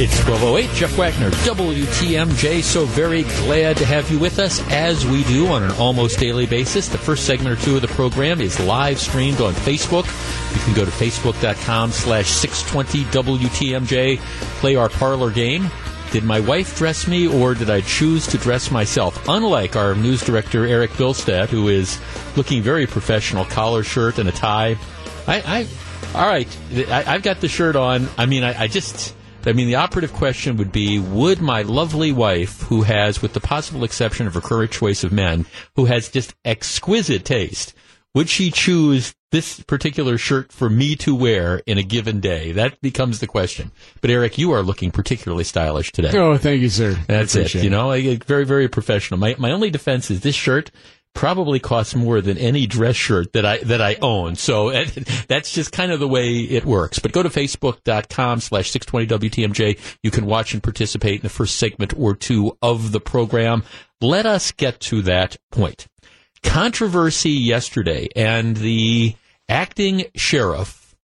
It's 0.00 0.16
1208, 0.28 0.76
Jeff 0.76 0.96
Wagner, 0.96 1.30
WTMJ. 1.30 2.62
So 2.62 2.84
very 2.84 3.24
glad 3.24 3.76
to 3.78 3.84
have 3.84 4.08
you 4.12 4.20
with 4.20 4.38
us 4.38 4.62
as 4.70 5.04
we 5.04 5.24
do 5.24 5.48
on 5.48 5.64
an 5.64 5.72
almost 5.72 6.20
daily 6.20 6.46
basis. 6.46 6.86
The 6.86 6.96
first 6.96 7.26
segment 7.26 7.58
or 7.58 7.64
two 7.64 7.74
of 7.74 7.82
the 7.82 7.88
program 7.88 8.40
is 8.40 8.60
live 8.60 9.00
streamed 9.00 9.40
on 9.40 9.54
Facebook. 9.54 10.04
You 10.54 10.60
can 10.60 10.74
go 10.74 10.84
to 10.84 10.90
facebook.com 10.92 11.90
slash 11.90 12.28
620 12.28 13.10
WTMJ, 13.10 14.18
play 14.60 14.76
our 14.76 14.88
parlor 14.88 15.32
game. 15.32 15.68
Did 16.12 16.22
my 16.22 16.38
wife 16.38 16.78
dress 16.78 17.08
me 17.08 17.26
or 17.26 17.54
did 17.54 17.68
I 17.68 17.80
choose 17.80 18.28
to 18.28 18.38
dress 18.38 18.70
myself? 18.70 19.28
Unlike 19.28 19.74
our 19.74 19.96
news 19.96 20.22
director, 20.22 20.64
Eric 20.64 20.92
Bilstead, 20.92 21.48
who 21.48 21.66
is 21.66 21.98
looking 22.36 22.62
very 22.62 22.86
professional, 22.86 23.46
collar 23.46 23.82
shirt 23.82 24.20
and 24.20 24.28
a 24.28 24.32
tie. 24.32 24.78
I, 25.26 25.42
I 25.44 25.66
all 26.16 26.28
right, 26.28 26.46
I, 26.88 27.02
have 27.02 27.24
got 27.24 27.40
the 27.40 27.48
shirt 27.48 27.74
on. 27.74 28.08
I 28.16 28.26
mean, 28.26 28.44
I, 28.44 28.62
I 28.62 28.66
just 28.68 29.14
I 29.48 29.52
mean, 29.52 29.66
the 29.66 29.76
operative 29.76 30.12
question 30.12 30.56
would 30.58 30.72
be 30.72 30.98
Would 30.98 31.40
my 31.40 31.62
lovely 31.62 32.12
wife, 32.12 32.62
who 32.62 32.82
has, 32.82 33.22
with 33.22 33.32
the 33.32 33.40
possible 33.40 33.82
exception 33.82 34.26
of 34.26 34.34
her 34.34 34.40
current 34.40 34.70
choice 34.70 35.04
of 35.04 35.12
men, 35.12 35.46
who 35.76 35.86
has 35.86 36.10
just 36.10 36.34
exquisite 36.44 37.24
taste, 37.24 37.74
would 38.14 38.28
she 38.28 38.50
choose 38.50 39.14
this 39.30 39.60
particular 39.60 40.18
shirt 40.18 40.52
for 40.52 40.68
me 40.68 40.96
to 40.96 41.14
wear 41.14 41.62
in 41.66 41.78
a 41.78 41.82
given 41.82 42.20
day? 42.20 42.52
That 42.52 42.80
becomes 42.80 43.20
the 43.20 43.26
question. 43.26 43.70
But 44.00 44.10
Eric, 44.10 44.38
you 44.38 44.52
are 44.52 44.62
looking 44.62 44.90
particularly 44.90 45.44
stylish 45.44 45.92
today. 45.92 46.10
Oh, 46.18 46.36
thank 46.36 46.60
you, 46.60 46.68
sir. 46.68 46.98
That's 47.06 47.34
it. 47.34 47.54
You 47.54 47.70
know, 47.70 47.90
very, 48.26 48.44
very 48.44 48.68
professional. 48.68 49.20
My, 49.20 49.34
my 49.38 49.50
only 49.52 49.70
defense 49.70 50.10
is 50.10 50.20
this 50.20 50.34
shirt 50.34 50.70
probably 51.18 51.58
costs 51.58 51.96
more 51.96 52.20
than 52.20 52.38
any 52.38 52.64
dress 52.64 52.94
shirt 52.94 53.32
that 53.32 53.44
I 53.44 53.58
that 53.58 53.82
I 53.82 53.96
own. 54.00 54.36
So 54.36 54.70
that's 55.28 55.52
just 55.52 55.72
kind 55.72 55.90
of 55.90 55.98
the 55.98 56.06
way 56.06 56.36
it 56.36 56.64
works. 56.64 57.00
But 57.00 57.10
go 57.10 57.24
to 57.24 57.28
facebook.com 57.28 58.38
slash 58.38 58.70
620WTMJ. 58.70 59.96
You 60.04 60.12
can 60.12 60.26
watch 60.26 60.54
and 60.54 60.62
participate 60.62 61.16
in 61.16 61.22
the 61.22 61.28
first 61.28 61.56
segment 61.56 61.92
or 61.98 62.14
two 62.14 62.56
of 62.62 62.92
the 62.92 63.00
program. 63.00 63.64
Let 64.00 64.26
us 64.26 64.52
get 64.52 64.78
to 64.82 65.02
that 65.02 65.36
point. 65.50 65.88
Controversy 66.44 67.30
yesterday 67.30 68.08
and 68.14 68.56
the 68.56 69.16
acting 69.48 70.04
sheriff 70.14 70.94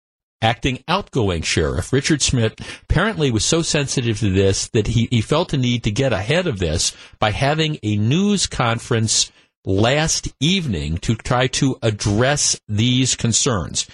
acting 0.43 0.85
outgoing 0.87 1.41
sheriff, 1.41 1.91
Richard 1.91 2.21
Smith, 2.21 2.55
apparently 2.83 3.31
was 3.31 3.47
so 3.47 3.63
sensitive 3.63 4.19
to 4.19 4.31
this 4.31 4.69
that 4.69 4.87
he, 4.87 5.09
he 5.11 5.23
felt 5.23 5.55
a 5.55 5.57
need 5.57 5.85
to 5.85 5.91
get 5.91 6.13
ahead 6.13 6.47
of 6.47 6.59
this 6.59 6.95
by 7.19 7.31
having 7.31 7.79
a 7.83 7.97
news 7.97 8.47
conference 8.47 9.33
last 9.65 10.29
evening 10.41 10.99
to 10.99 11.15
try 11.15 11.47
to 11.49 11.77
address 11.83 12.61
these 12.69 13.17
concerns. 13.17 13.87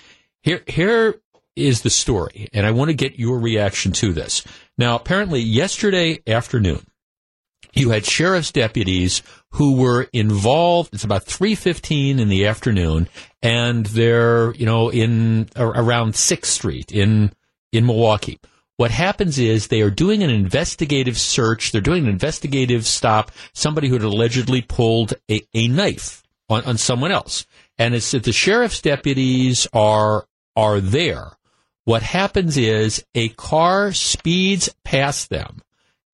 Here, 0.42 0.62
here 0.66 1.20
is 1.56 1.82
the 1.82 1.90
story, 1.90 2.48
and 2.52 2.66
I 2.66 2.70
want 2.70 2.88
to 2.88 2.94
get 2.94 3.18
your 3.18 3.38
reaction 3.38 3.92
to 3.92 4.12
this. 4.12 4.44
Now, 4.78 4.96
apparently, 4.96 5.40
yesterday 5.40 6.20
afternoon, 6.26 6.86
you 7.72 7.90
had 7.90 8.04
sheriff's 8.04 8.52
deputies 8.52 9.22
who 9.52 9.76
were 9.76 10.08
involved. 10.12 10.94
It's 10.94 11.04
about 11.04 11.24
three 11.24 11.54
fifteen 11.54 12.18
in 12.18 12.28
the 12.28 12.46
afternoon, 12.46 13.08
and 13.42 13.86
they're 13.86 14.52
you 14.54 14.66
know 14.66 14.90
in 14.90 15.48
around 15.56 16.16
Sixth 16.16 16.52
Street 16.52 16.90
in 16.90 17.32
in 17.72 17.86
Milwaukee. 17.86 18.38
What 18.80 18.90
happens 18.90 19.38
is 19.38 19.66
they 19.66 19.82
are 19.82 19.90
doing 19.90 20.22
an 20.22 20.30
investigative 20.30 21.18
search. 21.18 21.70
They're 21.70 21.82
doing 21.82 22.04
an 22.04 22.08
investigative 22.08 22.86
stop. 22.86 23.30
Somebody 23.52 23.88
who 23.88 23.96
had 23.96 24.02
allegedly 24.02 24.62
pulled 24.62 25.12
a, 25.30 25.42
a 25.52 25.68
knife 25.68 26.22
on, 26.48 26.64
on 26.64 26.78
someone 26.78 27.12
else. 27.12 27.44
And 27.76 27.94
it's 27.94 28.12
that 28.12 28.24
the 28.24 28.32
sheriff's 28.32 28.80
deputies 28.80 29.66
are, 29.74 30.24
are 30.56 30.80
there. 30.80 31.32
What 31.84 32.02
happens 32.02 32.56
is 32.56 33.04
a 33.14 33.28
car 33.28 33.92
speeds 33.92 34.74
past 34.82 35.28
them, 35.28 35.60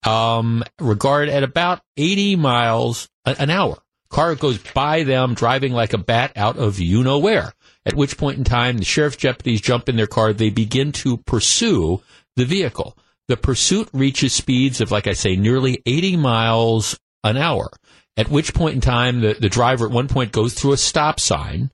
um, 0.04 0.64
regard 0.80 1.28
at 1.28 1.44
about 1.44 1.82
80 1.96 2.34
miles 2.34 3.08
an 3.24 3.48
hour. 3.48 3.78
Car 4.08 4.34
goes 4.34 4.58
by 4.58 5.04
them 5.04 5.34
driving 5.34 5.72
like 5.72 5.92
a 5.92 5.98
bat 5.98 6.32
out 6.34 6.56
of 6.56 6.80
you 6.80 7.04
know 7.04 7.20
where. 7.20 7.52
At 7.84 7.94
which 7.94 8.18
point 8.18 8.38
in 8.38 8.44
time, 8.44 8.78
the 8.78 8.84
sheriff's 8.84 9.18
deputies 9.18 9.60
jump 9.60 9.88
in 9.88 9.94
their 9.94 10.08
car. 10.08 10.32
They 10.32 10.50
begin 10.50 10.90
to 10.90 11.18
pursue 11.18 12.02
the 12.36 12.44
vehicle. 12.44 12.96
The 13.28 13.36
pursuit 13.36 13.88
reaches 13.92 14.32
speeds 14.32 14.80
of, 14.80 14.90
like 14.90 15.06
I 15.06 15.12
say, 15.12 15.36
nearly 15.36 15.82
80 15.84 16.16
miles 16.16 16.98
an 17.24 17.36
hour. 17.36 17.70
At 18.16 18.30
which 18.30 18.54
point 18.54 18.76
in 18.76 18.80
time, 18.80 19.20
the, 19.20 19.34
the 19.34 19.48
driver 19.48 19.86
at 19.86 19.92
one 19.92 20.08
point 20.08 20.32
goes 20.32 20.54
through 20.54 20.72
a 20.72 20.78
stop 20.78 21.20
sign 21.20 21.70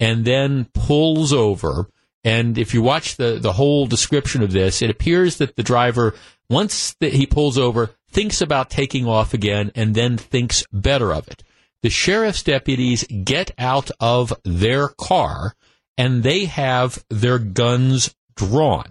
and 0.00 0.24
then 0.24 0.66
pulls 0.74 1.32
over. 1.32 1.88
And 2.24 2.58
if 2.58 2.74
you 2.74 2.82
watch 2.82 3.16
the, 3.16 3.38
the 3.40 3.52
whole 3.52 3.86
description 3.86 4.42
of 4.42 4.52
this, 4.52 4.82
it 4.82 4.90
appears 4.90 5.38
that 5.38 5.56
the 5.56 5.62
driver, 5.62 6.14
once 6.50 6.94
that 7.00 7.14
he 7.14 7.26
pulls 7.26 7.56
over, 7.56 7.90
thinks 8.10 8.40
about 8.40 8.68
taking 8.68 9.06
off 9.06 9.32
again 9.32 9.70
and 9.74 9.94
then 9.94 10.18
thinks 10.18 10.66
better 10.72 11.14
of 11.14 11.28
it. 11.28 11.42
The 11.82 11.90
sheriff's 11.90 12.42
deputies 12.42 13.04
get 13.04 13.52
out 13.58 13.90
of 14.00 14.32
their 14.44 14.88
car 14.88 15.54
and 15.96 16.22
they 16.22 16.46
have 16.46 17.04
their 17.08 17.38
guns 17.38 18.14
drawn. 18.34 18.90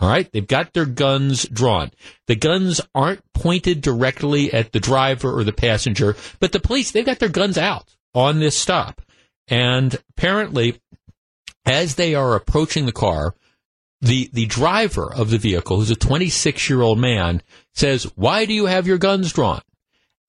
All 0.00 0.08
right. 0.08 0.30
They've 0.30 0.46
got 0.46 0.72
their 0.72 0.86
guns 0.86 1.46
drawn. 1.48 1.90
The 2.26 2.36
guns 2.36 2.80
aren't 2.94 3.22
pointed 3.32 3.80
directly 3.80 4.52
at 4.52 4.72
the 4.72 4.80
driver 4.80 5.36
or 5.36 5.44
the 5.44 5.52
passenger, 5.52 6.16
but 6.40 6.52
the 6.52 6.60
police, 6.60 6.90
they've 6.90 7.04
got 7.04 7.18
their 7.18 7.28
guns 7.28 7.58
out 7.58 7.96
on 8.14 8.38
this 8.38 8.56
stop. 8.56 9.02
And 9.48 9.96
apparently, 10.10 10.80
as 11.64 11.96
they 11.96 12.14
are 12.14 12.34
approaching 12.34 12.86
the 12.86 12.92
car, 12.92 13.34
the, 14.00 14.30
the 14.32 14.46
driver 14.46 15.12
of 15.12 15.30
the 15.30 15.38
vehicle, 15.38 15.78
who's 15.78 15.90
a 15.90 15.96
26 15.96 16.68
year 16.68 16.82
old 16.82 16.98
man, 16.98 17.42
says, 17.74 18.04
Why 18.14 18.44
do 18.44 18.52
you 18.52 18.66
have 18.66 18.86
your 18.86 18.98
guns 18.98 19.32
drawn? 19.32 19.60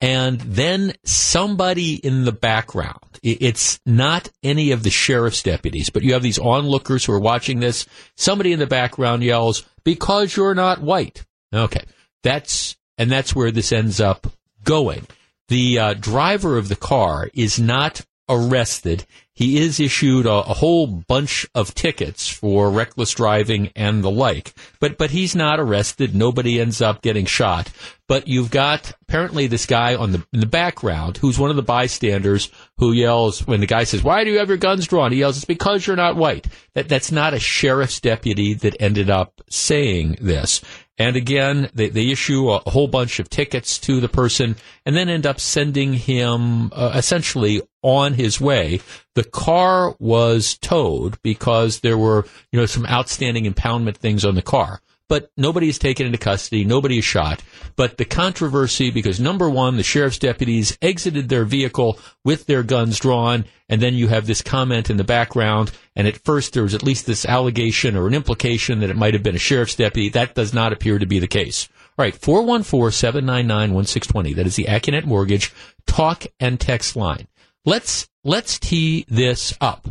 And 0.00 0.40
then 0.40 0.94
somebody 1.04 1.94
in 1.94 2.24
the 2.24 2.32
background. 2.32 3.18
It's 3.22 3.80
not 3.84 4.30
any 4.42 4.70
of 4.70 4.82
the 4.82 4.90
sheriff's 4.90 5.42
deputies, 5.42 5.90
but 5.90 6.02
you 6.02 6.14
have 6.14 6.22
these 6.22 6.38
onlookers 6.38 7.04
who 7.04 7.12
are 7.12 7.20
watching 7.20 7.60
this. 7.60 7.86
Somebody 8.16 8.52
in 8.52 8.58
the 8.58 8.66
background 8.66 9.22
yells, 9.22 9.64
because 9.84 10.34
you're 10.34 10.54
not 10.54 10.80
white. 10.80 11.26
Okay. 11.54 11.84
That's, 12.22 12.76
and 12.96 13.10
that's 13.10 13.34
where 13.34 13.50
this 13.50 13.72
ends 13.72 14.00
up 14.00 14.26
going. 14.64 15.06
The 15.48 15.78
uh, 15.78 15.94
driver 15.94 16.56
of 16.56 16.68
the 16.68 16.76
car 16.76 17.28
is 17.34 17.58
not 17.60 18.00
arrested. 18.30 19.04
He 19.34 19.58
is 19.58 19.80
issued 19.80 20.26
a, 20.26 20.32
a, 20.32 20.54
whole 20.54 20.86
bunch 20.86 21.46
of 21.54 21.74
tickets 21.74 22.28
for 22.28 22.70
reckless 22.70 23.12
driving 23.12 23.70
and 23.74 24.04
the 24.04 24.10
like, 24.10 24.52
but 24.80 24.98
but 24.98 25.10
he's 25.10 25.34
not 25.34 25.58
arrested. 25.58 26.14
Nobody 26.14 26.60
ends 26.60 26.82
up 26.82 27.00
getting 27.00 27.24
shot. 27.24 27.70
But 28.06 28.28
you've 28.28 28.50
got 28.50 28.92
apparently 29.02 29.46
this 29.46 29.66
guy 29.66 29.94
on 29.94 30.12
the 30.12 30.26
in 30.32 30.40
the 30.40 30.46
background 30.46 31.16
who's 31.16 31.38
one 31.38 31.48
of 31.48 31.56
the 31.56 31.62
bystanders 31.62 32.50
who 32.76 32.92
yells 32.92 33.46
when 33.46 33.60
the 33.60 33.66
guy 33.66 33.84
says, 33.84 34.02
"Why 34.02 34.24
do 34.24 34.30
you 34.30 34.38
have 34.40 34.48
your 34.48 34.58
guns 34.58 34.86
drawn?" 34.86 35.12
He 35.12 35.18
yells, 35.18 35.36
"It's 35.36 35.46
because 35.46 35.86
you're 35.86 35.96
not 35.96 36.16
white." 36.16 36.46
That 36.74 36.88
that's 36.88 37.10
not 37.10 37.32
a 37.32 37.40
sheriff's 37.40 38.00
deputy 38.00 38.52
that 38.54 38.76
ended 38.78 39.10
up 39.10 39.40
saying 39.48 40.18
this. 40.20 40.60
And 41.00 41.16
again, 41.16 41.70
they, 41.72 41.88
they 41.88 42.10
issue 42.10 42.50
a, 42.50 42.58
whole 42.68 42.86
bunch 42.86 43.20
of 43.20 43.30
tickets 43.30 43.78
to 43.78 44.00
the 44.00 44.08
person 44.08 44.56
and 44.84 44.94
then 44.94 45.08
end 45.08 45.24
up 45.24 45.40
sending 45.40 45.94
him 45.94 46.70
uh, 46.74 46.92
essentially 46.94 47.62
on 47.82 48.14
his 48.14 48.40
way. 48.40 48.80
The 49.14 49.24
car 49.24 49.94
was 49.98 50.56
towed 50.58 51.20
because 51.22 51.80
there 51.80 51.98
were, 51.98 52.26
you 52.52 52.60
know, 52.60 52.66
some 52.66 52.86
outstanding 52.86 53.44
impoundment 53.44 53.96
things 53.96 54.24
on 54.24 54.34
the 54.34 54.42
car 54.42 54.80
but 55.10 55.30
nobody 55.36 55.68
is 55.68 55.78
taken 55.78 56.06
into 56.06 56.18
custody. 56.18 56.64
Nobody 56.64 56.98
is 56.98 57.04
shot. 57.04 57.42
But 57.74 57.98
the 57.98 58.04
controversy, 58.04 58.92
because 58.92 59.18
number 59.18 59.50
one, 59.50 59.76
the 59.76 59.82
sheriff's 59.82 60.20
deputies 60.20 60.78
exited 60.80 61.28
their 61.28 61.44
vehicle 61.44 61.98
with 62.24 62.46
their 62.46 62.62
guns 62.62 63.00
drawn, 63.00 63.44
and 63.68 63.82
then 63.82 63.94
you 63.94 64.06
have 64.06 64.28
this 64.28 64.40
comment 64.40 64.88
in 64.88 64.98
the 64.98 65.04
background, 65.04 65.72
and 65.96 66.06
at 66.06 66.24
first 66.24 66.52
there 66.52 66.62
was 66.62 66.74
at 66.74 66.84
least 66.84 67.06
this 67.06 67.26
allegation 67.26 67.96
or 67.96 68.06
an 68.06 68.14
implication 68.14 68.78
that 68.78 68.90
it 68.90 68.96
might 68.96 69.14
have 69.14 69.24
been 69.24 69.34
a 69.34 69.38
sheriff's 69.38 69.74
deputy. 69.74 70.10
That 70.10 70.36
does 70.36 70.54
not 70.54 70.72
appear 70.72 71.00
to 71.00 71.06
be 71.06 71.18
the 71.18 71.26
case. 71.26 71.68
All 71.98 72.04
right, 72.04 72.14
414-799-1620. 72.14 74.36
That 74.36 74.46
is 74.46 74.54
the 74.54 74.66
Accunet 74.66 75.06
Mortgage 75.06 75.52
talk 75.88 76.24
and 76.38 76.60
text 76.60 76.94
line. 76.94 77.26
Let's, 77.64 78.08
let's 78.24 78.58
tee 78.58 79.04
this 79.08 79.54
up. 79.60 79.88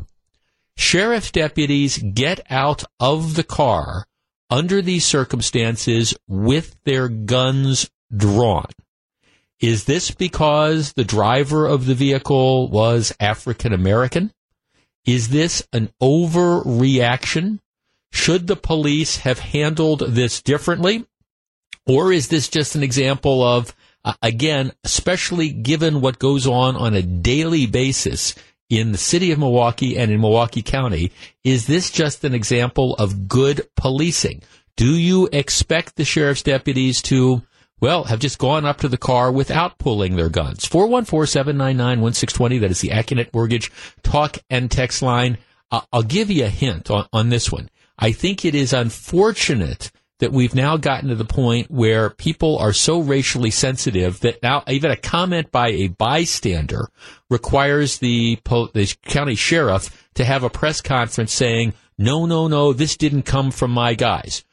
Sheriff's 0.75 1.31
deputies 1.31 1.97
get 1.97 2.39
out 2.49 2.83
of 2.99 3.35
the 3.35 3.43
car 3.43 4.05
under 4.49 4.81
these 4.81 5.05
circumstances 5.05 6.15
with 6.27 6.75
their 6.85 7.07
guns 7.07 7.89
drawn. 8.15 8.65
Is 9.59 9.83
this 9.83 10.09
because 10.11 10.93
the 10.93 11.03
driver 11.03 11.67
of 11.67 11.85
the 11.85 11.95
vehicle 11.95 12.69
was 12.69 13.13
African 13.19 13.73
American? 13.73 14.31
Is 15.05 15.29
this 15.29 15.67
an 15.73 15.91
overreaction? 16.01 17.59
Should 18.11 18.47
the 18.47 18.55
police 18.55 19.17
have 19.17 19.39
handled 19.39 19.99
this 19.99 20.41
differently? 20.41 21.05
Or 21.85 22.13
is 22.13 22.29
this 22.29 22.47
just 22.47 22.75
an 22.75 22.83
example 22.83 23.43
of, 23.43 23.75
again, 24.21 24.71
especially 24.83 25.49
given 25.49 26.01
what 26.01 26.19
goes 26.19 26.47
on 26.47 26.75
on 26.75 26.93
a 26.93 27.01
daily 27.01 27.65
basis 27.65 28.35
in 28.69 28.91
the 28.91 28.97
city 28.97 29.31
of 29.31 29.39
Milwaukee 29.39 29.97
and 29.97 30.11
in 30.11 30.21
Milwaukee 30.21 30.61
County. 30.61 31.11
Is 31.43 31.67
this 31.67 31.89
just 31.89 32.23
an 32.23 32.33
example 32.33 32.95
of 32.95 33.27
good 33.27 33.67
policing? 33.75 34.43
Do 34.75 34.95
you 34.95 35.27
expect 35.33 35.95
the 35.95 36.05
sheriff's 36.05 36.43
deputies 36.43 37.01
to, 37.03 37.41
well, 37.81 38.05
have 38.05 38.19
just 38.19 38.37
gone 38.37 38.65
up 38.65 38.77
to 38.77 38.87
the 38.87 38.97
car 38.97 39.31
without 39.31 39.77
pulling 39.79 40.15
their 40.15 40.29
guns? 40.29 40.65
414-799-1620. 40.65 42.61
That 42.61 42.71
is 42.71 42.81
the 42.81 42.89
Accunet 42.89 43.33
Mortgage 43.33 43.71
talk 44.03 44.37
and 44.49 44.69
text 44.71 45.01
line. 45.01 45.37
Uh, 45.71 45.81
I'll 45.91 46.03
give 46.03 46.31
you 46.31 46.45
a 46.45 46.49
hint 46.49 46.89
on, 46.89 47.07
on 47.11 47.29
this 47.29 47.51
one. 47.51 47.69
I 47.97 48.11
think 48.11 48.45
it 48.45 48.55
is 48.55 48.71
unfortunate 48.71 49.91
that 50.19 50.31
we've 50.31 50.55
now 50.55 50.77
gotten 50.77 51.09
to 51.09 51.15
the 51.15 51.25
point 51.25 51.71
where 51.71 52.09
people 52.09 52.57
are 52.57 52.73
so 52.73 52.99
racially 52.99 53.51
sensitive 53.51 54.19
that 54.19 54.43
now 54.43 54.63
even 54.67 54.91
a 54.91 54.97
comment 54.97 55.51
by 55.51 55.69
a 55.69 55.87
bystander 55.87 56.89
requires 57.29 57.97
the, 57.99 58.37
the 58.73 58.95
county 59.05 59.35
sheriff 59.35 60.07
to 60.15 60.25
have 60.25 60.43
a 60.43 60.49
press 60.49 60.81
conference 60.81 61.33
saying, 61.33 61.73
no, 61.97 62.25
no, 62.25 62.47
no, 62.47 62.73
this 62.73 62.97
didn't 62.97 63.23
come 63.23 63.51
from 63.51 63.71
my 63.71 63.93
guys. 63.93 64.43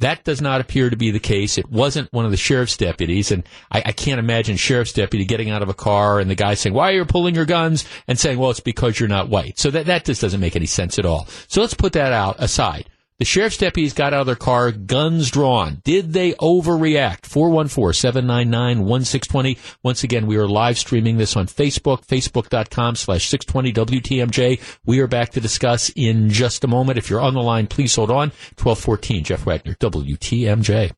That 0.00 0.24
does 0.24 0.40
not 0.40 0.62
appear 0.62 0.88
to 0.88 0.96
be 0.96 1.10
the 1.10 1.20
case. 1.20 1.58
It 1.58 1.70
wasn't 1.70 2.12
one 2.12 2.24
of 2.24 2.30
the 2.30 2.36
sheriff's 2.38 2.78
deputies, 2.78 3.30
and 3.30 3.42
I, 3.70 3.82
I, 3.84 3.92
can't 3.92 4.18
imagine 4.18 4.56
sheriff's 4.56 4.94
deputy 4.94 5.26
getting 5.26 5.50
out 5.50 5.62
of 5.62 5.68
a 5.68 5.74
car 5.74 6.18
and 6.20 6.30
the 6.30 6.34
guy 6.34 6.54
saying, 6.54 6.74
"Why 6.74 6.88
are 6.88 6.94
you 6.94 7.04
pulling 7.04 7.34
your 7.34 7.44
guns?" 7.44 7.84
and 8.08 8.18
saying, 8.18 8.38
"Well, 8.38 8.50
it's 8.50 8.60
because 8.60 8.98
you're 8.98 9.10
not 9.10 9.28
white." 9.28 9.58
So 9.58 9.70
that 9.70 9.86
that 9.86 10.06
just 10.06 10.22
doesn't 10.22 10.40
make 10.40 10.56
any 10.56 10.64
sense 10.64 10.98
at 10.98 11.04
all. 11.04 11.28
So 11.48 11.60
let's 11.60 11.74
put 11.74 11.92
that 11.92 12.14
out 12.14 12.36
aside. 12.38 12.88
The 13.20 13.26
sheriff's 13.26 13.58
deputies 13.58 13.92
got 13.92 14.14
out 14.14 14.22
of 14.22 14.26
their 14.26 14.34
car, 14.34 14.72
guns 14.72 15.30
drawn. 15.30 15.82
Did 15.84 16.14
they 16.14 16.32
overreact? 16.32 17.28
414-799-1620. 17.28 19.58
Once 19.82 20.02
again, 20.02 20.26
we 20.26 20.38
are 20.38 20.48
live 20.48 20.78
streaming 20.78 21.18
this 21.18 21.36
on 21.36 21.46
Facebook, 21.46 22.06
facebook.com 22.06 22.96
slash 22.96 23.28
620 23.28 24.00
WTMJ. 24.00 24.58
We 24.86 25.00
are 25.00 25.06
back 25.06 25.32
to 25.32 25.40
discuss 25.40 25.90
in 25.94 26.30
just 26.30 26.64
a 26.64 26.66
moment. 26.66 26.96
If 26.96 27.10
you're 27.10 27.20
on 27.20 27.34
the 27.34 27.42
line, 27.42 27.66
please 27.66 27.94
hold 27.94 28.10
on. 28.10 28.30
1214, 28.56 29.24
Jeff 29.24 29.44
Wagner, 29.44 29.74
WTMJ. 29.74 30.92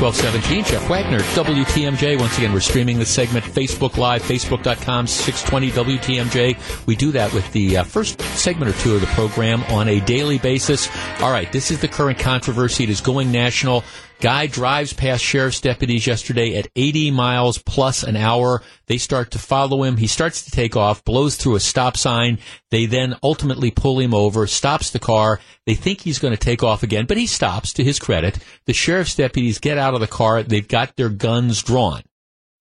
1217. 0.00 0.64
Jeff 0.64 0.88
Wagner, 0.88 1.18
WTMJ. 1.18 2.18
Once 2.18 2.38
again, 2.38 2.54
we're 2.54 2.60
streaming 2.60 2.98
the 2.98 3.04
segment 3.04 3.44
Facebook 3.44 3.98
Live, 3.98 4.22
facebook.com, 4.22 5.06
620 5.06 5.98
WTMJ. 5.98 6.86
We 6.86 6.96
do 6.96 7.12
that 7.12 7.34
with 7.34 7.52
the 7.52 7.76
uh, 7.76 7.84
first 7.84 8.18
segment 8.34 8.74
or 8.74 8.78
two 8.78 8.94
of 8.94 9.02
the 9.02 9.06
program 9.08 9.62
on 9.64 9.88
a 9.88 10.00
daily 10.00 10.38
basis. 10.38 10.88
All 11.20 11.30
right, 11.30 11.52
this 11.52 11.70
is 11.70 11.80
the 11.80 11.88
current 11.88 12.18
controversy. 12.18 12.84
It 12.84 12.90
is 12.90 13.02
going 13.02 13.30
national. 13.30 13.84
Guy 14.20 14.46
drives 14.46 14.92
past 14.92 15.24
sheriff's 15.24 15.62
deputies 15.62 16.06
yesterday 16.06 16.54
at 16.56 16.68
80 16.76 17.10
miles 17.10 17.56
plus 17.56 18.02
an 18.02 18.16
hour. 18.16 18.62
They 18.86 18.98
start 18.98 19.30
to 19.30 19.38
follow 19.38 19.82
him. 19.82 19.96
He 19.96 20.06
starts 20.06 20.44
to 20.44 20.50
take 20.50 20.76
off, 20.76 21.02
blows 21.04 21.36
through 21.36 21.54
a 21.54 21.60
stop 21.60 21.96
sign. 21.96 22.38
They 22.70 22.84
then 22.84 23.16
ultimately 23.22 23.70
pull 23.70 23.98
him 23.98 24.12
over, 24.12 24.46
stops 24.46 24.90
the 24.90 24.98
car. 24.98 25.40
They 25.64 25.74
think 25.74 26.02
he's 26.02 26.18
going 26.18 26.34
to 26.34 26.38
take 26.38 26.62
off 26.62 26.82
again, 26.82 27.06
but 27.06 27.16
he 27.16 27.26
stops 27.26 27.72
to 27.74 27.84
his 27.84 27.98
credit. 27.98 28.38
The 28.66 28.74
sheriff's 28.74 29.14
deputies 29.14 29.58
get 29.58 29.78
out 29.78 29.94
of 29.94 30.00
the 30.00 30.06
car. 30.06 30.42
They've 30.42 30.68
got 30.68 30.96
their 30.96 31.08
guns 31.08 31.62
drawn. 31.62 32.02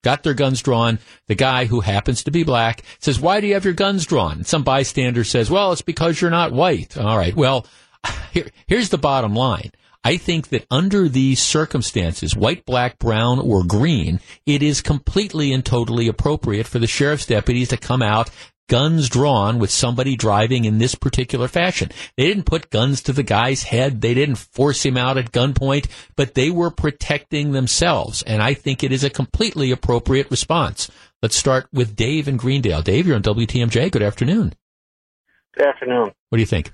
Got 0.01 0.23
their 0.23 0.33
guns 0.33 0.61
drawn. 0.61 0.99
The 1.27 1.35
guy 1.35 1.65
who 1.65 1.81
happens 1.81 2.23
to 2.23 2.31
be 2.31 2.43
black 2.43 2.83
says, 2.99 3.19
why 3.19 3.41
do 3.41 3.47
you 3.47 3.55
have 3.55 3.65
your 3.65 3.73
guns 3.73 4.05
drawn? 4.05 4.45
some 4.45 4.63
bystander 4.63 5.25
says, 5.25 5.51
well, 5.51 5.73
it's 5.73 5.81
because 5.81 6.21
you're 6.21 6.31
not 6.31 6.53
white. 6.53 6.97
All 6.97 7.17
right. 7.17 7.35
Well, 7.35 7.67
here, 8.31 8.47
here's 8.65 8.87
the 8.87 8.97
bottom 8.97 9.35
line. 9.35 9.71
I 10.03 10.17
think 10.17 10.49
that 10.49 10.65
under 10.71 11.09
these 11.09 11.41
circumstances, 11.41 12.35
white, 12.35 12.65
black, 12.65 12.99
brown, 12.99 13.39
or 13.39 13.63
green, 13.63 14.21
it 14.45 14.63
is 14.63 14.81
completely 14.81 15.51
and 15.51 15.65
totally 15.65 16.07
appropriate 16.07 16.67
for 16.67 16.79
the 16.79 16.87
sheriff's 16.87 17.25
deputies 17.25 17.69
to 17.69 17.77
come 17.77 18.01
out 18.01 18.29
guns 18.69 19.09
drawn 19.09 19.59
with 19.59 19.71
somebody 19.71 20.15
driving 20.15 20.63
in 20.63 20.77
this 20.77 20.95
particular 20.95 21.49
fashion. 21.49 21.89
They 22.15 22.27
didn't 22.27 22.45
put 22.45 22.69
guns 22.69 23.01
to 23.03 23.13
the 23.13 23.23
guy's 23.23 23.63
head. 23.63 23.99
They 23.99 24.13
didn't 24.13 24.35
force 24.35 24.85
him 24.85 24.95
out 24.95 25.17
at 25.17 25.31
gunpoint, 25.31 25.89
but 26.15 26.35
they 26.35 26.49
were 26.49 26.71
protecting 26.71 27.51
themselves. 27.51 28.23
And 28.23 28.41
I 28.41 28.53
think 28.53 28.83
it 28.83 28.93
is 28.93 29.03
a 29.03 29.09
completely 29.09 29.71
appropriate 29.71 30.31
response. 30.31 30.89
Let's 31.21 31.35
start 31.35 31.67
with 31.73 31.95
Dave 31.95 32.29
in 32.29 32.37
Greendale. 32.37 32.83
Dave, 32.83 33.05
you're 33.05 33.15
on 33.17 33.23
WTMJ. 33.23 33.91
Good 33.91 34.03
afternoon. 34.03 34.53
Good 35.57 35.67
afternoon. 35.67 36.11
What 36.29 36.37
do 36.37 36.39
you 36.39 36.45
think? 36.45 36.71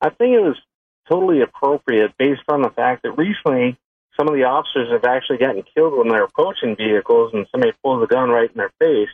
I 0.00 0.10
think 0.10 0.34
it 0.34 0.40
was 0.40 0.56
totally 1.12 1.42
appropriate 1.42 2.16
based 2.18 2.42
on 2.48 2.62
the 2.62 2.70
fact 2.70 3.02
that 3.02 3.12
recently 3.12 3.76
some 4.16 4.28
of 4.28 4.34
the 4.34 4.44
officers 4.44 4.90
have 4.90 5.04
actually 5.04 5.38
gotten 5.38 5.62
killed 5.74 5.96
when 5.96 6.08
they're 6.08 6.24
approaching 6.24 6.76
vehicles 6.76 7.32
and 7.34 7.46
somebody 7.50 7.72
pulls 7.82 8.02
a 8.02 8.06
gun 8.06 8.30
right 8.30 8.50
in 8.50 8.56
their 8.56 8.72
face. 8.78 9.12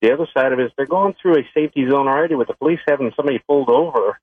The 0.00 0.12
other 0.12 0.26
side 0.36 0.52
of 0.52 0.58
it 0.58 0.66
is 0.66 0.72
they're 0.76 0.86
going 0.86 1.14
through 1.20 1.38
a 1.38 1.48
safety 1.54 1.88
zone 1.88 2.08
already 2.08 2.34
with 2.34 2.48
the 2.48 2.54
police 2.54 2.80
having 2.86 3.12
somebody 3.16 3.40
pulled 3.48 3.70
over. 3.70 4.18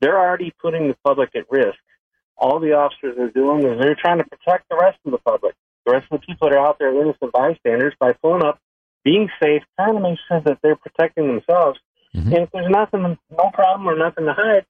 They're 0.00 0.18
already 0.18 0.52
putting 0.62 0.88
the 0.88 0.96
public 1.04 1.30
at 1.34 1.50
risk. 1.50 1.78
All 2.36 2.58
the 2.58 2.72
officers 2.72 3.18
are 3.18 3.30
doing 3.30 3.66
is 3.66 3.78
they're 3.78 3.98
trying 4.00 4.18
to 4.18 4.24
protect 4.24 4.68
the 4.70 4.76
rest 4.76 4.98
of 5.04 5.12
the 5.12 5.18
public, 5.18 5.54
the 5.84 5.92
rest 5.92 6.06
of 6.10 6.20
the 6.20 6.26
people 6.26 6.48
that 6.48 6.56
are 6.56 6.66
out 6.66 6.78
there, 6.78 6.94
innocent 6.94 7.32
bystanders, 7.32 7.94
by 8.00 8.12
pulling 8.12 8.42
up, 8.42 8.58
being 9.04 9.28
safe, 9.42 9.62
trying 9.76 9.94
to 9.94 10.00
make 10.00 10.18
sure 10.26 10.40
that 10.40 10.58
they're 10.62 10.76
protecting 10.76 11.26
themselves. 11.26 11.78
Mm-hmm. 12.14 12.32
And 12.32 12.42
if 12.44 12.50
there's 12.50 12.70
nothing, 12.70 13.18
no 13.30 13.50
problem 13.52 13.88
or 13.88 13.96
nothing 13.96 14.24
to 14.24 14.32
hide, 14.32 14.64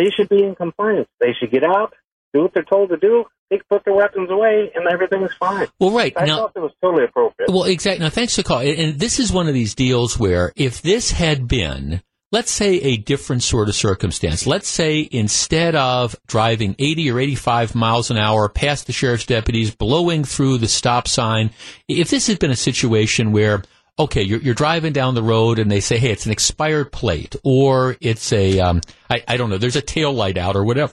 they 0.00 0.10
should 0.10 0.28
be 0.28 0.42
in 0.42 0.54
compliance. 0.54 1.08
They 1.20 1.34
should 1.38 1.50
get 1.50 1.62
out, 1.62 1.92
do 2.32 2.42
what 2.42 2.54
they're 2.54 2.64
told 2.64 2.88
to 2.90 2.96
do, 2.96 3.24
they 3.50 3.60
put 3.68 3.84
their 3.84 3.94
weapons 3.94 4.30
away, 4.30 4.70
and 4.74 4.86
everything 4.90 5.22
is 5.22 5.32
fine. 5.38 5.66
Well, 5.78 5.90
right. 5.90 6.12
I 6.16 6.24
now, 6.24 6.36
thought 6.36 6.52
it 6.56 6.60
was 6.60 6.72
totally 6.80 7.04
appropriate. 7.04 7.50
Well, 7.50 7.64
exactly. 7.64 8.04
Now, 8.04 8.10
thanks 8.10 8.36
for 8.36 8.42
calling. 8.42 8.78
And 8.78 8.98
this 8.98 9.18
is 9.18 9.32
one 9.32 9.48
of 9.48 9.54
these 9.54 9.74
deals 9.74 10.18
where 10.18 10.52
if 10.56 10.80
this 10.80 11.10
had 11.10 11.48
been, 11.48 12.00
let's 12.32 12.50
say, 12.50 12.76
a 12.76 12.96
different 12.96 13.42
sort 13.42 13.68
of 13.68 13.74
circumstance, 13.74 14.46
let's 14.46 14.68
say 14.68 15.06
instead 15.10 15.74
of 15.74 16.16
driving 16.28 16.76
80 16.78 17.10
or 17.10 17.18
85 17.18 17.74
miles 17.74 18.10
an 18.10 18.18
hour 18.18 18.48
past 18.48 18.86
the 18.86 18.92
sheriff's 18.92 19.26
deputies, 19.26 19.74
blowing 19.74 20.24
through 20.24 20.58
the 20.58 20.68
stop 20.68 21.08
sign, 21.08 21.50
if 21.88 22.08
this 22.08 22.28
had 22.28 22.38
been 22.38 22.52
a 22.52 22.56
situation 22.56 23.32
where 23.32 23.62
okay, 24.00 24.22
you're, 24.22 24.40
you're 24.40 24.54
driving 24.54 24.92
down 24.92 25.14
the 25.14 25.22
road 25.22 25.58
and 25.58 25.70
they 25.70 25.80
say, 25.80 25.98
hey, 25.98 26.10
it's 26.10 26.26
an 26.26 26.32
expired 26.32 26.90
plate 26.90 27.36
or 27.44 27.96
it's 28.00 28.32
a, 28.32 28.58
um, 28.58 28.80
I, 29.08 29.22
I 29.28 29.36
don't 29.36 29.50
know, 29.50 29.58
there's 29.58 29.76
a 29.76 29.82
tail 29.82 30.12
light 30.12 30.38
out 30.38 30.56
or 30.56 30.64
whatever. 30.64 30.92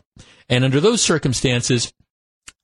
And 0.49 0.63
under 0.63 0.79
those 0.79 1.01
circumstances, 1.01 1.91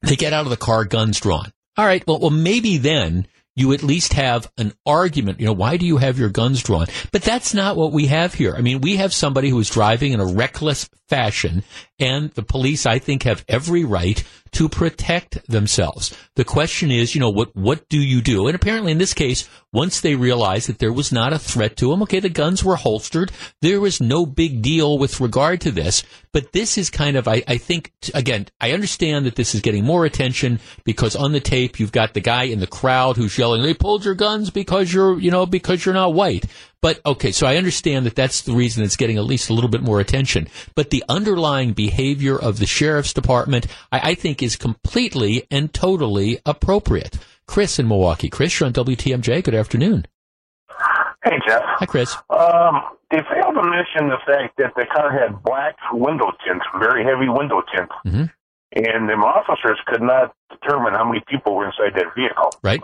they 0.02 0.16
get 0.16 0.34
out 0.34 0.46
of 0.46 0.50
the 0.50 0.58
car, 0.58 0.84
guns 0.84 1.20
drawn. 1.20 1.52
All 1.78 1.86
right, 1.86 2.06
well, 2.06 2.20
well, 2.20 2.30
maybe 2.30 2.78
then 2.78 3.26
you 3.56 3.72
at 3.74 3.84
least 3.84 4.14
have 4.14 4.52
an 4.58 4.74
argument. 4.86 5.40
You 5.40 5.46
know, 5.46 5.54
why 5.54 5.78
do 5.78 5.86
you 5.86 5.98
have 5.98 6.20
your 6.20 6.30
guns 6.30 6.62
drawn? 6.62 6.88
But 7.12 7.22
that's 7.22 7.54
not 7.54 7.78
what 7.78 7.92
we 7.92 8.08
have 8.08 8.34
here. 8.34 8.54
I 8.56 8.62
mean, 8.62 8.82
we 8.82 8.98
have 8.98 9.14
somebody 9.14 9.50
who 9.50 9.60
is 9.60 9.70
driving 9.70 10.12
in 10.12 10.20
a 10.20 10.26
reckless 10.26 10.90
fashion, 11.14 11.64
and 12.00 12.32
the 12.32 12.42
police, 12.42 12.88
I 12.88 12.98
think, 12.98 13.22
have 13.22 13.46
every 13.48 13.84
right 13.84 14.24
to 14.54 14.68
protect 14.68 15.46
themselves. 15.48 16.16
The 16.36 16.44
question 16.44 16.90
is, 16.90 17.14
you 17.14 17.22
know, 17.22 17.30
what 17.30 17.56
what 17.56 17.88
do 17.88 18.00
you 18.00 18.22
do? 18.22 18.48
And 18.48 18.56
apparently, 18.56 18.92
in 18.92 18.98
this 18.98 19.14
case, 19.14 19.48
once 19.72 20.02
they 20.02 20.16
realized 20.16 20.70
that 20.70 20.80
there 20.80 20.94
was 20.94 21.12
not 21.12 21.34
a 21.34 21.38
threat 21.40 21.78
to 21.78 21.90
them, 21.90 22.02
okay, 22.04 22.20
the 22.20 22.30
guns 22.30 22.64
were 22.64 22.76
holstered. 22.76 23.32
There 23.62 23.80
was 23.80 24.02
no 24.02 24.26
big 24.26 24.64
deal 24.64 24.98
with 24.98 25.22
regard 25.22 25.62
to 25.62 25.72
this. 25.72 26.04
But 26.32 26.52
this 26.52 26.80
is 26.80 26.90
kind 26.90 27.16
of, 27.16 27.28
I, 27.28 27.44
I 27.48 27.58
think, 27.58 27.92
again, 28.16 28.48
I 28.60 28.72
understand 28.72 29.28
that 29.28 29.36
this 29.36 29.54
is 29.54 29.62
getting 29.62 29.86
more 29.86 30.06
attention 30.06 30.60
because 30.84 31.16
on 31.16 31.32
the 31.32 31.40
tape 31.40 31.80
you've 31.80 31.92
got 31.92 32.16
the 32.16 32.22
guy 32.22 32.46
in 32.46 32.60
the 32.60 32.66
crowd 32.66 33.18
who's 33.18 33.38
yelling, 33.38 33.62
"They 33.62 33.76
pulled 33.76 34.04
your 34.04 34.16
guns 34.16 34.50
because 34.50 34.92
you're, 34.92 35.20
you 35.20 35.30
know, 35.30 35.46
because 35.46 35.86
you're 35.86 35.94
not 35.94 36.16
white." 36.16 36.46
But 36.84 37.00
okay, 37.06 37.32
so 37.32 37.48
I 37.48 37.56
understand 37.56 38.06
that 38.06 38.16
that's 38.16 38.42
the 38.42 38.52
reason 38.52 38.84
it's 38.84 38.98
getting 38.98 39.18
at 39.18 39.24
least 39.24 39.50
a 39.50 39.54
little 39.54 39.70
bit 39.70 39.82
more 39.82 40.02
attention. 40.02 40.50
But 40.76 40.90
the 40.90 41.02
underlying 41.08 41.72
behavior 41.72 42.38
of 42.38 42.60
the 42.60 42.66
sheriff's 42.66 43.14
department, 43.14 43.68
I, 43.90 44.12
I 44.12 44.16
think, 44.16 44.44
is 44.44 44.58
completely 44.58 45.48
and 45.50 45.74
totally 45.74 46.42
appropriate. 46.46 47.18
Chris 47.48 47.80
in 47.80 47.88
Milwaukee. 47.88 48.30
Chris, 48.30 48.60
you're 48.60 48.68
on 48.68 48.74
WTMJ. 48.74 49.46
Good 49.46 49.56
afternoon. 49.56 50.08
Hey, 51.24 51.40
Jeff. 51.48 51.62
Hi, 51.64 51.86
Chris. 51.86 52.18
Um, 52.30 52.82
they 53.12 53.20
failed 53.32 53.56
to 53.56 53.64
mention 53.64 54.10
the 54.10 54.20
fact 54.28 54.58
that 54.58 54.74
the 54.76 54.86
car 54.94 55.10
had 55.10 55.42
black 55.42 55.78
window 55.94 56.34
tints, 56.46 56.66
very 56.80 57.06
heavy 57.06 57.30
window 57.30 57.64
tint. 57.74 57.90
Mm-hmm. 58.06 58.26
And 58.76 59.08
the 59.08 59.14
officers 59.14 59.80
could 59.88 60.02
not 60.02 60.36
determine 60.52 60.96
how 60.96 61.06
many 61.06 61.24
people 61.30 61.56
were 61.56 61.66
inside 61.66 61.96
that 61.96 62.14
vehicle. 62.14 62.52
Right. 62.62 62.84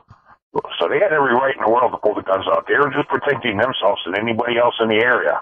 So 0.53 0.89
they 0.89 0.99
had 0.99 1.13
every 1.13 1.33
right 1.33 1.55
in 1.55 1.63
the 1.63 1.69
world 1.69 1.91
to 1.93 1.99
pull 1.99 2.15
the 2.15 2.23
guns 2.23 2.45
out. 2.51 2.65
They 2.67 2.75
were 2.75 2.91
just 2.91 3.09
protecting 3.09 3.57
themselves 3.57 4.01
and 4.05 4.17
anybody 4.17 4.57
else 4.57 4.75
in 4.81 4.89
the 4.89 5.01
area. 5.03 5.41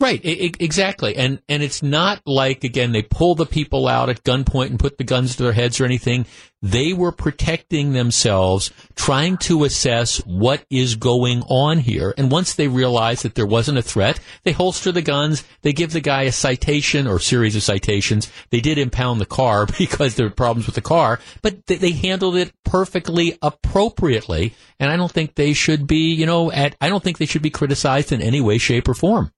Right, 0.00 0.20
exactly. 0.24 1.14
And 1.14 1.40
and 1.48 1.62
it's 1.62 1.80
not 1.80 2.20
like 2.26 2.64
again 2.64 2.90
they 2.90 3.02
pull 3.02 3.36
the 3.36 3.46
people 3.46 3.86
out 3.86 4.08
at 4.08 4.24
gunpoint 4.24 4.66
and 4.66 4.78
put 4.78 4.98
the 4.98 5.04
guns 5.04 5.36
to 5.36 5.44
their 5.44 5.52
heads 5.52 5.80
or 5.80 5.84
anything. 5.84 6.26
They 6.60 6.92
were 6.92 7.12
protecting 7.12 7.92
themselves, 7.92 8.72
trying 8.96 9.36
to 9.38 9.64
assess 9.64 10.16
what 10.26 10.64
is 10.68 10.96
going 10.96 11.42
on 11.42 11.78
here. 11.78 12.12
And 12.16 12.30
once 12.30 12.54
they 12.54 12.68
realized 12.68 13.22
that 13.22 13.36
there 13.36 13.46
wasn't 13.46 13.78
a 13.78 13.82
threat, 13.82 14.18
they 14.44 14.50
holster 14.50 14.90
the 14.90 15.02
guns. 15.02 15.44
They 15.60 15.72
give 15.72 15.92
the 15.92 16.00
guy 16.00 16.22
a 16.22 16.32
citation 16.32 17.06
or 17.06 17.20
series 17.20 17.54
of 17.54 17.62
citations. 17.62 18.32
They 18.50 18.60
did 18.60 18.78
impound 18.78 19.20
the 19.20 19.26
car 19.26 19.66
because 19.78 20.16
there 20.16 20.26
were 20.26 20.34
problems 20.34 20.66
with 20.66 20.74
the 20.74 20.80
car, 20.80 21.20
but 21.42 21.66
they, 21.66 21.76
they 21.76 21.92
handled 21.92 22.34
it 22.34 22.52
perfectly 22.64 23.38
appropriately. 23.42 24.54
And 24.80 24.90
I 24.90 24.96
don't 24.96 25.12
think 25.12 25.34
they 25.34 25.52
should 25.52 25.86
be, 25.86 26.14
you 26.14 26.26
know, 26.26 26.50
at, 26.50 26.74
I 26.80 26.88
don't 26.88 27.04
think 27.04 27.18
they 27.18 27.26
should 27.26 27.42
be 27.42 27.50
criticized 27.50 28.10
in 28.10 28.22
any 28.22 28.40
way, 28.40 28.56
shape, 28.56 28.88
or 28.88 28.94
form. 28.94 29.33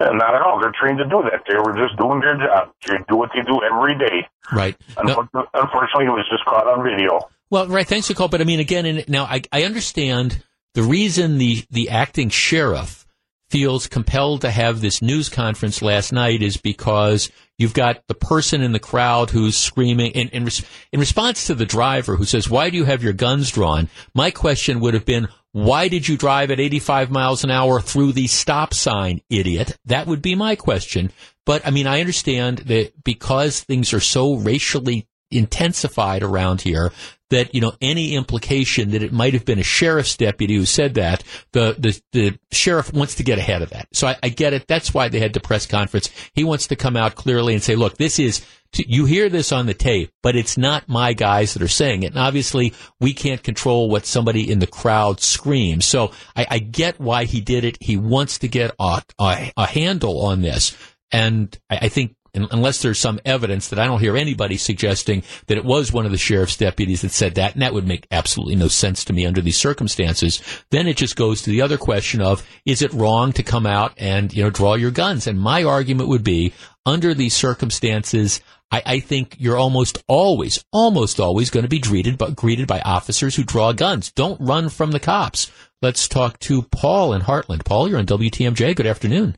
Uh, 0.00 0.12
not 0.14 0.34
at 0.34 0.40
all. 0.40 0.58
They're 0.60 0.72
trained 0.80 0.98
to 0.98 1.04
do 1.04 1.22
that. 1.30 1.42
They 1.46 1.56
were 1.56 1.76
just 1.76 1.98
doing 1.98 2.20
their 2.20 2.36
job. 2.38 2.72
They 2.88 2.96
do 3.06 3.16
what 3.16 3.30
they 3.34 3.42
do 3.42 3.60
every 3.62 3.98
day. 3.98 4.26
Right. 4.50 4.74
Unfortunately, 4.96 5.28
no. 5.34 5.46
unfortunately, 5.54 6.06
it 6.06 6.10
was 6.10 6.26
just 6.30 6.44
caught 6.46 6.66
on 6.66 6.82
video. 6.82 7.28
Well, 7.50 7.66
right. 7.66 7.86
Thanks 7.86 8.06
for 8.06 8.14
call. 8.14 8.28
But 8.28 8.40
I 8.40 8.44
mean, 8.44 8.60
again, 8.60 8.86
in, 8.86 9.04
now 9.08 9.24
I, 9.24 9.42
I 9.52 9.64
understand 9.64 10.42
the 10.74 10.82
reason 10.82 11.36
the, 11.36 11.64
the 11.70 11.90
acting 11.90 12.30
sheriff 12.30 13.06
feels 13.50 13.88
compelled 13.88 14.42
to 14.42 14.50
have 14.50 14.80
this 14.80 15.02
news 15.02 15.28
conference 15.28 15.82
last 15.82 16.12
night 16.12 16.40
is 16.40 16.56
because 16.56 17.30
you've 17.58 17.74
got 17.74 18.06
the 18.06 18.14
person 18.14 18.62
in 18.62 18.72
the 18.72 18.78
crowd 18.78 19.28
who's 19.28 19.56
screaming 19.56 20.12
in, 20.12 20.28
in, 20.28 20.48
in 20.92 21.00
response 21.00 21.48
to 21.48 21.54
the 21.54 21.66
driver 21.66 22.14
who 22.16 22.24
says, 22.24 22.48
why 22.48 22.70
do 22.70 22.76
you 22.76 22.84
have 22.84 23.02
your 23.02 23.12
guns 23.12 23.50
drawn? 23.50 23.88
My 24.14 24.30
question 24.30 24.78
would 24.80 24.94
have 24.94 25.04
been, 25.04 25.28
why 25.52 25.88
did 25.88 26.06
you 26.06 26.16
drive 26.16 26.50
at 26.50 26.60
85 26.60 27.10
miles 27.10 27.44
an 27.44 27.50
hour 27.50 27.80
through 27.80 28.12
the 28.12 28.26
stop 28.28 28.72
sign, 28.72 29.20
idiot? 29.28 29.76
That 29.86 30.06
would 30.06 30.22
be 30.22 30.34
my 30.34 30.54
question. 30.54 31.10
But 31.44 31.66
I 31.66 31.70
mean, 31.70 31.86
I 31.86 32.00
understand 32.00 32.58
that 32.58 33.02
because 33.02 33.60
things 33.60 33.92
are 33.92 34.00
so 34.00 34.34
racially 34.34 35.08
intensified 35.30 36.22
around 36.22 36.60
here 36.60 36.92
that 37.30 37.54
you 37.54 37.60
know 37.60 37.72
any 37.80 38.14
implication 38.14 38.90
that 38.90 39.02
it 39.02 39.12
might 39.12 39.32
have 39.32 39.44
been 39.44 39.58
a 39.58 39.64
sheriff's 39.64 40.16
deputy 40.16 40.56
who 40.56 40.66
said 40.66 40.94
that 40.94 41.22
the 41.52 41.74
the, 41.78 42.00
the 42.12 42.38
sheriff 42.52 42.92
wants 42.92 43.14
to 43.16 43.22
get 43.22 43.38
ahead 43.38 43.62
of 43.62 43.70
that. 43.70 43.88
So 43.92 44.08
I, 44.08 44.16
I, 44.22 44.28
get 44.28 44.52
it. 44.52 44.66
That's 44.66 44.92
why 44.92 45.08
they 45.08 45.20
had 45.20 45.32
the 45.32 45.40
press 45.40 45.66
conference. 45.66 46.10
He 46.34 46.44
wants 46.44 46.66
to 46.68 46.76
come 46.76 46.96
out 46.96 47.14
clearly 47.14 47.54
and 47.54 47.62
say, 47.62 47.76
"Look, 47.76 47.96
this 47.96 48.18
is." 48.18 48.44
You 48.76 49.04
hear 49.04 49.28
this 49.28 49.50
on 49.50 49.66
the 49.66 49.74
tape, 49.74 50.12
but 50.22 50.36
it's 50.36 50.56
not 50.56 50.88
my 50.88 51.12
guys 51.12 51.54
that 51.54 51.62
are 51.62 51.68
saying 51.68 52.04
it. 52.04 52.12
And 52.12 52.18
obviously, 52.18 52.72
we 53.00 53.12
can't 53.12 53.42
control 53.42 53.90
what 53.90 54.06
somebody 54.06 54.50
in 54.50 54.60
the 54.60 54.66
crowd 54.66 55.20
screams. 55.20 55.86
So 55.86 56.12
I, 56.36 56.46
I 56.48 56.58
get 56.60 57.00
why 57.00 57.24
he 57.24 57.40
did 57.40 57.64
it. 57.64 57.78
He 57.80 57.96
wants 57.96 58.38
to 58.38 58.48
get 58.48 58.72
a, 58.78 59.02
a, 59.18 59.52
a 59.56 59.66
handle 59.66 60.24
on 60.24 60.42
this. 60.42 60.76
And 61.10 61.56
I, 61.68 61.78
I 61.82 61.88
think 61.88 62.14
unless 62.34 62.82
there's 62.82 62.98
some 62.98 63.20
evidence 63.24 63.68
that 63.68 63.78
I 63.78 63.86
don't 63.86 64.00
hear 64.00 64.16
anybody 64.16 64.56
suggesting 64.56 65.22
that 65.46 65.58
it 65.58 65.64
was 65.64 65.92
one 65.92 66.06
of 66.06 66.12
the 66.12 66.18
sheriff's 66.18 66.56
deputies 66.56 67.02
that 67.02 67.10
said 67.10 67.34
that, 67.34 67.54
and 67.54 67.62
that 67.62 67.74
would 67.74 67.86
make 67.86 68.06
absolutely 68.10 68.56
no 68.56 68.68
sense 68.68 69.04
to 69.06 69.12
me 69.12 69.26
under 69.26 69.40
these 69.40 69.58
circumstances. 69.58 70.42
Then 70.70 70.86
it 70.86 70.96
just 70.96 71.16
goes 71.16 71.42
to 71.42 71.50
the 71.50 71.62
other 71.62 71.78
question 71.78 72.20
of, 72.20 72.46
is 72.64 72.82
it 72.82 72.92
wrong 72.92 73.32
to 73.32 73.42
come 73.42 73.66
out 73.66 73.94
and, 73.96 74.32
you 74.32 74.42
know, 74.42 74.50
draw 74.50 74.74
your 74.74 74.90
guns? 74.90 75.26
And 75.26 75.40
my 75.40 75.64
argument 75.64 76.08
would 76.08 76.24
be, 76.24 76.52
under 76.86 77.14
these 77.14 77.34
circumstances, 77.34 78.40
I, 78.70 78.82
I 78.86 79.00
think 79.00 79.36
you're 79.38 79.58
almost 79.58 80.02
always, 80.06 80.64
almost 80.72 81.20
always 81.20 81.50
going 81.50 81.64
to 81.64 81.68
be 81.68 81.78
greeted, 81.78 82.18
but 82.18 82.36
greeted 82.36 82.66
by 82.66 82.80
officers 82.80 83.36
who 83.36 83.44
draw 83.44 83.72
guns. 83.72 84.12
Don't 84.12 84.40
run 84.40 84.68
from 84.68 84.92
the 84.92 85.00
cops. 85.00 85.50
Let's 85.82 86.08
talk 86.08 86.38
to 86.40 86.62
Paul 86.62 87.12
in 87.14 87.22
Hartland. 87.22 87.64
Paul, 87.64 87.88
you're 87.88 87.98
on 87.98 88.06
WTMJ. 88.06 88.76
Good 88.76 88.86
afternoon. 88.86 89.36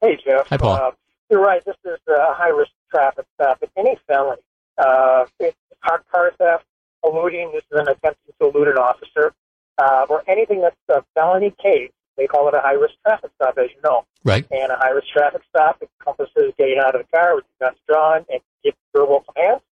Hey, 0.00 0.18
Jeff. 0.24 0.46
Hi, 0.48 0.56
Paul. 0.56 0.74
Uh, 0.74 0.90
you're 1.32 1.40
right. 1.40 1.64
This 1.64 1.76
is 1.84 1.98
a 2.08 2.34
high 2.34 2.50
risk 2.50 2.70
traffic 2.90 3.24
stop. 3.34 3.58
It's 3.62 3.72
any 3.76 3.96
felony. 4.06 4.42
Uh, 4.76 5.24
it's 5.40 5.56
car, 5.82 6.04
car 6.12 6.32
theft, 6.38 6.66
eluding. 7.02 7.50
This 7.52 7.64
is 7.72 7.80
an 7.80 7.88
attempt 7.88 8.20
to 8.26 8.46
elude 8.46 8.68
an 8.68 8.76
officer, 8.76 9.32
uh, 9.78 10.06
or 10.10 10.22
anything 10.28 10.60
that's 10.60 10.76
a 10.90 11.02
felony 11.14 11.54
case. 11.60 11.90
They 12.18 12.26
call 12.26 12.46
it 12.48 12.54
a 12.54 12.60
high 12.60 12.74
risk 12.74 12.94
traffic 13.02 13.30
stop, 13.36 13.56
as 13.56 13.70
you 13.74 13.80
know. 13.82 14.04
Right. 14.24 14.46
And 14.50 14.70
a 14.70 14.76
high 14.76 14.90
risk 14.90 15.08
traffic 15.08 15.40
stop 15.48 15.82
encompasses 15.82 16.52
getting 16.58 16.78
out 16.78 16.94
of 16.94 17.00
the 17.00 17.08
car 17.16 17.34
with 17.34 17.44
your 17.58 17.70
guns 17.70 17.80
drawn 17.88 18.26
and 18.30 18.40
give 18.62 18.74
verbal 18.94 19.24
commands. 19.26 19.64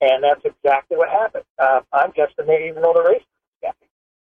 And 0.00 0.24
that's 0.24 0.40
exactly 0.44 0.96
what 0.96 1.10
happened. 1.10 1.44
Uh, 1.58 1.82
I'm 1.92 2.10
guessing 2.12 2.46
they 2.46 2.68
even 2.68 2.82
know 2.82 2.94
the 2.94 3.02
race. 3.02 3.22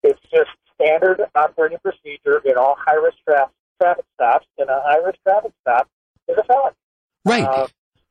It's 0.02 0.18
just 0.32 0.49
standard 0.75 1.20
operating 1.34 1.78
procedure 1.78 2.40
in 2.46 2.56
all 2.56 2.75
high 2.78 2.94
risk 2.94 3.18
traffic 3.28 3.54
traffic 3.78 4.06
stops, 4.14 4.46
and 4.58 4.70
a 4.70 4.80
high 4.82 4.96
risk 4.96 5.18
traffic 5.22 5.52
stop 5.60 5.88
is 6.30 6.38
a 6.38 6.44
felony. 6.44 6.76
Right. 7.25 7.44
Uh, 7.44 7.66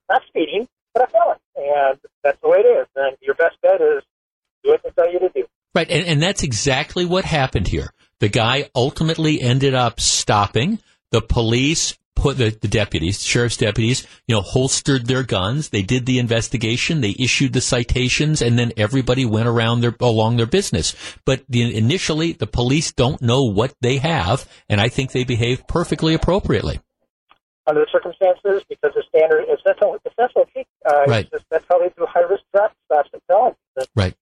not 0.10 0.22
speeding, 0.28 0.68
but 0.94 1.04
a 1.04 1.12
felony. 1.12 1.40
And 1.56 2.00
that's 2.24 2.40
the 2.42 2.50
way 2.50 2.60
it 2.60 2.68
is. 2.68 2.88
And 2.96 3.18
your 3.22 3.36
best 3.36 3.56
bet 3.62 3.82
is 3.82 4.04
do 4.64 4.72
what 4.72 4.84
they 4.84 4.90
tell 4.92 5.12
you 5.12 5.20
to 5.20 5.30
do. 5.30 5.46
Right. 5.74 5.90
And, 5.90 6.06
and 6.08 6.22
that's 6.22 6.44
exactly 6.44 7.06
what 7.06 7.26
happened 7.26 7.68
here. 7.68 7.92
The 8.20 8.30
guy 8.30 8.70
ultimately 8.76 9.42
ended 9.42 9.74
up 9.74 10.00
stopping. 10.00 10.80
The 11.12 11.22
police 11.22 11.98
put 12.16 12.38
the, 12.38 12.50
the 12.50 12.68
deputies, 12.68 13.20
the 13.20 13.24
sheriff's 13.24 13.58
deputies, 13.58 14.06
you 14.28 14.36
know, 14.36 14.42
holstered 14.42 15.06
their 15.06 15.24
guns. 15.24 15.70
They 15.70 15.82
did 15.82 16.06
the 16.06 16.20
investigation. 16.20 17.02
They 17.02 17.16
issued 17.18 17.54
the 17.54 17.62
citations, 17.62 18.42
and 18.42 18.60
then 18.60 18.74
everybody 18.76 19.26
went 19.26 19.48
around 19.48 19.82
their 19.82 19.96
along 20.02 20.36
their 20.38 20.46
business. 20.46 20.96
But 21.26 21.44
the, 21.48 21.76
initially, 21.76 22.34
the 22.34 22.48
police 22.48 22.92
don't 22.92 23.22
know 23.22 23.46
what 23.46 23.74
they 23.82 23.98
have, 23.98 24.48
and 24.68 24.82
I 24.82 24.90
think 24.90 25.12
they 25.12 25.24
behave 25.24 25.66
perfectly 25.68 26.14
appropriately 26.14 26.82
under 27.70 27.82
the 27.82 27.88
circumstances 27.92 28.66
because 28.68 28.92
the 28.96 29.04
standard 29.08 29.44
is 29.44 29.60
that's 29.64 29.80
how 29.80 29.94
it's 29.94 30.16
that's 30.18 30.34
what 30.34 30.50
uh, 30.86 31.06
right. 31.08 31.30
Just, 31.32 31.46
that's 31.52 31.66
how 31.70 31.78
they 31.78 31.90
do 31.98 32.06
high 32.06 32.22
risk 32.22 32.44
traffic 32.54 32.78
stops 32.86 33.10
felonies. 33.28 33.56
right, 33.96 34.16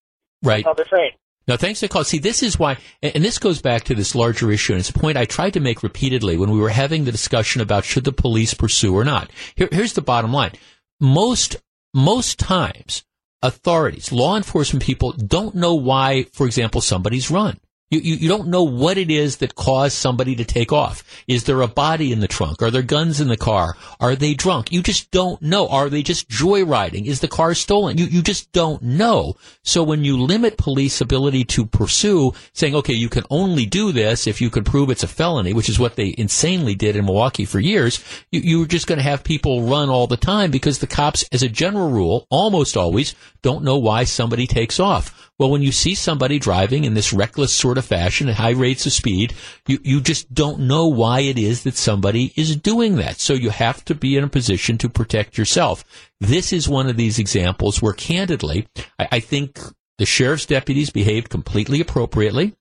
right. 0.44 0.66
how 0.66 0.74
they're 0.74 0.86
trained. 0.86 1.14
Now, 1.48 1.56
thanks 1.56 1.80
to 1.80 1.88
call. 1.88 2.04
See, 2.04 2.20
this 2.20 2.44
is 2.44 2.60
why, 2.60 2.78
and 3.02 3.24
this 3.24 3.40
goes 3.40 3.62
back 3.62 3.86
to 3.86 3.96
this 3.96 4.16
larger 4.16 4.52
issue, 4.52 4.74
and 4.74 4.82
it's 4.82 4.90
a 4.90 4.94
point 4.94 5.18
I 5.18 5.24
tried 5.24 5.54
to 5.54 5.62
make 5.62 5.82
repeatedly 5.82 6.36
when 6.36 6.52
we 6.52 6.60
were 6.60 6.70
having 6.70 7.06
the 7.06 7.12
discussion 7.12 7.62
about 7.62 7.86
should 7.86 8.04
the 8.04 8.12
police 8.12 8.54
pursue 8.54 8.94
or 8.94 9.06
not. 9.06 9.32
Here, 9.56 9.70
here's 9.72 9.94
the 9.94 10.02
bottom 10.02 10.34
line: 10.34 10.52
most 11.00 11.56
most 11.94 12.38
times, 12.38 13.06
authorities, 13.42 14.12
law 14.12 14.36
enforcement 14.36 14.84
people 14.84 15.14
don't 15.14 15.56
know 15.56 15.74
why, 15.74 16.24
for 16.34 16.46
example, 16.46 16.82
somebody's 16.82 17.32
run. 17.32 17.58
You, 17.90 18.00
you, 18.00 18.16
you, 18.16 18.28
don't 18.28 18.50
know 18.50 18.64
what 18.64 18.98
it 18.98 19.10
is 19.10 19.38
that 19.38 19.56
caused 19.56 19.96
somebody 19.96 20.36
to 20.36 20.44
take 20.44 20.74
off. 20.74 21.06
Is 21.26 21.46
there 21.46 21.62
a 21.62 21.70
body 21.70 22.12
in 22.12 22.20
the 22.20 22.28
trunk? 22.28 22.62
Are 22.62 22.70
there 22.70 22.82
guns 22.82 23.22
in 23.22 23.30
the 23.30 23.38
car? 23.38 23.78
Are 24.02 24.14
they 24.14 24.34
drunk? 24.34 24.74
You 24.74 24.84
just 24.84 25.10
don't 25.10 25.42
know. 25.42 25.70
Are 25.70 25.90
they 25.90 26.04
just 26.04 26.28
joyriding? 26.28 27.06
Is 27.06 27.22
the 27.22 27.30
car 27.30 27.54
stolen? 27.54 27.98
You, 27.98 28.06
you 28.06 28.22
just 28.22 28.52
don't 28.52 28.82
know. 28.82 29.36
So 29.64 29.84
when 29.84 30.04
you 30.04 30.22
limit 30.22 30.58
police 30.58 31.00
ability 31.00 31.46
to 31.46 31.66
pursue, 31.66 32.34
saying, 32.52 32.76
okay, 32.76 32.94
you 32.94 33.08
can 33.08 33.24
only 33.30 33.66
do 33.66 33.94
this 33.94 34.28
if 34.28 34.42
you 34.42 34.50
can 34.50 34.66
prove 34.66 34.90
it's 34.90 35.04
a 35.04 35.08
felony, 35.08 35.54
which 35.54 35.70
is 35.70 35.80
what 35.80 35.96
they 35.96 36.14
insanely 36.18 36.76
did 36.76 36.98
in 36.98 37.06
Milwaukee 37.06 37.46
for 37.46 37.62
years, 37.62 38.04
you, 38.32 38.42
you're 38.42 38.68
just 38.68 38.88
going 38.88 39.00
to 39.00 39.04
have 39.04 39.24
people 39.24 39.62
run 39.64 39.88
all 39.88 40.08
the 40.08 40.18
time 40.18 40.52
because 40.52 40.80
the 40.80 40.88
cops, 40.88 41.24
as 41.32 41.42
a 41.42 41.48
general 41.48 41.90
rule, 41.90 42.28
almost 42.30 42.76
always 42.76 43.16
don't 43.42 43.64
know 43.64 43.78
why 43.78 44.04
somebody 44.04 44.46
takes 44.46 44.78
off. 44.78 45.27
Well, 45.40 45.52
when 45.52 45.62
you 45.62 45.72
see 45.72 45.94
somebody 45.94 46.40
driving 46.40 46.84
in 46.84 46.96
this 46.96 47.14
reckless 47.14 47.54
sort 47.54 47.78
of 47.78 47.86
fashion 47.86 48.28
at 48.28 48.36
high 48.36 48.52
rates 48.52 48.88
of 48.88 48.92
speed, 48.92 49.36
you, 49.68 49.78
you 49.84 50.02
just 50.02 50.34
don't 50.34 50.62
know 50.62 50.88
why 50.88 51.20
it 51.20 51.38
is 51.38 51.64
that 51.64 51.76
somebody 51.76 52.34
is 52.36 52.56
doing 52.56 52.96
that. 52.96 53.20
So 53.20 53.34
you 53.34 53.52
have 53.52 53.86
to 53.86 53.94
be 53.94 54.18
in 54.18 54.24
a 54.24 54.30
position 54.30 54.80
to 54.80 54.90
protect 54.90 55.38
yourself. 55.38 55.86
This 56.20 56.52
is 56.52 56.68
one 56.68 56.90
of 56.90 56.98
these 56.98 57.20
examples 57.20 57.82
where 57.82 57.94
candidly, 57.94 58.68
I, 58.98 59.08
I 59.12 59.20
think 59.20 59.60
the 60.00 60.08
sheriff's 60.08 60.48
deputies 60.48 60.90
behaved 60.90 61.30
completely 61.30 61.82
appropriately. 61.82 62.56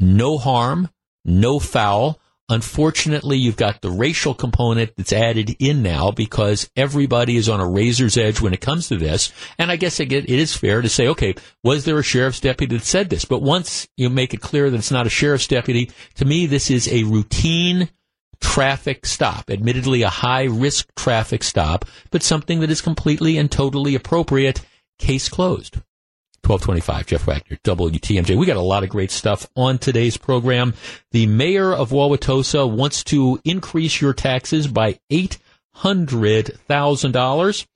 No 0.00 0.38
harm, 0.38 0.88
no 1.24 1.58
foul. 1.58 2.18
Unfortunately, 2.50 3.36
you've 3.36 3.56
got 3.56 3.82
the 3.82 3.90
racial 3.90 4.32
component 4.32 4.96
that's 4.96 5.12
added 5.12 5.54
in 5.58 5.82
now 5.82 6.10
because 6.10 6.70
everybody 6.76 7.36
is 7.36 7.48
on 7.48 7.60
a 7.60 7.68
razor's 7.68 8.16
edge 8.16 8.40
when 8.40 8.54
it 8.54 8.62
comes 8.62 8.88
to 8.88 8.96
this. 8.96 9.30
And 9.58 9.70
I 9.70 9.76
guess 9.76 10.00
it 10.00 10.12
is 10.12 10.56
fair 10.56 10.80
to 10.80 10.88
say, 10.88 11.08
okay, 11.08 11.34
was 11.62 11.84
there 11.84 11.98
a 11.98 12.02
sheriff's 12.02 12.40
deputy 12.40 12.76
that 12.76 12.84
said 12.84 13.10
this? 13.10 13.26
But 13.26 13.42
once 13.42 13.86
you 13.98 14.08
make 14.08 14.32
it 14.32 14.40
clear 14.40 14.70
that 14.70 14.76
it's 14.78 14.90
not 14.90 15.06
a 15.06 15.10
sheriff's 15.10 15.46
deputy, 15.46 15.90
to 16.14 16.24
me, 16.24 16.46
this 16.46 16.70
is 16.70 16.88
a 16.88 17.02
routine 17.02 17.90
traffic 18.40 19.04
stop, 19.04 19.50
admittedly 19.50 20.02
a 20.02 20.08
high 20.08 20.44
risk 20.44 20.88
traffic 20.96 21.42
stop, 21.42 21.84
but 22.10 22.22
something 22.22 22.60
that 22.60 22.70
is 22.70 22.80
completely 22.80 23.36
and 23.36 23.50
totally 23.50 23.94
appropriate. 23.94 24.62
Case 24.98 25.28
closed. 25.28 25.76
1225, 26.42 27.06
Jeff 27.06 27.26
Wagner, 27.26 27.58
WTMJ. 27.64 28.36
We 28.36 28.46
got 28.46 28.56
a 28.56 28.60
lot 28.60 28.82
of 28.82 28.88
great 28.88 29.10
stuff 29.10 29.46
on 29.56 29.78
today's 29.78 30.16
program. 30.16 30.74
The 31.10 31.26
mayor 31.26 31.72
of 31.72 31.90
Wauwatosa 31.90 32.70
wants 32.70 33.04
to 33.04 33.38
increase 33.44 34.00
your 34.00 34.14
taxes 34.14 34.66
by 34.66 34.98
$800,000. 35.10 37.66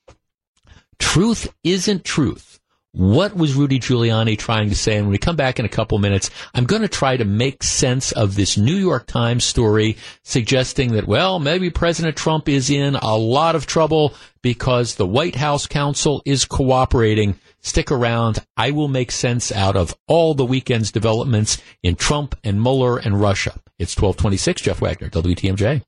Truth 0.99 1.55
isn't 1.65 2.05
truth. 2.05 2.53
What 2.95 3.35
was 3.35 3.55
Rudy 3.55 3.81
Giuliani 3.81 4.39
trying 4.39 4.69
to 4.69 4.75
say? 4.75 4.99
And 4.99 5.07
when 5.07 5.13
we 5.13 5.19
come 5.19 5.35
back 5.35 5.59
in 5.59 5.65
a 5.65 5.71
couple 5.71 5.99
minutes, 5.99 6.29
I'm 6.53 6.67
going 6.67 6.83
to 6.83 6.89
try 6.89 7.17
to 7.17 7.25
make 7.25 7.63
sense 7.63 8.13
of 8.13 8.37
this 8.37 8.59
New 8.59 8.77
York 8.77 9.07
Times 9.07 9.45
story 9.45 9.97
suggesting 10.25 10.93
that, 10.93 11.09
well, 11.09 11.39
maybe 11.39 11.71
President 11.71 12.19
Trump 12.19 12.51
is 12.51 12.69
in 12.69 12.97
a 12.97 13.17
lot 13.17 13.55
of 13.55 13.67
trouble 13.67 14.13
because 14.43 14.97
the 14.97 15.07
White 15.07 15.37
House 15.37 15.67
counsel 15.67 16.21
is 16.27 16.45
cooperating. 16.45 17.39
Stick 17.63 17.93
around. 17.93 18.41
I 18.57 18.73
will 18.73 18.89
make 18.89 19.13
sense 19.13 19.53
out 19.53 19.77
of 19.77 19.95
all 20.09 20.35
the 20.35 20.45
weekend's 20.45 20.91
developments 20.91 21.59
in 21.83 21.95
Trump 21.95 22.35
and 22.43 22.61
Mueller 22.61 22.99
and 22.99 23.21
Russia. 23.21 23.61
It's 23.79 23.97
1226, 23.97 24.63
Jeff 24.63 24.81
Wagner, 24.81 25.09
WTMJ. 25.09 25.83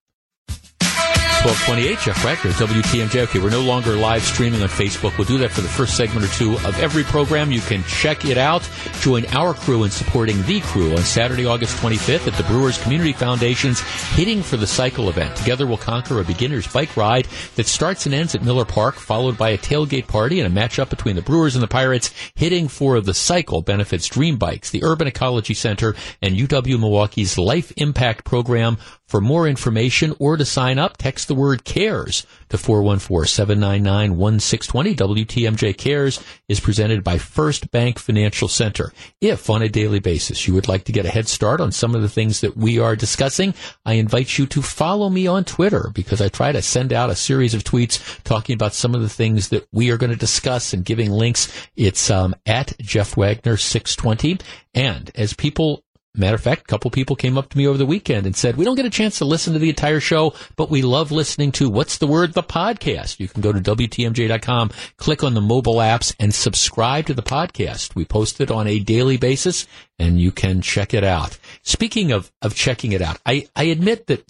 1228, 1.44 1.98
Jeff 1.98 2.24
Wagner, 2.24 2.52
WTMJ. 2.52 3.24
Okay, 3.24 3.38
we're 3.38 3.50
no 3.50 3.60
longer 3.60 3.96
live 3.96 4.22
streaming 4.22 4.62
on 4.62 4.68
Facebook. 4.68 5.18
We'll 5.18 5.26
do 5.26 5.36
that 5.38 5.50
for 5.50 5.60
the 5.60 5.68
first 5.68 5.94
segment 5.94 6.24
or 6.24 6.28
two 6.28 6.54
of 6.66 6.80
every 6.80 7.04
program. 7.04 7.52
You 7.52 7.60
can 7.60 7.84
check 7.84 8.24
it 8.24 8.38
out. 8.38 8.66
Join 9.00 9.26
our 9.26 9.52
crew 9.52 9.84
in 9.84 9.90
supporting 9.90 10.40
the 10.44 10.62
crew 10.62 10.92
on 10.92 11.02
Saturday, 11.02 11.44
August 11.44 11.76
25th 11.82 12.26
at 12.28 12.32
the 12.38 12.44
Brewers 12.44 12.82
Community 12.82 13.12
Foundation's 13.12 13.82
Hitting 14.14 14.42
for 14.42 14.56
the 14.56 14.66
Cycle 14.66 15.10
event. 15.10 15.36
Together 15.36 15.66
we'll 15.66 15.76
conquer 15.76 16.18
a 16.18 16.24
beginner's 16.24 16.66
bike 16.66 16.96
ride 16.96 17.28
that 17.56 17.66
starts 17.66 18.06
and 18.06 18.14
ends 18.14 18.34
at 18.34 18.42
Miller 18.42 18.64
Park, 18.64 18.94
followed 18.94 19.36
by 19.36 19.50
a 19.50 19.58
tailgate 19.58 20.08
party 20.08 20.40
and 20.40 20.50
a 20.50 20.60
matchup 20.60 20.88
between 20.88 21.14
the 21.14 21.20
Brewers 21.20 21.54
and 21.54 21.62
the 21.62 21.68
Pirates. 21.68 22.10
Hitting 22.36 22.68
for 22.68 23.02
the 23.02 23.12
Cycle 23.12 23.60
benefits 23.60 24.08
Dream 24.08 24.38
Bikes, 24.38 24.70
the 24.70 24.82
Urban 24.82 25.08
Ecology 25.08 25.52
Center, 25.52 25.94
and 26.22 26.36
UW 26.36 26.80
Milwaukee's 26.80 27.36
Life 27.36 27.70
Impact 27.76 28.24
Program. 28.24 28.78
For 29.14 29.20
more 29.20 29.46
information 29.46 30.16
or 30.18 30.36
to 30.36 30.44
sign 30.44 30.76
up, 30.76 30.96
text 30.96 31.28
the 31.28 31.36
word 31.36 31.62
CARES 31.62 32.26
to 32.48 32.56
414-799-1620. 32.56 34.96
WTMJ 34.96 35.78
Cares 35.78 36.20
is 36.48 36.58
presented 36.58 37.04
by 37.04 37.18
First 37.18 37.70
Bank 37.70 38.00
Financial 38.00 38.48
Center. 38.48 38.92
If 39.20 39.48
on 39.48 39.62
a 39.62 39.68
daily 39.68 40.00
basis 40.00 40.48
you 40.48 40.54
would 40.54 40.66
like 40.66 40.82
to 40.86 40.92
get 40.92 41.06
a 41.06 41.10
head 41.10 41.28
start 41.28 41.60
on 41.60 41.70
some 41.70 41.94
of 41.94 42.02
the 42.02 42.08
things 42.08 42.40
that 42.40 42.56
we 42.56 42.80
are 42.80 42.96
discussing, 42.96 43.54
I 43.86 43.92
invite 43.92 44.36
you 44.36 44.46
to 44.46 44.62
follow 44.62 45.08
me 45.08 45.28
on 45.28 45.44
Twitter 45.44 45.92
because 45.94 46.20
I 46.20 46.28
try 46.28 46.50
to 46.50 46.60
send 46.60 46.92
out 46.92 47.08
a 47.08 47.14
series 47.14 47.54
of 47.54 47.62
tweets 47.62 48.20
talking 48.24 48.54
about 48.54 48.74
some 48.74 48.96
of 48.96 49.02
the 49.02 49.08
things 49.08 49.50
that 49.50 49.68
we 49.70 49.92
are 49.92 49.96
going 49.96 50.10
to 50.10 50.16
discuss 50.16 50.72
and 50.72 50.84
giving 50.84 51.12
links. 51.12 51.68
It's 51.76 52.10
um, 52.10 52.34
at 52.46 52.76
Jeff 52.80 53.16
Wagner 53.16 53.56
620. 53.56 54.38
And 54.74 55.12
as 55.14 55.34
people 55.34 55.83
Matter 56.16 56.36
of 56.36 56.42
fact, 56.42 56.62
a 56.62 56.66
couple 56.66 56.90
people 56.92 57.16
came 57.16 57.36
up 57.36 57.48
to 57.48 57.58
me 57.58 57.66
over 57.66 57.76
the 57.76 57.84
weekend 57.84 58.24
and 58.24 58.36
said, 58.36 58.56
we 58.56 58.64
don't 58.64 58.76
get 58.76 58.86
a 58.86 58.90
chance 58.90 59.18
to 59.18 59.24
listen 59.24 59.52
to 59.52 59.58
the 59.58 59.68
entire 59.68 59.98
show, 59.98 60.32
but 60.54 60.70
we 60.70 60.80
love 60.80 61.10
listening 61.10 61.50
to 61.52 61.68
what's 61.68 61.98
the 61.98 62.06
word? 62.06 62.34
The 62.34 62.42
podcast. 62.42 63.18
You 63.18 63.26
can 63.26 63.40
go 63.40 63.52
to 63.52 63.58
WTMJ.com, 63.58 64.70
click 64.96 65.24
on 65.24 65.34
the 65.34 65.40
mobile 65.40 65.76
apps 65.76 66.14
and 66.20 66.32
subscribe 66.32 67.06
to 67.06 67.14
the 67.14 67.22
podcast. 67.22 67.96
We 67.96 68.04
post 68.04 68.40
it 68.40 68.52
on 68.52 68.68
a 68.68 68.78
daily 68.78 69.16
basis 69.16 69.66
and 69.98 70.20
you 70.20 70.30
can 70.30 70.60
check 70.60 70.94
it 70.94 71.02
out. 71.02 71.36
Speaking 71.62 72.12
of, 72.12 72.30
of 72.42 72.54
checking 72.54 72.92
it 72.92 73.02
out, 73.02 73.18
I, 73.26 73.48
I 73.56 73.64
admit 73.64 74.06
that 74.06 74.24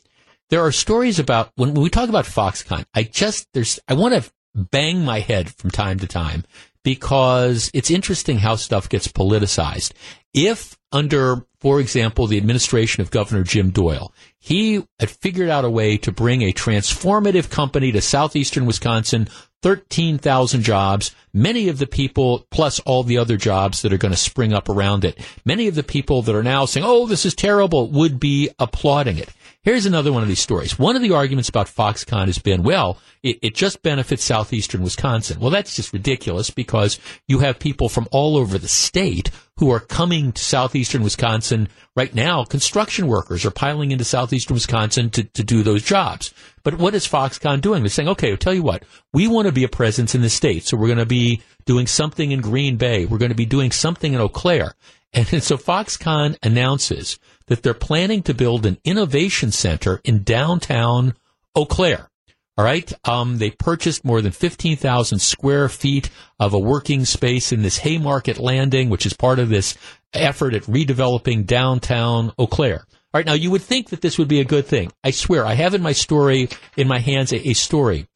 there 0.49 0.63
are 0.63 0.73
stories 0.73 1.19
about 1.19 1.53
when 1.57 1.75
we 1.75 1.91
talk 1.91 2.09
about 2.09 2.25
Foxconn, 2.25 2.87
I 2.95 3.03
just, 3.03 3.47
there's, 3.53 3.79
I 3.89 3.95
want 3.95 4.15
to 4.15 4.31
bang 4.55 5.05
my 5.05 5.21
head 5.21 5.51
from 5.51 5.71
time 5.71 5.99
to 5.99 6.07
time 6.07 6.45
because 6.85 7.71
it's 7.75 7.91
interesting 7.91 8.39
how 8.39 8.55
stuff 8.55 8.89
gets 8.89 9.09
politicized. 9.09 9.93
If 10.33 10.79
under, 10.93 11.45
for 11.59 11.81
example, 11.81 12.29
the 12.29 12.37
administration 12.37 13.01
of 13.01 13.11
Governor 13.11 13.43
Jim 13.43 13.71
Doyle, 13.71 14.13
he 14.39 14.87
had 15.01 15.11
figured 15.11 15.49
out 15.49 15.65
a 15.65 15.71
way 15.71 15.97
to 15.99 16.13
bring 16.13 16.43
a 16.43 16.53
transformative 16.53 17.51
company 17.51 17.91
to 17.91 18.01
southeastern 18.01 18.67
Wisconsin, 18.67 19.29
13,000 19.63 20.63
jobs, 20.63 21.15
many 21.33 21.69
of 21.69 21.79
the 21.79 21.87
people, 21.87 22.47
plus 22.51 22.81
all 22.81 23.03
the 23.03 23.19
other 23.19 23.37
jobs 23.37 23.83
that 23.83 23.93
are 23.93 23.99
going 23.99 24.13
to 24.13 24.19
spring 24.19 24.53
up 24.53 24.69
around 24.69 25.05
it, 25.05 25.19
many 25.45 25.67
of 25.67 25.75
the 25.75 25.83
people 25.83 26.21
that 26.23 26.35
are 26.35 26.43
now 26.43 26.67
saying, 26.67 26.85
oh, 26.87 27.07
this 27.07 27.25
is 27.25 27.35
terrible, 27.35 27.91
would 27.91 28.21
be 28.21 28.51
applauding 28.59 29.17
it. 29.17 29.31
Here's 29.65 29.87
another 29.87 30.13
one 30.13 30.23
of 30.23 30.29
these 30.29 30.43
stories. 30.43 30.79
One 30.79 30.95
of 30.95 31.01
the 31.01 31.13
arguments 31.13 31.49
about 31.49 31.69
Foxconn 31.69 32.27
has 32.27 32.39
been, 32.39 32.63
well, 32.63 32.99
it, 33.23 33.39
it, 33.41 33.55
just 33.55 33.83
benefits 33.83 34.23
southeastern 34.23 34.83
Wisconsin. 34.83 35.41
Well, 35.41 35.49
that's 35.49 35.75
just 35.75 35.95
ridiculous 35.95 36.51
because 36.51 37.01
you 37.29 37.39
have 37.39 37.59
people 37.59 37.89
from 37.89 38.07
all 38.13 38.37
over 38.37 38.59
the 38.59 38.69
state 38.69 39.31
who 39.57 39.71
are 39.71 39.81
coming 39.81 40.33
to 40.33 40.43
southeastern 40.45 41.03
Wisconsin 41.03 41.69
right 41.97 42.15
now. 42.15 42.45
Construction 42.45 43.07
workers 43.07 43.47
are 43.47 43.51
piling 43.51 43.91
into 43.91 44.05
southeastern 44.05 44.53
Wisconsin 44.53 45.09
to, 45.09 45.25
to 45.25 45.43
do 45.43 45.63
those 45.63 45.83
jobs. 45.83 46.35
But 46.63 46.75
what 46.75 46.95
is 46.95 47.09
Foxconn 47.09 47.63
doing? 47.63 47.83
They're 47.83 47.89
saying, 47.89 48.11
okay, 48.11 48.33
I'll 48.33 48.37
tell 48.37 48.53
you 48.53 48.63
what, 48.63 48.83
we 49.15 49.29
want 49.29 49.47
to 49.47 49.53
be 49.53 49.65
a 49.65 49.69
presence 49.69 50.15
in 50.15 50.21
the 50.21 50.29
state. 50.29 50.65
So 50.65 50.77
we're 50.77 50.89
going 50.89 50.99
to 50.99 51.07
be 51.07 51.41
doing 51.65 51.87
something 51.87 52.33
in 52.33 52.43
Green 52.43 52.77
Bay. 52.77 53.07
We're 53.07 53.17
going 53.17 53.31
to 53.31 53.35
be 53.35 53.47
doing 53.47 53.71
something 53.71 54.13
in 54.13 54.21
Eau 54.21 54.29
Claire. 54.29 54.75
And 55.15 55.27
so 55.43 55.57
Foxconn 55.57 56.37
announces 56.43 57.19
that 57.47 57.63
they're 57.63 57.75
planning 57.75 58.23
to 58.23 58.35
build 58.35 58.67
an 58.67 58.79
innovation 58.85 59.51
center 59.51 60.01
in 60.05 60.23
downtown 60.23 61.15
Eau 61.55 61.67
Claire. 61.67 62.11
All 62.57 62.65
right. 62.65 62.93
Um, 63.05 63.39
they 63.39 63.51
purchased 63.51 64.05
more 64.05 64.21
than 64.23 64.33
15,000 64.33 65.19
square 65.19 65.69
feet 65.69 66.09
of 66.39 66.55
a 66.55 66.59
working 66.59 67.05
space 67.05 67.53
in 67.53 67.63
this 67.63 67.79
Haymarket 67.79 68.39
Landing, 68.39 68.91
which 68.91 69.07
is 69.07 69.13
part 69.13 69.41
of 69.41 69.49
this 69.49 69.77
effort 70.13 70.55
at 70.55 70.63
redeveloping 70.63 71.47
downtown 71.47 72.33
Eau 72.39 72.47
Claire. 72.47 72.87
All 73.13 73.19
right. 73.19 73.27
Now 73.27 73.33
you 73.33 73.51
would 73.51 73.63
think 73.63 73.91
that 73.91 74.01
this 74.01 74.19
would 74.19 74.29
be 74.29 74.41
a 74.41 74.45
good 74.45 74.67
thing. 74.67 74.93
I 75.03 75.11
swear 75.11 75.45
I 75.45 75.55
have 75.55 75.75
in 75.75 75.83
my 75.83 75.93
story, 75.93 76.49
in 76.77 76.87
my 76.87 77.01
hands, 77.01 77.33
a, 77.33 77.49
a 77.49 77.55
story. 77.55 78.07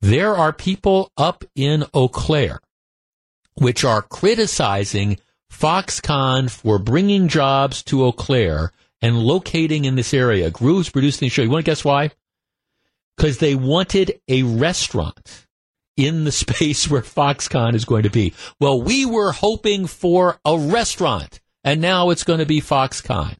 There 0.00 0.34
are 0.34 0.52
people 0.52 1.12
up 1.16 1.44
in 1.54 1.84
Eau 1.94 2.08
Claire 2.08 2.60
which 3.54 3.84
are 3.84 4.02
criticizing 4.02 5.18
Foxconn 5.52 6.50
for 6.50 6.78
bringing 6.78 7.28
jobs 7.28 7.82
to 7.84 8.02
Eau 8.02 8.12
Claire 8.12 8.72
and 9.00 9.18
locating 9.18 9.84
in 9.84 9.94
this 9.94 10.14
area. 10.14 10.50
Grooves 10.50 10.88
producing 10.88 11.26
the 11.26 11.30
show. 11.30 11.42
You 11.42 11.50
want 11.50 11.64
to 11.64 11.70
guess 11.70 11.84
why? 11.84 12.10
Because 13.16 13.38
they 13.38 13.54
wanted 13.54 14.20
a 14.28 14.42
restaurant 14.42 15.46
in 15.96 16.24
the 16.24 16.32
space 16.44 16.90
where 16.90 17.02
Foxconn 17.02 17.74
is 17.74 17.84
going 17.84 18.04
to 18.04 18.10
be. 18.10 18.32
Well, 18.58 18.82
we 18.82 19.06
were 19.06 19.32
hoping 19.32 19.86
for 19.86 20.40
a 20.44 20.58
restaurant, 20.58 21.40
and 21.62 21.80
now 21.80 22.10
it's 22.10 22.24
going 22.24 22.40
to 22.40 22.46
be 22.46 22.60
Foxconn. 22.60 23.36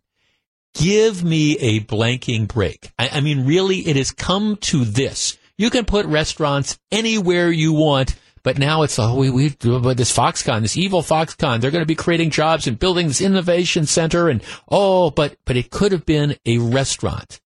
Give 0.74 1.24
me 1.24 1.58
a 1.58 1.80
blanking 1.80 2.46
break. 2.46 2.92
I, 2.98 3.08
I 3.14 3.20
mean, 3.20 3.46
really, 3.46 3.78
it 3.78 3.96
has 3.96 4.10
come 4.10 4.56
to 4.62 4.84
this. 4.84 5.38
You 5.58 5.70
can 5.70 5.84
put 5.84 6.06
restaurants 6.06 6.78
anywhere 6.90 7.50
you 7.50 7.72
want 7.72 8.16
but 8.42 8.58
now 8.58 8.82
it's 8.82 8.98
oh 8.98 9.14
we 9.14 9.30
we 9.30 9.50
but 9.60 9.96
this 9.96 10.16
Foxconn, 10.16 10.62
this 10.62 10.76
evil 10.76 11.02
Foxconn, 11.02 11.60
they're 11.60 11.70
going 11.70 11.82
to 11.82 11.86
be 11.86 11.94
creating 11.94 12.30
jobs 12.30 12.66
and 12.66 12.78
building 12.78 13.08
this 13.08 13.20
innovation 13.20 13.86
center 13.86 14.28
and 14.28 14.42
oh, 14.68 15.10
but 15.10 15.36
but 15.44 15.56
it 15.56 15.70
could 15.70 15.92
have 15.92 16.06
been 16.06 16.36
a 16.46 16.58
restaurant. 16.58 17.40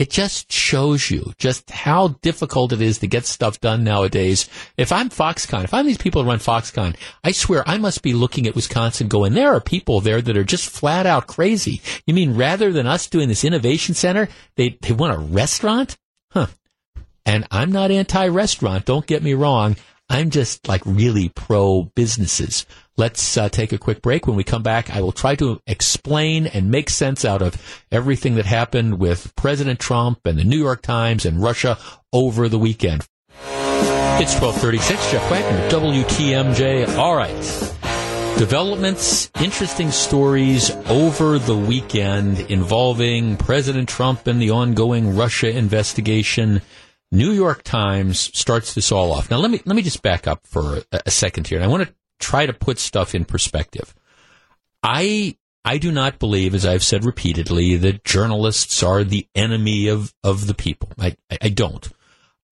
It 0.00 0.08
just 0.08 0.50
shows 0.50 1.10
you 1.10 1.34
just 1.36 1.68
how 1.68 2.16
difficult 2.22 2.72
it 2.72 2.80
is 2.80 3.00
to 3.00 3.06
get 3.06 3.26
stuff 3.26 3.60
done 3.60 3.84
nowadays. 3.84 4.48
If 4.78 4.92
I'm 4.92 5.10
Foxconn, 5.10 5.64
if 5.64 5.74
I'm 5.74 5.84
these 5.84 5.98
people 5.98 6.22
who 6.22 6.28
run 6.30 6.38
Foxconn, 6.38 6.96
I 7.22 7.32
swear 7.32 7.68
I 7.68 7.76
must 7.76 8.00
be 8.00 8.14
looking 8.14 8.46
at 8.46 8.54
Wisconsin 8.54 9.08
going, 9.08 9.34
there 9.34 9.54
are 9.54 9.60
people 9.60 10.00
there 10.00 10.22
that 10.22 10.38
are 10.38 10.42
just 10.42 10.70
flat 10.70 11.04
out 11.04 11.26
crazy. 11.26 11.82
You 12.06 12.14
mean 12.14 12.34
rather 12.34 12.72
than 12.72 12.86
us 12.86 13.08
doing 13.08 13.28
this 13.28 13.44
innovation 13.44 13.94
center, 13.94 14.30
they, 14.56 14.78
they 14.80 14.92
want 14.92 15.12
a 15.12 15.18
restaurant? 15.18 15.98
Huh. 16.30 16.46
And 17.26 17.46
I'm 17.50 17.70
not 17.70 17.90
anti-restaurant, 17.90 18.86
don't 18.86 19.06
get 19.06 19.22
me 19.22 19.34
wrong. 19.34 19.76
I'm 20.10 20.30
just 20.30 20.66
like 20.66 20.82
really 20.84 21.28
pro 21.28 21.84
businesses. 21.94 22.66
Let's 22.96 23.36
uh, 23.36 23.48
take 23.48 23.72
a 23.72 23.78
quick 23.78 24.02
break. 24.02 24.26
When 24.26 24.36
we 24.36 24.42
come 24.42 24.64
back, 24.64 24.90
I 24.90 25.00
will 25.00 25.12
try 25.12 25.36
to 25.36 25.60
explain 25.68 26.48
and 26.48 26.68
make 26.68 26.90
sense 26.90 27.24
out 27.24 27.42
of 27.42 27.56
everything 27.92 28.34
that 28.34 28.44
happened 28.44 28.98
with 28.98 29.32
President 29.36 29.78
Trump 29.78 30.26
and 30.26 30.36
the 30.36 30.44
New 30.44 30.58
York 30.58 30.82
Times 30.82 31.24
and 31.24 31.40
Russia 31.40 31.78
over 32.12 32.48
the 32.48 32.58
weekend. 32.58 33.06
It's 34.18 34.34
1236, 34.34 35.12
Jeff 35.12 35.30
Wagner, 35.30 35.70
WTMJ. 35.70 36.98
All 36.98 37.14
right. 37.14 37.30
Developments, 38.36 39.30
interesting 39.40 39.92
stories 39.92 40.70
over 40.88 41.38
the 41.38 41.56
weekend 41.56 42.40
involving 42.50 43.36
President 43.36 43.88
Trump 43.88 44.26
and 44.26 44.42
the 44.42 44.50
ongoing 44.50 45.14
Russia 45.14 45.48
investigation. 45.56 46.62
New 47.12 47.32
York 47.32 47.62
Times 47.62 48.18
starts 48.18 48.74
this 48.74 48.92
all 48.92 49.12
off. 49.12 49.30
Now 49.30 49.38
let 49.38 49.50
me 49.50 49.60
let 49.64 49.76
me 49.76 49.82
just 49.82 50.02
back 50.02 50.26
up 50.26 50.46
for 50.46 50.82
a, 50.92 51.02
a 51.06 51.10
second 51.10 51.46
here, 51.46 51.58
and 51.58 51.64
I 51.64 51.68
want 51.68 51.86
to 51.86 51.94
try 52.18 52.46
to 52.46 52.52
put 52.52 52.78
stuff 52.78 53.14
in 53.14 53.24
perspective. 53.24 53.94
I 54.82 55.36
I 55.64 55.78
do 55.78 55.92
not 55.92 56.18
believe, 56.18 56.54
as 56.54 56.64
I've 56.64 56.82
said 56.82 57.04
repeatedly, 57.04 57.76
that 57.76 58.04
journalists 58.04 58.82
are 58.82 59.04
the 59.04 59.26
enemy 59.34 59.88
of, 59.88 60.14
of 60.24 60.46
the 60.46 60.54
people. 60.54 60.90
I, 60.98 61.16
I, 61.40 61.50
don't. 61.50 61.86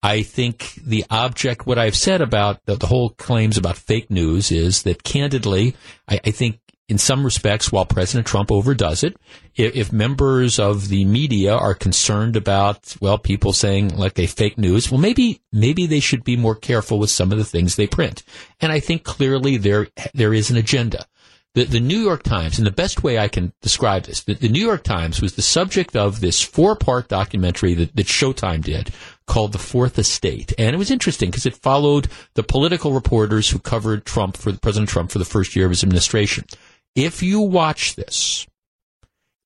I 0.03 0.23
think 0.23 0.75
the 0.85 1.07
object, 1.09 1.67
what 1.67 1.79
I've 1.79 1.97
said 1.97 2.21
about 2.21 2.65
the, 2.67 2.77
the, 2.77 2.87
whole 2.87 3.11
claims 3.11 3.57
about 3.57 3.79
fake 3.79 4.11
news 4.11 4.53
is 4.53 4.83
that 4.83 5.05
candidly, 5.05 5.75
I, 6.07 6.21
I 6.23 6.31
think 6.33 6.61
in 6.89 6.97
some 6.97 7.25
respects, 7.25 7.71
while 7.71 7.85
President 7.85 8.27
Trump 8.27 8.51
overdoes 8.51 9.05
it, 9.05 9.17
if, 9.55 9.77
if, 9.77 9.93
members 9.93 10.59
of 10.59 10.89
the 10.89 11.05
media 11.05 11.55
are 11.55 11.75
concerned 11.75 12.35
about, 12.35 12.97
well, 13.01 13.19
people 13.19 13.53
saying 13.53 13.97
like 13.97 14.19
a 14.19 14.27
fake 14.27 14.57
news, 14.57 14.91
well, 14.91 15.01
maybe, 15.01 15.43
maybe 15.53 15.87
they 15.87 16.01
should 16.01 16.25
be 16.25 16.37
more 16.37 16.55
careful 16.55 16.99
with 16.99 17.11
some 17.11 17.31
of 17.31 17.39
the 17.39 17.45
things 17.45 17.77
they 17.77 17.87
print. 17.87 18.23
And 18.61 18.73
I 18.73 18.81
think 18.81 19.05
clearly 19.05 19.59
there, 19.59 19.89
there 20.15 20.33
is 20.33 20.51
an 20.51 20.57
agenda. 20.57 21.07
The, 21.55 21.65
the 21.65 21.81
New 21.81 21.99
York 21.99 22.23
Times, 22.23 22.59
and 22.59 22.67
the 22.67 22.71
best 22.71 23.03
way 23.03 23.19
I 23.19 23.29
can 23.29 23.53
describe 23.63 24.05
this, 24.05 24.23
the, 24.23 24.35
the 24.35 24.49
New 24.49 24.65
York 24.65 24.85
Times 24.85 25.21
was 25.21 25.35
the 25.35 25.43
subject 25.43 25.97
of 25.97 26.21
this 26.21 26.41
four 26.41 26.77
part 26.77 27.09
documentary 27.09 27.75
that, 27.75 27.97
that 27.97 28.07
Showtime 28.07 28.63
did 28.63 28.93
called 29.27 29.53
The 29.53 29.59
Fourth 29.59 29.99
Estate. 29.99 30.53
And 30.59 30.75
it 30.75 30.79
was 30.79 30.91
interesting 30.91 31.31
because 31.31 31.47
it 31.47 31.57
followed 31.57 32.09
the 32.35 32.43
political 32.43 32.93
reporters 32.93 33.51
who 33.51 33.59
covered 33.59 34.05
Trump 34.05 34.37
for 34.37 34.53
President 34.53 34.89
Trump 34.89 35.11
for 35.11 35.19
the 35.19 35.25
first 35.25 35.57
year 35.57 35.67
of 35.67 35.71
his 35.71 35.83
administration. 35.83 36.45
If 36.99 37.23
you 37.23 37.41
watch 37.41 37.95
this, 37.95 38.45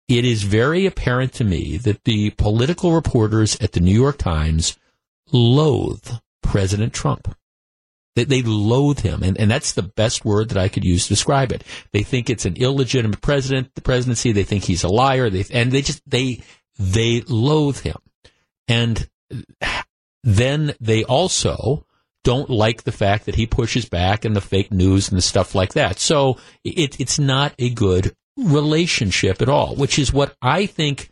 it 0.08 0.24
is 0.24 0.42
very 0.42 0.86
apparent 0.86 1.34
to 1.34 1.44
me 1.44 1.76
that 1.76 2.04
the 2.04 2.30
political 2.30 2.92
reporters 2.94 3.58
at 3.60 3.72
the 3.72 3.80
New 3.80 3.92
York 3.92 4.16
Times 4.16 4.78
loathe 5.32 6.08
President 6.42 6.94
Trump. 6.94 7.36
They, 8.16 8.24
they 8.24 8.40
loathe 8.40 9.00
him, 9.00 9.22
and, 9.22 9.38
and 9.38 9.50
that's 9.50 9.72
the 9.72 9.82
best 9.82 10.24
word 10.24 10.48
that 10.48 10.56
I 10.56 10.68
could 10.68 10.82
use 10.82 11.02
to 11.02 11.08
describe 11.10 11.52
it. 11.52 11.62
They 11.92 12.02
think 12.02 12.30
it's 12.30 12.46
an 12.46 12.56
illegitimate 12.56 13.20
president, 13.20 13.74
the 13.74 13.82
presidency. 13.82 14.32
They 14.32 14.44
think 14.44 14.64
he's 14.64 14.84
a 14.84 14.88
liar. 14.88 15.28
They 15.28 15.44
and 15.52 15.70
they 15.70 15.82
just 15.82 16.02
they 16.08 16.40
they 16.78 17.20
loathe 17.28 17.80
him, 17.80 17.98
and 18.66 19.10
then 20.24 20.72
they 20.80 21.04
also 21.04 21.84
don't 22.24 22.50
like 22.50 22.84
the 22.84 22.92
fact 22.92 23.26
that 23.26 23.34
he 23.34 23.46
pushes 23.46 23.88
back 23.88 24.24
and 24.24 24.36
the 24.36 24.40
fake 24.40 24.72
news 24.72 25.08
and 25.08 25.18
the 25.18 25.22
stuff 25.22 25.54
like 25.54 25.74
that. 25.74 25.98
So 25.98 26.38
it, 26.64 27.00
it's 27.00 27.18
not 27.18 27.54
a 27.58 27.70
good 27.70 28.14
relationship 28.36 29.42
at 29.42 29.48
all, 29.48 29.74
which 29.74 29.98
is 29.98 30.12
what 30.12 30.34
I 30.40 30.66
think 30.66 31.10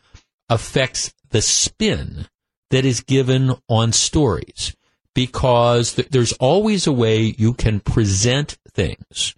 affects 0.49 1.13
the 1.31 1.43
spin 1.43 2.27
that 2.71 2.85
is 2.85 3.01
given 3.01 3.55
on 3.69 3.93
stories 3.93 4.75
because 5.15 5.95
th- 5.95 6.09
there's 6.09 6.33
always 6.35 6.87
a 6.87 6.93
way 6.93 7.35
you 7.37 7.53
can 7.53 7.81
present 7.81 8.59
things. 8.73 9.35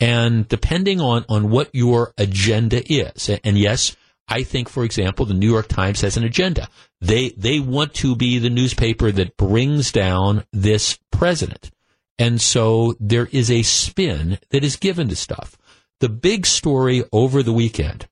And 0.00 0.46
depending 0.48 1.00
on, 1.00 1.24
on 1.28 1.50
what 1.50 1.70
your 1.72 2.12
agenda 2.18 2.82
is, 2.92 3.30
and 3.42 3.58
yes, 3.58 3.96
I 4.28 4.42
think, 4.42 4.68
for 4.68 4.84
example, 4.84 5.26
the 5.26 5.34
New 5.34 5.50
York 5.50 5.68
Times 5.68 6.00
has 6.00 6.16
an 6.16 6.24
agenda. 6.24 6.68
They, 7.00 7.30
they 7.30 7.60
want 7.60 7.94
to 7.94 8.16
be 8.16 8.38
the 8.38 8.50
newspaper 8.50 9.12
that 9.12 9.36
brings 9.36 9.92
down 9.92 10.44
this 10.52 10.98
president. 11.10 11.70
And 12.18 12.40
so 12.40 12.94
there 13.00 13.28
is 13.32 13.50
a 13.50 13.62
spin 13.62 14.38
that 14.50 14.64
is 14.64 14.76
given 14.76 15.08
to 15.08 15.16
stuff. 15.16 15.58
The 16.00 16.08
big 16.08 16.46
story 16.46 17.04
over 17.12 17.42
the 17.42 17.52
weekend 17.52 18.08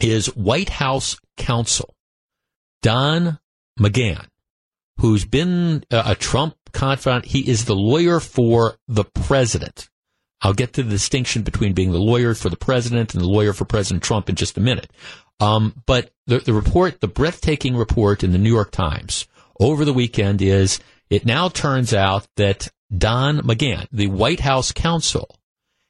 is 0.00 0.34
White 0.36 0.68
House 0.68 1.16
counsel 1.36 1.94
Don 2.82 3.38
McGahn 3.78 4.26
who's 5.02 5.24
been 5.24 5.84
a 5.90 6.14
Trump 6.14 6.54
confidant. 6.72 7.24
He 7.24 7.40
is 7.40 7.64
the 7.64 7.74
lawyer 7.74 8.20
for 8.20 8.76
the 8.86 9.04
president. 9.04 9.90
I'll 10.42 10.52
get 10.52 10.72
to 10.74 10.82
the 10.82 10.90
distinction 10.90 11.42
between 11.42 11.72
being 11.72 11.90
the 11.90 11.98
lawyer 11.98 12.34
for 12.34 12.48
the 12.48 12.56
president 12.56 13.12
and 13.12 13.22
the 13.22 13.28
lawyer 13.28 13.52
for 13.52 13.64
President 13.64 14.02
Trump 14.02 14.28
in 14.28 14.36
just 14.36 14.56
a 14.56 14.60
minute. 14.60 14.92
Um, 15.42 15.74
but 15.86 16.10
the, 16.28 16.38
the 16.38 16.52
report, 16.52 17.00
the 17.00 17.08
breathtaking 17.08 17.76
report 17.76 18.22
in 18.22 18.30
the 18.30 18.38
New 18.38 18.52
York 18.52 18.70
Times 18.70 19.26
over 19.58 19.84
the 19.84 19.92
weekend 19.92 20.40
is 20.40 20.78
it 21.10 21.26
now 21.26 21.48
turns 21.48 21.92
out 21.92 22.28
that 22.36 22.68
Don 22.96 23.40
McGahn, 23.40 23.88
the 23.90 24.06
White 24.06 24.38
House 24.38 24.70
counsel, 24.70 25.36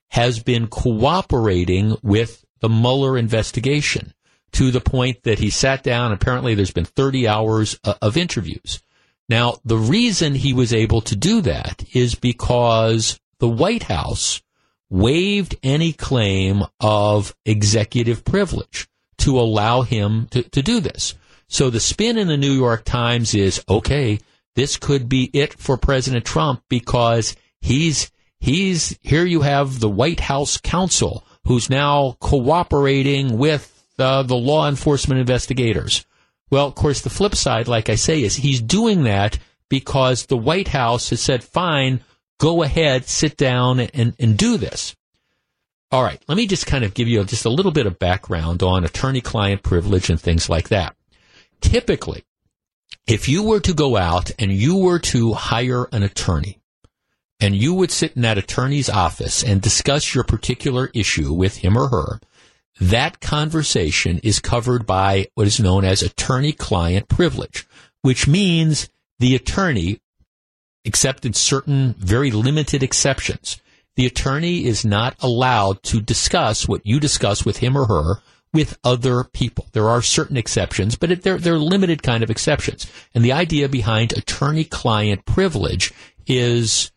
has 0.09 0.43
been 0.43 0.69
cooperating 0.69 1.97
with 2.03 2.43
the 2.61 2.71
Mueller 2.71 3.19
investigation 3.19 4.15
to 4.53 4.71
the 4.71 4.81
point 4.81 5.23
that 5.25 5.39
he 5.39 5.51
sat 5.51 5.83
down. 5.83 6.13
Apparently, 6.13 6.55
there's 6.55 6.71
been 6.71 6.87
30 6.87 7.29
hours 7.29 7.79
uh, 7.85 7.95
of 8.01 8.17
interviews. 8.17 8.83
Now, 9.29 9.57
the 9.67 9.77
reason 9.77 10.35
he 10.35 10.55
was 10.55 10.73
able 10.73 11.03
to 11.03 11.17
do 11.17 11.43
that 11.43 11.85
is 11.93 12.15
because 12.15 13.21
the 13.39 13.49
White 13.49 13.85
House 13.85 14.41
waived 14.89 15.57
any 15.63 15.93
claim 15.93 16.63
of 16.81 17.35
executive 17.45 18.25
privilege 18.25 18.89
to 19.23 19.41
allow 19.41 19.83
him 19.83 20.27
to, 20.31 20.43
to 20.43 20.63
do 20.63 20.81
this. 20.81 21.15
So 21.49 21.71
the 21.71 21.81
spin 21.81 22.19
in 22.19 22.29
the 22.29 22.37
New 22.37 22.53
York 22.53 22.85
Times 22.85 23.35
is 23.35 23.63
okay, 23.69 24.21
this 24.55 24.77
could 24.77 25.09
be 25.09 25.31
it 25.33 25.55
for 25.55 25.77
President 25.77 26.25
Trump 26.25 26.63
because 26.69 27.37
he's 27.61 28.11
he's 28.39 28.99
here 29.03 29.25
you 29.25 29.43
have 29.43 29.81
the 29.81 29.89
White 29.89 30.21
House 30.21 30.57
counsel 30.59 31.25
who's 31.45 31.71
now 31.71 32.17
cooperating 32.21 33.39
with 33.39 33.69
uh, 33.99 34.23
the 34.23 34.37
law 34.37 34.69
enforcement 34.69 35.21
investigators. 35.21 36.05
Well, 36.51 36.67
of 36.67 36.75
course, 36.75 37.01
the 37.01 37.11
flip 37.11 37.35
side, 37.35 37.69
like 37.69 37.89
I 37.89 37.95
say, 37.95 38.23
is 38.23 38.37
he's 38.37 38.61
doing 38.61 39.05
that 39.05 39.39
because 39.69 40.27
the 40.27 40.37
White 40.37 40.69
House 40.69 41.11
has 41.11 41.21
said, 41.21 41.43
fine, 41.43 42.01
go 42.39 42.63
ahead, 42.63 43.07
sit 43.07 43.37
down 43.37 43.81
and, 43.81 44.15
and 44.19 44.37
do 44.37 44.59
this. 44.59 44.95
All 45.93 46.03
right, 46.03 46.23
let 46.27 46.37
me 46.37 46.47
just 46.47 46.67
kind 46.67 46.85
of 46.85 46.95
give 46.95 47.07
you 47.07 47.23
just 47.23 47.45
a 47.45 47.51
little 47.51 47.71
bit 47.71 47.85
of 47.85 47.99
background 47.99 48.63
on 48.63 48.83
attorney 48.83 49.21
client 49.21 49.63
privilege 49.63 50.09
and 50.09 50.19
things 50.19 50.49
like 50.49 50.71
that. 50.71 50.97
Typically, 51.61 52.25
if 53.07 53.29
you 53.29 53.43
were 53.43 53.61
to 53.61 53.75
go 53.75 53.99
out 53.99 54.31
and 54.39 54.51
you 54.51 54.79
were 54.79 54.99
to 55.01 55.35
hire 55.35 55.87
an 55.93 56.03
attorney, 56.03 56.59
and 57.41 57.55
you 57.55 57.75
would 57.75 57.91
sit 57.91 58.17
in 58.17 58.23
that 58.23 58.39
attorney's 58.39 58.89
office 58.89 59.45
and 59.45 59.61
discuss 59.61 60.15
your 60.15 60.25
particular 60.25 60.91
issue 60.95 61.31
with 61.31 61.59
him 61.59 61.77
or 61.77 61.89
her, 61.89 62.21
that 62.81 63.21
conversation 63.21 64.19
is 64.23 64.41
covered 64.41 64.87
by 64.87 65.27
what 65.35 65.47
is 65.47 65.61
known 65.61 65.85
as 65.85 66.01
attorney 66.01 66.53
client 66.53 67.07
privilege, 67.07 67.67
which 68.01 68.27
means 68.27 68.89
the 69.19 69.35
attorney, 69.35 70.01
except 70.87 71.27
in 71.27 71.35
certain 71.35 71.95
very 71.99 72.31
limited 72.31 72.83
exceptions, 72.83 73.61
the 73.97 74.07
attorney 74.07 74.65
is 74.65 74.85
not 74.85 75.17
allowed 75.21 75.83
to 75.85 76.01
discuss 76.01 76.67
what 76.67 76.87
you 76.87 76.99
discuss 76.99 77.45
with 77.45 77.59
him 77.59 77.77
or 77.77 77.87
her 77.87 78.23
with 78.53 78.79
other 78.85 79.25
people. 79.25 79.67
There 79.73 79.89
are 79.89 80.03
certain 80.03 80.37
exceptions, 80.37 80.97
but 80.97 81.11
it, 81.11 81.23
they're, 81.23 81.39
they're 81.39 81.59
limited 81.59 82.03
kind 82.03 82.23
of 82.23 82.31
exceptions. 82.31 82.91
And 83.15 83.25
the 83.25 83.33
idea 83.33 83.69
behind 83.69 84.13
attorney 84.13 84.65
client 84.65 85.25
privilege 85.25 85.93
is 86.27 86.93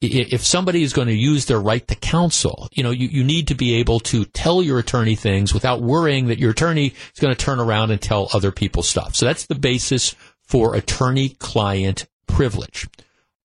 if 0.00 0.44
somebody 0.44 0.82
is 0.82 0.92
going 0.92 1.08
to 1.08 1.14
use 1.14 1.46
their 1.46 1.60
right 1.60 1.86
to 1.88 1.94
counsel, 1.96 2.68
you 2.72 2.82
know, 2.82 2.90
you, 2.90 3.08
you 3.08 3.24
need 3.24 3.48
to 3.48 3.54
be 3.54 3.74
able 3.74 3.98
to 4.00 4.24
tell 4.26 4.62
your 4.62 4.78
attorney 4.78 5.16
things 5.16 5.52
without 5.52 5.82
worrying 5.82 6.26
that 6.28 6.38
your 6.38 6.52
attorney 6.52 6.86
is 6.86 7.20
going 7.20 7.34
to 7.34 7.44
turn 7.44 7.58
around 7.58 7.90
and 7.90 8.00
tell 8.00 8.28
other 8.32 8.52
people 8.52 8.82
stuff. 8.82 9.16
So 9.16 9.26
that's 9.26 9.46
the 9.46 9.56
basis 9.56 10.14
for 10.42 10.76
attorney 10.76 11.30
client 11.30 12.06
privilege. 12.28 12.86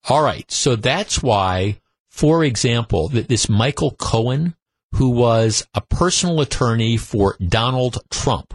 All 0.10 0.22
right. 0.22 0.50
So 0.52 0.76
that's 0.76 1.24
why, 1.24 1.80
for 2.14 2.44
example, 2.44 3.10
that 3.10 3.28
this 3.28 3.50
Michael 3.50 3.90
Cohen, 3.90 4.54
who 4.94 5.10
was 5.10 5.66
a 5.74 5.82
personal 5.82 6.42
attorney 6.42 6.96
for 6.96 7.36
Donald 7.44 7.98
Trump, 8.12 8.54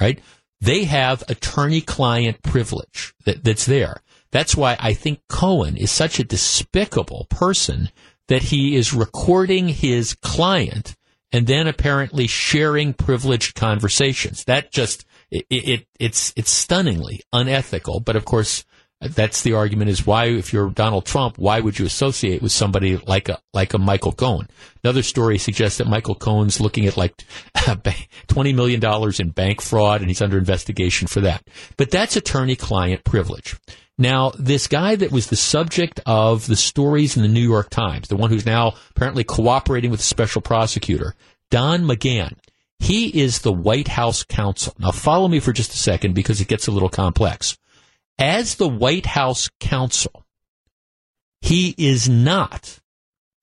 right? 0.00 0.18
They 0.60 0.84
have 0.84 1.22
attorney 1.28 1.82
client 1.82 2.42
privilege 2.42 3.14
that, 3.24 3.44
that's 3.44 3.64
there. 3.64 4.02
That's 4.32 4.56
why 4.56 4.76
I 4.80 4.92
think 4.92 5.20
Cohen 5.28 5.76
is 5.76 5.92
such 5.92 6.18
a 6.18 6.24
despicable 6.24 7.28
person 7.30 7.90
that 8.26 8.42
he 8.42 8.74
is 8.74 8.92
recording 8.92 9.68
his 9.68 10.14
client 10.14 10.96
and 11.30 11.46
then 11.46 11.68
apparently 11.68 12.26
sharing 12.26 12.92
privileged 12.92 13.54
conversations. 13.54 14.42
That 14.44 14.72
just 14.72 15.04
it, 15.30 15.46
it, 15.48 15.86
it's 16.00 16.32
it's 16.34 16.50
stunningly 16.50 17.22
unethical. 17.32 18.00
But 18.00 18.16
of 18.16 18.24
course, 18.24 18.64
that's 19.00 19.42
the 19.42 19.52
argument: 19.52 19.90
is 19.90 20.06
why 20.06 20.26
if 20.26 20.52
you're 20.52 20.70
Donald 20.70 21.04
Trump, 21.04 21.38
why 21.38 21.60
would 21.60 21.78
you 21.78 21.86
associate 21.86 22.42
with 22.42 22.52
somebody 22.52 22.96
like 22.96 23.28
a 23.28 23.38
like 23.52 23.74
a 23.74 23.78
Michael 23.78 24.12
Cohen? 24.12 24.48
Another 24.82 25.02
story 25.02 25.38
suggests 25.38 25.78
that 25.78 25.86
Michael 25.86 26.14
Cohen's 26.14 26.60
looking 26.60 26.86
at 26.86 26.96
like 26.96 27.24
twenty 28.26 28.52
million 28.52 28.80
dollars 28.80 29.20
in 29.20 29.30
bank 29.30 29.60
fraud, 29.60 30.00
and 30.00 30.08
he's 30.08 30.22
under 30.22 30.38
investigation 30.38 31.08
for 31.08 31.20
that. 31.20 31.46
But 31.76 31.90
that's 31.90 32.16
attorney-client 32.16 33.04
privilege. 33.04 33.56
Now, 33.98 34.32
this 34.38 34.66
guy 34.66 34.96
that 34.96 35.10
was 35.10 35.28
the 35.28 35.36
subject 35.36 36.00
of 36.04 36.46
the 36.46 36.56
stories 36.56 37.16
in 37.16 37.22
the 37.22 37.28
New 37.28 37.40
York 37.40 37.70
Times, 37.70 38.08
the 38.08 38.16
one 38.16 38.28
who's 38.30 38.44
now 38.44 38.74
apparently 38.90 39.24
cooperating 39.24 39.90
with 39.90 40.00
the 40.00 40.06
special 40.06 40.42
prosecutor, 40.42 41.14
Don 41.50 41.82
McGahn, 41.82 42.36
he 42.78 43.08
is 43.20 43.40
the 43.40 43.52
White 43.52 43.88
House 43.88 44.22
counsel. 44.22 44.74
Now, 44.78 44.90
follow 44.90 45.28
me 45.28 45.40
for 45.40 45.52
just 45.52 45.72
a 45.72 45.78
second 45.78 46.14
because 46.14 46.42
it 46.42 46.48
gets 46.48 46.66
a 46.66 46.72
little 46.72 46.90
complex. 46.90 47.56
As 48.18 48.54
the 48.54 48.68
White 48.68 49.06
House 49.06 49.50
counsel, 49.60 50.24
he 51.42 51.74
is 51.76 52.08
not 52.08 52.80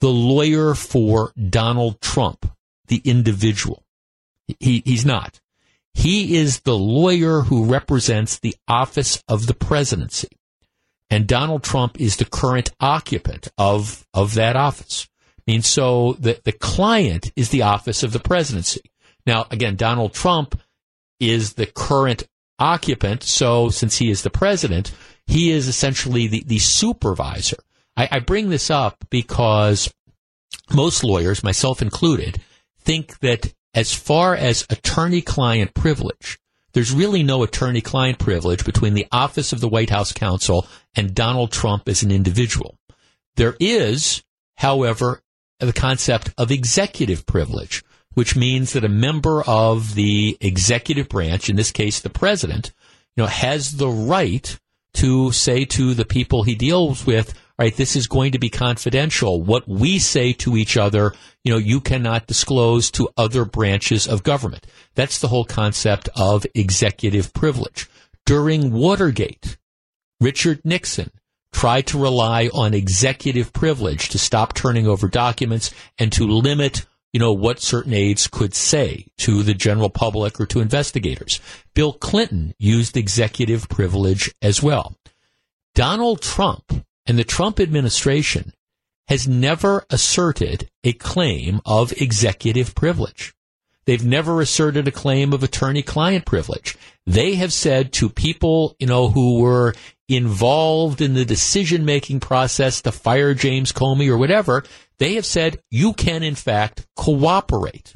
the 0.02 0.10
lawyer 0.10 0.74
for 0.74 1.32
Donald 1.38 2.02
Trump, 2.02 2.46
the 2.88 3.02
individual. 3.06 3.84
He, 4.60 4.82
he's 4.86 5.06
not. 5.06 5.40
He 5.94 6.36
is 6.36 6.62
the 6.62 6.78
lawyer 6.78 7.42
who 7.42 7.66
represents 7.66 8.40
the 8.40 8.56
office 8.68 9.24
of 9.28 9.46
the 9.46 9.54
presidency 9.54 10.30
and 11.14 11.28
Donald 11.28 11.62
Trump 11.62 12.02
is 12.02 12.18
the 12.18 12.26
current 12.26 12.72
occupant 12.80 13.48
of 13.56 14.04
of 14.16 14.34
that 14.34 14.56
office. 14.56 15.08
I 15.38 15.52
mean, 15.52 15.62
so 15.62 16.14
the 16.14 16.42
the 16.44 16.52
client 16.52 17.32
is 17.36 17.50
the 17.50 17.62
office 17.62 18.02
of 18.02 18.14
the 18.14 18.20
presidency. 18.20 18.82
Now, 19.28 19.46
again, 19.52 19.76
Donald 19.76 20.14
Trump 20.14 20.60
is 21.20 21.54
the 21.54 21.68
current 21.68 22.28
occupant. 22.60 23.24
So, 23.24 23.70
since 23.70 23.98
he 23.98 24.10
is 24.10 24.24
the 24.24 24.30
president, 24.30 24.94
he 25.28 25.52
is 25.52 25.68
essentially 25.68 26.28
the 26.28 26.44
the 26.46 26.60
supervisor. 26.60 27.58
I, 27.96 28.10
I 28.12 28.20
bring 28.20 28.50
this 28.50 28.70
up 28.70 29.06
because 29.10 29.94
most 30.74 31.04
lawyers, 31.04 31.44
myself 31.44 31.82
included, 31.82 32.42
think 32.80 33.20
that 33.20 33.54
as 33.74 33.94
far 33.94 34.36
as 34.36 34.66
attorney-client 34.70 35.74
privilege, 35.74 36.38
there's 36.74 36.92
really 36.92 37.24
no 37.24 37.44
attorney 37.44 37.82
client 37.82 38.20
privilege 38.20 38.66
between 38.66 38.94
the 38.94 39.08
office 39.12 39.54
of 39.54 39.62
the 39.62 39.68
White 39.68 39.90
House 39.90 40.12
counsel 40.12 40.68
and 40.96 41.16
Donald 41.16 41.52
Trump 41.52 41.88
as 41.88 42.04
an 42.04 42.12
individual. 42.12 42.78
There 43.36 43.56
is, 43.60 44.24
however, 44.58 45.22
the 45.60 45.74
concept 45.74 46.34
of 46.38 46.52
executive 46.52 47.26
privilege, 47.26 47.84
which 48.14 48.36
means 48.36 48.74
that 48.74 48.86
a 48.86 48.90
member 48.90 49.44
of 49.44 49.96
the 49.96 50.38
executive 50.42 51.10
branch, 51.10 51.50
in 51.50 51.56
this 51.56 51.72
case 51.72 52.00
the 52.00 52.10
president, 52.10 52.72
you 53.16 53.24
know, 53.24 53.28
has 53.28 53.74
the 53.74 53.90
right 53.90 54.60
to 54.96 55.32
say 55.32 55.66
to 55.66 55.94
the 55.94 56.06
people 56.06 56.44
he 56.44 56.56
deals 56.56 57.06
with, 57.06 57.34
right, 57.58 57.76
this 57.76 57.96
is 57.96 58.08
going 58.08 58.32
to 58.32 58.40
be 58.40 58.50
confidential. 58.50 59.42
What 59.42 59.68
we 59.68 60.00
say 60.00 60.34
to 60.34 60.56
each 60.56 60.78
other, 60.78 61.14
you 61.44 61.52
know, 61.52 61.60
you 61.60 61.82
cannot 61.82 62.28
disclose 62.28 62.92
to 62.92 63.10
other 63.18 63.46
branches 63.46 64.08
of 64.08 64.24
government. 64.24 64.66
That's 64.96 65.20
the 65.20 65.28
whole 65.28 65.46
concept 65.46 66.10
of 66.16 66.46
executive 66.56 67.34
privilege. 67.34 67.90
During 68.26 68.72
Watergate, 68.72 69.58
Richard 70.20 70.62
Nixon 70.64 71.12
tried 71.52 71.88
to 71.88 72.00
rely 72.00 72.50
on 72.54 72.74
executive 72.74 73.54
privilege 73.54 74.10
to 74.10 74.18
stop 74.18 74.54
turning 74.54 74.88
over 74.88 75.08
documents 75.08 75.72
and 76.00 76.12
to 76.14 76.26
limit 76.26 76.86
you 77.14 77.20
know, 77.20 77.32
what 77.32 77.62
certain 77.62 77.94
aides 77.94 78.28
could 78.28 78.54
say 78.54 79.06
to 79.20 79.44
the 79.44 79.54
general 79.54 79.90
public 79.90 80.42
or 80.42 80.46
to 80.48 80.60
investigators. 80.60 81.40
Bill 81.74 81.94
Clinton 81.94 82.54
used 82.58 82.98
executive 82.98 83.70
privilege 83.70 84.34
as 84.42 84.62
well. 84.62 84.98
Donald 85.76 86.22
Trump 86.22 86.86
and 87.06 87.18
the 87.18 87.24
Trump 87.24 87.60
administration 87.60 88.52
has 89.08 89.28
never 89.28 89.86
asserted 89.90 90.70
a 90.84 90.94
claim 90.94 91.62
of 91.66 91.92
executive 92.02 92.74
privilege. 92.74 93.34
They've 93.86 94.04
never 94.04 94.40
asserted 94.40 94.88
a 94.88 94.92
claim 94.92 95.34
of 95.34 95.44
attorney-client 95.44 96.26
privilege. 96.26 96.78
They 97.06 97.36
have 97.36 97.52
said 97.52 97.92
to 97.94 98.10
people, 98.10 98.76
you 98.80 98.88
know, 98.88 99.10
who 99.10 99.42
were 99.42 99.76
involved 100.08 101.02
in 101.02 101.16
the 101.16 101.26
decision-making 101.26 102.22
process 102.22 102.82
to 102.82 102.94
fire 102.94 103.34
James 103.34 103.74
Comey 103.74 104.08
or 104.08 104.18
whatever, 104.18 104.64
they 105.00 105.16
have 105.16 105.26
said 105.26 105.62
you 105.70 105.94
can 105.94 106.24
in 106.24 106.36
fact 106.36 106.86
cooperate. 106.96 107.96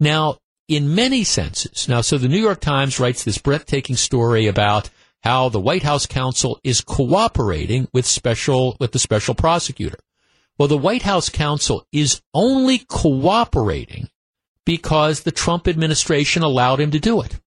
Now, 0.00 0.38
in 0.68 0.94
many 0.94 1.24
senses, 1.24 1.88
now, 1.88 2.00
so 2.00 2.18
the 2.18 2.28
New 2.28 2.40
York 2.40 2.60
Times 2.60 2.98
writes 2.98 3.22
this 3.24 3.38
breathtaking 3.38 3.96
story 3.96 4.46
about 4.46 4.90
how 5.22 5.48
the 5.48 5.60
White 5.60 5.82
House 5.82 6.06
counsel 6.06 6.58
is 6.64 6.80
cooperating 6.80 7.88
with 7.92 8.06
special, 8.06 8.76
with 8.80 8.92
the 8.92 8.98
special 8.98 9.34
prosecutor. 9.34 9.98
Well, 10.58 10.68
the 10.68 10.78
White 10.78 11.02
House 11.02 11.28
counsel 11.28 11.86
is 11.92 12.22
only 12.32 12.78
cooperating 12.78 14.08
because 14.64 15.20
the 15.20 15.32
Trump 15.32 15.66
administration 15.66 16.42
allowed 16.42 16.80
him 16.80 16.90
to 16.92 16.98
do 17.00 17.20
it. 17.20 17.40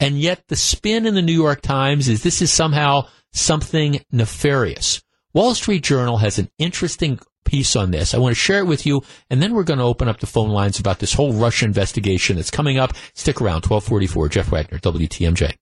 And 0.00 0.18
yet 0.18 0.44
the 0.48 0.56
spin 0.56 1.06
in 1.06 1.14
the 1.14 1.22
New 1.22 1.32
York 1.32 1.62
Times 1.62 2.08
is 2.08 2.22
this 2.22 2.42
is 2.42 2.52
somehow 2.52 3.06
something 3.32 4.00
nefarious. 4.10 5.02
Wall 5.32 5.54
Street 5.54 5.82
Journal 5.82 6.18
has 6.18 6.38
an 6.38 6.50
interesting 6.58 7.20
piece 7.44 7.76
on 7.76 7.90
this. 7.90 8.14
I 8.14 8.18
want 8.18 8.34
to 8.34 8.40
share 8.40 8.60
it 8.60 8.66
with 8.66 8.86
you, 8.86 9.02
and 9.30 9.42
then 9.42 9.54
we're 9.54 9.64
going 9.64 9.78
to 9.78 9.84
open 9.84 10.08
up 10.08 10.20
the 10.20 10.26
phone 10.26 10.50
lines 10.50 10.78
about 10.78 10.98
this 10.98 11.14
whole 11.14 11.32
Russia 11.32 11.64
investigation 11.64 12.36
that's 12.36 12.50
coming 12.50 12.78
up. 12.78 12.92
Stick 13.14 13.40
around, 13.40 13.66
1244, 13.66 14.28
Jeff 14.28 14.50
Wagner, 14.50 14.78
WTMJ. 14.78 15.54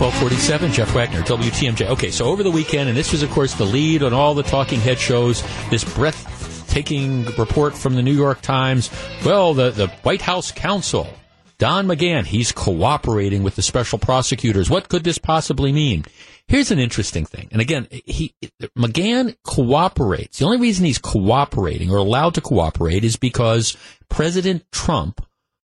1247, 0.00 0.72
Jeff 0.72 0.94
Wagner, 0.94 1.20
WTMJ. 1.22 1.88
Okay, 1.88 2.10
so 2.10 2.24
over 2.24 2.42
the 2.42 2.50
weekend, 2.50 2.88
and 2.88 2.96
this 2.96 3.12
was, 3.12 3.22
of 3.22 3.30
course, 3.30 3.54
the 3.54 3.64
lead 3.64 4.02
on 4.02 4.14
all 4.14 4.34
the 4.34 4.42
talking 4.42 4.80
head 4.80 4.98
shows, 4.98 5.42
this 5.68 5.84
breathtaking 5.94 7.26
report 7.36 7.76
from 7.76 7.94
the 7.94 8.02
New 8.02 8.14
York 8.14 8.40
Times. 8.40 8.90
Well, 9.26 9.52
the, 9.52 9.70
the 9.70 9.88
White 10.02 10.22
House 10.22 10.52
counsel, 10.52 11.06
Don 11.58 11.86
McGahn, 11.86 12.24
he's 12.24 12.50
cooperating 12.50 13.42
with 13.42 13.56
the 13.56 13.62
special 13.62 13.98
prosecutors. 13.98 14.70
What 14.70 14.88
could 14.88 15.04
this 15.04 15.18
possibly 15.18 15.70
mean? 15.70 16.06
Here's 16.50 16.72
an 16.72 16.80
interesting 16.80 17.24
thing. 17.24 17.48
And 17.52 17.60
again, 17.60 17.86
he, 17.90 18.34
McGahn 18.76 19.36
cooperates. 19.44 20.40
The 20.40 20.46
only 20.46 20.58
reason 20.58 20.84
he's 20.84 20.98
cooperating 20.98 21.92
or 21.92 21.98
allowed 21.98 22.34
to 22.34 22.40
cooperate 22.40 23.04
is 23.04 23.14
because 23.14 23.76
President 24.08 24.64
Trump 24.72 25.24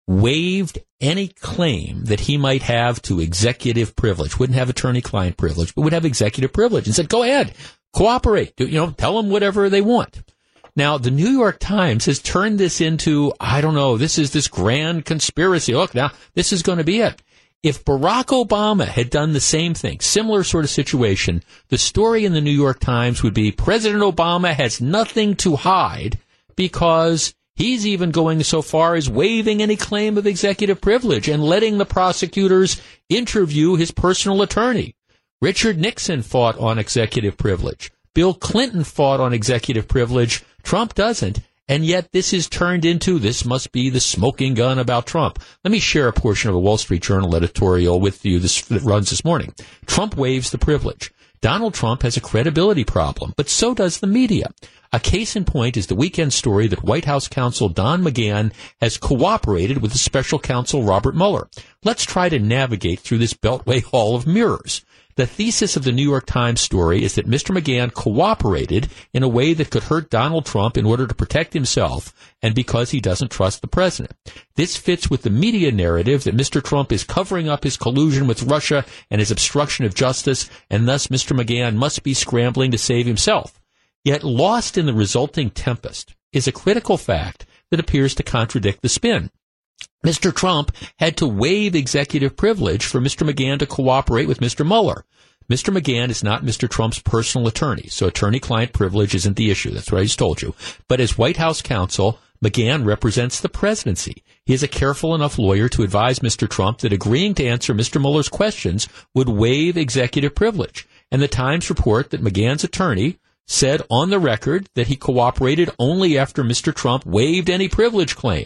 waived 0.05 0.79
any 0.99 1.29
claim 1.29 2.03
that 2.03 2.19
he 2.19 2.35
might 2.35 2.63
have 2.63 3.01
to 3.03 3.21
executive 3.21 3.95
privilege, 3.95 4.37
wouldn't 4.37 4.59
have 4.59 4.69
attorney 4.69 4.99
client 4.99 5.37
privilege, 5.37 5.73
but 5.73 5.83
would 5.83 5.93
have 5.93 6.03
executive 6.03 6.51
privilege 6.51 6.87
and 6.87 6.93
said, 6.93 7.07
go 7.07 7.23
ahead, 7.23 7.53
cooperate, 7.93 8.51
you 8.59 8.67
know, 8.67 8.91
tell 8.91 9.15
them 9.15 9.29
whatever 9.29 9.69
they 9.69 9.79
want. 9.79 10.23
Now, 10.75 10.97
the 10.97 11.09
New 11.09 11.29
York 11.29 11.57
Times 11.61 12.05
has 12.07 12.19
turned 12.19 12.59
this 12.59 12.81
into, 12.81 13.31
I 13.39 13.61
don't 13.61 13.75
know, 13.75 13.95
this 13.95 14.19
is 14.19 14.33
this 14.33 14.49
grand 14.49 15.05
conspiracy. 15.05 15.73
Look, 15.73 15.95
now 15.95 16.11
this 16.33 16.51
is 16.51 16.63
going 16.63 16.79
to 16.79 16.83
be 16.83 16.99
it. 16.99 17.21
If 17.63 17.83
Barack 17.83 18.25
Obama 18.25 18.85
had 18.85 19.09
done 19.09 19.33
the 19.33 19.39
same 19.39 19.73
thing, 19.73 19.99
similar 19.99 20.43
sort 20.43 20.65
of 20.65 20.69
situation, 20.69 21.43
the 21.69 21.77
story 21.77 22.23
in 22.23 22.33
the 22.33 22.41
New 22.41 22.51
York 22.51 22.79
Times 22.79 23.23
would 23.23 23.33
be 23.33 23.51
President 23.51 24.03
Obama 24.03 24.53
has 24.53 24.79
nothing 24.79 25.35
to 25.37 25.55
hide 25.55 26.19
because 26.55 27.33
he's 27.55 27.87
even 27.87 28.11
going 28.11 28.43
so 28.43 28.61
far 28.61 28.95
as 28.95 29.09
waiving 29.09 29.61
any 29.61 29.75
claim 29.75 30.17
of 30.17 30.27
executive 30.27 30.79
privilege 30.79 31.27
and 31.27 31.43
letting 31.43 31.77
the 31.77 31.85
prosecutors 31.85 32.79
interview 33.09 33.75
his 33.75 33.91
personal 33.91 34.41
attorney. 34.41 34.95
Richard 35.41 35.77
Nixon 35.77 36.21
fought 36.21 36.57
on 36.59 36.77
executive 36.77 37.37
privilege. 37.37 37.91
Bill 38.13 38.33
Clinton 38.33 38.83
fought 38.83 39.19
on 39.19 39.33
executive 39.33 39.87
privilege. 39.87 40.43
Trump 40.63 40.93
doesn't. 40.93 41.39
And 41.67 41.83
yet 41.83 42.11
this 42.11 42.31
is 42.31 42.47
turned 42.47 42.85
into 42.85 43.17
this 43.17 43.43
must 43.43 43.71
be 43.71 43.89
the 43.89 43.99
smoking 43.99 44.53
gun 44.53 44.77
about 44.77 45.07
Trump. 45.07 45.39
Let 45.63 45.71
me 45.71 45.79
share 45.79 46.07
a 46.07 46.13
portion 46.13 46.49
of 46.49 46.55
a 46.55 46.59
Wall 46.59 46.77
Street 46.77 47.01
Journal 47.01 47.35
editorial 47.35 47.99
with 47.99 48.23
you 48.23 48.39
this, 48.39 48.61
that 48.63 48.83
runs 48.83 49.09
this 49.09 49.25
morning. 49.25 49.53
Trump 49.87 50.15
waives 50.15 50.51
the 50.51 50.59
privilege. 50.59 51.11
Donald 51.41 51.73
Trump 51.73 52.03
has 52.03 52.17
a 52.17 52.21
credibility 52.21 52.83
problem, 52.83 53.33
but 53.35 53.49
so 53.49 53.73
does 53.73 53.99
the 53.99 54.07
media. 54.07 54.51
A 54.93 54.99
case 54.99 55.35
in 55.35 55.43
point 55.43 55.75
is 55.75 55.87
the 55.87 55.95
weekend 55.95 56.33
story 56.33 56.67
that 56.67 56.83
White 56.83 57.05
House 57.05 57.27
counsel 57.27 57.67
Don 57.67 58.01
McGahn 58.01 58.53
has 58.79 58.97
cooperated 58.97 59.81
with 59.81 59.91
the 59.91 59.97
special 59.97 60.39
counsel 60.39 60.83
Robert 60.83 61.15
Mueller. 61.15 61.49
Let's 61.83 62.05
try 62.05 62.29
to 62.29 62.39
navigate 62.39 62.99
through 62.99 63.17
this 63.17 63.33
Beltway 63.33 63.83
Hall 63.91 64.15
of 64.15 64.25
Mirrors. 64.25 64.85
The 65.17 65.25
thesis 65.25 65.77
of 65.77 65.85
the 65.85 65.93
New 65.93 66.03
York 66.03 66.25
Times 66.25 66.59
story 66.59 67.01
is 67.01 67.15
that 67.15 67.29
Mr. 67.29 67.57
McGahn 67.57 67.93
cooperated 67.93 68.89
in 69.13 69.23
a 69.23 69.29
way 69.29 69.53
that 69.53 69.69
could 69.69 69.83
hurt 69.83 70.09
Donald 70.09 70.45
Trump 70.45 70.75
in 70.75 70.85
order 70.85 71.07
to 71.07 71.15
protect 71.15 71.53
himself 71.53 72.13
and 72.41 72.53
because 72.53 72.91
he 72.91 72.99
doesn't 72.99 73.31
trust 73.31 73.61
the 73.61 73.67
president. 73.69 74.11
This 74.57 74.75
fits 74.75 75.09
with 75.09 75.21
the 75.21 75.29
media 75.29 75.71
narrative 75.71 76.25
that 76.25 76.35
Mr. 76.35 76.61
Trump 76.61 76.91
is 76.91 77.05
covering 77.05 77.47
up 77.47 77.63
his 77.63 77.77
collusion 77.77 78.27
with 78.27 78.43
Russia 78.43 78.83
and 79.09 79.21
his 79.21 79.31
obstruction 79.31 79.85
of 79.85 79.95
justice, 79.95 80.49
and 80.69 80.85
thus 80.85 81.07
Mr. 81.07 81.33
McGahn 81.33 81.75
must 81.75 82.03
be 82.03 82.13
scrambling 82.13 82.71
to 82.71 82.77
save 82.77 83.05
himself. 83.05 83.61
Yet 84.03 84.25
lost 84.25 84.77
in 84.77 84.85
the 84.85 84.93
resulting 84.93 85.49
tempest 85.49 86.13
is 86.33 86.45
a 86.45 86.51
critical 86.51 86.97
fact 86.97 87.45
that 87.71 87.79
appears 87.79 88.15
to 88.15 88.23
contradict 88.23 88.81
the 88.81 88.89
spin. 88.89 89.31
Mr. 90.05 90.31
Trump 90.31 90.71
had 90.99 91.17
to 91.17 91.25
waive 91.25 91.73
executive 91.73 92.37
privilege 92.37 92.85
for 92.85 93.01
Mr. 93.01 93.27
McGahn 93.27 93.57
to 93.57 93.65
cooperate 93.65 94.27
with 94.27 94.39
Mr. 94.39 94.63
Mueller. 94.63 95.03
Mr. 95.49 95.75
McGahn 95.75 96.11
is 96.11 96.23
not 96.23 96.43
Mr. 96.43 96.69
Trump's 96.69 96.99
personal 96.99 97.47
attorney, 97.47 97.87
so 97.87 98.05
attorney-client 98.05 98.71
privilege 98.71 99.15
isn't 99.15 99.35
the 99.35 99.49
issue. 99.49 99.71
That's 99.71 99.91
what 99.91 100.01
I 100.01 100.03
just 100.03 100.19
told 100.19 100.43
you. 100.43 100.53
But 100.87 100.99
as 100.99 101.17
White 101.17 101.37
House 101.37 101.63
counsel, 101.63 102.19
McGahn 102.43 102.85
represents 102.85 103.39
the 103.41 103.49
presidency. 103.49 104.23
He 104.45 104.53
is 104.53 104.61
a 104.61 104.67
careful 104.67 105.15
enough 105.15 105.39
lawyer 105.39 105.67
to 105.69 105.81
advise 105.81 106.19
Mr. 106.19 106.47
Trump 106.47 106.79
that 106.79 106.93
agreeing 106.93 107.33
to 107.35 107.47
answer 107.47 107.73
Mr. 107.73 107.99
Mueller's 107.99 108.29
questions 108.29 108.87
would 109.15 109.27
waive 109.27 109.75
executive 109.75 110.35
privilege. 110.35 110.87
And 111.11 111.19
the 111.19 111.27
Times 111.27 111.67
report 111.67 112.11
that 112.11 112.23
McGahn's 112.23 112.63
attorney 112.63 113.17
said 113.47 113.81
on 113.89 114.11
the 114.11 114.19
record 114.19 114.69
that 114.75 114.85
he 114.85 114.95
cooperated 114.95 115.71
only 115.79 116.15
after 116.15 116.43
Mr. 116.43 116.73
Trump 116.73 117.07
waived 117.07 117.49
any 117.49 117.67
privilege 117.67 118.15
claim. 118.15 118.45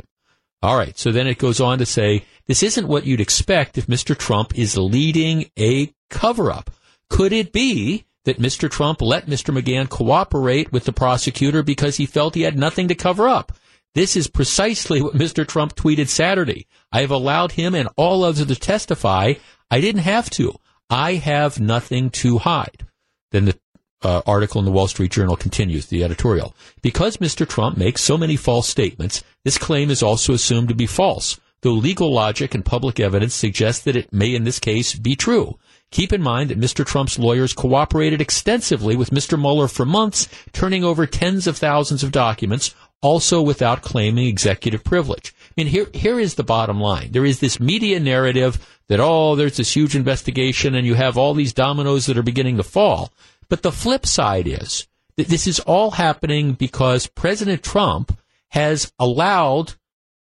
All 0.62 0.76
right. 0.76 0.98
So 0.98 1.12
then 1.12 1.28
it 1.28 1.38
goes 1.38 1.60
on 1.60 1.78
to 1.78 1.86
say 1.86 2.26
this 2.48 2.63
isn't 2.63 2.88
what 2.88 3.06
you'd 3.06 3.22
expect 3.22 3.78
if 3.78 3.88
Mr. 3.88 4.17
Trump 4.17 4.58
is 4.58 4.78
leading 4.78 5.50
a 5.58 5.93
cover 6.10 6.52
up. 6.52 6.69
Could 7.10 7.32
it 7.34 7.52
be 7.52 8.06
that 8.26 8.39
Mr. 8.39 8.69
Trump 8.69 9.02
let 9.02 9.28
Mr. 9.28 9.58
McGahn 9.58 9.89
cooperate 9.89 10.72
with 10.72 10.84
the 10.84 10.91
prosecutor 10.91 11.63
because 11.63 11.98
he 11.98 12.06
felt 12.06 12.36
he 12.36 12.41
had 12.41 12.58
nothing 12.58 12.88
to 12.89 12.95
cover 12.95 13.28
up? 13.28 13.54
This 13.95 14.15
is 14.15 14.28
precisely 14.28 15.02
what 15.02 15.15
Mr. 15.15 15.48
Trump 15.48 15.76
tweeted 15.76 16.10
Saturday. 16.10 16.67
I 16.91 17.02
have 17.02 17.12
allowed 17.12 17.54
him 17.54 17.74
and 17.74 17.89
all 17.95 18.24
others 18.24 18.45
to 18.45 18.56
testify. 18.56 19.34
I 19.72 19.82
didn't 19.82 20.02
have 20.02 20.30
to. 20.32 20.56
I 20.89 21.13
have 21.15 21.60
nothing 21.60 22.10
to 22.12 22.39
hide. 22.39 22.86
Then 23.32 23.45
the 23.45 23.60
uh, 24.01 24.21
article 24.25 24.59
in 24.59 24.65
the 24.65 24.71
Wall 24.71 24.88
Street 24.88 25.12
Journal 25.12 25.35
continues 25.35 25.88
the 25.88 26.03
editorial. 26.03 26.55
Because 26.81 27.17
Mr. 27.17 27.47
Trump 27.47 27.77
makes 27.77 28.01
so 28.01 28.17
many 28.17 28.35
false 28.35 28.67
statements, 28.67 29.23
this 29.43 29.57
claim 29.57 29.89
is 29.89 30.03
also 30.03 30.33
assumed 30.33 30.69
to 30.69 30.75
be 30.75 30.88
false, 30.88 31.39
though 31.62 31.73
legal 31.73 32.13
logic 32.13 32.55
and 32.55 32.65
public 32.65 32.99
evidence 32.99 33.33
suggest 33.33 33.85
that 33.85 33.95
it 33.95 34.13
may 34.13 34.33
in 34.33 34.43
this 34.43 34.59
case 34.59 34.95
be 34.95 35.15
true. 35.15 35.57
Keep 35.91 36.13
in 36.13 36.21
mind 36.21 36.51
that 36.51 36.59
Mr. 36.59 36.85
Trump's 36.85 37.17
lawyers 37.17 37.53
cooperated 37.53 38.21
extensively 38.21 38.95
with 38.95 39.09
Mr. 39.09 39.39
Mueller 39.39 39.67
for 39.67 39.85
months, 39.85 40.29
turning 40.53 40.83
over 40.83 41.07
tens 41.07 41.47
of 41.47 41.57
thousands 41.57 42.03
of 42.03 42.12
documents, 42.12 42.75
also 43.01 43.41
without 43.41 43.81
claiming 43.81 44.27
executive 44.27 44.83
privilege. 44.83 45.33
I 45.41 45.53
mean, 45.57 45.67
here, 45.67 45.88
here 45.93 46.19
is 46.19 46.35
the 46.35 46.43
bottom 46.43 46.79
line. 46.79 47.12
There 47.12 47.25
is 47.25 47.39
this 47.39 47.59
media 47.59 47.99
narrative 47.99 48.79
that, 48.88 48.99
oh, 48.99 49.35
there's 49.35 49.57
this 49.57 49.75
huge 49.75 49.95
investigation 49.95 50.75
and 50.75 50.85
you 50.85 50.93
have 50.95 51.17
all 51.17 51.33
these 51.33 51.53
dominoes 51.53 52.05
that 52.05 52.17
are 52.17 52.23
beginning 52.23 52.57
to 52.57 52.63
fall. 52.63 53.12
But 53.49 53.63
the 53.63 53.71
flip 53.71 54.05
side 54.05 54.47
is 54.47 54.88
that 55.17 55.27
this 55.27 55.47
is 55.47 55.59
all 55.62 55.91
happening 55.91 56.53
because 56.53 57.07
President 57.07 57.63
Trump 57.63 58.17
has 58.49 58.91
allowed 58.99 59.73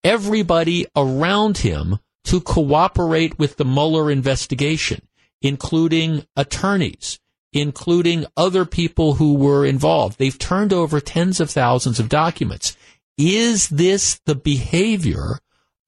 everybody 0.04 0.86
around 0.96 1.58
him 1.58 1.98
to 2.24 2.40
cooperate 2.40 3.38
with 3.38 3.56
the 3.56 3.64
Mueller 3.64 4.10
investigation. 4.10 5.02
including 5.40 6.26
attorneys, 6.36 7.20
including 7.52 8.26
other 8.36 8.64
people 8.64 9.14
who 9.14 9.34
were 9.34 9.64
involved. 9.64 10.18
They've 10.18 10.38
turned 10.38 10.72
over 10.72 11.00
tens 11.00 11.40
of 11.40 11.50
thousands 11.50 12.00
of 12.00 12.08
documents. 12.08 12.76
Is 13.16 13.68
this 13.68 14.20
the 14.26 14.34
behavior 14.34 15.38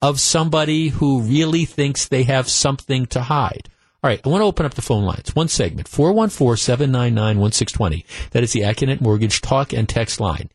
of 0.01 0.19
somebody 0.19 0.89
who 0.89 1.21
really 1.21 1.65
thinks 1.65 2.07
they 2.07 2.23
have 2.23 2.49
something 2.49 3.05
to 3.07 3.23
hide? 3.23 3.69
All 4.03 4.09
right, 4.09 4.19
I 4.25 4.29
want 4.29 4.41
to 4.41 4.45
open 4.45 4.65
up 4.65 4.73
the 4.73 4.81
phone 4.81 5.03
lines. 5.03 5.35
One 5.35 5.47
segment, 5.47 5.87
414-799-1620. 5.87 8.03
That 8.31 8.41
is 8.41 8.51
the 8.51 8.61
Accunet 8.61 8.99
Mortgage 8.99 9.41
talk 9.41 9.73
and 9.73 9.87
text 9.87 10.19
line. 10.19 10.49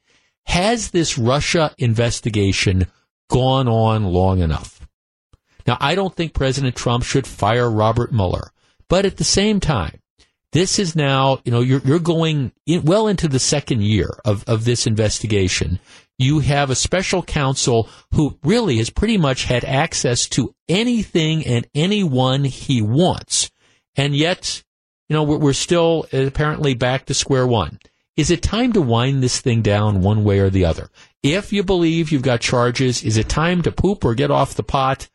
Has 0.46 0.90
this 0.90 1.16
Russia 1.16 1.72
investigation 1.78 2.86
gone 3.30 3.68
on 3.68 4.04
long 4.04 4.40
enough? 4.40 4.80
Now, 5.64 5.76
I 5.80 5.94
don't 5.94 6.14
think 6.14 6.34
President 6.34 6.74
Trump 6.74 7.04
should 7.04 7.26
fire 7.26 7.70
Robert 7.70 8.12
Mueller, 8.12 8.50
but 8.88 9.06
at 9.06 9.16
the 9.16 9.24
same 9.24 9.60
time, 9.60 10.00
this 10.56 10.78
is 10.78 10.96
now, 10.96 11.38
you 11.44 11.52
know, 11.52 11.60
you're, 11.60 11.82
you're 11.84 11.98
going 11.98 12.50
in, 12.64 12.82
well 12.84 13.08
into 13.08 13.28
the 13.28 13.38
second 13.38 13.82
year 13.82 14.08
of, 14.24 14.42
of 14.48 14.64
this 14.64 14.86
investigation. 14.86 15.78
You 16.18 16.38
have 16.38 16.70
a 16.70 16.74
special 16.74 17.22
counsel 17.22 17.90
who 18.12 18.38
really 18.42 18.78
has 18.78 18.88
pretty 18.88 19.18
much 19.18 19.44
had 19.44 19.66
access 19.66 20.26
to 20.30 20.54
anything 20.66 21.44
and 21.46 21.66
anyone 21.74 22.44
he 22.44 22.80
wants. 22.80 23.50
And 23.96 24.16
yet, 24.16 24.62
you 25.10 25.14
know, 25.14 25.24
we're, 25.24 25.36
we're 25.36 25.52
still 25.52 26.06
apparently 26.10 26.72
back 26.72 27.04
to 27.04 27.14
square 27.14 27.46
one. 27.46 27.78
Is 28.16 28.30
it 28.30 28.42
time 28.42 28.72
to 28.72 28.80
wind 28.80 29.22
this 29.22 29.42
thing 29.42 29.60
down 29.60 30.00
one 30.00 30.24
way 30.24 30.38
or 30.38 30.48
the 30.48 30.64
other? 30.64 30.88
If 31.22 31.52
you 31.52 31.64
believe 31.64 32.10
you've 32.10 32.22
got 32.22 32.40
charges, 32.40 33.04
is 33.04 33.18
it 33.18 33.28
time 33.28 33.60
to 33.60 33.72
poop 33.72 34.06
or 34.06 34.14
get 34.14 34.30
off 34.30 34.54
the 34.54 34.62
pot? 34.62 35.10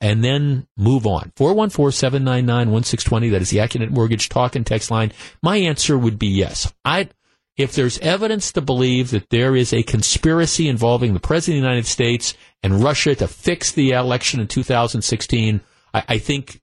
And 0.00 0.22
then 0.22 0.66
move 0.76 1.06
on. 1.06 1.32
414-799-1620. 1.36 3.30
That 3.30 3.42
is 3.42 3.50
the 3.50 3.58
Accunet 3.58 3.90
Mortgage 3.90 4.28
talk 4.28 4.54
and 4.56 4.66
text 4.66 4.90
line. 4.90 5.12
My 5.42 5.56
answer 5.56 5.98
would 5.98 6.18
be 6.18 6.28
yes. 6.28 6.72
I, 6.84 7.08
if 7.56 7.72
there's 7.72 7.98
evidence 7.98 8.52
to 8.52 8.60
believe 8.60 9.10
that 9.10 9.30
there 9.30 9.56
is 9.56 9.72
a 9.72 9.82
conspiracy 9.82 10.68
involving 10.68 11.14
the 11.14 11.20
President 11.20 11.58
of 11.58 11.62
the 11.62 11.68
United 11.68 11.86
States 11.86 12.34
and 12.62 12.82
Russia 12.82 13.14
to 13.16 13.26
fix 13.26 13.72
the 13.72 13.90
election 13.90 14.40
in 14.40 14.46
2016, 14.46 15.60
I, 15.92 16.04
I 16.08 16.18
think 16.18 16.60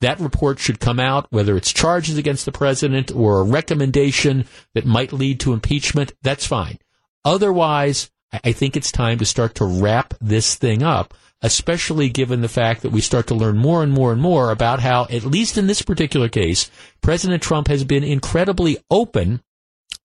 that 0.00 0.20
report 0.20 0.58
should 0.58 0.80
come 0.80 1.00
out, 1.00 1.26
whether 1.30 1.56
it's 1.56 1.72
charges 1.72 2.18
against 2.18 2.44
the 2.44 2.52
president 2.52 3.10
or 3.12 3.40
a 3.40 3.44
recommendation 3.44 4.44
that 4.74 4.84
might 4.84 5.14
lead 5.14 5.40
to 5.40 5.54
impeachment, 5.54 6.12
that's 6.20 6.46
fine. 6.46 6.78
Otherwise, 7.24 8.10
I 8.42 8.52
think 8.52 8.76
it's 8.76 8.90
time 8.90 9.18
to 9.18 9.26
start 9.26 9.54
to 9.56 9.64
wrap 9.64 10.14
this 10.20 10.54
thing 10.54 10.82
up 10.82 11.14
especially 11.44 12.08
given 12.08 12.40
the 12.40 12.48
fact 12.48 12.80
that 12.80 12.90
we 12.90 13.02
start 13.02 13.26
to 13.26 13.34
learn 13.34 13.58
more 13.58 13.82
and 13.82 13.92
more 13.92 14.12
and 14.12 14.20
more 14.20 14.50
about 14.50 14.80
how, 14.80 15.02
at 15.10 15.24
least 15.24 15.58
in 15.58 15.66
this 15.66 15.82
particular 15.82 16.26
case, 16.26 16.70
President 17.02 17.42
Trump 17.42 17.68
has 17.68 17.84
been 17.84 18.02
incredibly 18.02 18.78
open 18.90 19.42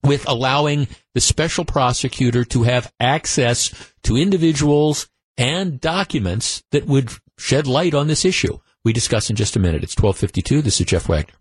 with 0.04 0.28
allowing 0.28 0.86
the 1.14 1.22
special 1.22 1.64
prosecutor 1.64 2.44
to 2.44 2.64
have 2.64 2.92
access 3.00 3.94
to 4.04 4.18
individuals 4.18 5.08
and 5.38 5.80
documents 5.80 6.62
that 6.72 6.86
would 6.86 7.10
shed 7.38 7.68
light 7.68 7.94
on 7.94 8.08
this 8.08 8.26
issue. 8.26 8.60
We 8.84 8.92
discuss 8.92 9.30
in 9.30 9.38
just 9.38 9.56
a 9.56 9.60
minute. 9.60 9.82
It's 9.82 9.96
1252. 9.96 10.62
This 10.62 10.82
is 10.82 10.88
Jeff 10.88 11.08
Wagner. 11.08 11.39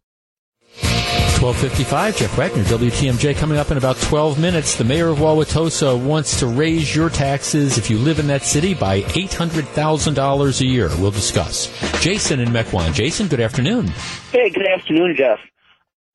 1255, 1.41 2.17
Jeff 2.17 2.37
Wagner, 2.37 2.65
WTMJ, 2.65 3.37
coming 3.37 3.59
up 3.59 3.71
in 3.71 3.77
about 3.77 3.97
12 3.99 4.41
minutes. 4.41 4.75
The 4.75 4.83
mayor 4.83 5.07
of 5.07 5.19
Wauwatosa 5.19 5.97
wants 5.97 6.41
to 6.41 6.49
raise 6.49 6.97
your 6.97 7.11
taxes 7.11 7.79
if 7.79 7.89
you 7.89 7.97
live 7.97 8.19
in 8.19 8.27
that 8.27 8.43
city 8.43 8.75
by 8.75 9.03
$800,000 9.03 10.61
a 10.61 10.67
year. 10.67 10.89
We'll 10.99 11.13
discuss. 11.13 11.69
Jason 12.03 12.41
in 12.41 12.49
Mequon. 12.49 12.93
Jason, 12.93 13.29
good 13.29 13.39
afternoon. 13.39 13.87
Hey, 14.33 14.51
good 14.51 14.67
afternoon, 14.67 15.15
Jeff. 15.17 15.39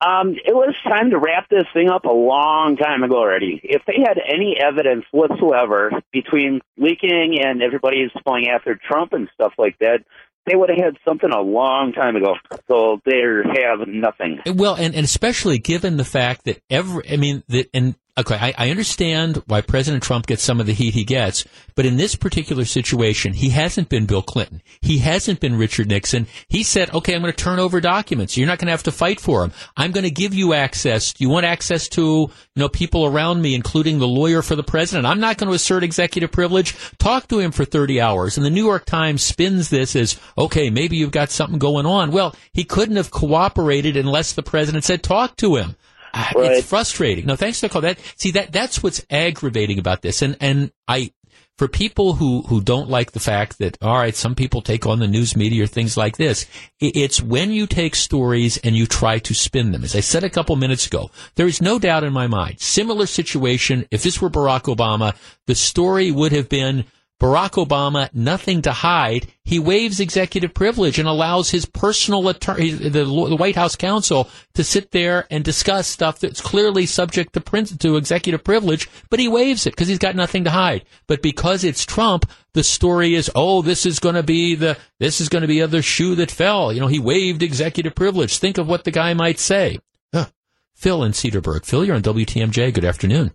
Um, 0.02 0.32
it 0.32 0.54
was 0.54 0.74
time 0.82 1.10
to 1.10 1.18
wrap 1.18 1.48
this 1.48 1.64
thing 1.72 1.88
up 1.88 2.04
a 2.04 2.12
long 2.12 2.76
time 2.76 3.02
ago 3.02 3.16
already. 3.16 3.58
If 3.62 3.82
they 3.86 4.04
had 4.06 4.18
any 4.18 4.58
evidence 4.60 5.06
whatsoever 5.10 5.90
between 6.12 6.60
leaking 6.76 7.38
and 7.42 7.62
everybody's 7.62 8.10
going 8.26 8.48
after 8.48 8.74
Trump 8.74 9.14
and 9.14 9.30
stuff 9.32 9.54
like 9.56 9.78
that, 9.78 10.04
they 10.46 10.56
would 10.56 10.68
have 10.70 10.78
had 10.78 10.96
something 11.04 11.30
a 11.30 11.40
long 11.40 11.92
time 11.92 12.16
ago. 12.16 12.34
So 12.68 13.00
they 13.04 13.20
have 13.62 13.86
nothing. 13.86 14.40
Well, 14.46 14.74
and, 14.74 14.94
and 14.94 15.04
especially 15.04 15.58
given 15.58 15.96
the 15.96 16.04
fact 16.04 16.44
that 16.44 16.60
every, 16.70 17.08
I 17.10 17.16
mean, 17.16 17.42
that, 17.48 17.68
and 17.72 17.94
okay, 18.16 18.36
I, 18.36 18.54
I, 18.56 18.70
understand 18.70 19.42
why 19.46 19.60
President 19.60 20.02
Trump 20.02 20.26
gets 20.26 20.42
some 20.42 20.60
of 20.60 20.66
the 20.66 20.72
heat 20.72 20.94
he 20.94 21.04
gets, 21.04 21.44
but 21.74 21.84
in 21.84 21.96
this 21.96 22.14
particular 22.14 22.64
situation, 22.64 23.32
he 23.32 23.50
hasn't 23.50 23.88
been 23.88 24.06
Bill 24.06 24.22
Clinton. 24.22 24.62
He 24.80 24.98
hasn't 24.98 25.40
been 25.40 25.58
Richard 25.58 25.88
Nixon. 25.88 26.28
He 26.48 26.62
said, 26.62 26.94
okay, 26.94 27.14
I'm 27.14 27.22
going 27.22 27.32
to 27.32 27.44
turn 27.44 27.58
over 27.58 27.80
documents. 27.80 28.36
You're 28.36 28.46
not 28.46 28.58
going 28.58 28.66
to 28.66 28.72
have 28.72 28.84
to 28.84 28.92
fight 28.92 29.20
for 29.20 29.40
them. 29.40 29.52
I'm 29.76 29.90
going 29.90 30.04
to 30.04 30.10
give 30.10 30.32
you 30.32 30.54
access. 30.54 31.14
You 31.18 31.28
want 31.28 31.46
access 31.46 31.88
to, 31.90 32.02
you 32.02 32.30
know, 32.54 32.68
people 32.68 33.04
around 33.04 33.42
me, 33.42 33.54
including 33.54 33.98
the 33.98 34.06
lawyer 34.06 34.42
for 34.42 34.54
the 34.54 34.62
president? 34.62 35.06
I'm 35.06 35.20
not 35.20 35.36
going 35.36 35.48
to 35.48 35.56
assert 35.56 35.82
executive 35.82 36.30
privilege. 36.30 36.76
Talk 36.98 37.26
to 37.28 37.40
him 37.40 37.50
for 37.50 37.64
30 37.64 38.00
hours. 38.00 38.36
And 38.36 38.46
the 38.46 38.50
New 38.50 38.64
York 38.64 38.84
Times 38.84 39.22
spins 39.22 39.70
this 39.70 39.96
as, 39.96 40.20
okay, 40.38 40.70
maybe 40.70 40.96
you've 40.96 41.10
got 41.10 41.30
something 41.30 41.58
going 41.58 41.86
on. 41.86 42.12
Well, 42.12 42.36
he 42.52 42.62
couldn't 42.62 42.96
have 42.96 43.10
cooperated 43.10 43.96
unless 43.96 44.32
the 44.32 44.42
president 44.42 44.84
said, 44.84 45.02
talk 45.02 45.36
to 45.38 45.56
him. 45.56 45.74
Uh, 46.14 46.26
right. 46.36 46.52
It's 46.52 46.68
frustrating. 46.68 47.26
No, 47.26 47.36
thanks 47.36 47.60
call. 47.60 47.82
That 47.82 47.98
see 48.16 48.30
that 48.32 48.52
that's 48.52 48.82
what's 48.82 49.04
aggravating 49.10 49.78
about 49.78 50.02
this. 50.02 50.22
And 50.22 50.36
and 50.40 50.70
I 50.86 51.12
for 51.56 51.68
people 51.68 52.14
who, 52.14 52.42
who 52.42 52.60
don't 52.60 52.90
like 52.90 53.12
the 53.12 53.20
fact 53.20 53.58
that, 53.58 53.78
all 53.80 53.96
right, 53.96 54.14
some 54.14 54.34
people 54.34 54.60
take 54.60 54.86
on 54.86 54.98
the 54.98 55.06
news 55.06 55.36
media 55.36 55.64
or 55.64 55.66
things 55.68 55.96
like 55.96 56.16
this, 56.16 56.46
it's 56.80 57.22
when 57.22 57.52
you 57.52 57.66
take 57.66 57.94
stories 57.94 58.56
and 58.58 58.76
you 58.76 58.86
try 58.86 59.18
to 59.20 59.34
spin 59.34 59.70
them. 59.70 59.84
As 59.84 59.94
I 59.94 60.00
said 60.00 60.24
a 60.24 60.30
couple 60.30 60.56
minutes 60.56 60.86
ago, 60.86 61.10
there 61.36 61.46
is 61.46 61.62
no 61.62 61.78
doubt 61.78 62.02
in 62.02 62.12
my 62.12 62.26
mind, 62.26 62.60
similar 62.60 63.06
situation, 63.06 63.86
if 63.90 64.02
this 64.02 64.20
were 64.20 64.30
Barack 64.30 64.74
Obama, 64.74 65.16
the 65.46 65.54
story 65.54 66.10
would 66.10 66.32
have 66.32 66.48
been 66.48 66.84
Barack 67.20 67.64
Obama, 67.64 68.12
nothing 68.12 68.62
to 68.62 68.72
hide. 68.72 69.28
He 69.44 69.58
waives 69.58 70.00
executive 70.00 70.52
privilege 70.52 70.98
and 70.98 71.08
allows 71.08 71.50
his 71.50 71.64
personal 71.64 72.28
attorney, 72.28 72.70
the, 72.70 73.04
the 73.04 73.36
White 73.36 73.54
House 73.54 73.76
counsel, 73.76 74.28
to 74.54 74.64
sit 74.64 74.90
there 74.90 75.26
and 75.30 75.44
discuss 75.44 75.86
stuff 75.86 76.18
that's 76.18 76.40
clearly 76.40 76.86
subject 76.86 77.32
to, 77.34 77.40
to 77.78 77.96
executive 77.96 78.42
privilege, 78.42 78.88
but 79.10 79.20
he 79.20 79.28
waives 79.28 79.66
it 79.66 79.70
because 79.70 79.88
he's 79.88 79.98
got 79.98 80.16
nothing 80.16 80.44
to 80.44 80.50
hide. 80.50 80.84
But 81.06 81.22
because 81.22 81.62
it's 81.62 81.86
Trump, 81.86 82.28
the 82.52 82.64
story 82.64 83.14
is, 83.14 83.30
oh, 83.34 83.62
this 83.62 83.86
is 83.86 84.00
going 84.00 84.16
to 84.16 84.22
be 84.24 84.56
the, 84.56 84.76
this 84.98 85.20
is 85.20 85.28
going 85.28 85.42
to 85.42 85.48
be 85.48 85.60
the 85.60 85.62
other 85.62 85.82
shoe 85.82 86.16
that 86.16 86.32
fell. 86.32 86.72
You 86.72 86.80
know, 86.80 86.88
he 86.88 86.98
waived 86.98 87.42
executive 87.42 87.94
privilege. 87.94 88.38
Think 88.38 88.58
of 88.58 88.68
what 88.68 88.84
the 88.84 88.90
guy 88.90 89.14
might 89.14 89.38
say. 89.38 89.78
Huh. 90.12 90.26
Phil 90.74 91.04
in 91.04 91.12
Cedarburg. 91.12 91.64
Phil, 91.64 91.84
you're 91.84 91.96
on 91.96 92.02
WTMJ. 92.02 92.74
Good 92.74 92.84
afternoon. 92.84 93.32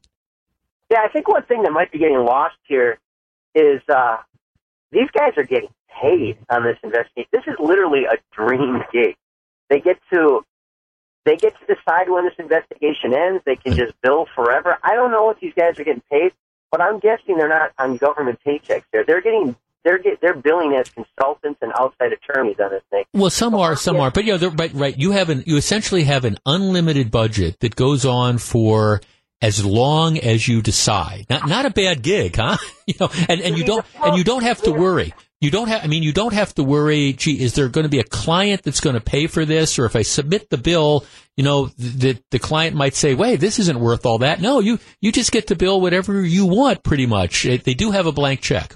Yeah, 0.91 0.99
I 1.03 1.07
think 1.07 1.27
one 1.29 1.43
thing 1.43 1.63
that 1.63 1.71
might 1.71 1.91
be 1.91 1.99
getting 1.99 2.17
lost 2.17 2.55
here 2.67 2.99
is 3.55 3.81
uh, 3.93 4.17
these 4.91 5.09
guys 5.11 5.33
are 5.37 5.43
getting 5.43 5.69
paid 6.01 6.37
on 6.49 6.63
this 6.63 6.77
investigation. 6.83 7.29
This 7.31 7.43
is 7.47 7.55
literally 7.59 8.05
a 8.05 8.17
dream 8.35 8.81
gig. 8.91 9.15
They 9.69 9.79
get 9.79 9.97
to 10.13 10.41
they 11.25 11.35
get 11.35 11.53
to 11.59 11.75
decide 11.75 12.09
when 12.09 12.25
this 12.25 12.33
investigation 12.39 13.13
ends. 13.13 13.43
They 13.45 13.55
can 13.55 13.75
just 13.75 13.93
bill 14.01 14.25
forever. 14.35 14.77
I 14.83 14.95
don't 14.95 15.11
know 15.11 15.25
what 15.25 15.39
these 15.39 15.53
guys 15.55 15.79
are 15.79 15.83
getting 15.83 16.01
paid, 16.09 16.31
but 16.71 16.81
I'm 16.81 16.99
guessing 16.99 17.37
they're 17.37 17.49
not 17.49 17.71
on 17.77 17.97
government 17.97 18.39
paychecks. 18.45 18.83
There, 18.91 19.03
they're 19.05 19.21
getting 19.21 19.55
they're 19.83 19.97
get, 19.97 20.19
they're 20.21 20.35
billing 20.35 20.73
as 20.73 20.89
consultants 20.89 21.59
and 21.61 21.71
outside 21.79 22.11
attorneys 22.13 22.57
on 22.59 22.71
this 22.71 22.83
thing. 22.89 23.03
Well, 23.13 23.29
some 23.29 23.55
are, 23.55 23.75
some 23.75 23.95
yeah. 23.95 24.01
are, 24.03 24.11
but 24.11 24.25
yeah, 24.25 24.37
right, 24.57 24.73
right. 24.73 24.97
You 24.97 25.11
have 25.11 25.29
an 25.29 25.43
you 25.45 25.57
essentially 25.57 26.03
have 26.03 26.25
an 26.25 26.37
unlimited 26.45 27.11
budget 27.11 27.59
that 27.59 27.75
goes 27.75 28.05
on 28.05 28.37
for 28.37 29.01
as 29.41 29.63
long 29.63 30.17
as 30.17 30.47
you 30.47 30.61
decide. 30.61 31.25
Not 31.29 31.47
not 31.47 31.65
a 31.65 31.69
bad 31.69 32.01
gig, 32.01 32.35
huh? 32.35 32.57
you 32.87 32.95
know, 32.99 33.09
and, 33.27 33.41
and 33.41 33.57
you 33.57 33.63
don't 33.63 33.85
and 34.03 34.17
you 34.17 34.23
don't 34.23 34.43
have 34.43 34.61
to 34.63 34.71
worry. 34.71 35.13
You 35.41 35.51
don't 35.51 35.69
have. 35.69 35.85
I 35.85 35.87
mean, 35.87 36.03
you 36.03 36.11
don't 36.11 36.33
have 36.33 36.53
to 36.55 36.63
worry. 36.63 37.13
Gee, 37.13 37.39
is 37.41 37.53
there 37.53 37.69
going 37.69 37.83
to 37.83 37.89
be 37.89 37.99
a 37.99 38.03
client 38.03 38.63
that's 38.63 38.81
going 38.81 38.95
to 38.95 39.01
pay 39.01 39.27
for 39.27 39.45
this? 39.45 39.79
Or 39.79 39.85
if 39.85 39.95
I 39.95 40.01
submit 40.01 40.49
the 40.49 40.57
bill, 40.57 41.05
you 41.37 41.45
know, 41.45 41.67
the 41.77 42.21
the 42.31 42.39
client 42.39 42.75
might 42.75 42.93
say, 42.93 43.13
"Wait, 43.13 43.39
this 43.39 43.57
isn't 43.59 43.79
worth 43.79 44.05
all 44.05 44.17
that." 44.17 44.41
No, 44.41 44.59
you 44.59 44.79
you 44.99 45.13
just 45.13 45.31
get 45.31 45.47
to 45.47 45.55
bill 45.55 45.79
whatever 45.79 46.21
you 46.25 46.45
want. 46.45 46.83
Pretty 46.83 47.05
much, 47.05 47.43
they 47.43 47.73
do 47.73 47.91
have 47.91 48.05
a 48.05 48.11
blank 48.11 48.41
check. 48.41 48.75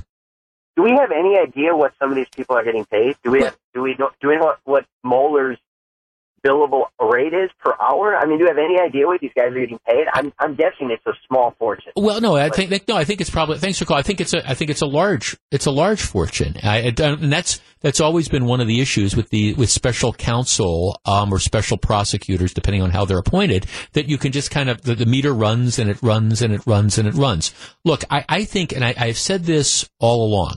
Do 0.76 0.84
we 0.84 0.92
have 0.92 1.12
any 1.12 1.38
idea 1.38 1.76
what 1.76 1.94
some 2.00 2.10
of 2.10 2.16
these 2.16 2.30
people 2.36 2.56
are 2.56 2.64
getting 2.64 2.86
paid? 2.86 3.16
Do 3.24 3.32
we 3.32 3.44
have, 3.44 3.56
do 3.74 3.82
we 3.82 3.96
know, 3.98 4.10
do 4.22 4.30
we 4.30 4.38
know 4.38 4.56
what, 4.64 4.86
Mueller's 5.04 5.60
billable 6.46 6.86
rate 7.00 7.34
is 7.34 7.50
per 7.64 7.74
hour? 7.82 8.16
I 8.16 8.26
mean, 8.26 8.38
do 8.38 8.44
you 8.44 8.50
have 8.50 8.58
any 8.58 8.80
idea 8.80 9.08
what 9.08 9.22
these 9.22 9.32
guys 9.36 9.48
are 9.48 9.60
getting 9.60 9.80
paid? 9.88 10.06
I'm 10.14 10.34
I'm 10.40 10.56
guessing 10.56 10.92
it's 10.92 11.06
a 11.06 11.14
small 11.28 11.56
fortune. 11.58 11.94
Well, 11.96 12.22
no, 12.22 12.36
I 12.36 12.50
think 12.50 12.88
no, 12.88 12.96
I 12.96 13.04
think 13.04 13.22
it's 13.22 13.30
probably 13.30 13.58
thanks 13.58 13.80
for 13.80 13.86
call. 13.86 13.98
I 13.98 14.02
think 14.02 14.22
it's 14.22 14.34
a 14.34 14.50
I 14.50 14.54
think 14.54 14.70
it's 14.70 14.82
a 14.82 14.88
large 14.88 15.38
it's 15.52 15.66
a 15.66 15.72
large 15.72 16.02
fortune. 16.02 16.56
I, 16.64 16.94
and 16.98 17.32
that's 17.32 17.62
that's 17.82 18.00
always 18.00 18.30
been 18.30 18.46
one 18.46 18.62
of 18.62 18.68
the 18.68 18.80
issues 18.82 19.16
with 19.16 19.30
the 19.30 19.54
with 19.54 19.70
special 19.70 20.14
counsel 20.14 21.00
um, 21.06 21.34
or 21.34 21.40
special 21.40 21.78
prosecutors, 21.78 22.54
depending 22.54 22.82
on 22.82 22.90
how 22.90 23.06
they're 23.06 23.18
appointed, 23.18 23.68
that 23.92 24.08
you 24.10 24.18
can 24.18 24.32
just 24.32 24.50
kind 24.50 24.70
of 24.70 24.82
the, 24.82 24.96
the 24.96 25.06
meter 25.06 25.34
runs 25.34 25.78
and 25.78 25.90
it 25.90 26.02
runs 26.02 26.42
and 26.42 26.54
it 26.54 26.66
runs 26.66 26.98
and 26.98 27.08
it 27.08 27.14
runs. 27.14 27.54
Look, 27.84 28.04
I, 28.10 28.26
I 28.28 28.46
think, 28.46 28.72
and 28.72 28.84
I, 28.84 28.94
I've 28.98 29.18
said 29.18 29.44
this 29.44 29.90
all 30.00 30.26
along. 30.26 30.56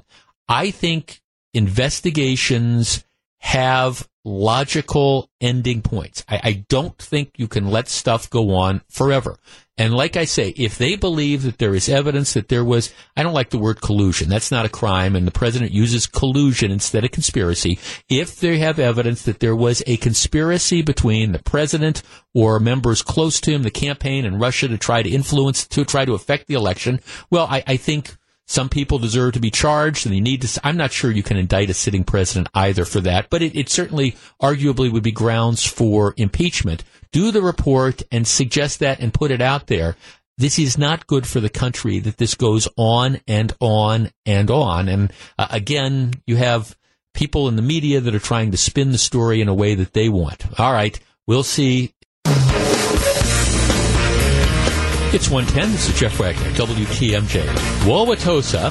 I 0.49 0.71
think 0.71 1.21
investigations 1.53 3.05
have 3.39 4.09
logical 4.27 5.31
ending 5.41 5.81
points. 5.81 6.25
I, 6.29 6.41
I 6.43 6.65
don't 6.69 6.99
think 6.99 7.31
you 7.37 7.47
can 7.47 7.71
let 7.71 7.89
stuff 7.89 8.29
go 8.29 8.57
on 8.57 8.83
forever. 8.91 9.39
And 9.79 9.95
like 9.95 10.17
I 10.17 10.25
say, 10.25 10.49
if 10.57 10.79
they 10.79 10.97
believe 10.97 11.43
that 11.45 11.59
there 11.59 11.75
is 11.75 11.89
evidence 11.89 12.33
that 12.33 12.49
there 12.49 12.65
was, 12.65 12.93
I 13.17 13.23
don't 13.23 13.35
like 13.35 13.51
the 13.51 13.59
word 13.59 13.81
collusion. 13.81 14.29
That's 14.29 14.51
not 14.51 14.65
a 14.65 14.71
crime. 14.71 15.15
And 15.15 15.27
the 15.27 15.33
president 15.33 15.71
uses 15.71 16.07
collusion 16.07 16.73
instead 16.73 17.05
of 17.05 17.13
conspiracy. 17.13 17.79
If 18.09 18.41
they 18.41 18.59
have 18.59 18.79
evidence 18.79 19.23
that 19.23 19.39
there 19.39 19.55
was 19.55 19.83
a 19.87 19.99
conspiracy 19.99 20.83
between 20.83 21.33
the 21.33 21.43
president 21.43 22.03
or 22.35 22.59
members 22.59 23.03
close 23.03 23.41
to 23.43 23.53
him, 23.53 23.63
the 23.63 23.71
campaign 23.71 24.25
and 24.25 24.41
Russia 24.41 24.67
to 24.67 24.79
try 24.79 25.03
to 25.03 25.11
influence, 25.11 25.67
to 25.69 25.85
try 25.85 26.05
to 26.05 26.15
affect 26.15 26.49
the 26.49 26.55
election, 26.55 26.99
well, 27.31 27.47
I, 27.49 27.63
I 27.67 27.77
think 27.77 28.17
some 28.47 28.69
people 28.69 28.99
deserve 28.99 29.35
to 29.35 29.41
be 29.41 29.51
charged 29.51 30.07
and 30.07 30.15
they 30.15 30.21
need 30.21 30.43
to, 30.43 30.61
I'm 30.63 30.77
not 30.77 30.93
sure 30.93 31.11
you 31.11 31.23
can 31.23 31.37
indict 31.37 31.71
a 31.71 31.75
sitting 31.75 32.05
president 32.05 32.49
either 32.55 32.85
for 32.85 33.01
that, 33.01 33.29
but 33.29 33.43
it, 33.43 33.57
it 33.57 33.69
certainly 33.69 34.17
arguably 34.41 34.91
would 34.91 35.03
be 35.03 35.13
grounds 35.13 35.67
for 35.67 36.15
impeachment. 36.17 36.85
Do 37.11 37.33
the 37.33 37.43
report 37.43 38.03
and 38.13 38.27
suggest 38.27 38.79
that 38.81 39.01
and 39.01 39.13
put 39.13 39.31
it 39.31 39.41
out 39.41 39.67
there. 39.67 39.97
This 40.39 40.59
is 40.59 40.79
not 40.79 41.07
good 41.07 41.27
for 41.27 41.41
the 41.41 41.49
country 41.49 41.99
that 42.01 42.19
this 42.19 42.35
goes 42.35 42.69
on 42.77 43.21
and 43.27 43.53
on 43.59 44.11
and 44.25 44.51
on. 44.51 44.89
And 44.89 45.13
uh, 45.39 45.49
again, 45.51 46.13
you 46.27 46.37
have 46.37 46.77
people 47.15 47.49
in 47.49 47.57
the 47.57 47.63
media 47.63 48.01
that 48.01 48.15
are 48.15 48.21
trying 48.21 48.51
to 48.53 48.59
spin 48.59 48.93
the 48.93 48.99
story 48.99 49.41
in 49.41 49.49
a 49.49 49.55
way 49.55 49.75
that 49.75 49.93
they 49.93 50.09
want. 50.09 50.45
All 50.61 50.73
right. 50.73 50.99
We'll 51.27 51.43
see 51.43 51.95
it's 55.17 55.31
110. 55.31 55.73
This 55.73 55.89
is 55.89 55.99
Jeff 55.99 56.19
Wagner, 56.21 56.51
WTMJ. 56.51 57.43
Wauwatosa 57.87 58.71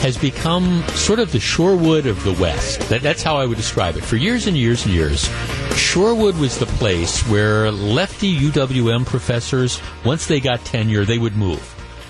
has 0.00 0.18
become 0.18 0.82
sort 0.88 1.20
of 1.20 1.30
the 1.30 1.38
Shorewood 1.38 2.06
of 2.06 2.24
the 2.24 2.32
West. 2.32 2.80
That, 2.88 3.02
that's 3.02 3.22
how 3.22 3.36
I 3.36 3.46
would 3.46 3.56
describe 3.56 3.96
it. 3.96 4.02
For 4.02 4.16
years 4.16 4.48
and 4.48 4.56
years 4.56 4.84
and 4.84 4.92
years, 4.92 5.28
Shorewood 5.76 6.36
was 6.40 6.58
the 6.58 6.66
place 6.66 7.22
where 7.28 7.70
lefty 7.70 8.36
UWM 8.36 9.06
professors, 9.06 9.80
once 10.04 10.26
they 10.26 10.40
got 10.40 10.64
tenure, 10.64 11.04
they 11.04 11.18
would 11.18 11.36
move. 11.36 11.62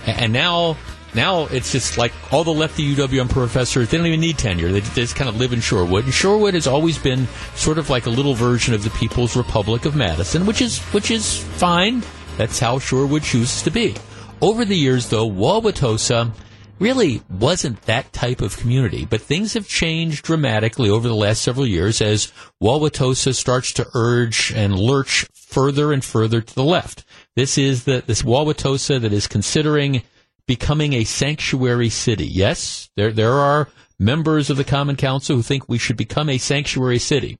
And 0.07 0.33
now 0.33 0.79
now 1.15 1.47
it's 1.47 1.73
just 1.73 1.99
like 1.99 2.15
all 2.33 2.45
the 2.45 2.51
lefty 2.51 2.95
UWM 2.95 3.29
professors, 3.29 3.91
they 3.91 3.99
don't 3.99 4.07
even 4.07 4.21
need 4.21 4.39
tenure. 4.39 4.73
They, 4.73 4.81
just 4.81 5.17
kind 5.17 5.29
of 5.29 5.37
live 5.37 5.53
in 5.53 5.59
Shorewood. 5.59 6.05
And 6.05 6.13
Shorewood 6.15 6.55
has 6.55 6.67
always 6.67 6.97
been 6.97 7.29
sort 7.57 7.77
of 7.77 7.91
like 7.91 8.07
a 8.07 8.11
little 8.11 8.33
version 8.33 8.73
of 8.73 8.85
the 8.85 8.91
People's 8.91 9.37
Republic 9.37 9.85
of 9.85 9.95
Madison, 9.95 10.47
which 10.47 10.63
is 10.63 10.79
which 10.95 11.11
is 11.11 11.37
fine. 11.37 12.03
That's 12.37 12.59
how 12.59 12.79
Shorewood 12.79 13.25
chooses 13.25 13.63
to 13.63 13.71
be. 13.71 13.95
Over 14.43 14.65
the 14.65 14.77
years, 14.77 15.09
though, 15.09 15.29
Wauwatosa 15.29 16.33
really 16.79 17.23
wasn't 17.31 17.81
that 17.83 18.13
type 18.13 18.43
of 18.43 18.59
community, 18.59 19.07
but 19.07 19.23
things 19.23 19.55
have 19.55 19.67
changed 19.67 20.25
dramatically 20.25 20.91
over 20.91 21.09
the 21.09 21.15
last 21.15 21.41
several 21.41 21.67
years 21.67 22.03
as 22.03 22.33
Wauwatosa 22.63 23.35
starts 23.35 23.73
to 23.73 23.87
urge 23.95 24.53
and 24.55 24.79
lurch 24.79 25.27
further 25.33 25.93
and 25.93 26.05
further 26.05 26.41
to 26.43 26.55
the 26.55 26.65
left. 26.65 27.05
This 27.35 27.57
is 27.57 27.85
the, 27.85 28.03
this 28.07 28.23
Wauwatosa 28.23 29.01
that 29.01 29.13
is 29.13 29.27
considering 29.27 30.03
becoming 30.47 30.93
a 30.93 31.05
sanctuary 31.05 31.89
city. 31.89 32.27
Yes, 32.27 32.91
there, 32.97 33.13
there 33.13 33.33
are 33.33 33.69
members 33.99 34.51
of 34.51 34.59
the 34.59 34.65
Common 34.65 34.97
Council 34.97 35.37
who 35.37 35.43
think 35.43 35.69
we 35.69 35.79
should 35.79 35.97
become 35.97 36.29
a 36.29 36.39
sanctuary 36.39 36.99
city, 36.99 37.39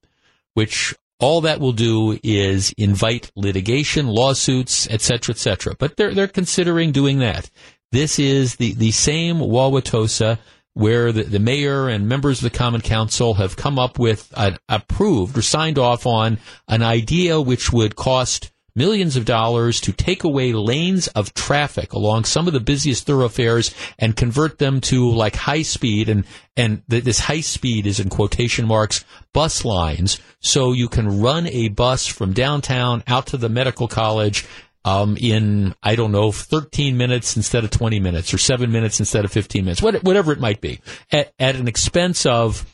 which 0.55 0.95
all 1.19 1.41
that 1.43 1.61
will 1.61 1.73
do 1.73 2.19
is 2.23 2.73
invite 2.77 3.31
litigation, 3.37 4.07
lawsuits, 4.07 4.89
etc., 4.89 5.33
etc. 5.33 5.75
But 5.79 5.97
they're 5.97 6.15
they're 6.15 6.29
considering 6.29 6.93
doing 6.93 7.19
that. 7.21 7.51
This 7.93 8.19
is 8.19 8.57
the 8.57 8.75
the 8.75 8.93
same 8.93 9.37
Wauwatosa 9.37 10.39
where 10.75 11.11
the, 11.11 11.23
the 11.23 11.39
mayor 11.39 11.89
and 11.89 12.07
members 12.07 12.39
of 12.39 12.53
the 12.53 12.59
Common 12.59 12.83
Council 12.83 13.33
have 13.35 13.57
come 13.57 13.79
up 13.79 13.99
with 13.99 14.31
an 14.37 14.59
approved 14.69 15.39
or 15.39 15.41
signed 15.41 15.79
off 15.79 16.07
on 16.07 16.39
an 16.69 16.83
idea 16.83 17.41
which 17.41 17.73
would 17.73 17.97
cost 17.97 18.53
millions 18.77 19.17
of 19.17 19.25
dollars 19.25 19.81
to 19.81 19.93
take 19.93 20.23
away 20.23 20.53
lanes 20.53 21.09
of 21.09 21.35
traffic 21.35 21.93
along 21.93 22.25
some 22.25 22.47
of 22.47 22.53
the 22.53 22.61
busiest 22.61 23.07
thoroughfares 23.07 23.75
and 23.99 24.15
convert 24.15 24.59
them 24.59 24.81
to 24.81 25.11
like 25.11 25.35
high 25.35 25.63
speed 25.63 26.09
and 26.09 26.25
and 26.57 26.83
th- 26.89 27.05
this 27.05 27.19
high 27.19 27.41
speed 27.41 27.87
is 27.87 27.99
in 27.99 28.09
quotation 28.09 28.67
marks 28.67 29.05
bus 29.33 29.65
lines. 29.65 30.21
So 30.41 30.73
you 30.73 30.89
can 30.89 31.21
run 31.21 31.47
a 31.49 31.69
bus 31.69 32.07
from 32.07 32.33
downtown 32.33 33.03
out 33.07 33.27
to 33.29 33.37
the 33.37 33.49
medical 33.49 33.89
college 33.89 34.47
um, 34.85 35.17
in 35.21 35.75
I 35.83 35.97
don't 35.97 36.13
know 36.13 36.31
13 36.31 36.97
minutes 36.97 37.37
instead 37.37 37.65
of 37.65 37.71
20 37.71 37.99
minutes 37.99 38.33
or 38.33 38.39
7 38.39 38.71
minutes 38.71 39.01
instead 39.01 39.25
of 39.25 39.33
15 39.33 39.65
minutes 39.65 39.83
whatever 39.83 40.33
it 40.33 40.41
might 40.41 40.61
be. 40.61 40.81
At, 41.11 41.33
at 41.39 41.57
an 41.57 41.67
expense 41.69 42.25
of 42.25 42.65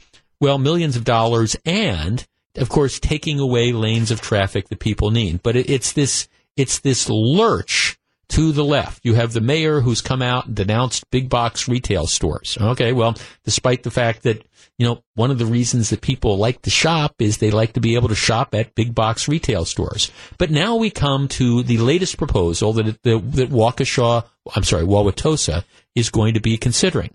well 0.41 0.59
millions 0.59 0.97
of 0.97 1.05
dollars 1.05 1.57
and 1.65 2.25
of 2.57 2.69
course, 2.69 3.01
taking 3.01 3.39
away 3.39 3.73
lanes 3.73 4.11
of 4.11 4.21
traffic 4.21 4.69
that 4.69 4.79
people 4.79 5.11
need. 5.11 5.43
But 5.43 5.57
it, 5.57 5.71
it's 5.71 5.93
this, 5.93 6.29
it's 6.57 6.81
this 6.81 7.09
lurch 7.09 7.99
to 8.29 8.53
the 8.53 8.65
left. 8.65 9.05
You 9.05 9.15
have 9.15 9.33
the 9.33 9.41
mayor 9.41 9.81
who's 9.81 10.01
come 10.01 10.23
out 10.23 10.47
and 10.47 10.57
denounced 10.57 11.11
big 11.11 11.29
box 11.29 11.69
retail 11.69 12.07
stores. 12.07 12.57
Okay, 12.61 12.93
well, 12.93 13.15
despite 13.45 13.83
the 13.83 13.91
fact 13.91 14.23
that, 14.23 14.43
you 14.79 14.87
know, 14.87 15.03
one 15.15 15.31
of 15.31 15.39
the 15.39 15.47
reasons 15.47 15.91
that 15.91 16.01
people 16.01 16.39
like 16.39 16.63
to 16.63 16.71
shop 16.71 17.17
is 17.19 17.37
they 17.37 17.51
like 17.51 17.75
to 17.75 17.81
be 17.81 17.95
able 17.95 18.09
to 18.09 18.15
shop 18.15 18.55
at 18.55 18.75
big 18.75 18.95
box 18.95 19.29
retail 19.29 19.67
stores. 19.67 20.11
But 20.39 20.51
now 20.51 20.77
we 20.77 20.89
come 20.89 21.29
to 21.29 21.63
the 21.63 21.79
latest 21.79 22.17
proposal 22.17 22.73
that, 22.73 23.03
that, 23.03 23.33
that 23.33 23.51
Waukesha, 23.51 24.25
I'm 24.57 24.65
sorry, 24.65 24.85
Wauwatosa 24.85 25.65
is 25.95 26.09
going 26.09 26.33
to 26.35 26.41
be 26.41 26.57
considering. 26.57 27.15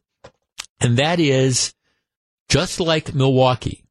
And 0.79 0.97
that 0.97 1.19
is 1.19 1.73
just 2.47 2.79
like 2.79 3.15
Milwaukee, 3.15 3.83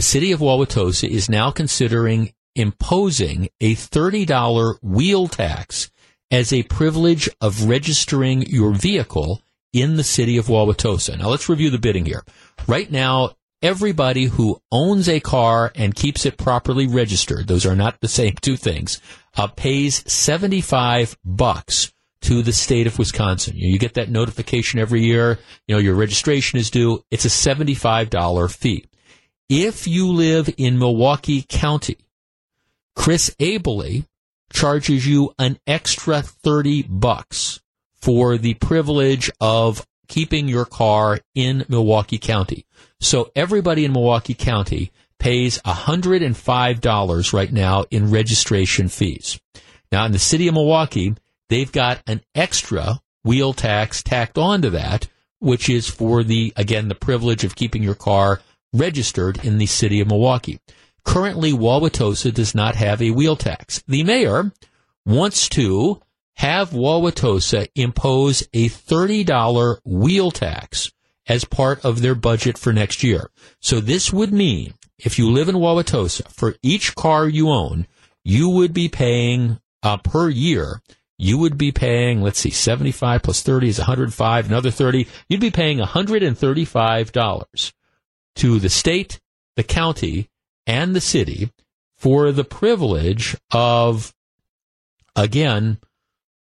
the 0.00 0.06
city 0.06 0.32
of 0.32 0.40
Wauwatosa 0.40 1.06
is 1.06 1.28
now 1.28 1.50
considering 1.50 2.32
imposing 2.54 3.50
a 3.60 3.74
$30 3.74 4.78
wheel 4.80 5.28
tax 5.28 5.90
as 6.30 6.54
a 6.54 6.62
privilege 6.62 7.28
of 7.42 7.64
registering 7.64 8.40
your 8.40 8.72
vehicle 8.72 9.42
in 9.74 9.96
the 9.96 10.02
city 10.02 10.38
of 10.38 10.46
Wauwatosa. 10.46 11.18
Now 11.18 11.28
let's 11.28 11.50
review 11.50 11.68
the 11.68 11.76
bidding 11.76 12.06
here. 12.06 12.24
Right 12.66 12.90
now, 12.90 13.32
everybody 13.60 14.24
who 14.24 14.62
owns 14.72 15.06
a 15.06 15.20
car 15.20 15.70
and 15.74 15.94
keeps 15.94 16.24
it 16.24 16.38
properly 16.38 16.86
registered, 16.86 17.46
those 17.46 17.66
are 17.66 17.76
not 17.76 18.00
the 18.00 18.08
same 18.08 18.36
two 18.40 18.56
things, 18.56 19.02
uh, 19.36 19.48
pays 19.48 20.02
75 20.10 21.18
bucks 21.26 21.92
to 22.22 22.40
the 22.40 22.54
state 22.54 22.86
of 22.86 22.98
Wisconsin. 22.98 23.54
You, 23.54 23.78
get 23.78 23.94
that 23.94 24.08
notification 24.08 24.80
every 24.80 25.02
year, 25.02 25.38
you 25.68 25.74
know, 25.74 25.80
your 25.80 25.94
registration 25.94 26.58
is 26.58 26.70
due. 26.70 27.04
It's 27.10 27.26
a 27.26 27.28
$75 27.28 28.56
fee. 28.56 28.86
If 29.50 29.88
you 29.88 30.12
live 30.12 30.48
in 30.58 30.78
Milwaukee 30.78 31.42
County, 31.42 31.96
Chris 32.94 33.34
Abele 33.40 34.06
charges 34.52 35.04
you 35.04 35.34
an 35.40 35.58
extra 35.66 36.22
30 36.22 36.84
bucks 36.84 37.58
for 38.00 38.38
the 38.38 38.54
privilege 38.54 39.28
of 39.40 39.84
keeping 40.06 40.46
your 40.46 40.66
car 40.66 41.18
in 41.34 41.64
Milwaukee 41.68 42.18
County. 42.18 42.64
So 43.00 43.32
everybody 43.34 43.84
in 43.84 43.92
Milwaukee 43.92 44.34
County 44.34 44.92
pays 45.18 45.58
$105 45.62 47.32
right 47.32 47.52
now 47.52 47.86
in 47.90 48.12
registration 48.12 48.86
fees. 48.86 49.40
Now 49.90 50.04
in 50.04 50.12
the 50.12 50.20
city 50.20 50.46
of 50.46 50.54
Milwaukee, 50.54 51.16
they've 51.48 51.72
got 51.72 52.00
an 52.06 52.20
extra 52.36 53.00
wheel 53.24 53.52
tax 53.52 54.00
tacked 54.00 54.38
onto 54.38 54.70
that, 54.70 55.08
which 55.40 55.68
is 55.68 55.90
for 55.90 56.22
the, 56.22 56.52
again, 56.54 56.86
the 56.86 56.94
privilege 56.94 57.42
of 57.42 57.56
keeping 57.56 57.82
your 57.82 57.96
car 57.96 58.40
registered 58.72 59.44
in 59.44 59.58
the 59.58 59.66
city 59.66 60.00
of 60.00 60.08
Milwaukee. 60.08 60.60
Currently, 61.04 61.52
Wauwatosa 61.52 62.32
does 62.32 62.54
not 62.54 62.76
have 62.76 63.02
a 63.02 63.10
wheel 63.10 63.36
tax. 63.36 63.82
The 63.88 64.04
mayor 64.04 64.52
wants 65.06 65.48
to 65.50 66.00
have 66.34 66.70
Wauwatosa 66.70 67.68
impose 67.74 68.42
a 68.52 68.68
$30 68.68 69.80
wheel 69.84 70.30
tax 70.30 70.92
as 71.26 71.44
part 71.44 71.84
of 71.84 72.00
their 72.00 72.14
budget 72.14 72.58
for 72.58 72.72
next 72.72 73.02
year. 73.02 73.30
So 73.60 73.80
this 73.80 74.12
would 74.12 74.32
mean 74.32 74.74
if 74.98 75.18
you 75.18 75.30
live 75.30 75.48
in 75.48 75.56
Wauwatosa, 75.56 76.28
for 76.32 76.56
each 76.62 76.94
car 76.94 77.28
you 77.28 77.48
own, 77.48 77.86
you 78.24 78.48
would 78.48 78.74
be 78.74 78.88
paying 78.88 79.58
uh, 79.82 79.96
per 79.98 80.28
year, 80.28 80.82
you 81.16 81.38
would 81.38 81.58
be 81.58 81.72
paying, 81.72 82.22
let's 82.22 82.38
see, 82.38 82.50
75 82.50 83.22
plus 83.22 83.42
30 83.42 83.68
is 83.68 83.78
105, 83.78 84.46
another 84.48 84.70
30. 84.70 85.06
You'd 85.28 85.40
be 85.40 85.50
paying 85.50 85.78
$135 85.78 87.72
to 88.36 88.58
the 88.58 88.68
state, 88.68 89.20
the 89.56 89.62
county, 89.62 90.28
and 90.66 90.94
the 90.94 91.00
city 91.00 91.50
for 91.96 92.32
the 92.32 92.44
privilege 92.44 93.34
of, 93.50 94.12
again, 95.14 95.78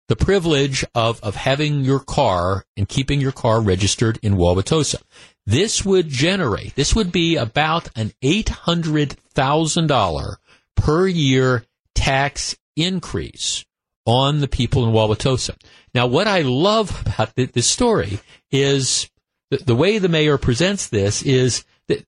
the 0.09 0.17
privilege 0.17 0.85
of, 0.95 1.23
of 1.23 1.37
having 1.37 1.83
your 1.83 2.01
car 2.01 2.65
and 2.77 2.89
keeping 2.89 3.21
your 3.21 3.33
car 3.33 3.61
registered 3.61 4.19
in 4.23 4.35
Wauwatosa. 4.35 5.03
This 5.47 5.85
would 5.85 6.09
generate, 6.09 6.75
this 6.75 6.95
would 6.95 7.13
be 7.13 7.37
about 7.37 7.89
an 7.97 8.13
$800,000 8.23 10.37
per 10.77 11.07
year 11.07 11.65
tax 11.95 12.57
increase 12.77 13.65
on 14.05 14.41
the 14.41 14.49
people 14.49 14.85
in 14.85 14.93
Wauwatosa. 14.93 15.57
Now, 15.95 16.07
what 16.07 16.27
I 16.27 16.43
love 16.43 17.03
about 17.07 17.35
this 17.37 17.67
story 17.67 18.21
is 18.51 19.09
the, 19.51 19.59
the 19.59 19.77
way 19.77 19.99
the 19.99 20.09
mayor 20.09 20.39
presents 20.39 20.89
this 20.89 21.23
is 21.23 21.65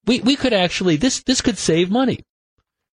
we 0.06 0.20
we 0.20 0.36
could 0.36 0.52
actually 0.52 0.96
this 0.96 1.22
this 1.22 1.40
could 1.40 1.58
save 1.58 1.90
money. 1.90 2.20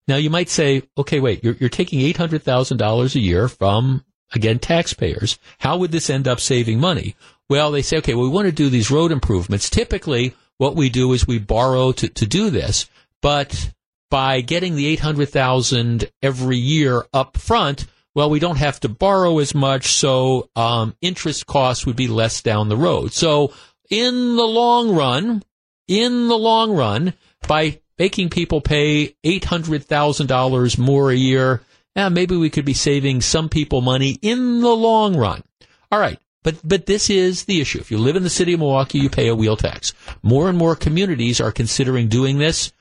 Now 0.07 0.15
you 0.15 0.29
might 0.29 0.49
say, 0.49 0.83
okay, 0.97 1.19
wait, 1.19 1.43
you're 1.43 1.55
you're 1.55 1.69
taking 1.69 2.01
eight 2.01 2.17
hundred 2.17 2.43
thousand 2.43 2.77
dollars 2.77 3.15
a 3.15 3.19
year 3.19 3.47
from 3.47 4.03
again 4.33 4.59
taxpayers. 4.59 5.37
How 5.59 5.77
would 5.77 5.91
this 5.91 6.09
end 6.09 6.27
up 6.27 6.39
saving 6.39 6.79
money? 6.79 7.15
Well, 7.49 7.71
they 7.71 7.81
say, 7.81 7.97
okay, 7.97 8.13
well, 8.13 8.25
we 8.25 8.29
want 8.29 8.45
to 8.45 8.51
do 8.51 8.69
these 8.69 8.91
road 8.91 9.11
improvements. 9.11 9.69
Typically, 9.69 10.35
what 10.57 10.75
we 10.75 10.89
do 10.89 11.13
is 11.13 11.27
we 11.27 11.39
borrow 11.39 11.91
to 11.93 12.07
to 12.07 12.27
do 12.27 12.49
this, 12.49 12.89
but 13.21 13.71
by 14.09 14.41
getting 14.41 14.75
the 14.75 14.87
800,000 14.87 16.09
every 16.21 16.57
year 16.57 17.05
up 17.13 17.37
front, 17.37 17.85
well, 18.15 18.29
we 18.29 18.39
don't 18.39 18.57
have 18.57 18.79
to 18.81 18.89
borrow 18.89 19.37
as 19.39 19.53
much, 19.53 19.87
so 19.87 20.49
um, 20.55 20.95
interest 21.01 21.45
costs 21.45 21.85
would 21.85 21.95
be 21.95 22.07
less 22.07 22.41
down 22.41 22.69
the 22.69 22.77
road. 22.77 23.13
So, 23.13 23.53
in 23.89 24.35
the 24.35 24.43
long 24.43 24.95
run, 24.95 25.43
in 25.89 26.29
the 26.29 26.37
long 26.37 26.73
run, 26.73 27.13
by 27.47 27.81
making 27.97 28.29
people 28.29 28.61
pay 28.61 29.17
$800,000 29.25 30.77
more 30.77 31.11
a 31.11 31.15
year, 31.15 31.61
maybe 31.95 32.37
we 32.37 32.49
could 32.49 32.63
be 32.63 32.73
saving 32.73 33.19
some 33.19 33.49
people 33.49 33.81
money 33.81 34.17
in 34.21 34.61
the 34.61 34.73
long 34.73 35.17
run. 35.17 35.43
All 35.91 35.99
right. 35.99 36.17
But, 36.41 36.55
but 36.63 36.85
this 36.85 37.09
is 37.09 37.43
the 37.43 37.59
issue. 37.59 37.79
If 37.79 37.91
you 37.91 37.97
live 37.97 38.15
in 38.15 38.23
the 38.23 38.29
city 38.29 38.53
of 38.53 38.61
Milwaukee, 38.61 38.99
you 38.99 39.09
pay 39.09 39.27
a 39.27 39.35
wheel 39.35 39.57
tax. 39.57 39.91
More 40.23 40.47
and 40.47 40.57
more 40.57 40.73
communities 40.73 41.41
are 41.41 41.51
considering 41.51 42.07
doing 42.07 42.37
this. 42.37 42.71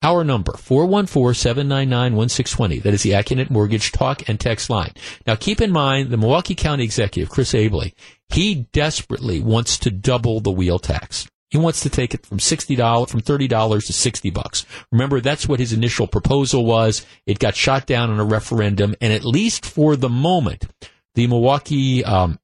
Our 0.00 0.22
number, 0.22 0.52
414-799-1620. 0.52 2.84
That 2.84 2.94
is 2.94 3.02
the 3.02 3.14
Accunet 3.14 3.50
Mortgage 3.50 3.90
talk 3.90 4.28
and 4.28 4.38
text 4.38 4.70
line. 4.70 4.92
Now 5.26 5.34
keep 5.34 5.60
in 5.60 5.72
mind, 5.72 6.10
the 6.10 6.16
Milwaukee 6.16 6.54
County 6.54 6.84
Executive, 6.84 7.28
Chris 7.28 7.52
Abele, 7.52 7.92
he 8.28 8.68
desperately 8.72 9.40
wants 9.40 9.76
to 9.78 9.90
double 9.90 10.38
the 10.38 10.52
wheel 10.52 10.78
tax. 10.78 11.26
He 11.50 11.58
wants 11.58 11.80
to 11.80 11.90
take 11.90 12.12
it 12.12 12.26
from 12.26 12.38
$60, 12.38 13.08
from 13.08 13.20
$30 13.20 13.86
to 13.86 13.92
60 13.92 14.30
bucks. 14.30 14.66
Remember, 14.92 15.20
that's 15.20 15.48
what 15.48 15.60
his 15.60 15.72
initial 15.72 16.06
proposal 16.06 16.64
was. 16.64 17.06
It 17.26 17.38
got 17.38 17.56
shot 17.56 17.86
down 17.86 18.10
in 18.10 18.20
a 18.20 18.24
referendum, 18.24 18.94
and 19.00 19.12
at 19.12 19.24
least 19.24 19.64
for 19.64 19.96
the 19.96 20.10
moment, 20.10 20.66
the 21.14 21.26
Milwaukee, 21.26 22.04
um, 22.04 22.38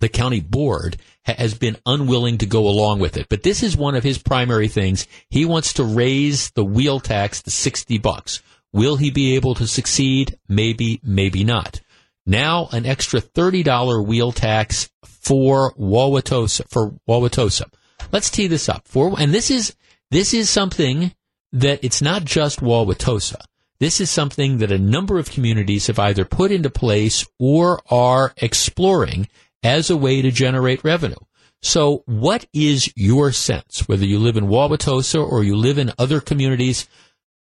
the 0.00 0.08
county 0.08 0.40
board 0.40 0.96
has 1.22 1.54
been 1.54 1.76
unwilling 1.86 2.38
to 2.38 2.46
go 2.46 2.68
along 2.68 2.98
with 2.98 3.16
it. 3.16 3.28
But 3.28 3.42
this 3.42 3.62
is 3.62 3.76
one 3.76 3.94
of 3.94 4.04
his 4.04 4.18
primary 4.18 4.68
things. 4.68 5.06
He 5.30 5.44
wants 5.44 5.72
to 5.74 5.84
raise 5.84 6.50
the 6.50 6.64
wheel 6.64 7.00
tax 7.00 7.42
to 7.42 7.50
60 7.50 7.98
bucks. 7.98 8.42
Will 8.72 8.96
he 8.96 9.10
be 9.10 9.34
able 9.36 9.54
to 9.54 9.66
succeed? 9.66 10.38
Maybe, 10.48 11.00
maybe 11.02 11.44
not. 11.44 11.80
Now 12.26 12.68
an 12.72 12.86
extra 12.86 13.20
$30 13.20 14.04
wheel 14.04 14.32
tax 14.32 14.90
for 15.04 15.72
Wauwatosa, 15.74 16.68
for 16.68 16.92
Wauwatosa. 17.08 17.70
Let's 18.12 18.30
tee 18.30 18.46
this 18.46 18.68
up. 18.68 18.86
For, 18.86 19.14
and 19.18 19.32
this 19.32 19.50
is, 19.50 19.74
this 20.10 20.32
is 20.34 20.48
something 20.48 21.12
that 21.52 21.82
it's 21.82 22.02
not 22.02 22.24
just 22.24 22.60
Wauwatosa. 22.60 23.42
This 23.78 24.00
is 24.00 24.10
something 24.10 24.58
that 24.58 24.72
a 24.72 24.78
number 24.78 25.18
of 25.18 25.30
communities 25.30 25.86
have 25.88 25.98
either 25.98 26.24
put 26.24 26.50
into 26.50 26.70
place 26.70 27.26
or 27.38 27.80
are 27.90 28.32
exploring 28.38 29.28
as 29.62 29.90
a 29.90 29.96
way 29.96 30.22
to 30.22 30.30
generate 30.30 30.84
revenue. 30.84 31.16
So 31.62 32.02
what 32.06 32.46
is 32.52 32.92
your 32.96 33.32
sense, 33.32 33.88
whether 33.88 34.06
you 34.06 34.18
live 34.18 34.36
in 34.36 34.46
Wauwatosa 34.46 35.22
or 35.22 35.42
you 35.42 35.56
live 35.56 35.78
in 35.78 35.92
other 35.98 36.20
communities? 36.20 36.86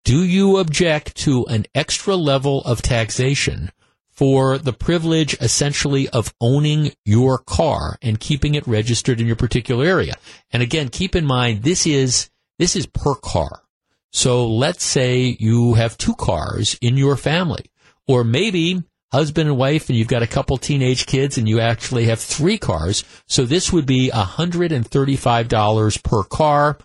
Do 0.03 0.23
you 0.23 0.57
object 0.57 1.15
to 1.17 1.45
an 1.45 1.65
extra 1.73 2.15
level 2.15 2.61
of 2.61 2.81
taxation 2.81 3.71
for 4.15 4.57
the 4.57 4.73
privilege 4.73 5.35
essentially 5.41 6.07
of 6.09 6.33
owning 6.39 6.93
your 7.03 7.37
car 7.37 7.97
and 8.01 8.19
keeping 8.19 8.55
it 8.55 8.67
registered 8.67 9.19
in 9.19 9.27
your 9.27 9.35
particular 9.35 9.85
area? 9.85 10.13
And 10.51 10.63
again, 10.63 10.89
keep 10.89 11.15
in 11.15 11.25
mind, 11.25 11.63
this 11.63 11.85
is, 11.85 12.29
this 12.57 12.75
is 12.75 12.85
per 12.85 13.15
car. 13.15 13.63
So 14.11 14.47
let's 14.47 14.83
say 14.83 15.35
you 15.39 15.73
have 15.73 15.97
two 15.97 16.15
cars 16.15 16.77
in 16.81 16.95
your 16.95 17.17
family, 17.17 17.65
or 18.07 18.23
maybe 18.23 18.81
husband 19.11 19.49
and 19.49 19.57
wife 19.57 19.89
and 19.89 19.97
you've 19.97 20.07
got 20.07 20.23
a 20.23 20.27
couple 20.27 20.57
teenage 20.57 21.05
kids 21.05 21.37
and 21.37 21.47
you 21.47 21.59
actually 21.59 22.05
have 22.05 22.19
three 22.19 22.57
cars. 22.57 23.03
So 23.27 23.45
this 23.45 23.71
would 23.71 23.85
be 23.85 24.09
$135 24.13 26.03
per 26.03 26.23
car. 26.23 26.77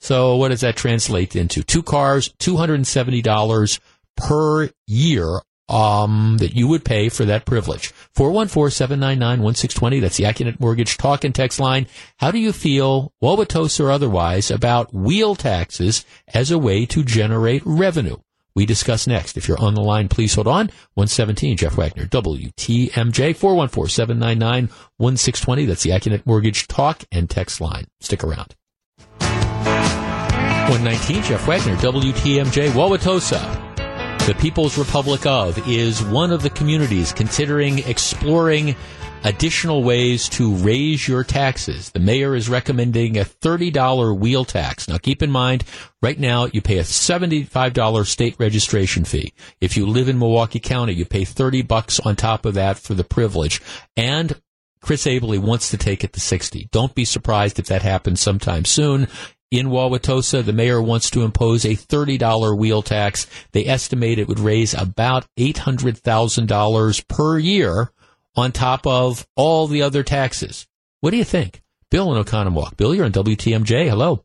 So 0.00 0.36
what 0.36 0.48
does 0.48 0.60
that 0.60 0.76
translate 0.76 1.34
into? 1.34 1.62
Two 1.62 1.82
cars, 1.82 2.28
$270 2.40 3.80
per 4.16 4.70
year 4.86 5.40
um, 5.68 6.36
that 6.38 6.54
you 6.54 6.68
would 6.68 6.84
pay 6.84 7.08
for 7.08 7.24
that 7.24 7.44
privilege. 7.44 7.92
414-799-1620. 8.16 10.00
That's 10.00 10.16
the 10.16 10.24
Accunet 10.24 10.60
Mortgage 10.60 10.96
talk 10.96 11.24
and 11.24 11.34
text 11.34 11.60
line. 11.60 11.86
How 12.16 12.30
do 12.30 12.38
you 12.38 12.52
feel, 12.52 13.12
Wauwatosa 13.22 13.84
or 13.84 13.90
otherwise, 13.90 14.50
about 14.50 14.94
wheel 14.94 15.34
taxes 15.34 16.04
as 16.28 16.50
a 16.50 16.58
way 16.58 16.86
to 16.86 17.04
generate 17.04 17.62
revenue? 17.64 18.16
we 18.58 18.66
discuss 18.66 19.06
next. 19.06 19.36
If 19.36 19.46
you're 19.46 19.60
on 19.60 19.74
the 19.74 19.80
line, 19.80 20.08
please 20.08 20.34
hold 20.34 20.48
on. 20.48 20.66
117, 20.94 21.58
Jeff 21.58 21.76
Wagner, 21.76 22.06
WTMJ, 22.06 23.36
414-799-1620. 24.98 25.66
That's 25.68 25.84
the 25.84 25.90
Accunet 25.90 26.26
Mortgage 26.26 26.66
talk 26.66 27.04
and 27.12 27.30
text 27.30 27.60
line. 27.60 27.86
Stick 28.00 28.24
around. 28.24 28.56
119, 29.20 31.22
Jeff 31.22 31.46
Wagner, 31.46 31.76
WTMJ, 31.76 32.70
Wauwatosa. 32.70 33.67
The 34.28 34.34
People's 34.34 34.76
Republic 34.76 35.24
of 35.24 35.66
is 35.66 36.02
one 36.02 36.32
of 36.32 36.42
the 36.42 36.50
communities 36.50 37.14
considering 37.14 37.78
exploring 37.78 38.76
additional 39.24 39.82
ways 39.82 40.28
to 40.28 40.54
raise 40.56 41.08
your 41.08 41.24
taxes. 41.24 41.90
The 41.92 42.00
mayor 42.00 42.34
is 42.34 42.46
recommending 42.46 43.16
a 43.16 43.24
$30 43.24 44.18
wheel 44.18 44.44
tax. 44.44 44.86
Now 44.86 44.98
keep 44.98 45.22
in 45.22 45.30
mind, 45.30 45.64
right 46.02 46.20
now 46.20 46.44
you 46.44 46.60
pay 46.60 46.76
a 46.76 46.82
$75 46.82 48.06
state 48.06 48.36
registration 48.38 49.06
fee. 49.06 49.32
If 49.62 49.78
you 49.78 49.86
live 49.86 50.10
in 50.10 50.18
Milwaukee 50.18 50.60
County, 50.60 50.92
you 50.92 51.06
pay 51.06 51.24
30 51.24 51.62
bucks 51.62 51.98
on 51.98 52.14
top 52.14 52.44
of 52.44 52.52
that 52.52 52.76
for 52.76 52.92
the 52.92 53.04
privilege. 53.04 53.62
And 53.96 54.38
Chris 54.82 55.06
Abele 55.06 55.38
wants 55.38 55.70
to 55.70 55.78
take 55.78 56.04
it 56.04 56.12
to 56.12 56.20
60. 56.20 56.68
Don't 56.70 56.94
be 56.94 57.06
surprised 57.06 57.58
if 57.58 57.66
that 57.68 57.80
happens 57.80 58.20
sometime 58.20 58.66
soon. 58.66 59.08
In 59.50 59.68
Wauwatosa, 59.68 60.44
the 60.44 60.52
mayor 60.52 60.82
wants 60.82 61.08
to 61.10 61.22
impose 61.22 61.64
a 61.64 61.70
$30 61.70 62.58
wheel 62.58 62.82
tax. 62.82 63.26
They 63.52 63.64
estimate 63.64 64.18
it 64.18 64.28
would 64.28 64.38
raise 64.38 64.74
about 64.74 65.26
$800,000 65.38 67.08
per 67.08 67.38
year 67.38 67.90
on 68.36 68.52
top 68.52 68.86
of 68.86 69.26
all 69.36 69.66
the 69.66 69.80
other 69.80 70.02
taxes. 70.02 70.66
What 71.00 71.12
do 71.12 71.16
you 71.16 71.24
think? 71.24 71.62
Bill 71.90 72.14
in 72.14 72.22
Oconomowoc. 72.22 72.76
Bill, 72.76 72.94
you're 72.94 73.06
on 73.06 73.12
WTMJ. 73.12 73.88
Hello. 73.88 74.22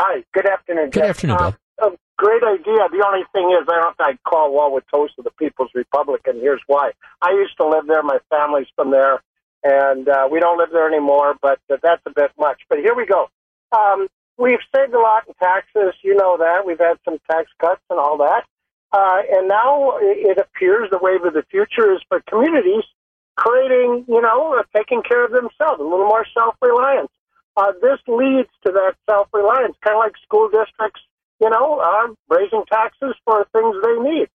Hi. 0.00 0.24
Good 0.32 0.46
afternoon. 0.48 0.86
Good 0.90 1.00
Jeff. 1.00 1.10
afternoon, 1.10 1.36
Bill. 1.36 1.56
Uh, 1.82 1.88
a 1.88 1.96
great 2.16 2.42
idea. 2.42 2.88
The 2.90 3.04
only 3.06 3.24
thing 3.34 3.50
is, 3.60 3.68
I 3.68 3.82
don't 3.82 3.96
think 3.98 4.08
I'd 4.08 4.22
call 4.22 4.50
Wauwatosa 4.50 5.22
the 5.22 5.30
People's 5.38 5.70
Republic, 5.74 6.22
and 6.24 6.40
here's 6.40 6.62
why. 6.66 6.92
I 7.20 7.32
used 7.32 7.56
to 7.58 7.68
live 7.68 7.86
there. 7.86 8.02
My 8.02 8.18
family's 8.30 8.68
from 8.74 8.90
there, 8.90 9.22
and 9.62 10.08
uh, 10.08 10.26
we 10.30 10.40
don't 10.40 10.56
live 10.56 10.70
there 10.72 10.88
anymore, 10.88 11.34
but 11.42 11.58
uh, 11.70 11.76
that's 11.82 12.02
a 12.06 12.10
bit 12.16 12.30
much. 12.38 12.62
But 12.70 12.78
here 12.78 12.94
we 12.94 13.04
go. 13.04 13.28
Um, 13.72 14.08
we've 14.38 14.62
saved 14.74 14.94
a 14.94 14.98
lot 14.98 15.26
in 15.28 15.34
taxes. 15.34 15.94
You 16.02 16.14
know 16.16 16.36
that. 16.38 16.66
We've 16.66 16.78
had 16.78 16.98
some 17.04 17.18
tax 17.30 17.50
cuts 17.60 17.82
and 17.90 17.98
all 17.98 18.18
that. 18.18 18.44
Uh, 18.92 19.22
and 19.32 19.48
now 19.48 19.98
it 20.00 20.38
appears 20.38 20.88
the 20.90 20.98
wave 21.02 21.24
of 21.24 21.34
the 21.34 21.42
future 21.50 21.92
is 21.94 22.00
for 22.08 22.22
communities 22.28 22.84
creating, 23.36 24.04
you 24.06 24.20
know, 24.20 24.56
uh, 24.56 24.62
taking 24.76 25.02
care 25.02 25.24
of 25.24 25.32
themselves, 25.32 25.80
a 25.80 25.82
little 25.82 26.06
more 26.06 26.24
self-reliance. 26.32 27.10
Uh, 27.56 27.72
this 27.82 27.98
leads 28.06 28.48
to 28.64 28.72
that 28.72 28.94
self-reliance, 29.10 29.76
kind 29.82 29.96
of 29.96 30.00
like 30.00 30.14
school 30.22 30.48
districts, 30.48 31.00
you 31.40 31.50
know, 31.50 31.80
uh, 31.80 32.14
raising 32.28 32.62
taxes 32.70 33.14
for 33.24 33.44
things 33.52 33.74
they 33.82 34.10
need. 34.10 34.28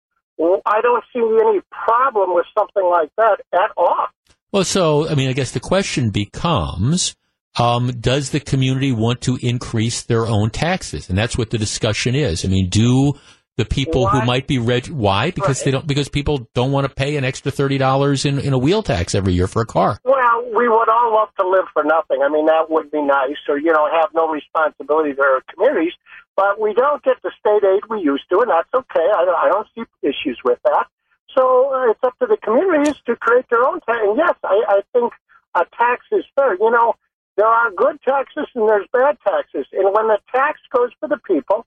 I 0.66 0.82
don't 0.82 1.04
see 1.14 1.20
any 1.20 1.60
problem 1.70 2.34
with 2.34 2.46
something 2.58 2.84
like 2.84 3.10
that 3.18 3.42
at 3.54 3.72
all. 3.76 4.08
Well, 4.52 4.64
so, 4.64 5.08
I 5.10 5.16
mean, 5.16 5.30
I 5.30 5.34
guess 5.34 5.52
the 5.52 5.60
question 5.60 6.12
becomes, 6.12 7.16
um, 7.58 7.92
does 8.00 8.30
the 8.30 8.40
community 8.40 8.92
want 8.92 9.22
to 9.22 9.38
increase 9.42 10.04
their 10.04 10.26
own 10.26 10.50
taxes? 10.50 11.10
And 11.10 11.18
that's 11.18 11.38
what 11.38 11.50
the 11.50 11.58
discussion 11.58 12.16
is. 12.16 12.46
I 12.46 12.48
mean, 12.48 12.70
do 12.70 13.14
the 13.58 13.66
people 13.66 14.04
why? 14.04 14.12
who 14.12 14.26
might 14.26 14.48
be 14.48 14.58
reg- 14.58 14.88
why 14.88 15.32
because 15.32 15.60
right. 15.60 15.66
they 15.66 15.72
don't 15.72 15.86
because 15.86 16.08
people 16.08 16.48
don't 16.54 16.72
want 16.72 16.88
to 16.88 16.94
pay 16.94 17.18
an 17.18 17.26
extra 17.26 17.52
thirty 17.52 17.78
dollars 17.78 18.26
in 18.26 18.40
in 18.40 18.54
a 18.54 18.58
wheel 18.58 18.82
tax 18.82 19.14
every 19.14 19.34
year 19.34 19.48
for 19.48 19.62
a 19.62 19.66
car. 19.66 20.00
Well, 20.06 20.46
we 20.56 20.70
would 20.70 20.90
all 20.90 21.14
love 21.14 21.30
to 21.40 21.48
live 21.48 21.66
for 21.74 21.84
nothing. 21.84 22.22
I 22.24 22.30
mean, 22.30 22.46
that 22.46 22.70
would 22.70 22.90
be 22.90 23.02
nice, 23.02 23.36
or 23.50 23.58
you 23.58 23.74
know, 23.74 23.88
have 23.92 24.10
no 24.14 24.30
responsibility 24.30 25.14
to 25.14 25.22
our 25.22 25.42
communities. 25.54 25.94
But 26.38 26.60
we 26.60 26.74
don't 26.74 27.04
get 27.04 27.18
the 27.22 27.32
state 27.38 27.68
aid 27.68 27.84
we 27.90 28.00
used 28.00 28.24
to, 28.32 28.40
and 28.40 28.50
that's 28.50 28.70
okay. 28.74 29.08
I, 29.12 29.28
I 29.28 29.50
don't 29.52 29.68
see 29.76 29.84
issues 30.02 30.40
with 30.46 30.60
that. 30.64 30.88
So 31.36 31.74
uh, 31.74 31.92
it's 31.92 32.00
up 32.02 32.18
to 32.20 32.28
the 32.28 32.38
communities 32.38 32.96
to 33.08 33.16
create 33.18 33.46
their 33.50 33.64
own 33.64 33.82
tax. 33.82 34.00
And 34.02 34.18
yes, 34.18 34.36
I, 34.44 34.64
I 34.68 34.82
think 34.94 35.12
a 35.56 35.66
tax 35.78 36.06
is 36.14 36.24
fair. 36.36 36.56
You 36.56 36.72
know, 36.72 36.96
there 37.40 37.48
are 37.48 37.72
good 37.72 38.02
taxes 38.02 38.48
and 38.54 38.68
there's 38.68 38.86
bad 38.92 39.16
taxes, 39.26 39.66
and 39.72 39.86
when 39.96 40.08
the 40.08 40.20
tax 40.30 40.60
goes 40.76 40.90
for 41.00 41.08
the 41.08 41.20
people 41.26 41.66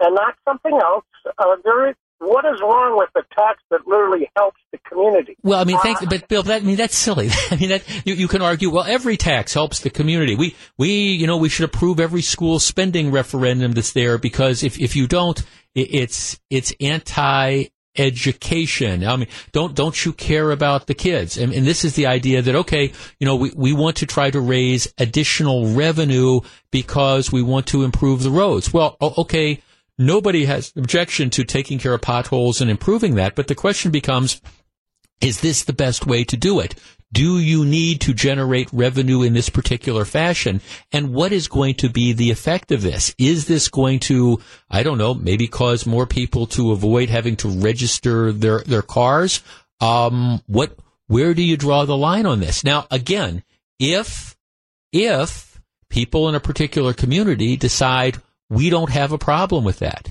and 0.00 0.16
not 0.16 0.34
something 0.44 0.74
else, 0.74 1.04
uh, 1.38 1.56
there 1.64 1.94
what 2.18 2.44
is 2.44 2.60
wrong 2.60 2.96
with 2.96 3.08
the 3.14 3.22
tax 3.36 3.60
that 3.70 3.86
literally 3.86 4.30
helps 4.36 4.58
the 4.70 4.78
community? 4.78 5.36
Well, 5.42 5.60
I 5.60 5.64
mean, 5.64 5.78
thanks, 5.78 6.04
but 6.04 6.28
Bill, 6.28 6.42
that 6.44 6.62
I 6.62 6.64
mean 6.64 6.76
that's 6.76 6.96
silly. 6.96 7.30
I 7.50 7.56
mean, 7.56 7.70
that 7.70 7.82
you, 8.04 8.14
you 8.14 8.28
can 8.28 8.42
argue. 8.42 8.70
Well, 8.70 8.84
every 8.84 9.16
tax 9.16 9.54
helps 9.54 9.80
the 9.80 9.90
community. 9.90 10.34
We 10.34 10.56
we 10.76 10.88
you 10.90 11.26
know 11.26 11.36
we 11.36 11.48
should 11.48 11.64
approve 11.64 12.00
every 12.00 12.22
school 12.22 12.58
spending 12.58 13.10
referendum 13.10 13.72
that's 13.72 13.92
there 13.92 14.18
because 14.18 14.62
if 14.62 14.80
if 14.80 14.96
you 14.96 15.06
don't, 15.06 15.38
it, 15.74 15.94
it's 15.94 16.40
it's 16.50 16.72
anti 16.80 17.66
education. 17.96 19.04
I 19.06 19.16
mean, 19.16 19.28
don't 19.52 19.74
don't 19.74 20.04
you 20.04 20.12
care 20.12 20.50
about 20.50 20.86
the 20.86 20.94
kids? 20.94 21.36
And, 21.36 21.52
and, 21.52 21.66
this 21.66 21.84
is 21.84 21.94
the 21.94 22.06
idea 22.06 22.40
that 22.42 22.54
okay, 22.54 22.92
you 23.18 23.26
know, 23.26 23.36
we, 23.36 23.52
we 23.54 23.72
want 23.72 23.96
to 23.98 24.06
try 24.06 24.30
to 24.30 24.40
raise 24.40 24.92
additional 24.98 25.66
revenue 25.74 26.40
because 26.70 27.30
we 27.30 27.42
want 27.42 27.66
to 27.68 27.84
improve 27.84 28.22
the 28.22 28.30
roads. 28.30 28.72
Well, 28.72 28.96
okay, 29.00 29.60
nobody 29.98 30.46
has 30.46 30.72
objection 30.76 31.30
to 31.30 31.44
taking 31.44 31.78
care 31.78 31.94
of 31.94 32.00
potholes 32.00 32.60
and 32.60 32.70
improving 32.70 33.14
that, 33.16 33.34
but 33.34 33.48
the 33.48 33.54
question 33.54 33.90
becomes, 33.90 34.40
is 35.20 35.40
this 35.40 35.64
the 35.64 35.72
best 35.72 36.06
way 36.06 36.24
to 36.24 36.36
do 36.36 36.60
it? 36.60 36.74
Do 37.12 37.38
you 37.38 37.64
need 37.66 38.00
to 38.02 38.14
generate 38.14 38.72
revenue 38.72 39.22
in 39.22 39.34
this 39.34 39.50
particular 39.50 40.04
fashion? 40.06 40.62
And 40.92 41.12
what 41.12 41.32
is 41.32 41.46
going 41.46 41.74
to 41.76 41.90
be 41.90 42.12
the 42.12 42.30
effect 42.30 42.72
of 42.72 42.80
this? 42.80 43.14
Is 43.18 43.46
this 43.46 43.68
going 43.68 44.00
to, 44.00 44.40
I 44.70 44.82
don't 44.82 44.98
know, 44.98 45.12
maybe 45.12 45.46
cause 45.46 45.84
more 45.84 46.06
people 46.06 46.46
to 46.48 46.72
avoid 46.72 47.10
having 47.10 47.36
to 47.36 47.48
register 47.48 48.32
their, 48.32 48.60
their 48.60 48.82
cars? 48.82 49.42
Um, 49.80 50.40
what, 50.46 50.78
where 51.06 51.34
do 51.34 51.42
you 51.42 51.58
draw 51.58 51.84
the 51.84 51.96
line 51.96 52.24
on 52.24 52.40
this? 52.40 52.64
Now, 52.64 52.86
again, 52.90 53.42
if, 53.78 54.36
if 54.92 55.60
people 55.90 56.30
in 56.30 56.34
a 56.34 56.40
particular 56.40 56.94
community 56.94 57.56
decide 57.56 58.16
we 58.48 58.70
don't 58.70 58.90
have 58.90 59.12
a 59.12 59.18
problem 59.18 59.64
with 59.64 59.80
that, 59.80 60.10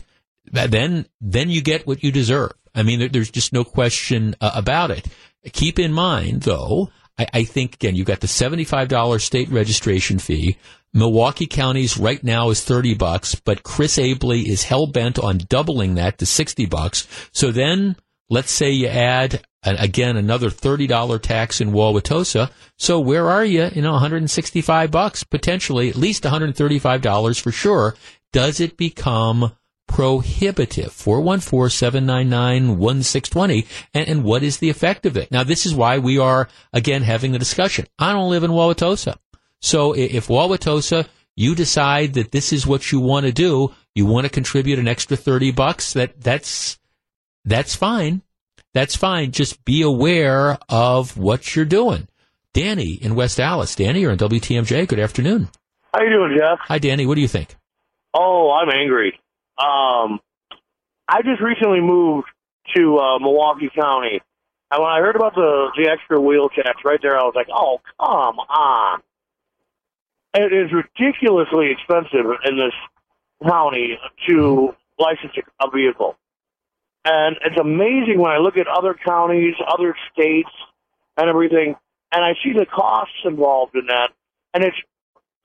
then, 0.51 1.07
then 1.19 1.49
you 1.49 1.61
get 1.61 1.87
what 1.87 2.03
you 2.03 2.11
deserve. 2.11 2.51
I 2.73 2.83
mean, 2.83 3.11
there's 3.11 3.31
just 3.31 3.53
no 3.53 3.63
question 3.63 4.35
uh, 4.39 4.51
about 4.53 4.91
it. 4.91 5.07
Keep 5.51 5.79
in 5.79 5.91
mind, 5.93 6.41
though, 6.41 6.89
I, 7.17 7.27
I 7.33 7.43
think, 7.43 7.75
again, 7.75 7.95
you've 7.95 8.07
got 8.07 8.19
the 8.19 8.27
$75 8.27 9.21
state 9.21 9.49
registration 9.49 10.19
fee. 10.19 10.57
Milwaukee 10.93 11.47
County's 11.47 11.97
right 11.97 12.21
now 12.23 12.49
is 12.49 12.63
30 12.63 12.95
bucks, 12.95 13.35
but 13.35 13.63
Chris 13.63 13.97
Abele 13.97 14.45
is 14.45 14.63
hell 14.63 14.87
bent 14.87 15.17
on 15.17 15.37
doubling 15.37 15.95
that 15.95 16.17
to 16.17 16.25
60 16.25 16.65
bucks. 16.65 17.07
So 17.31 17.51
then 17.51 17.95
let's 18.29 18.51
say 18.51 18.71
you 18.71 18.87
add 18.87 19.41
again 19.63 20.17
another 20.17 20.49
$30 20.49 21.21
tax 21.21 21.61
in 21.61 21.71
Wauwatosa. 21.71 22.51
So 22.77 22.99
where 22.99 23.29
are 23.29 23.45
you? 23.45 23.69
You 23.73 23.81
know, 23.81 23.93
165 23.93 24.91
bucks 24.91 25.23
potentially, 25.23 25.89
at 25.89 25.95
least 25.95 26.23
$135 26.23 27.41
for 27.41 27.51
sure. 27.51 27.95
Does 28.33 28.59
it 28.59 28.77
become 28.77 29.51
prohibitive. 29.91 30.91
414-799-1620. 30.91 33.67
And, 33.93 34.07
and 34.07 34.23
what 34.23 34.41
is 34.41 34.57
the 34.57 34.69
effect 34.69 35.05
of 35.05 35.17
it? 35.17 35.29
Now, 35.31 35.43
this 35.43 35.65
is 35.65 35.75
why 35.75 35.97
we 35.99 36.17
are, 36.17 36.47
again, 36.71 37.03
having 37.03 37.33
the 37.33 37.39
discussion. 37.39 37.87
I 37.99 38.13
don't 38.13 38.29
live 38.29 38.45
in 38.45 38.51
Wauwatosa. 38.51 39.17
So 39.59 39.91
if 39.93 40.27
Wauwatosa, 40.27 41.09
you 41.35 41.55
decide 41.55 42.13
that 42.13 42.31
this 42.31 42.53
is 42.53 42.65
what 42.65 42.89
you 42.91 43.01
want 43.01 43.25
to 43.25 43.33
do, 43.33 43.73
you 43.93 44.05
want 44.05 44.25
to 44.25 44.31
contribute 44.31 44.79
an 44.79 44.87
extra 44.87 45.17
30 45.17 45.51
bucks, 45.51 45.91
that, 45.93 46.21
that's, 46.21 46.79
that's 47.43 47.75
fine. 47.75 48.21
That's 48.73 48.95
fine. 48.95 49.31
Just 49.31 49.65
be 49.65 49.81
aware 49.81 50.57
of 50.69 51.17
what 51.17 51.55
you're 51.55 51.65
doing. 51.65 52.07
Danny 52.53 52.93
in 52.93 53.15
West 53.15 53.39
Allis. 53.39 53.75
Danny, 53.75 54.01
you're 54.01 54.11
on 54.11 54.17
WTMJ. 54.17 54.87
Good 54.87 54.99
afternoon. 54.99 55.49
How 55.93 56.01
you 56.01 56.09
doing, 56.09 56.37
Jeff? 56.37 56.59
Hi, 56.61 56.79
Danny. 56.79 57.05
What 57.05 57.15
do 57.15 57.21
you 57.21 57.27
think? 57.27 57.55
Oh, 58.13 58.51
I'm 58.51 58.69
angry. 58.73 59.19
Um, 59.61 60.19
I 61.07 61.21
just 61.23 61.41
recently 61.41 61.81
moved 61.81 62.27
to 62.75 62.97
uh, 62.97 63.19
Milwaukee 63.19 63.69
County, 63.75 64.21
and 64.71 64.81
when 64.81 64.89
I 64.89 64.99
heard 64.99 65.15
about 65.15 65.35
the 65.35 65.69
the 65.77 65.89
extra 65.89 66.19
wheel 66.19 66.49
tax 66.49 66.81
right 66.83 66.99
there, 67.01 67.17
I 67.17 67.23
was 67.23 67.33
like, 67.35 67.47
"Oh, 67.53 67.79
come 67.99 68.39
on!" 68.39 69.01
It 70.33 70.51
is 70.53 70.71
ridiculously 70.71 71.69
expensive 71.71 72.25
in 72.45 72.57
this 72.57 72.73
county 73.47 73.99
to 74.29 74.75
license 74.97 75.33
a 75.61 75.69
vehicle, 75.69 76.17
and 77.05 77.37
it's 77.45 77.59
amazing 77.59 78.17
when 78.17 78.31
I 78.31 78.37
look 78.37 78.57
at 78.57 78.67
other 78.67 78.95
counties, 78.95 79.55
other 79.67 79.95
states, 80.13 80.49
and 81.17 81.29
everything, 81.29 81.75
and 82.11 82.23
I 82.23 82.33
see 82.43 82.53
the 82.53 82.65
costs 82.65 83.13
involved 83.25 83.75
in 83.75 83.87
that, 83.87 84.09
and 84.55 84.63
it's 84.63 84.77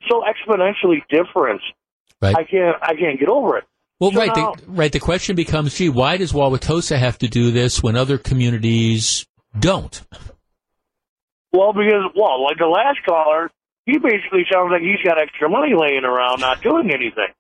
so 0.09 0.23
exponentially 0.23 1.03
different. 1.11 1.61
Right. 2.23 2.35
I 2.35 2.45
can't 2.45 2.77
I 2.81 2.95
can't 2.95 3.19
get 3.21 3.29
over 3.29 3.59
it. 3.59 3.65
Well, 3.99 4.13
so 4.13 4.19
right, 4.19 4.35
the, 4.35 4.63
right. 4.67 4.93
The 4.93 5.01
question 5.01 5.37
becomes, 5.37 5.75
gee, 5.75 5.89
why 5.89 6.19
does 6.19 6.33
Wauwatosa 6.33 6.99
have 6.99 7.19
to 7.19 7.29
do 7.29 7.51
this 7.51 7.83
when 7.83 7.97
other 7.97 8.19
communities 8.19 9.27
don't? 9.59 10.03
Well, 11.53 11.73
because 11.73 12.13
well, 12.15 12.45
like 12.45 12.59
the 12.59 12.67
last 12.67 12.99
caller, 13.09 13.51
he 13.87 13.99
basically 13.99 14.45
sounds 14.53 14.71
like 14.71 14.83
he's 14.83 15.01
got 15.03 15.19
extra 15.19 15.49
money 15.49 15.73
laying 15.75 16.05
around, 16.05 16.41
not 16.41 16.63
doing 16.63 16.91
anything. 16.91 17.33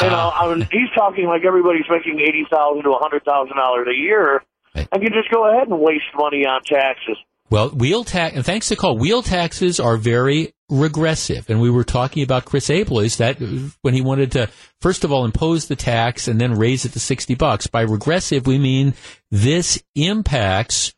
You 0.00 0.08
know, 0.08 0.16
uh, 0.16 0.30
I 0.34 0.54
mean, 0.54 0.68
he's 0.72 0.90
talking 0.96 1.26
like 1.26 1.44
everybody's 1.44 1.86
making 1.88 2.18
eighty 2.18 2.44
thousand 2.50 2.82
to 2.82 2.90
a 2.90 2.98
hundred 2.98 3.24
thousand 3.24 3.56
dollars 3.56 3.86
a 3.88 3.94
year, 3.94 4.42
right. 4.74 4.88
and 4.90 5.02
can 5.02 5.12
just 5.12 5.30
go 5.30 5.48
ahead 5.48 5.68
and 5.68 5.78
waste 5.78 6.10
money 6.16 6.44
on 6.44 6.62
taxes. 6.64 7.18
Well, 7.52 7.68
wheel 7.68 8.02
tax, 8.02 8.34
and 8.34 8.46
thanks 8.46 8.68
to 8.68 8.76
call, 8.76 8.96
wheel 8.96 9.22
taxes 9.22 9.78
are 9.78 9.98
very 9.98 10.54
regressive. 10.70 11.50
And 11.50 11.60
we 11.60 11.68
were 11.68 11.84
talking 11.84 12.22
about 12.22 12.46
Chris 12.46 12.70
Abele 12.70 13.14
that 13.18 13.42
uh, 13.42 13.70
when 13.82 13.92
he 13.92 14.00
wanted 14.00 14.32
to, 14.32 14.48
first 14.80 15.04
of 15.04 15.12
all, 15.12 15.26
impose 15.26 15.68
the 15.68 15.76
tax 15.76 16.28
and 16.28 16.40
then 16.40 16.54
raise 16.54 16.86
it 16.86 16.94
to 16.94 16.98
60 16.98 17.34
bucks. 17.34 17.66
By 17.66 17.82
regressive, 17.82 18.46
we 18.46 18.56
mean 18.56 18.94
this 19.30 19.82
impacts 19.94 20.94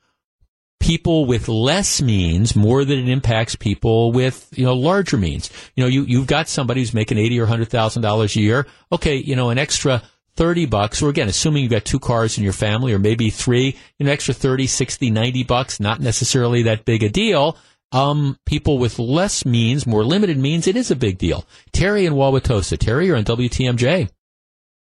people 0.78 1.26
with 1.26 1.48
less 1.48 2.00
means 2.00 2.54
more 2.54 2.84
than 2.84 3.00
it 3.00 3.08
impacts 3.08 3.56
people 3.56 4.12
with, 4.12 4.48
you 4.56 4.64
know, 4.64 4.74
larger 4.74 5.16
means. 5.16 5.50
You 5.74 5.82
know, 5.82 5.88
you, 5.88 6.04
you've 6.04 6.28
got 6.28 6.48
somebody 6.48 6.82
who's 6.82 6.94
making 6.94 7.18
80 7.18 7.40
or 7.40 7.48
$100,000 7.48 8.36
a 8.36 8.40
year. 8.40 8.66
Okay, 8.92 9.16
you 9.16 9.34
know, 9.34 9.50
an 9.50 9.58
extra 9.58 10.04
30 10.36 10.66
bucks, 10.66 11.02
or 11.02 11.08
again, 11.08 11.28
assuming 11.28 11.62
you've 11.62 11.72
got 11.72 11.84
two 11.84 12.00
cars 12.00 12.38
in 12.38 12.44
your 12.44 12.52
family 12.52 12.92
or 12.92 12.98
maybe 12.98 13.30
three, 13.30 13.76
an 14.00 14.08
extra 14.08 14.34
30, 14.34 14.66
60, 14.66 15.10
90 15.10 15.44
bucks, 15.44 15.80
not 15.80 16.00
necessarily 16.00 16.62
that 16.64 16.84
big 16.84 17.02
a 17.02 17.08
deal. 17.08 17.56
Um, 17.92 18.36
people 18.44 18.78
with 18.78 18.98
less 18.98 19.44
means, 19.44 19.86
more 19.86 20.04
limited 20.04 20.36
means, 20.36 20.66
it 20.66 20.76
is 20.76 20.90
a 20.90 20.96
big 20.96 21.18
deal. 21.18 21.44
Terry 21.72 22.06
in 22.06 22.14
Wauwatosa. 22.14 22.76
Terry, 22.76 23.06
you're 23.06 23.16
on 23.16 23.24
WTMJ. 23.24 24.10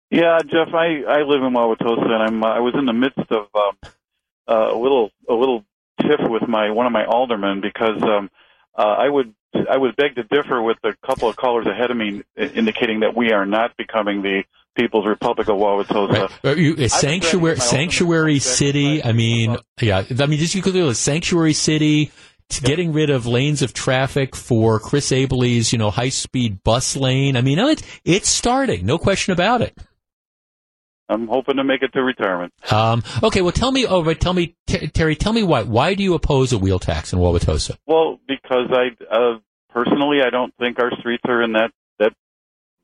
Yeah, 0.10 0.40
Jeff, 0.44 0.74
I, 0.74 1.04
I 1.08 1.22
live 1.22 1.44
in 1.44 1.54
Wauwatosa, 1.54 2.06
and 2.06 2.24
I'm 2.24 2.44
uh, 2.44 2.48
I 2.48 2.60
was 2.60 2.74
in 2.76 2.86
the 2.86 2.94
midst 2.94 3.32
of 3.32 3.48
um, 3.54 3.78
uh, 4.48 4.74
a 4.74 4.78
little 4.78 5.12
a 5.30 5.34
little 5.34 5.64
tiff 6.02 6.20
with 6.22 6.48
my 6.48 6.72
one 6.72 6.86
of 6.86 6.92
my 6.92 7.06
aldermen 7.06 7.62
because 7.62 8.02
um, 8.04 8.30
uh, 8.78 8.82
I 8.82 9.10
would 9.10 9.34
I 9.70 9.78
would 9.78 9.96
beg 9.96 10.16
to 10.16 10.24
differ 10.24 10.62
with 10.62 10.78
a 10.84 10.94
couple 11.06 11.30
of 11.30 11.36
callers 11.36 11.66
ahead 11.66 11.92
of 11.92 11.98
me, 11.98 12.24
indicating 12.38 13.02
that 13.02 13.16
we 13.16 13.32
are 13.32 13.46
not 13.46 13.78
becoming 13.78 14.22
the 14.22 14.44
People's 14.76 15.06
Republic 15.06 15.48
of 15.48 15.56
Wauwatosa. 15.56 16.32
Right. 16.44 16.58
You, 16.58 16.88
sanctuary, 16.90 17.58
sanctuary 17.58 18.40
city. 18.40 19.04
I 19.04 19.12
mean, 19.12 19.58
yeah. 19.82 20.04
I 20.20 20.26
mean, 20.26 20.40
just 20.40 20.56
you 20.56 20.62
could 20.62 20.74
do 20.74 20.90
a 20.90 20.96
sanctuary 20.96 21.54
city. 21.54 22.12
Getting 22.62 22.94
rid 22.94 23.10
of 23.10 23.26
lanes 23.26 23.64
of 23.64 23.74
traffic 23.74 24.36
for 24.36 24.80
Chris 24.80 25.12
Abele's, 25.12 25.74
you 25.74 25.80
know, 25.80 25.90
high 25.90 26.10
speed 26.10 26.62
bus 26.64 26.96
lane. 26.96 27.38
I 27.38 27.42
mean, 27.42 27.58
it's 27.58 27.82
it's 28.06 28.30
starting, 28.30 28.86
no 28.86 29.00
question 29.00 29.34
about 29.34 29.62
it. 29.62 29.76
I'm 31.10 31.28
hoping 31.28 31.58
to 31.58 31.64
make 31.64 31.82
it 31.82 31.92
to 31.94 32.04
retirement. 32.04 32.54
Um, 32.72 33.04
okay, 33.24 33.42
well, 33.42 33.52
tell 33.52 33.72
me, 33.72 33.86
oh, 33.86 34.04
but 34.04 34.20
tell 34.20 34.34
me, 34.34 34.56
Terry, 34.68 35.16
tell 35.16 35.34
me 35.34 35.44
why. 35.44 35.64
Why 35.64 35.94
do 35.94 36.04
you 36.04 36.14
oppose 36.14 36.52
a 36.54 36.58
wheel 36.58 36.80
tax 36.80 37.14
in 37.14 37.20
Wauwatosa? 37.20 37.78
Well, 37.88 38.20
because 38.28 38.70
I 38.72 38.90
uh, 39.12 39.40
personally, 39.70 40.20
I 40.26 40.30
don't 40.30 40.54
think 40.60 40.80
our 40.80 40.92
streets 41.00 41.24
are 41.28 41.42
in 41.42 41.54
that 41.54 41.72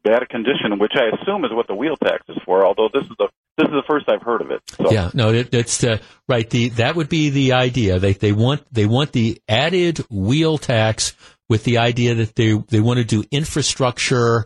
bad 0.03 0.27
condition, 0.29 0.79
which 0.79 0.93
I 0.95 1.15
assume 1.15 1.45
is 1.45 1.51
what 1.51 1.67
the 1.67 1.75
wheel 1.75 1.95
tax 1.97 2.23
is 2.29 2.37
for. 2.45 2.65
Although 2.65 2.89
this 2.93 3.03
is 3.03 3.15
the 3.17 3.27
this 3.57 3.65
is 3.65 3.73
the 3.73 3.83
first 3.87 4.09
I've 4.09 4.21
heard 4.21 4.41
of 4.41 4.51
it. 4.51 4.61
So. 4.77 4.91
Yeah, 4.91 5.11
no, 5.13 5.33
it, 5.33 5.53
it's 5.53 5.83
uh, 5.83 5.97
right. 6.27 6.49
The 6.49 6.69
that 6.69 6.95
would 6.95 7.09
be 7.09 7.29
the 7.29 7.53
idea. 7.53 7.99
They 7.99 8.13
they 8.13 8.31
want 8.31 8.63
they 8.73 8.85
want 8.85 9.11
the 9.11 9.41
added 9.47 9.99
wheel 10.09 10.57
tax 10.57 11.13
with 11.49 11.63
the 11.63 11.77
idea 11.77 12.15
that 12.15 12.35
they 12.35 12.53
they 12.69 12.79
want 12.79 12.99
to 12.99 13.03
do 13.03 13.23
infrastructure 13.31 14.45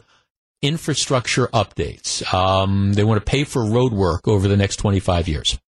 infrastructure 0.62 1.48
updates. 1.48 2.34
Um, 2.34 2.94
they 2.94 3.04
want 3.04 3.24
to 3.24 3.30
pay 3.30 3.44
for 3.44 3.64
road 3.64 3.94
work 3.94 4.28
over 4.28 4.48
the 4.48 4.58
next 4.58 4.78
twenty 4.78 5.00
five 5.00 5.28
years. 5.28 5.60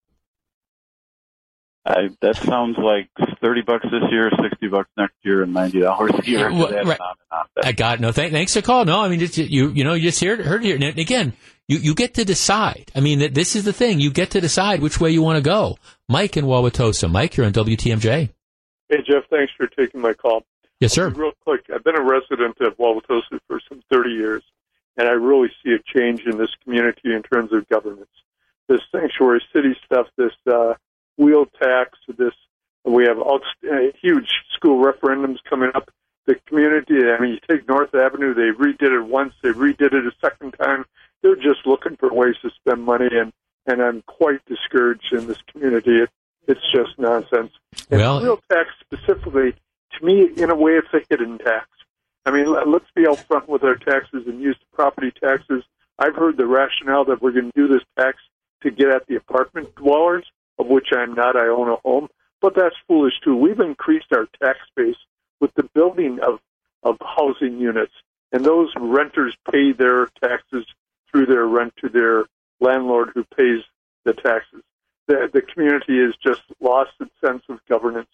I, 1.88 2.10
that 2.22 2.36
sounds 2.36 2.78
like 2.78 3.10
thirty 3.42 3.62
bucks 3.62 3.86
this 3.90 4.12
year, 4.12 4.30
sixty 4.42 4.68
bucks 4.68 4.90
next 4.98 5.16
year, 5.22 5.42
and 5.44 5.54
ninety 5.54 5.80
dollars 5.80 6.12
a 6.20 6.30
year. 6.30 6.52
Well, 6.52 6.84
right. 6.84 7.00
I 7.64 7.72
got 7.72 8.02
no. 8.02 8.12
Th- 8.12 8.32
thanks 8.32 8.54
for 8.54 8.62
call. 8.62 8.84
No, 8.84 9.00
I 9.00 9.08
mean 9.08 9.22
you. 9.22 9.70
You 9.70 9.84
know, 9.86 9.94
you 9.94 10.04
just 10.04 10.22
heard 10.22 10.42
heard 10.42 10.64
it 10.64 10.66
here. 10.66 10.76
And 10.76 11.00
again, 11.00 11.32
you 11.70 11.78
you 11.78 11.96
get 11.96 12.16
to 12.16 12.26
decide. 12.26 12.92
I 12.94 13.00
mean, 13.00 13.34
this 13.34 13.56
is 13.56 13.64
the 13.64 13.72
thing. 13.72 14.02
You 14.02 14.12
get 14.12 14.32
to 14.32 14.42
decide 14.42 14.82
which 14.82 15.00
way 15.00 15.12
you 15.12 15.22
want 15.22 15.38
to 15.38 15.42
go. 15.42 15.78
Mike 16.10 16.36
in 16.36 16.44
Wauwatosa. 16.46 17.10
Mike, 17.10 17.38
you're 17.38 17.46
on 17.46 17.54
WTMJ. 17.54 18.30
Hey 18.90 18.98
Jeff, 19.08 19.24
thanks 19.30 19.54
for 19.56 19.68
taking 19.68 20.02
my 20.02 20.14
call. 20.14 20.44
Yes, 20.82 20.94
sir. 20.94 21.10
Real 21.10 21.32
quick, 21.46 21.66
I've 21.74 21.84
been 21.84 21.96
a 21.98 22.04
resident 22.04 22.58
of 22.60 22.76
Wauwatosa 22.78 23.40
for 23.48 23.62
some 23.70 23.82
thirty 23.90 24.12
years, 24.12 24.44
and 24.98 25.08
I 25.08 25.12
really 25.12 25.50
see 25.64 25.72
a 25.72 25.80
change 25.98 26.22
in 26.26 26.38
this 26.38 26.52
community 26.66 27.14
in 27.14 27.24
terms 27.24 27.54
of 27.54 27.68
governance. 27.70 28.10
this 28.68 28.82
sanctuary 28.92 29.42
city 29.54 29.76
stuff, 29.86 30.08
this 30.18 30.34
uh, 30.52 30.74
wheel 31.18 31.46
tax, 31.62 31.98
this 32.18 32.34
we 32.86 33.04
have 33.06 33.20
all, 33.20 33.42
uh, 33.70 33.76
huge 34.02 34.30
school 34.54 34.84
referendums 34.84 35.40
coming 35.50 35.72
up. 35.76 35.92
The 36.26 36.36
community, 36.46 36.96
I 37.10 37.20
mean, 37.20 37.32
you 37.32 37.40
take 37.48 37.68
North 37.68 37.94
Avenue, 37.94 38.34
they 38.34 38.52
redid 38.58 38.98
it 38.98 39.06
once, 39.06 39.34
they 39.42 39.50
redid 39.50 39.94
it 39.94 40.06
a 40.06 40.12
second 40.22 40.54
time. 40.54 40.86
They're 41.22 41.36
just 41.36 41.66
looking 41.66 41.96
for 41.98 42.14
ways 42.14 42.36
to 42.42 42.50
spend 42.52 42.84
money, 42.84 43.10
and 43.12 43.34
and 43.66 43.82
I'm 43.82 44.02
quite 44.04 44.40
discouraged 44.46 45.12
in 45.12 45.28
this 45.28 45.42
community. 45.52 46.00
It, 46.04 46.10
it's 46.48 46.62
just 46.72 46.98
nonsense. 46.98 47.52
And 47.90 48.00
Well- 48.00 48.22
wheel 48.22 48.40
tax 48.50 48.70
specifically, 48.80 49.54
to 49.98 50.06
me, 50.06 50.30
in 50.38 50.50
a 50.50 50.56
way, 50.56 50.74
it's 50.74 50.94
a 50.94 51.02
hidden 51.10 51.38
tax. 51.38 51.68
I 52.26 52.32
mean, 52.32 52.46
let- 52.46 52.68
let's 52.68 52.90
be 52.96 53.04
upfront 53.04 53.48
with 53.48 53.64
our 53.64 53.76
taxes 53.76 54.26
and 54.28 54.42
use 54.42 54.58
the 54.58 54.76
property 54.76 55.12
taxes. 55.12 55.64
I've 56.00 56.16
heard 56.16 56.38
the 56.38 56.46
rationale 56.46 57.04
that 57.06 57.22
we're 57.22 57.32
going 57.32 57.52
to 57.52 57.60
do 57.62 57.68
this 57.68 57.84
tax 57.98 58.20
to 58.62 58.72
get 58.72 58.90
at 58.90 59.08
the 59.08 59.16
apartment 59.16 59.76
dwellers, 59.76 60.26
of 60.60 60.68
which 60.68 60.88
I'm 60.92 61.14
not. 61.14 61.36
I 61.36 61.48
own 61.48 61.70
a 61.70 61.76
home, 61.78 62.08
but 62.42 62.56
that's 62.56 62.76
foolish 62.88 63.14
too. 63.24 63.36
We've 63.36 63.60
increased 63.60 64.12
our 64.12 64.28
tax 64.42 64.60
base 64.76 64.98
with 65.40 65.54
the 65.56 65.64
building 65.64 66.20
of 66.22 66.40
of 66.84 66.98
housing 67.02 67.58
units, 67.60 67.94
and 68.32 68.46
those 68.46 68.72
renters 68.80 69.36
pay 69.52 69.72
their 69.72 70.08
taxes 70.22 70.66
through 71.10 71.26
their 71.26 71.46
rent 71.46 71.74
to 71.82 71.90
their 71.90 72.26
landlord, 72.60 73.12
who 73.14 73.24
pays 73.24 73.64
the 74.04 74.14
taxes. 74.14 74.62
The 75.08 75.30
the 75.32 75.42
community 75.42 76.00
has 76.04 76.16
just 76.24 76.42
lost 76.60 76.92
its 77.00 77.12
sense 77.24 77.44
of 77.50 77.60
governance. 77.68 78.10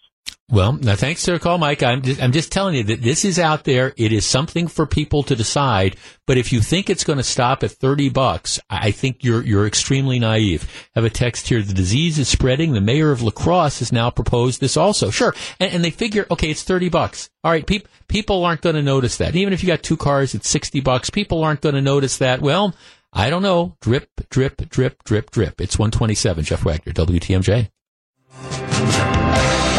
Well, 0.53 0.73
now 0.73 0.95
thanks 0.95 1.25
for 1.25 1.31
the 1.31 1.39
call, 1.39 1.57
Mike. 1.57 1.81
I'm 1.81 2.03
just, 2.03 2.21
I'm 2.21 2.31
just 2.31 2.51
telling 2.51 2.75
you 2.75 2.83
that 2.83 3.01
this 3.01 3.25
is 3.25 3.39
out 3.39 3.63
there. 3.63 3.91
It 3.97 4.13
is 4.13 4.23
something 4.23 4.67
for 4.67 4.85
people 4.85 5.23
to 5.23 5.35
decide. 5.35 5.95
But 6.27 6.37
if 6.37 6.53
you 6.53 6.61
think 6.61 6.91
it's 6.91 7.03
going 7.03 7.17
to 7.17 7.23
stop 7.23 7.63
at 7.63 7.71
30 7.71 8.09
bucks, 8.09 8.59
I 8.69 8.91
think 8.91 9.23
you're, 9.23 9.41
you're 9.41 9.65
extremely 9.65 10.19
naive. 10.19 10.69
Have 10.93 11.05
a 11.05 11.09
text 11.09 11.47
here. 11.47 11.63
The 11.63 11.73
disease 11.73 12.19
is 12.19 12.27
spreading. 12.27 12.73
The 12.73 12.81
mayor 12.81 13.09
of 13.09 13.23
La 13.23 13.31
Crosse 13.31 13.79
has 13.79 13.91
now 13.91 14.11
proposed 14.11 14.61
this 14.61 14.77
also. 14.77 15.09
Sure. 15.09 15.33
And, 15.59 15.73
and 15.73 15.83
they 15.83 15.89
figure, 15.89 16.27
okay, 16.29 16.51
it's 16.51 16.61
30 16.61 16.89
bucks. 16.89 17.31
All 17.43 17.49
right. 17.49 17.65
Peop, 17.65 17.87
people 18.07 18.45
aren't 18.45 18.61
going 18.61 18.75
to 18.75 18.83
notice 18.83 19.17
that. 19.17 19.35
Even 19.35 19.53
if 19.53 19.63
you 19.63 19.67
got 19.67 19.81
two 19.81 19.97
cars, 19.97 20.35
it's 20.35 20.49
60 20.49 20.81
bucks. 20.81 21.09
People 21.09 21.43
aren't 21.43 21.61
going 21.61 21.73
to 21.73 21.81
notice 21.81 22.19
that. 22.19 22.41
Well, 22.41 22.75
I 23.11 23.31
don't 23.31 23.41
know. 23.41 23.75
Drip, 23.81 24.07
drip, 24.29 24.69
drip, 24.69 25.03
drip, 25.03 25.31
drip. 25.31 25.59
It's 25.59 25.79
127. 25.79 26.43
Jeff 26.43 26.63
Wagner, 26.63 26.93
WTMJ. 26.93 27.71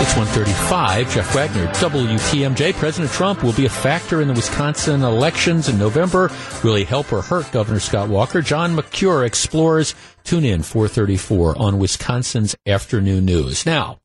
It's 0.04 0.16
135. 0.16 1.14
Jeff 1.14 1.34
Wagner, 1.34 1.66
WTMJ. 1.68 2.74
President 2.74 3.10
Trump 3.10 3.42
will 3.42 3.54
be 3.54 3.64
a 3.64 3.70
factor 3.70 4.20
in 4.20 4.28
the 4.28 4.34
Wisconsin 4.34 5.02
elections 5.02 5.70
in 5.70 5.78
November. 5.78 6.30
Will 6.62 6.74
he 6.74 6.84
help 6.84 7.10
or 7.10 7.22
hurt 7.22 7.50
Governor 7.52 7.80
Scott 7.80 8.10
Walker? 8.10 8.42
John 8.42 8.76
McCure 8.76 9.24
explores. 9.26 9.94
Tune 10.22 10.44
in 10.44 10.62
434 10.62 11.56
on 11.56 11.78
Wisconsin's 11.78 12.54
Afternoon 12.66 13.24
News. 13.24 13.64
Now, 13.64 14.00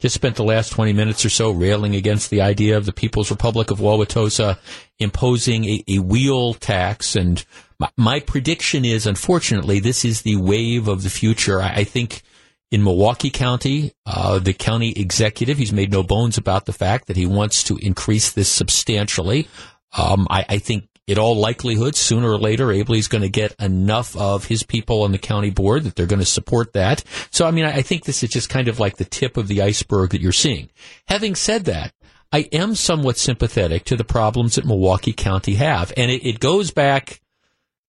just 0.00 0.14
spent 0.14 0.36
the 0.36 0.44
last 0.44 0.68
20 0.68 0.92
minutes 0.92 1.24
or 1.24 1.30
so 1.30 1.50
railing 1.50 1.94
against 1.94 2.28
the 2.28 2.42
idea 2.42 2.76
of 2.76 2.84
the 2.84 2.92
People's 2.92 3.30
Republic 3.30 3.70
of 3.70 3.78
Wauwatosa 3.78 4.58
imposing 4.98 5.64
a, 5.64 5.82
a 5.88 5.98
wheel 6.00 6.52
tax. 6.52 7.16
And 7.16 7.42
my, 7.78 7.88
my 7.96 8.20
prediction 8.20 8.84
is, 8.84 9.06
unfortunately, 9.06 9.80
this 9.80 10.04
is 10.04 10.20
the 10.20 10.36
wave 10.36 10.88
of 10.88 11.04
the 11.04 11.10
future. 11.10 11.62
I, 11.62 11.68
I 11.76 11.84
think 11.84 12.22
in 12.70 12.84
Milwaukee 12.84 13.30
County, 13.30 13.92
uh, 14.04 14.38
the 14.38 14.52
county 14.52 14.92
executive, 14.92 15.58
he's 15.58 15.72
made 15.72 15.90
no 15.90 16.02
bones 16.02 16.36
about 16.36 16.66
the 16.66 16.72
fact 16.72 17.06
that 17.06 17.16
he 17.16 17.26
wants 17.26 17.62
to 17.64 17.76
increase 17.78 18.32
this 18.32 18.48
substantially. 18.48 19.48
Um, 19.96 20.26
I, 20.28 20.44
I 20.48 20.58
think 20.58 20.88
in 21.06 21.18
all 21.18 21.36
likelihood, 21.36 21.96
sooner 21.96 22.30
or 22.30 22.38
later, 22.38 22.66
Abele's 22.66 23.08
going 23.08 23.22
to 23.22 23.30
get 23.30 23.54
enough 23.58 24.14
of 24.14 24.44
his 24.44 24.62
people 24.62 25.02
on 25.02 25.12
the 25.12 25.18
county 25.18 25.48
board 25.48 25.84
that 25.84 25.96
they're 25.96 26.06
going 26.06 26.18
to 26.18 26.26
support 26.26 26.74
that. 26.74 27.02
So, 27.30 27.46
I 27.46 27.50
mean, 27.50 27.64
I, 27.64 27.76
I 27.76 27.82
think 27.82 28.04
this 28.04 28.22
is 28.22 28.28
just 28.28 28.50
kind 28.50 28.68
of 28.68 28.78
like 28.78 28.98
the 28.98 29.06
tip 29.06 29.38
of 29.38 29.48
the 29.48 29.62
iceberg 29.62 30.10
that 30.10 30.20
you're 30.20 30.32
seeing. 30.32 30.68
Having 31.06 31.36
said 31.36 31.64
that, 31.64 31.94
I 32.30 32.40
am 32.52 32.74
somewhat 32.74 33.16
sympathetic 33.16 33.84
to 33.84 33.96
the 33.96 34.04
problems 34.04 34.56
that 34.56 34.66
Milwaukee 34.66 35.14
County 35.14 35.54
have, 35.54 35.94
and 35.96 36.10
it, 36.10 36.26
it 36.26 36.40
goes 36.40 36.70
back, 36.70 37.22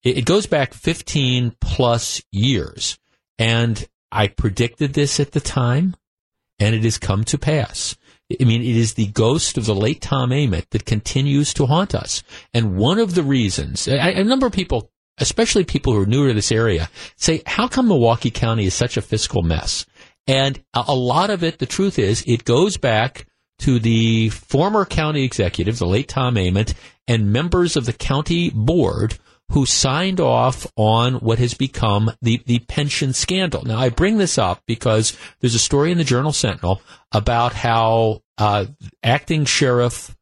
it, 0.01 0.19
it 0.19 0.25
goes 0.25 0.45
back 0.45 0.73
15 0.73 1.57
plus 1.59 2.21
years. 2.32 2.97
And 3.38 3.86
I 4.12 4.28
predicted 4.28 4.93
this 4.93 5.20
at 5.20 5.32
the 5.32 5.39
time, 5.39 5.95
and 6.60 6.76
it 6.76 6.84
has 6.84 6.97
come 6.97 7.24
to 7.26 7.38
pass. 7.38 7.95
I 8.39 8.43
mean, 8.43 8.62
it 8.62 8.76
is 8.76 8.93
the 8.93 9.07
ghost 9.07 9.57
of 9.57 9.66
the 9.66 9.76
late 9.76 10.01
Tom 10.01 10.32
Ament 10.32 10.70
that 10.70 10.86
continues 10.86 11.53
to 11.55 11.66
haunt 11.66 11.95
us. 11.95 12.24
And 12.53 12.78
one 12.78 12.99
of 12.99 13.16
the 13.16 13.24
reasons, 13.24 13.88
a, 13.88 14.24
number 14.24 14.45
of 14.45 14.53
people, 14.53 14.91
especially 15.18 15.64
people 15.64 15.93
who 15.93 16.01
are 16.01 16.05
newer 16.05 16.28
to 16.28 16.34
this 16.34 16.51
area, 16.51 16.89
say, 17.16 17.41
how 17.47 17.68
come 17.68 17.88
Milwaukee 17.88 18.30
County 18.30 18.66
is 18.66 18.74
such 18.76 18.97
a 18.97 19.01
fiscal 19.01 19.41
mess? 19.41 19.86
And 20.28 20.64
a, 20.76 20.84
a 20.89 20.95
lot 20.95 21.32
of 21.32 21.43
it, 21.43 21.57
the 21.57 21.66
truth 21.66 21.97
is, 21.97 22.24
it 22.28 22.45
goes 22.45 22.78
back 22.78 23.26
to 23.60 23.80
the 23.80 24.30
former 24.30 24.86
county 24.86 25.24
executive, 25.24 25.80
the 25.80 25.88
late 25.88 26.07
Tom 26.07 26.38
Ament, 26.38 26.76
and 27.07 27.34
members 27.34 27.76
of 27.76 27.86
the 27.86 27.93
county 27.93 28.51
board 28.51 29.18
who 29.50 29.66
signed 29.66 30.20
off 30.20 30.68
on 30.76 31.16
what 31.16 31.39
has 31.39 31.54
become 31.54 32.12
the, 32.22 32.41
the 32.45 32.60
pension 32.60 33.14
scandal. 33.14 33.64
Now, 33.64 33.78
I 33.80 33.89
bring 33.89 34.18
this 34.18 34.38
up 34.38 34.62
because 34.68 35.18
there's 35.39 35.56
a 35.56 35.60
story 35.60 35.91
in 35.91 35.97
the 35.97 36.04
Journal 36.04 36.32
Sentinel 36.32 36.82
about 37.12 37.54
how 37.54 38.22
uh, 38.38 38.66
acting 39.04 39.45
sheriff 39.45 40.16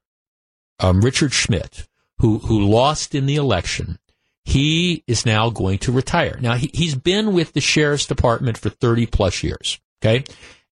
um, 0.80 1.02
Richard 1.02 1.34
Schmidt, 1.34 1.88
who 2.20 2.40
who 2.40 2.68
lost 2.68 3.16
in 3.16 3.26
the 3.26 3.36
election, 3.36 4.00
he 4.46 5.04
is 5.08 5.26
now 5.26 5.50
going 5.50 5.80
to 5.80 5.92
retire. 5.92 6.38
Now, 6.42 6.56
he, 6.56 6.70
he's 6.74 6.96
been 6.96 7.34
with 7.34 7.54
the 7.54 7.62
sheriff's 7.62 8.06
department 8.06 8.58
for 8.58 8.70
30 8.70 9.08
plus 9.08 9.44
years. 9.44 9.80
Okay, 10.02 10.24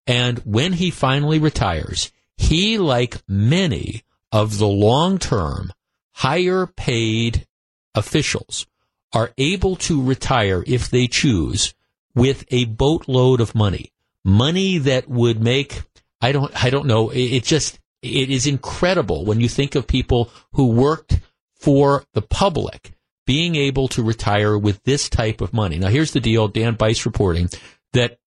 and 0.07 0.39
when 0.39 0.73
he 0.73 0.91
finally 0.91 1.39
retires, 1.39 2.11
he, 2.37 2.77
like 2.77 3.17
many 3.27 4.03
of 4.31 4.59
the 4.59 4.67
long 4.67 5.17
term, 5.17 5.73
higher 6.13 6.67
paid 6.67 7.47
officials 7.95 8.67
are 9.13 9.31
able 9.37 9.75
to 9.77 10.01
retire 10.01 10.63
if 10.67 10.89
they 10.89 11.07
choose 11.07 11.73
with 12.13 12.45
a 12.49 12.65
boatload 12.65 13.41
of 13.41 13.55
money. 13.55 13.91
Money 14.23 14.77
that 14.77 15.07
would 15.07 15.41
make, 15.41 15.81
I 16.21 16.31
don't, 16.31 16.63
I 16.63 16.69
don't 16.69 16.87
know, 16.87 17.09
it, 17.11 17.43
just, 17.43 17.79
it 18.01 18.29
is 18.29 18.47
incredible 18.47 19.25
when 19.25 19.39
you 19.39 19.49
think 19.49 19.75
of 19.75 19.87
people 19.87 20.29
who 20.53 20.67
worked 20.67 21.19
for 21.55 22.03
the 22.13 22.21
public 22.21 22.91
being 23.25 23.55
able 23.55 23.87
to 23.89 24.03
retire 24.03 24.57
with 24.57 24.83
this 24.83 25.09
type 25.09 25.41
of 25.41 25.53
money. 25.53 25.77
Now 25.79 25.89
here's 25.89 26.11
the 26.11 26.19
deal, 26.19 26.47
Dan 26.47 26.75
Bice 26.75 27.05
reporting 27.05 27.49
that 27.93 28.19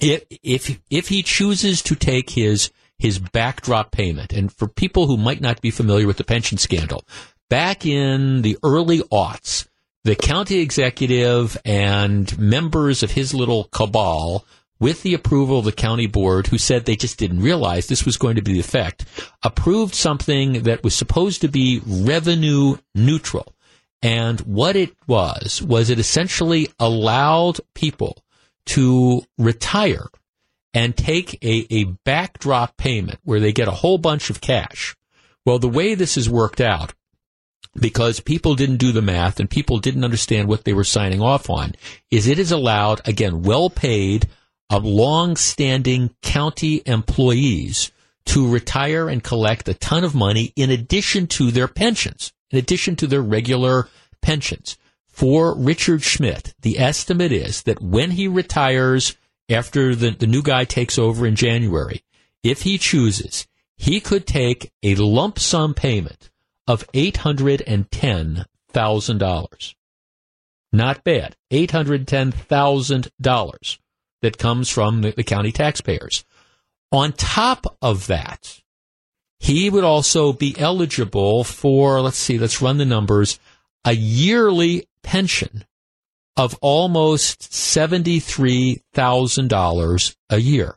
if, 0.00 0.24
if, 0.42 0.80
if 0.90 1.08
he 1.08 1.22
chooses 1.22 1.82
to 1.82 1.94
take 1.94 2.30
his, 2.30 2.70
his 2.98 3.18
backdrop 3.18 3.90
payment, 3.90 4.32
and 4.32 4.52
for 4.52 4.68
people 4.68 5.06
who 5.06 5.16
might 5.16 5.40
not 5.40 5.60
be 5.60 5.70
familiar 5.70 6.06
with 6.06 6.16
the 6.16 6.24
pension 6.24 6.58
scandal, 6.58 7.04
back 7.52 7.84
in 7.84 8.40
the 8.40 8.56
early 8.64 9.00
aughts, 9.12 9.68
the 10.04 10.16
county 10.16 10.60
executive 10.60 11.54
and 11.66 12.38
members 12.38 13.02
of 13.02 13.10
his 13.10 13.34
little 13.34 13.64
cabal, 13.64 14.46
with 14.80 15.02
the 15.02 15.12
approval 15.12 15.58
of 15.58 15.66
the 15.66 15.70
county 15.70 16.06
board, 16.06 16.46
who 16.46 16.56
said 16.56 16.86
they 16.86 16.96
just 16.96 17.18
didn't 17.18 17.42
realize 17.42 17.88
this 17.88 18.06
was 18.06 18.16
going 18.16 18.36
to 18.36 18.42
be 18.42 18.54
the 18.54 18.60
effect, 18.60 19.04
approved 19.42 19.94
something 19.94 20.62
that 20.62 20.82
was 20.82 20.94
supposed 20.94 21.42
to 21.42 21.48
be 21.48 21.82
revenue 21.86 22.78
neutral. 22.94 23.54
And 24.00 24.40
what 24.40 24.74
it 24.74 24.96
was, 25.06 25.60
was 25.60 25.90
it 25.90 25.98
essentially 25.98 26.70
allowed 26.80 27.60
people 27.74 28.24
to 28.68 29.24
retire 29.36 30.06
and 30.72 30.96
take 30.96 31.34
a, 31.44 31.66
a 31.68 31.84
backdrop 32.06 32.78
payment 32.78 33.18
where 33.24 33.40
they 33.40 33.52
get 33.52 33.68
a 33.68 33.72
whole 33.72 33.98
bunch 33.98 34.30
of 34.30 34.40
cash. 34.40 34.96
Well, 35.44 35.58
the 35.58 35.68
way 35.68 35.94
this 35.94 36.14
has 36.14 36.30
worked 36.30 36.62
out 36.62 36.94
because 37.78 38.20
people 38.20 38.54
didn't 38.54 38.76
do 38.76 38.92
the 38.92 39.02
math 39.02 39.40
and 39.40 39.48
people 39.48 39.78
didn't 39.78 40.04
understand 40.04 40.48
what 40.48 40.64
they 40.64 40.72
were 40.72 40.84
signing 40.84 41.22
off 41.22 41.48
on 41.48 41.72
is 42.10 42.26
it 42.26 42.38
is 42.38 42.52
allowed 42.52 43.00
again 43.06 43.42
well 43.42 43.70
paid 43.70 44.24
uh, 44.24 44.28
of 44.72 44.86
long 44.86 45.36
standing 45.36 46.08
county 46.22 46.82
employees 46.86 47.92
to 48.24 48.48
retire 48.48 49.06
and 49.06 49.22
collect 49.22 49.68
a 49.68 49.74
ton 49.74 50.02
of 50.02 50.14
money 50.14 50.50
in 50.56 50.70
addition 50.70 51.26
to 51.26 51.50
their 51.50 51.68
pensions 51.68 52.32
in 52.50 52.58
addition 52.58 52.96
to 52.96 53.06
their 53.06 53.22
regular 53.22 53.88
pensions. 54.22 54.78
For 55.08 55.54
Richard 55.54 56.02
Schmidt 56.02 56.54
the 56.62 56.78
estimate 56.78 57.32
is 57.32 57.64
that 57.64 57.82
when 57.82 58.12
he 58.12 58.26
retires 58.28 59.14
after 59.50 59.94
the, 59.94 60.10
the 60.10 60.26
new 60.26 60.42
guy 60.42 60.64
takes 60.64 60.98
over 60.98 61.26
in 61.26 61.36
January 61.36 62.02
if 62.42 62.62
he 62.62 62.78
chooses 62.78 63.46
he 63.76 64.00
could 64.00 64.26
take 64.26 64.72
a 64.82 64.94
lump 64.94 65.38
sum 65.38 65.74
payment 65.74 66.30
of 66.66 66.90
$810,000. 66.92 69.74
Not 70.72 71.04
bad. 71.04 71.36
$810,000 71.52 73.78
that 74.22 74.38
comes 74.38 74.70
from 74.70 75.02
the, 75.02 75.10
the 75.10 75.24
county 75.24 75.52
taxpayers. 75.52 76.24
On 76.90 77.12
top 77.12 77.76
of 77.82 78.06
that, 78.06 78.62
he 79.38 79.68
would 79.68 79.84
also 79.84 80.32
be 80.32 80.58
eligible 80.58 81.44
for, 81.44 82.00
let's 82.00 82.16
see, 82.16 82.38
let's 82.38 82.62
run 82.62 82.78
the 82.78 82.84
numbers, 82.84 83.38
a 83.84 83.92
yearly 83.92 84.88
pension 85.02 85.64
of 86.36 86.56
almost 86.62 87.50
$73,000 87.50 90.16
a 90.30 90.38
year. 90.38 90.76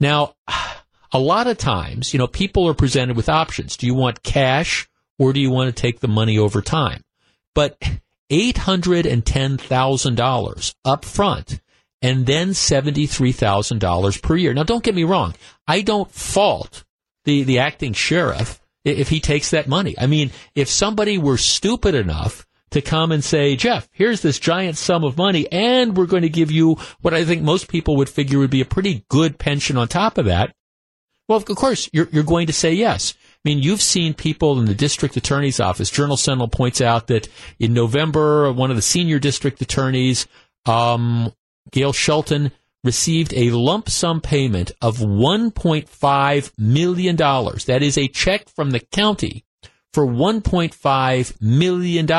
Now, 0.00 0.34
a 1.12 1.18
lot 1.18 1.46
of 1.46 1.58
times, 1.58 2.12
you 2.12 2.18
know, 2.18 2.26
people 2.26 2.68
are 2.68 2.74
presented 2.74 3.16
with 3.16 3.28
options. 3.28 3.76
Do 3.76 3.86
you 3.86 3.94
want 3.94 4.22
cash 4.22 4.88
or 5.18 5.32
do 5.32 5.40
you 5.40 5.50
want 5.50 5.74
to 5.74 5.80
take 5.80 6.00
the 6.00 6.08
money 6.08 6.38
over 6.38 6.62
time? 6.62 7.02
But 7.54 7.78
$810,000 8.30 10.74
up 10.84 11.04
front 11.04 11.60
and 12.02 12.26
then 12.26 12.50
$73,000 12.50 14.22
per 14.22 14.36
year. 14.36 14.54
Now, 14.54 14.62
don't 14.62 14.84
get 14.84 14.94
me 14.94 15.04
wrong. 15.04 15.34
I 15.66 15.82
don't 15.82 16.10
fault 16.10 16.84
the, 17.24 17.42
the 17.42 17.58
acting 17.58 17.92
sheriff 17.92 18.60
if 18.84 19.08
he 19.08 19.20
takes 19.20 19.50
that 19.50 19.68
money. 19.68 19.94
I 19.98 20.06
mean, 20.06 20.30
if 20.54 20.68
somebody 20.68 21.18
were 21.18 21.36
stupid 21.36 21.94
enough 21.94 22.46
to 22.70 22.80
come 22.80 23.12
and 23.12 23.22
say, 23.22 23.56
Jeff, 23.56 23.88
here's 23.92 24.22
this 24.22 24.38
giant 24.38 24.78
sum 24.78 25.04
of 25.04 25.18
money, 25.18 25.50
and 25.50 25.96
we're 25.96 26.06
going 26.06 26.22
to 26.22 26.28
give 26.28 26.52
you 26.52 26.76
what 27.00 27.14
I 27.14 27.24
think 27.24 27.42
most 27.42 27.68
people 27.68 27.96
would 27.96 28.08
figure 28.08 28.38
would 28.38 28.50
be 28.50 28.60
a 28.60 28.66
pretty 28.66 29.04
good 29.08 29.38
pension 29.38 29.76
on 29.76 29.88
top 29.88 30.18
of 30.18 30.26
that. 30.26 30.54
Well, 31.30 31.36
of 31.36 31.44
course, 31.44 31.88
you're, 31.92 32.08
you're 32.10 32.24
going 32.24 32.48
to 32.48 32.52
say 32.52 32.72
yes. 32.72 33.14
I 33.16 33.38
mean, 33.44 33.60
you've 33.60 33.80
seen 33.80 34.14
people 34.14 34.58
in 34.58 34.64
the 34.64 34.74
district 34.74 35.16
attorney's 35.16 35.60
office. 35.60 35.88
Journal 35.88 36.16
Sentinel 36.16 36.48
points 36.48 36.80
out 36.80 37.06
that 37.06 37.28
in 37.60 37.72
November, 37.72 38.52
one 38.52 38.70
of 38.70 38.74
the 38.74 38.82
senior 38.82 39.20
district 39.20 39.62
attorneys, 39.62 40.26
um, 40.66 41.32
Gail 41.70 41.92
Shelton, 41.92 42.50
received 42.82 43.32
a 43.34 43.52
lump 43.52 43.88
sum 43.90 44.20
payment 44.20 44.72
of 44.82 44.98
$1.5 44.98 46.52
million. 46.58 47.14
That 47.14 47.78
is 47.80 47.96
a 47.96 48.08
check 48.08 48.48
from 48.48 48.72
the 48.72 48.80
county 48.80 49.44
for 49.92 50.04
$1.5 50.04 51.40
million. 51.40 52.10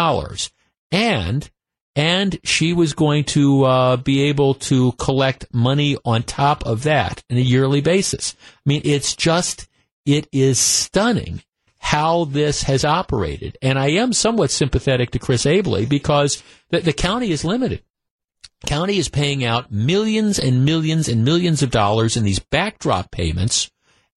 And, 0.94 1.52
and 1.96 2.40
she 2.44 2.74
was 2.74 2.94
going 2.94 3.26
to 3.26 3.64
uh, 3.64 3.98
be 3.98 4.24
able 4.24 4.54
to 4.56 4.94
collect 4.94 5.54
money 5.54 5.98
on 6.06 6.24
top 6.24 6.66
of 6.66 6.84
that 6.84 7.24
on 7.30 7.38
a 7.38 7.42
yearly 7.42 7.82
basis. 7.82 8.36
I 8.40 8.62
mean, 8.66 8.82
it's 8.86 9.16
just, 9.16 9.68
it 10.06 10.28
is 10.32 10.58
stunning 10.60 11.42
how 11.80 12.26
this 12.26 12.64
has 12.64 12.86
operated. 12.86 13.58
And 13.62 13.78
I 13.78 13.90
am 13.92 14.14
somewhat 14.14 14.52
sympathetic 14.52 15.12
to 15.12 15.20
Chris 15.20 15.46
Abele 15.46 15.90
because 15.90 16.42
the, 16.70 16.80
the 16.80 16.94
county 16.94 17.32
is 17.32 17.44
limited. 17.44 17.84
County 18.66 18.98
is 18.98 19.10
paying 19.10 19.44
out 19.44 19.72
millions 19.72 20.38
and 20.38 20.64
millions 20.64 21.10
and 21.10 21.26
millions 21.26 21.64
of 21.64 21.72
dollars 21.72 22.16
in 22.16 22.24
these 22.24 22.40
backdrop 22.40 23.12
payments 23.12 23.72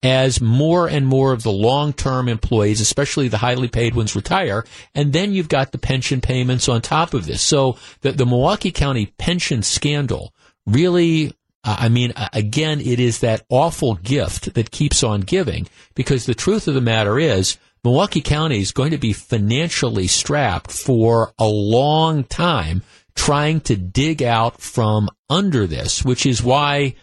as 0.04 0.40
more 0.40 0.86
and 0.86 1.06
more 1.06 1.32
of 1.32 1.42
the 1.42 1.50
long-term 1.50 2.28
employees, 2.28 2.80
especially 2.80 3.26
the 3.28 3.38
highly 3.38 3.68
paid 3.68 3.94
ones, 3.94 4.14
retire. 4.14 4.64
And 4.94 5.12
then 5.12 5.32
you've 5.32 5.48
got 5.48 5.72
the 5.72 5.78
pension 5.78 6.20
payments 6.20 6.68
on 6.68 6.82
top 6.82 7.14
of 7.14 7.24
this. 7.24 7.40
So 7.40 7.78
the, 8.02 8.12
the 8.12 8.26
Milwaukee 8.26 8.70
County 8.70 9.06
pension 9.18 9.62
scandal 9.62 10.34
really 10.66 11.32
uh, 11.66 11.76
I 11.78 11.88
mean, 11.88 12.12
again, 12.34 12.80
it 12.82 13.00
is 13.00 13.20
that 13.20 13.46
awful 13.48 13.94
gift 13.94 14.52
that 14.52 14.70
keeps 14.70 15.02
on 15.02 15.22
giving 15.22 15.66
because 15.94 16.26
the 16.26 16.34
truth 16.34 16.68
of 16.68 16.74
the 16.74 16.82
matter 16.82 17.18
is 17.18 17.56
Milwaukee 17.82 18.20
County 18.20 18.60
is 18.60 18.70
going 18.70 18.90
to 18.90 18.98
be 18.98 19.14
financially 19.14 20.06
strapped 20.06 20.70
for 20.70 21.32
a 21.38 21.46
long 21.46 22.24
time 22.24 22.82
trying 23.14 23.60
to 23.60 23.76
dig 23.76 24.22
out 24.22 24.60
from 24.60 25.08
under 25.30 25.66
this, 25.66 26.04
which 26.04 26.26
is 26.26 26.42
why 26.42 26.94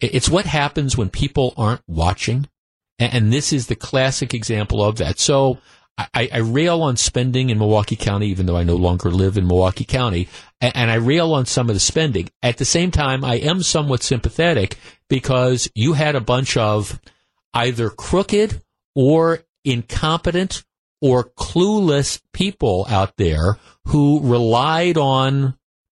it's 0.00 0.28
what 0.28 0.46
happens 0.46 0.96
when 0.96 1.10
people 1.10 1.54
aren't 1.56 1.82
watching. 1.86 2.48
And 2.98 3.32
this 3.32 3.52
is 3.52 3.68
the 3.68 3.76
classic 3.76 4.34
example 4.34 4.82
of 4.82 4.96
that. 4.96 5.18
So 5.20 5.58
I, 5.96 6.28
I, 6.32 6.38
rail 6.38 6.82
on 6.82 6.96
spending 6.96 7.50
in 7.50 7.58
Milwaukee 7.58 7.96
County, 7.96 8.28
even 8.28 8.46
though 8.46 8.56
I 8.56 8.62
no 8.62 8.76
longer 8.76 9.10
live 9.10 9.36
in 9.36 9.46
Milwaukee 9.46 9.84
County, 9.84 10.28
and, 10.60 10.76
and 10.76 10.90
I 10.90 10.94
rail 10.94 11.32
on 11.32 11.44
some 11.46 11.68
of 11.68 11.74
the 11.74 11.80
spending. 11.80 12.30
At 12.42 12.56
the 12.56 12.64
same 12.64 12.92
time, 12.92 13.24
I 13.24 13.36
am 13.36 13.62
somewhat 13.62 14.02
sympathetic 14.04 14.78
because 15.08 15.68
you 15.74 15.94
had 15.94 16.14
a 16.14 16.20
bunch 16.20 16.56
of 16.56 17.00
either 17.52 17.90
crooked 17.90 18.62
or 18.94 19.40
incompetent 19.64 20.64
or 21.00 21.24
clueless 21.24 22.20
people 22.32 22.86
out 22.88 23.16
there 23.16 23.58
who 23.86 24.20
relied 24.22 24.98
on 24.98 25.56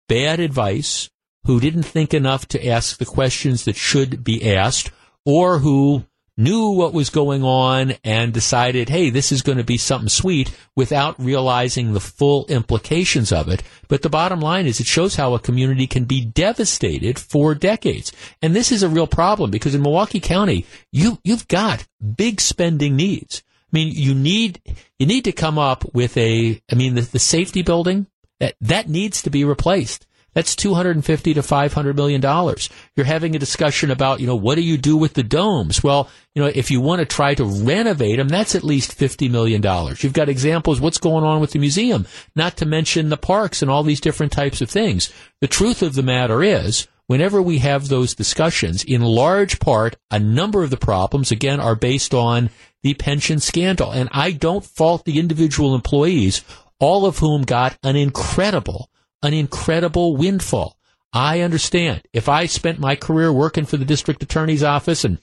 bad 0.07 0.39
advice, 0.39 1.09
who 1.45 1.59
didn't 1.59 1.83
think 1.83 2.13
enough 2.13 2.47
to 2.49 2.67
ask 2.67 2.97
the 2.97 3.05
questions 3.05 3.65
that 3.65 3.75
should 3.75 4.23
be 4.23 4.53
asked, 4.53 4.91
or 5.25 5.59
who 5.59 6.05
knew 6.39 6.69
what 6.69 6.93
was 6.93 7.09
going 7.09 7.43
on 7.43 7.93
and 8.01 8.31
decided, 8.31 8.87
hey, 8.87 9.09
this 9.09 9.29
is 9.29 9.41
going 9.41 9.57
to 9.57 9.63
be 9.63 9.77
something 9.77 10.07
sweet 10.07 10.49
without 10.73 11.19
realizing 11.19 11.91
the 11.91 11.99
full 11.99 12.45
implications 12.47 13.33
of 13.33 13.49
it. 13.49 13.61
But 13.89 14.03
the 14.03 14.09
bottom 14.09 14.39
line 14.39 14.65
is 14.65 14.79
it 14.79 14.87
shows 14.87 15.17
how 15.17 15.33
a 15.33 15.39
community 15.39 15.85
can 15.85 16.05
be 16.05 16.23
devastated 16.23 17.19
for 17.19 17.55
decades. 17.55 18.13
And 18.41 18.55
this 18.55 18.71
is 18.71 18.83
a 18.83 18.89
real 18.89 19.05
problem 19.05 19.51
because 19.51 19.75
in 19.75 19.81
Milwaukee 19.81 20.21
County, 20.21 20.65
you, 20.93 21.19
you've 21.25 21.47
got 21.49 21.85
big 22.15 22.39
spending 22.39 22.95
needs. 22.95 23.43
I 23.65 23.71
mean, 23.73 23.91
you 23.93 24.15
need, 24.15 24.61
you 24.97 25.05
need 25.05 25.25
to 25.25 25.33
come 25.33 25.59
up 25.59 25.93
with 25.93 26.15
a, 26.15 26.61
I 26.71 26.75
mean, 26.75 26.95
the, 26.95 27.01
the 27.01 27.19
safety 27.19 27.63
building, 27.63 28.07
that, 28.39 28.55
that 28.61 28.87
needs 28.87 29.21
to 29.23 29.29
be 29.29 29.43
replaced. 29.43 30.07
That's 30.33 30.55
250 30.55 31.33
to 31.33 31.43
500 31.43 31.95
million 31.95 32.21
dollars. 32.21 32.69
You're 32.95 33.05
having 33.05 33.35
a 33.35 33.39
discussion 33.39 33.91
about, 33.91 34.19
you 34.19 34.27
know, 34.27 34.35
what 34.35 34.55
do 34.55 34.61
you 34.61 34.77
do 34.77 34.95
with 34.95 35.13
the 35.13 35.23
domes? 35.23 35.83
Well, 35.83 36.09
you 36.35 36.41
know, 36.41 36.51
if 36.53 36.69
you 36.69 36.81
want 36.81 36.99
to 36.99 37.05
try 37.05 37.33
to 37.35 37.43
renovate 37.43 38.17
them, 38.17 38.29
that's 38.29 38.55
at 38.55 38.63
least 38.63 38.93
50 38.93 39.29
million 39.29 39.61
dollars. 39.61 40.03
You've 40.03 40.13
got 40.13 40.29
examples 40.29 40.79
what's 40.79 40.97
going 40.97 41.23
on 41.23 41.41
with 41.41 41.51
the 41.51 41.59
museum, 41.59 42.05
not 42.35 42.57
to 42.57 42.65
mention 42.65 43.09
the 43.09 43.17
parks 43.17 43.61
and 43.61 43.71
all 43.71 43.83
these 43.83 44.01
different 44.01 44.31
types 44.31 44.61
of 44.61 44.69
things. 44.69 45.11
The 45.41 45.47
truth 45.47 45.81
of 45.81 45.95
the 45.95 46.03
matter 46.03 46.43
is, 46.43 46.87
whenever 47.07 47.41
we 47.41 47.57
have 47.57 47.87
those 47.87 48.13
discussions, 48.13 48.83
in 48.83 49.01
large 49.01 49.59
part, 49.59 49.97
a 50.11 50.19
number 50.19 50.63
of 50.63 50.69
the 50.69 50.77
problems, 50.77 51.31
again, 51.31 51.59
are 51.59 51.75
based 51.75 52.13
on 52.13 52.51
the 52.83 52.93
pension 52.93 53.39
scandal. 53.39 53.91
And 53.91 54.09
I 54.11 54.31
don't 54.31 54.63
fault 54.63 55.05
the 55.05 55.19
individual 55.19 55.75
employees, 55.75 56.43
all 56.79 57.05
of 57.05 57.17
whom 57.17 57.41
got 57.41 57.77
an 57.83 57.95
incredible 57.95 58.88
an 59.21 59.33
incredible 59.33 60.15
windfall. 60.15 60.77
I 61.11 61.41
understand. 61.41 62.03
If 62.13 62.29
I 62.29 62.45
spent 62.45 62.79
my 62.79 62.95
career 62.95 63.33
working 63.33 63.65
for 63.65 63.77
the 63.77 63.85
district 63.85 64.21
attorney's 64.23 64.63
office 64.63 65.03
and 65.03 65.17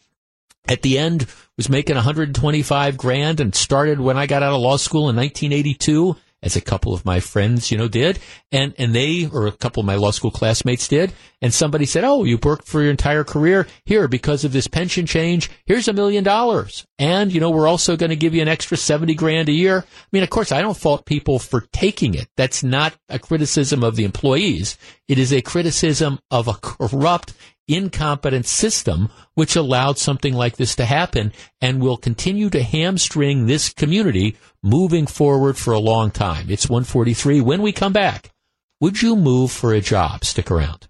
at 0.68 0.82
the 0.82 0.98
end 0.98 1.26
was 1.56 1.68
making 1.68 1.94
125 1.94 2.96
grand 2.96 3.40
and 3.40 3.54
started 3.54 4.00
when 4.00 4.16
I 4.16 4.26
got 4.26 4.42
out 4.42 4.52
of 4.52 4.60
law 4.60 4.76
school 4.76 5.08
in 5.08 5.16
1982 5.16 6.16
as 6.46 6.54
a 6.54 6.60
couple 6.60 6.94
of 6.94 7.04
my 7.04 7.18
friends, 7.18 7.72
you 7.72 7.76
know, 7.76 7.88
did. 7.88 8.20
And, 8.52 8.72
and 8.78 8.94
they, 8.94 9.26
or 9.26 9.48
a 9.48 9.52
couple 9.52 9.80
of 9.80 9.86
my 9.86 9.96
law 9.96 10.12
school 10.12 10.30
classmates 10.30 10.86
did. 10.86 11.12
And 11.42 11.52
somebody 11.52 11.84
said, 11.84 12.04
Oh, 12.04 12.22
you 12.22 12.38
worked 12.38 12.66
for 12.66 12.80
your 12.80 12.90
entire 12.90 13.24
career 13.24 13.66
here 13.84 14.06
because 14.06 14.44
of 14.44 14.52
this 14.52 14.68
pension 14.68 15.04
change. 15.04 15.50
Here's 15.66 15.88
a 15.88 15.92
million 15.92 16.22
dollars. 16.22 16.86
And, 16.98 17.32
you 17.32 17.40
know, 17.40 17.50
we're 17.50 17.66
also 17.66 17.96
going 17.96 18.10
to 18.10 18.16
give 18.16 18.34
you 18.34 18.42
an 18.42 18.48
extra 18.48 18.76
70 18.76 19.14
grand 19.14 19.48
a 19.48 19.52
year. 19.52 19.78
I 19.80 20.06
mean, 20.12 20.22
of 20.22 20.30
course, 20.30 20.52
I 20.52 20.62
don't 20.62 20.76
fault 20.76 21.04
people 21.04 21.38
for 21.40 21.62
taking 21.72 22.14
it. 22.14 22.28
That's 22.36 22.62
not 22.62 22.94
a 23.08 23.18
criticism 23.18 23.82
of 23.82 23.96
the 23.96 24.04
employees. 24.04 24.78
It 25.08 25.18
is 25.18 25.32
a 25.32 25.42
criticism 25.42 26.20
of 26.30 26.48
a 26.48 26.54
corrupt 26.54 27.34
incompetent 27.68 28.46
system 28.46 29.10
which 29.34 29.56
allowed 29.56 29.98
something 29.98 30.34
like 30.34 30.56
this 30.56 30.76
to 30.76 30.84
happen 30.84 31.32
and 31.60 31.80
will 31.80 31.96
continue 31.96 32.48
to 32.50 32.62
hamstring 32.62 33.46
this 33.46 33.68
community 33.70 34.36
moving 34.62 35.06
forward 35.06 35.56
for 35.56 35.72
a 35.72 35.78
long 35.78 36.10
time. 36.10 36.50
It's 36.50 36.68
143. 36.68 37.40
When 37.40 37.62
we 37.62 37.72
come 37.72 37.92
back, 37.92 38.32
would 38.80 39.02
you 39.02 39.16
move 39.16 39.50
for 39.50 39.72
a 39.72 39.80
job? 39.80 40.24
Stick 40.24 40.50
around. 40.50 40.88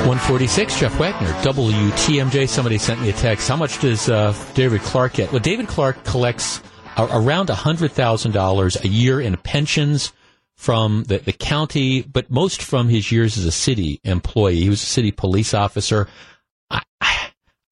146, 0.00 0.80
Jeff 0.80 0.98
Wagner, 0.98 1.30
WTMJ. 1.42 2.48
Somebody 2.48 2.78
sent 2.78 3.02
me 3.02 3.10
a 3.10 3.12
text. 3.12 3.48
How 3.48 3.56
much 3.56 3.80
does 3.80 4.08
uh, 4.08 4.34
David 4.54 4.80
Clarke 4.80 5.12
get? 5.14 5.30
Well, 5.30 5.40
David 5.40 5.68
Clarke 5.68 6.02
collects 6.04 6.62
around 6.96 7.48
$100,000 7.48 8.84
a 8.84 8.88
year 8.88 9.20
in 9.20 9.36
pensions 9.36 10.12
from 10.60 11.04
the, 11.04 11.16
the 11.16 11.32
county, 11.32 12.02
but 12.02 12.30
most 12.30 12.62
from 12.62 12.90
his 12.90 13.10
years 13.10 13.38
as 13.38 13.46
a 13.46 13.50
city 13.50 13.98
employee. 14.04 14.60
He 14.60 14.68
was 14.68 14.82
a 14.82 14.86
city 14.86 15.10
police 15.10 15.54
officer. 15.54 16.06
I, 16.70 16.82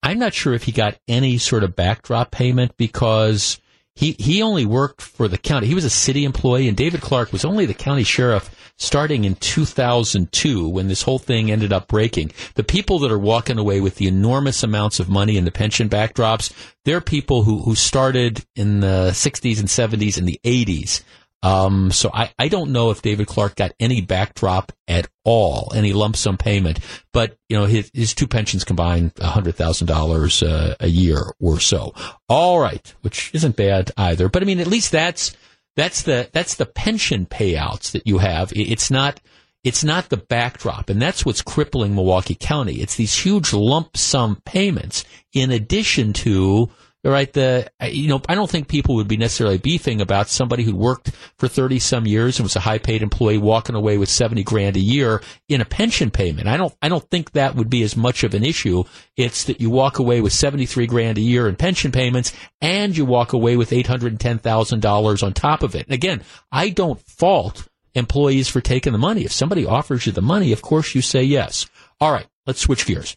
I'm 0.02 0.18
not 0.18 0.32
sure 0.32 0.54
if 0.54 0.62
he 0.62 0.72
got 0.72 0.98
any 1.06 1.36
sort 1.36 1.64
of 1.64 1.76
backdrop 1.76 2.30
payment 2.30 2.78
because 2.78 3.60
he, 3.94 4.12
he 4.18 4.40
only 4.40 4.64
worked 4.64 5.02
for 5.02 5.28
the 5.28 5.36
county. 5.36 5.66
He 5.66 5.74
was 5.74 5.84
a 5.84 5.90
city 5.90 6.24
employee, 6.24 6.66
and 6.66 6.78
David 6.78 7.02
Clarke 7.02 7.30
was 7.30 7.44
only 7.44 7.66
the 7.66 7.74
county 7.74 8.04
sheriff 8.04 8.72
starting 8.78 9.24
in 9.26 9.34
2002 9.34 10.66
when 10.66 10.88
this 10.88 11.02
whole 11.02 11.18
thing 11.18 11.50
ended 11.50 11.74
up 11.74 11.88
breaking. 11.88 12.32
The 12.54 12.64
people 12.64 13.00
that 13.00 13.12
are 13.12 13.18
walking 13.18 13.58
away 13.58 13.82
with 13.82 13.96
the 13.96 14.08
enormous 14.08 14.62
amounts 14.62 14.98
of 14.98 15.10
money 15.10 15.36
in 15.36 15.44
the 15.44 15.50
pension 15.50 15.90
backdrops, 15.90 16.54
they're 16.86 17.02
people 17.02 17.42
who, 17.42 17.58
who 17.58 17.74
started 17.74 18.46
in 18.56 18.80
the 18.80 19.10
60s 19.10 19.58
and 19.58 19.68
70s 19.68 20.16
and 20.16 20.26
the 20.26 20.40
80s. 20.42 21.02
Um, 21.42 21.92
so 21.92 22.10
I, 22.12 22.32
I 22.38 22.48
don't 22.48 22.72
know 22.72 22.90
if 22.90 23.02
David 23.02 23.26
Clarke 23.26 23.54
got 23.54 23.72
any 23.78 24.00
backdrop 24.00 24.72
at 24.88 25.08
all, 25.24 25.72
any 25.74 25.92
lump 25.92 26.16
sum 26.16 26.36
payment, 26.36 26.80
but 27.12 27.36
you 27.48 27.56
know 27.56 27.66
his, 27.66 27.90
his 27.94 28.14
two 28.14 28.26
pensions 28.26 28.64
combined 28.64 29.12
hundred 29.20 29.54
thousand 29.54 29.90
uh, 29.90 29.94
dollars 29.94 30.42
a 30.42 30.88
year 30.88 31.32
or 31.40 31.60
so. 31.60 31.94
All 32.28 32.58
right, 32.58 32.94
which 33.02 33.30
isn't 33.34 33.56
bad 33.56 33.92
either. 33.96 34.28
But 34.28 34.42
I 34.42 34.46
mean, 34.46 34.60
at 34.60 34.66
least 34.66 34.90
that's 34.92 35.36
That's 35.76 36.02
the 36.02 36.28
that's 36.32 36.56
the 36.56 36.66
pension 36.66 37.24
payouts 37.26 37.92
that 37.92 38.04
you 38.04 38.18
have. 38.18 38.52
It's 38.56 38.90
not 38.90 39.20
it's 39.62 39.84
not 39.84 40.08
the 40.08 40.16
backdrop, 40.16 40.90
and 40.90 41.00
that's 41.00 41.24
what's 41.24 41.40
crippling 41.40 41.94
Milwaukee 41.94 42.34
County. 42.34 42.80
It's 42.80 42.96
these 42.96 43.14
huge 43.14 43.52
lump 43.52 43.96
sum 43.96 44.42
payments 44.44 45.04
in 45.32 45.52
addition 45.52 46.12
to 46.14 46.68
right? 47.04 47.32
The 47.32 47.70
you 47.82 48.08
know 48.08 48.20
I 48.28 48.34
don't 48.34 48.50
think 48.50 48.68
people 48.68 48.96
would 48.96 49.08
be 49.08 49.16
necessarily 49.16 49.58
beefing 49.58 50.00
about 50.00 50.28
somebody 50.28 50.62
who 50.64 50.74
worked 50.74 51.10
for 51.38 51.48
thirty 51.48 51.78
some 51.78 52.06
years 52.06 52.38
and 52.38 52.44
was 52.44 52.56
a 52.56 52.60
high 52.60 52.78
paid 52.78 53.02
employee 53.02 53.38
walking 53.38 53.76
away 53.76 53.98
with 53.98 54.08
seventy 54.08 54.42
grand 54.42 54.76
a 54.76 54.80
year 54.80 55.22
in 55.48 55.60
a 55.60 55.64
pension 55.64 56.10
payment. 56.10 56.48
I 56.48 56.56
don't 56.56 56.74
I 56.82 56.88
don't 56.88 57.08
think 57.10 57.32
that 57.32 57.54
would 57.54 57.70
be 57.70 57.82
as 57.82 57.96
much 57.96 58.24
of 58.24 58.34
an 58.34 58.44
issue. 58.44 58.84
It's 59.16 59.44
that 59.44 59.60
you 59.60 59.70
walk 59.70 59.98
away 59.98 60.20
with 60.20 60.32
seventy 60.32 60.66
three 60.66 60.86
grand 60.86 61.18
a 61.18 61.22
year 61.22 61.48
in 61.48 61.56
pension 61.56 61.92
payments 61.92 62.32
and 62.60 62.96
you 62.96 63.04
walk 63.04 63.32
away 63.32 63.56
with 63.56 63.72
eight 63.72 63.86
hundred 63.86 64.12
and 64.12 64.20
ten 64.20 64.38
thousand 64.38 64.80
dollars 64.80 65.22
on 65.22 65.32
top 65.32 65.62
of 65.62 65.74
it. 65.74 65.86
And 65.86 65.94
again, 65.94 66.22
I 66.50 66.70
don't 66.70 67.00
fault 67.00 67.68
employees 67.94 68.48
for 68.48 68.60
taking 68.60 68.92
the 68.92 68.98
money. 68.98 69.24
If 69.24 69.32
somebody 69.32 69.64
offers 69.64 70.06
you 70.06 70.12
the 70.12 70.22
money, 70.22 70.52
of 70.52 70.62
course 70.62 70.94
you 70.94 71.02
say 71.02 71.22
yes. 71.22 71.66
All 72.00 72.12
right, 72.12 72.26
let's 72.46 72.60
switch 72.60 72.86
gears. 72.86 73.16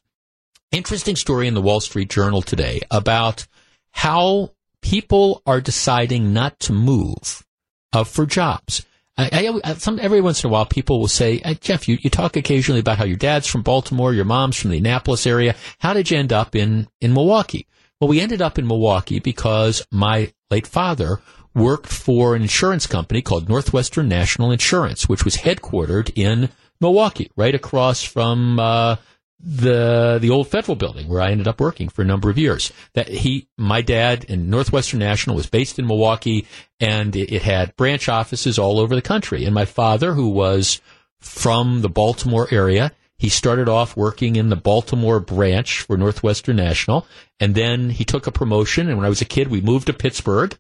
Interesting 0.72 1.18
story 1.18 1.48
in 1.48 1.54
the 1.54 1.62
Wall 1.62 1.82
Street 1.82 2.10
Journal 2.10 2.42
today 2.42 2.80
about 2.90 3.46
how 3.92 4.52
people 4.82 5.42
are 5.46 5.62
deciding 5.62 6.34
not 6.34 6.60
to 6.60 6.74
move 6.74 7.46
uh, 7.94 8.04
for 8.04 8.26
jobs. 8.26 8.86
I, 9.18 9.60
I, 9.64 9.74
some, 9.76 10.00
every 10.02 10.22
once 10.22 10.44
in 10.44 10.50
a 10.50 10.54
while, 10.54 10.66
people 10.66 11.00
will 11.00 11.08
say, 11.08 11.42
Jeff, 11.60 11.88
you, 11.88 11.98
you 12.02 12.10
talk 12.10 12.36
occasionally 12.36 12.80
about 12.80 12.98
how 12.98 13.04
your 13.04 13.18
dad's 13.18 13.46
from 13.46 13.62
Baltimore, 13.62 14.14
your 14.14 14.26
mom's 14.26 14.58
from 14.58 14.72
the 14.72 14.78
Annapolis 14.78 15.28
area. 15.28 15.56
How 15.80 15.94
did 15.94 16.10
you 16.10 16.18
end 16.18 16.34
up 16.34 16.56
in, 16.56 16.88
in 17.02 17.14
Milwaukee? 17.14 17.68
Well, 18.00 18.08
we 18.08 18.20
ended 18.20 18.42
up 18.42 18.58
in 18.58 18.66
Milwaukee 18.66 19.20
because 19.20 19.86
my 19.92 20.34
late 20.50 20.66
father 20.66 21.22
worked 21.54 21.92
for 21.92 22.36
an 22.36 22.42
insurance 22.42 22.88
company 22.88 23.22
called 23.22 23.50
Northwestern 23.50 24.08
National 24.08 24.52
Insurance, 24.52 25.08
which 25.08 25.26
was 25.26 25.38
headquartered 25.38 26.12
in 26.16 26.50
Milwaukee, 26.80 27.30
right 27.36 27.54
across 27.54 28.02
from 28.02 28.60
uh, 28.60 28.96
the 29.44 30.20
the 30.22 30.30
old 30.30 30.48
federal 30.48 30.76
building 30.76 31.08
where 31.08 31.22
I 31.22 31.32
ended 31.32 31.48
up 31.48 31.60
working 31.60 31.90
for 31.90 32.02
a 32.02 32.06
number 32.06 32.30
of 32.30 32.38
years. 32.38 32.72
That 32.94 33.08
he, 33.08 33.48
my 33.58 33.82
dad, 33.82 34.26
and 34.30 34.50
Northwestern 34.50 35.00
National 35.00 35.36
was 35.36 35.48
based 35.48 35.80
in 35.80 35.88
Milwaukee, 35.88 36.48
and 36.80 37.16
it, 37.16 37.34
it 37.34 37.42
had 37.42 37.76
branch 37.76 38.08
offices 38.08 38.60
all 38.60 38.80
over 38.80 38.96
the 38.96 39.02
country. 39.02 39.46
And 39.46 39.54
my 39.54 39.66
father, 39.66 40.14
who 40.14 40.30
was 40.30 40.82
from 41.20 41.82
the 41.82 41.90
Baltimore 41.90 42.48
area, 42.52 42.92
he 43.18 43.30
started 43.30 43.70
off 43.70 43.96
working 43.96 44.36
in 44.36 44.50
the 44.50 44.56
Baltimore 44.56 45.20
branch 45.20 45.82
for 45.82 45.98
Northwestern 45.98 46.56
National, 46.56 47.06
and 47.40 47.56
then 47.56 47.92
he 47.92 48.04
took 48.04 48.28
a 48.28 48.32
promotion. 48.32 48.88
And 48.88 48.98
when 48.98 49.06
I 49.06 49.10
was 49.10 49.22
a 49.22 49.26
kid, 49.26 49.48
we 49.48 49.62
moved 49.62 49.88
to 49.88 49.94
Pittsburgh, 49.94 50.58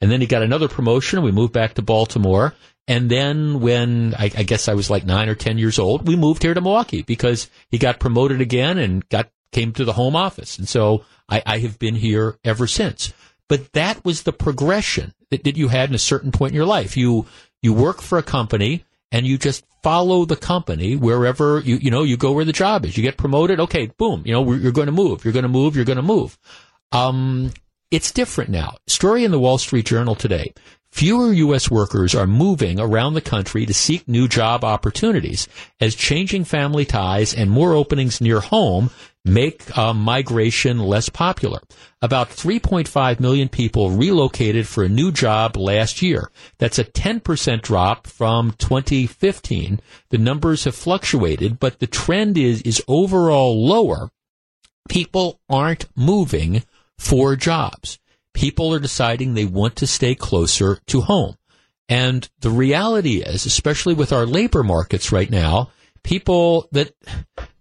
and 0.00 0.10
then 0.10 0.20
he 0.20 0.26
got 0.26 0.42
another 0.42 0.68
promotion. 0.68 1.18
and 1.18 1.24
We 1.24 1.32
moved 1.32 1.52
back 1.52 1.74
to 1.74 1.82
Baltimore, 1.82 2.54
and 2.88 3.10
then 3.10 3.60
when 3.60 4.14
I, 4.14 4.24
I, 4.24 4.42
guess 4.44 4.66
I 4.66 4.74
was 4.74 4.88
like 4.88 5.04
nine 5.04 5.28
or 5.28 5.34
ten 5.34 5.58
years 5.58 5.78
old, 5.78 6.08
we 6.08 6.16
moved 6.16 6.42
here 6.42 6.54
to 6.54 6.60
Milwaukee 6.62 7.02
because 7.02 7.50
he 7.70 7.76
got 7.76 8.00
promoted 8.00 8.40
again 8.40 8.78
and 8.78 9.06
got 9.10 9.28
came 9.52 9.72
to 9.72 9.84
the 9.84 9.92
home 9.92 10.16
office. 10.16 10.58
And 10.58 10.66
so 10.66 11.04
I, 11.28 11.42
I 11.44 11.58
have 11.58 11.78
been 11.78 11.94
here 11.94 12.38
ever 12.44 12.66
since. 12.66 13.12
But 13.46 13.72
that 13.74 14.04
was 14.04 14.22
the 14.22 14.32
progression 14.32 15.12
that, 15.30 15.44
that 15.44 15.56
you 15.56 15.68
had 15.68 15.90
in 15.90 15.94
a 15.94 15.98
certain 15.98 16.32
point 16.32 16.52
in 16.52 16.56
your 16.56 16.66
life. 16.66 16.96
You 16.96 17.26
you 17.62 17.74
work 17.74 18.00
for 18.00 18.18
a 18.18 18.22
company 18.22 18.84
and 19.12 19.26
you 19.26 19.36
just 19.36 19.64
follow 19.82 20.24
the 20.24 20.36
company 20.36 20.96
wherever 20.96 21.60
you 21.60 21.76
you 21.76 21.90
know 21.90 22.04
you 22.04 22.16
go 22.16 22.32
where 22.32 22.44
the 22.46 22.52
job 22.52 22.86
is. 22.86 22.96
You 22.96 23.02
get 23.02 23.18
promoted, 23.18 23.60
okay, 23.60 23.90
boom, 23.98 24.22
you 24.24 24.32
know 24.32 24.50
you're 24.52 24.72
going 24.72 24.86
to 24.86 24.92
move. 24.92 25.24
You're 25.24 25.32
going 25.34 25.44
to 25.44 25.48
move. 25.48 25.76
You're 25.76 25.84
going 25.84 25.96
to 25.96 26.02
move. 26.02 26.38
Um, 26.90 27.52
it's 27.90 28.12
different 28.12 28.50
now. 28.50 28.76
Story 28.86 29.24
in 29.24 29.30
the 29.30 29.38
Wall 29.38 29.58
Street 29.58 29.86
Journal 29.86 30.14
today. 30.14 30.52
Fewer 30.98 31.32
U.S. 31.32 31.70
workers 31.70 32.12
are 32.16 32.26
moving 32.26 32.80
around 32.80 33.14
the 33.14 33.20
country 33.20 33.64
to 33.64 33.72
seek 33.72 34.08
new 34.08 34.26
job 34.26 34.64
opportunities 34.64 35.46
as 35.80 35.94
changing 35.94 36.42
family 36.42 36.84
ties 36.84 37.32
and 37.32 37.48
more 37.48 37.72
openings 37.72 38.20
near 38.20 38.40
home 38.40 38.90
make 39.24 39.78
uh, 39.78 39.94
migration 39.94 40.80
less 40.80 41.08
popular. 41.08 41.60
About 42.02 42.30
3.5 42.30 43.20
million 43.20 43.48
people 43.48 43.92
relocated 43.92 44.66
for 44.66 44.82
a 44.82 44.88
new 44.88 45.12
job 45.12 45.56
last 45.56 46.02
year. 46.02 46.32
That's 46.58 46.80
a 46.80 46.84
10% 46.84 47.62
drop 47.62 48.08
from 48.08 48.56
2015. 48.58 49.78
The 50.10 50.18
numbers 50.18 50.64
have 50.64 50.74
fluctuated, 50.74 51.60
but 51.60 51.78
the 51.78 51.86
trend 51.86 52.36
is, 52.36 52.60
is 52.62 52.82
overall 52.88 53.64
lower. 53.64 54.10
People 54.88 55.38
aren't 55.48 55.86
moving 55.94 56.64
for 56.98 57.36
jobs 57.36 58.00
people 58.38 58.72
are 58.72 58.78
deciding 58.78 59.34
they 59.34 59.44
want 59.44 59.74
to 59.74 59.84
stay 59.84 60.14
closer 60.14 60.78
to 60.86 61.00
home. 61.00 61.34
And 61.88 62.28
the 62.38 62.50
reality 62.50 63.20
is, 63.20 63.44
especially 63.46 63.94
with 63.94 64.12
our 64.12 64.26
labor 64.26 64.62
markets 64.62 65.10
right 65.10 65.28
now, 65.28 65.70
people 66.04 66.68
that 66.70 66.92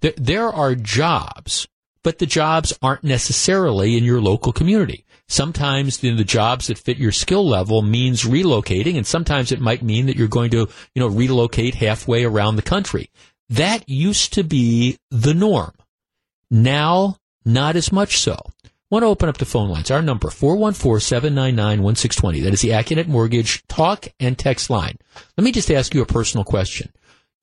th- 0.02 0.16
there 0.18 0.50
are 0.50 0.76
jobs, 0.76 1.68
but 2.04 2.20
the 2.20 2.28
jobs 2.28 2.78
aren't 2.84 3.04
necessarily 3.04 3.98
in 3.98 4.04
your 4.04 4.22
local 4.22 4.54
community. 4.54 5.04
Sometimes 5.28 6.04
you 6.04 6.12
know, 6.12 6.18
the 6.18 6.24
jobs 6.24 6.68
that 6.68 6.78
fit 6.78 6.98
your 6.98 7.12
skill 7.12 7.48
level 7.48 7.82
means 7.82 8.24
relocating, 8.24 8.98
and 8.98 9.08
sometimes 9.08 9.52
it 9.52 9.60
might 9.60 9.82
mean 9.82 10.06
that 10.06 10.16
you're 10.16 10.28
going 10.28 10.52
to, 10.52 10.70
you 10.94 11.00
know, 11.00 11.08
relocate 11.08 11.74
halfway 11.74 12.24
around 12.24 12.56
the 12.56 12.62
country. 12.62 13.10
That 13.50 13.90
used 13.90 14.34
to 14.34 14.44
be 14.44 15.00
the 15.10 15.34
norm. 15.34 15.74
Now, 16.52 17.18
not 17.44 17.76
as 17.76 17.92
much 17.92 18.20
so 18.20 18.38
want 18.90 19.04
to 19.04 19.08
open 19.08 19.30
up 19.30 19.38
the 19.38 19.46
phone 19.46 19.70
lines. 19.70 19.92
Our 19.92 20.02
number, 20.02 20.30
414-799-1620. 20.30 22.44
That 22.44 22.54
is 22.54 22.62
the 22.62 22.70
Accunet 22.70 23.08
Mortgage 23.08 23.66
talk 23.68 24.08
and 24.20 24.38
text 24.38 24.70
line. 24.70 24.98
Let 25.38 25.44
me 25.44 25.52
just 25.52 25.72
ask 25.72 25.94
you 25.94 26.02
a 26.02 26.06
personal 26.06 26.44
question. 26.44 26.92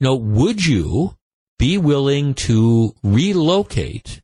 You 0.00 0.06
know, 0.06 0.16
would 0.16 0.64
you 0.64 1.16
be 1.58 1.78
willing 1.78 2.34
to 2.34 2.94
relocate 3.02 4.20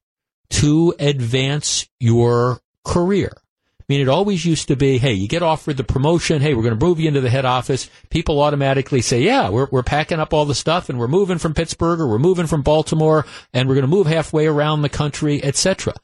to 0.50 0.94
advance 0.98 1.88
your 1.98 2.60
career? 2.84 3.32
I 3.36 3.92
mean, 3.92 4.02
it 4.02 4.08
always 4.08 4.46
used 4.46 4.68
to 4.68 4.76
be, 4.76 4.98
hey, 4.98 5.14
you 5.14 5.26
get 5.26 5.42
offered 5.42 5.76
the 5.76 5.82
promotion. 5.82 6.40
Hey, 6.40 6.54
we're 6.54 6.62
going 6.62 6.78
to 6.78 6.86
move 6.86 7.00
you 7.00 7.08
into 7.08 7.20
the 7.20 7.28
head 7.28 7.44
office. 7.44 7.90
People 8.08 8.40
automatically 8.40 9.02
say, 9.02 9.20
yeah, 9.20 9.50
we're, 9.50 9.66
we're 9.72 9.82
packing 9.82 10.20
up 10.20 10.32
all 10.32 10.44
the 10.44 10.54
stuff 10.54 10.88
and 10.88 10.96
we're 10.98 11.08
moving 11.08 11.38
from 11.38 11.54
Pittsburgh 11.54 12.00
or 12.00 12.06
we're 12.06 12.20
moving 12.20 12.46
from 12.46 12.62
Baltimore 12.62 13.26
and 13.52 13.68
we're 13.68 13.74
going 13.74 13.82
to 13.82 13.88
move 13.88 14.06
halfway 14.06 14.46
around 14.46 14.82
the 14.82 14.88
country, 14.88 15.42
etc. 15.42 15.94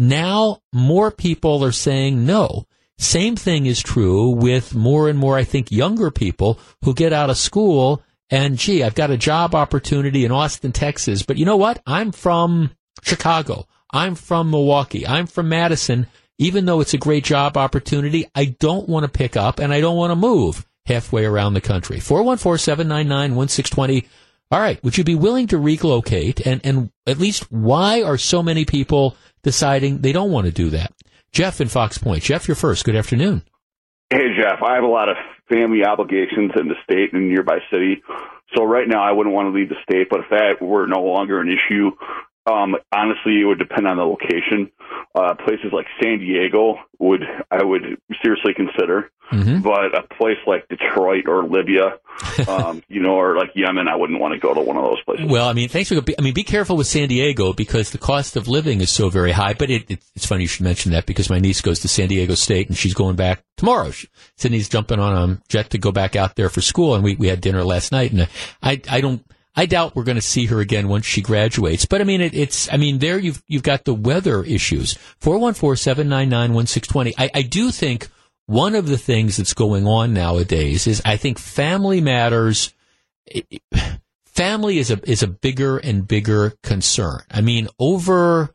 Now 0.00 0.62
more 0.72 1.10
people 1.10 1.62
are 1.62 1.72
saying 1.72 2.24
no. 2.24 2.64
Same 2.96 3.36
thing 3.36 3.66
is 3.66 3.82
true 3.82 4.30
with 4.30 4.74
more 4.74 5.10
and 5.10 5.18
more, 5.18 5.36
I 5.36 5.44
think, 5.44 5.70
younger 5.70 6.10
people 6.10 6.58
who 6.82 6.94
get 6.94 7.12
out 7.12 7.28
of 7.28 7.36
school 7.36 8.02
and 8.30 8.56
gee, 8.56 8.82
I've 8.82 8.94
got 8.94 9.10
a 9.10 9.18
job 9.18 9.54
opportunity 9.54 10.24
in 10.24 10.32
Austin, 10.32 10.72
Texas, 10.72 11.22
but 11.22 11.36
you 11.36 11.44
know 11.44 11.58
what? 11.58 11.82
I'm 11.86 12.12
from 12.12 12.70
Chicago. 13.02 13.66
I'm 13.92 14.14
from 14.14 14.50
Milwaukee. 14.50 15.06
I'm 15.06 15.26
from 15.26 15.50
Madison. 15.50 16.06
Even 16.38 16.64
though 16.64 16.80
it's 16.80 16.94
a 16.94 16.98
great 16.98 17.24
job 17.24 17.58
opportunity, 17.58 18.24
I 18.34 18.46
don't 18.46 18.88
want 18.88 19.04
to 19.04 19.10
pick 19.10 19.36
up 19.36 19.58
and 19.58 19.70
I 19.70 19.82
don't 19.82 19.98
want 19.98 20.12
to 20.12 20.16
move 20.16 20.66
halfway 20.86 21.26
around 21.26 21.52
the 21.52 21.60
country. 21.60 21.98
414-799-1620. 21.98 24.06
All 24.50 24.60
right. 24.60 24.82
Would 24.82 24.98
you 24.98 25.04
be 25.04 25.14
willing 25.14 25.46
to 25.48 25.58
relocate? 25.58 26.44
And, 26.44 26.60
and 26.64 26.90
at 27.06 27.18
least 27.18 27.50
why 27.52 28.02
are 28.02 28.18
so 28.18 28.42
many 28.42 28.64
people 28.64 29.16
deciding 29.42 29.98
they 29.98 30.12
don't 30.12 30.32
want 30.32 30.46
to 30.46 30.52
do 30.52 30.70
that. 30.70 30.92
Jeff 31.32 31.60
in 31.60 31.68
Fox 31.68 31.98
Point. 31.98 32.24
Jeff, 32.24 32.48
you're 32.48 32.56
first. 32.56 32.84
Good 32.84 32.96
afternoon. 32.96 33.42
Hey, 34.10 34.34
Jeff. 34.36 34.60
I 34.62 34.74
have 34.74 34.84
a 34.84 34.88
lot 34.88 35.08
of 35.08 35.16
family 35.48 35.84
obligations 35.84 36.50
in 36.58 36.68
the 36.68 36.74
state 36.82 37.12
and 37.12 37.28
nearby 37.28 37.58
city. 37.70 38.02
So 38.56 38.64
right 38.64 38.88
now, 38.88 39.02
I 39.02 39.12
wouldn't 39.12 39.34
want 39.34 39.46
to 39.46 39.56
leave 39.56 39.68
the 39.68 39.76
state. 39.84 40.08
But 40.10 40.20
if 40.20 40.30
that 40.30 40.60
were 40.60 40.86
no 40.86 41.02
longer 41.02 41.40
an 41.40 41.48
issue, 41.48 41.92
um, 42.50 42.76
honestly, 42.92 43.40
it 43.40 43.44
would 43.44 43.58
depend 43.58 43.86
on 43.86 43.96
the 43.96 44.04
location. 44.04 44.70
Uh, 45.14 45.34
places 45.34 45.72
like 45.72 45.86
San 46.00 46.18
Diego 46.18 46.76
would 46.98 47.22
I 47.50 47.64
would 47.64 47.82
seriously 48.22 48.54
consider, 48.54 49.10
mm-hmm. 49.32 49.60
but 49.60 49.94
a 49.96 50.02
place 50.14 50.36
like 50.46 50.68
Detroit 50.68 51.24
or 51.26 51.44
Libya, 51.44 51.98
um, 52.48 52.82
you 52.88 53.00
know, 53.00 53.14
or 53.14 53.36
like 53.36 53.50
Yemen, 53.54 53.88
I 53.88 53.96
wouldn't 53.96 54.20
want 54.20 54.34
to 54.34 54.38
go 54.40 54.54
to 54.54 54.60
one 54.60 54.76
of 54.76 54.84
those 54.84 55.02
places. 55.02 55.26
Well, 55.28 55.48
I 55.48 55.52
mean, 55.52 55.68
thanks 55.68 55.88
for. 55.88 55.96
I 55.96 56.22
mean, 56.22 56.34
be 56.34 56.44
careful 56.44 56.76
with 56.76 56.86
San 56.86 57.08
Diego 57.08 57.52
because 57.52 57.90
the 57.90 57.98
cost 57.98 58.36
of 58.36 58.46
living 58.46 58.80
is 58.80 58.90
so 58.90 59.08
very 59.08 59.32
high. 59.32 59.54
But 59.54 59.70
it, 59.70 59.90
it, 59.90 60.00
it's 60.14 60.26
funny 60.26 60.42
you 60.42 60.48
should 60.48 60.64
mention 60.64 60.92
that 60.92 61.06
because 61.06 61.30
my 61.30 61.38
niece 61.38 61.60
goes 61.60 61.80
to 61.80 61.88
San 61.88 62.08
Diego 62.08 62.34
State 62.34 62.68
and 62.68 62.76
she's 62.76 62.94
going 62.94 63.16
back 63.16 63.42
tomorrow. 63.56 63.90
She, 63.90 64.08
Sydney's 64.36 64.68
jumping 64.68 65.00
on 65.00 65.30
a 65.30 65.42
jet 65.48 65.70
to 65.70 65.78
go 65.78 65.92
back 65.92 66.14
out 66.14 66.36
there 66.36 66.48
for 66.48 66.60
school, 66.60 66.94
and 66.94 67.02
we 67.02 67.16
we 67.16 67.28
had 67.28 67.40
dinner 67.40 67.64
last 67.64 67.92
night, 67.92 68.12
and 68.12 68.28
I 68.62 68.80
I 68.88 69.00
don't. 69.00 69.24
I 69.54 69.66
doubt 69.66 69.96
we're 69.96 70.04
going 70.04 70.16
to 70.16 70.22
see 70.22 70.46
her 70.46 70.60
again 70.60 70.88
once 70.88 71.06
she 71.06 71.22
graduates. 71.22 71.84
But 71.84 72.00
I 72.00 72.04
mean, 72.04 72.20
it, 72.20 72.34
it's, 72.34 72.72
I 72.72 72.76
mean, 72.76 72.98
there 72.98 73.18
you've, 73.18 73.42
you've 73.46 73.62
got 73.62 73.84
the 73.84 73.94
weather 73.94 74.44
issues. 74.44 74.94
414-799-1620. 75.20 77.14
I, 77.18 77.30
I 77.34 77.42
do 77.42 77.70
think 77.70 78.08
one 78.46 78.74
of 78.74 78.86
the 78.86 78.98
things 78.98 79.36
that's 79.36 79.54
going 79.54 79.86
on 79.86 80.12
nowadays 80.14 80.86
is 80.86 81.02
I 81.04 81.16
think 81.16 81.38
family 81.38 82.00
matters. 82.00 82.74
family 84.24 84.78
is 84.78 84.90
a, 84.90 85.00
is 85.10 85.22
a 85.22 85.28
bigger 85.28 85.78
and 85.78 86.06
bigger 86.06 86.54
concern. 86.62 87.20
I 87.30 87.40
mean, 87.40 87.68
over, 87.78 88.54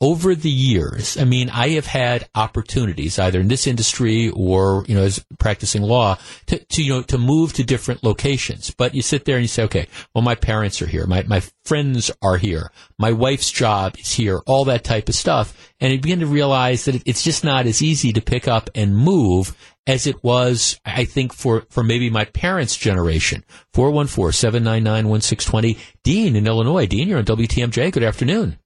over 0.00 0.34
the 0.34 0.50
years, 0.50 1.16
I 1.16 1.24
mean, 1.24 1.48
I 1.48 1.68
have 1.70 1.86
had 1.86 2.28
opportunities 2.34 3.18
either 3.18 3.40
in 3.40 3.48
this 3.48 3.66
industry 3.66 4.28
or, 4.30 4.84
you 4.86 4.94
know, 4.94 5.04
as 5.04 5.24
practicing 5.38 5.80
law 5.82 6.18
to, 6.46 6.58
to, 6.58 6.82
you 6.82 6.92
know, 6.92 7.00
to 7.02 7.16
move 7.16 7.54
to 7.54 7.64
different 7.64 8.04
locations. 8.04 8.72
But 8.72 8.94
you 8.94 9.00
sit 9.00 9.24
there 9.24 9.36
and 9.36 9.44
you 9.44 9.48
say, 9.48 9.62
okay, 9.64 9.88
well, 10.14 10.20
my 10.22 10.34
parents 10.34 10.82
are 10.82 10.86
here. 10.86 11.06
My, 11.06 11.22
my 11.22 11.40
friends 11.64 12.10
are 12.20 12.36
here. 12.36 12.70
My 12.98 13.12
wife's 13.12 13.50
job 13.50 13.96
is 13.98 14.12
here. 14.12 14.42
All 14.46 14.66
that 14.66 14.84
type 14.84 15.08
of 15.08 15.14
stuff. 15.14 15.72
And 15.80 15.92
you 15.92 16.00
begin 16.00 16.20
to 16.20 16.26
realize 16.26 16.84
that 16.84 17.02
it's 17.06 17.24
just 17.24 17.42
not 17.42 17.64
as 17.66 17.80
easy 17.80 18.12
to 18.12 18.20
pick 18.20 18.46
up 18.46 18.68
and 18.74 18.94
move 18.94 19.56
as 19.86 20.06
it 20.06 20.22
was, 20.22 20.78
I 20.84 21.06
think, 21.06 21.32
for, 21.32 21.64
for 21.70 21.82
maybe 21.82 22.10
my 22.10 22.26
parents' 22.26 22.76
generation. 22.76 23.46
414-799-1620. 23.74 25.78
Dean 26.02 26.36
in 26.36 26.46
Illinois. 26.46 26.84
Dean, 26.86 27.08
you're 27.08 27.16
on 27.18 27.24
WTMJ. 27.24 27.92
Good 27.92 28.02
afternoon. 28.02 28.58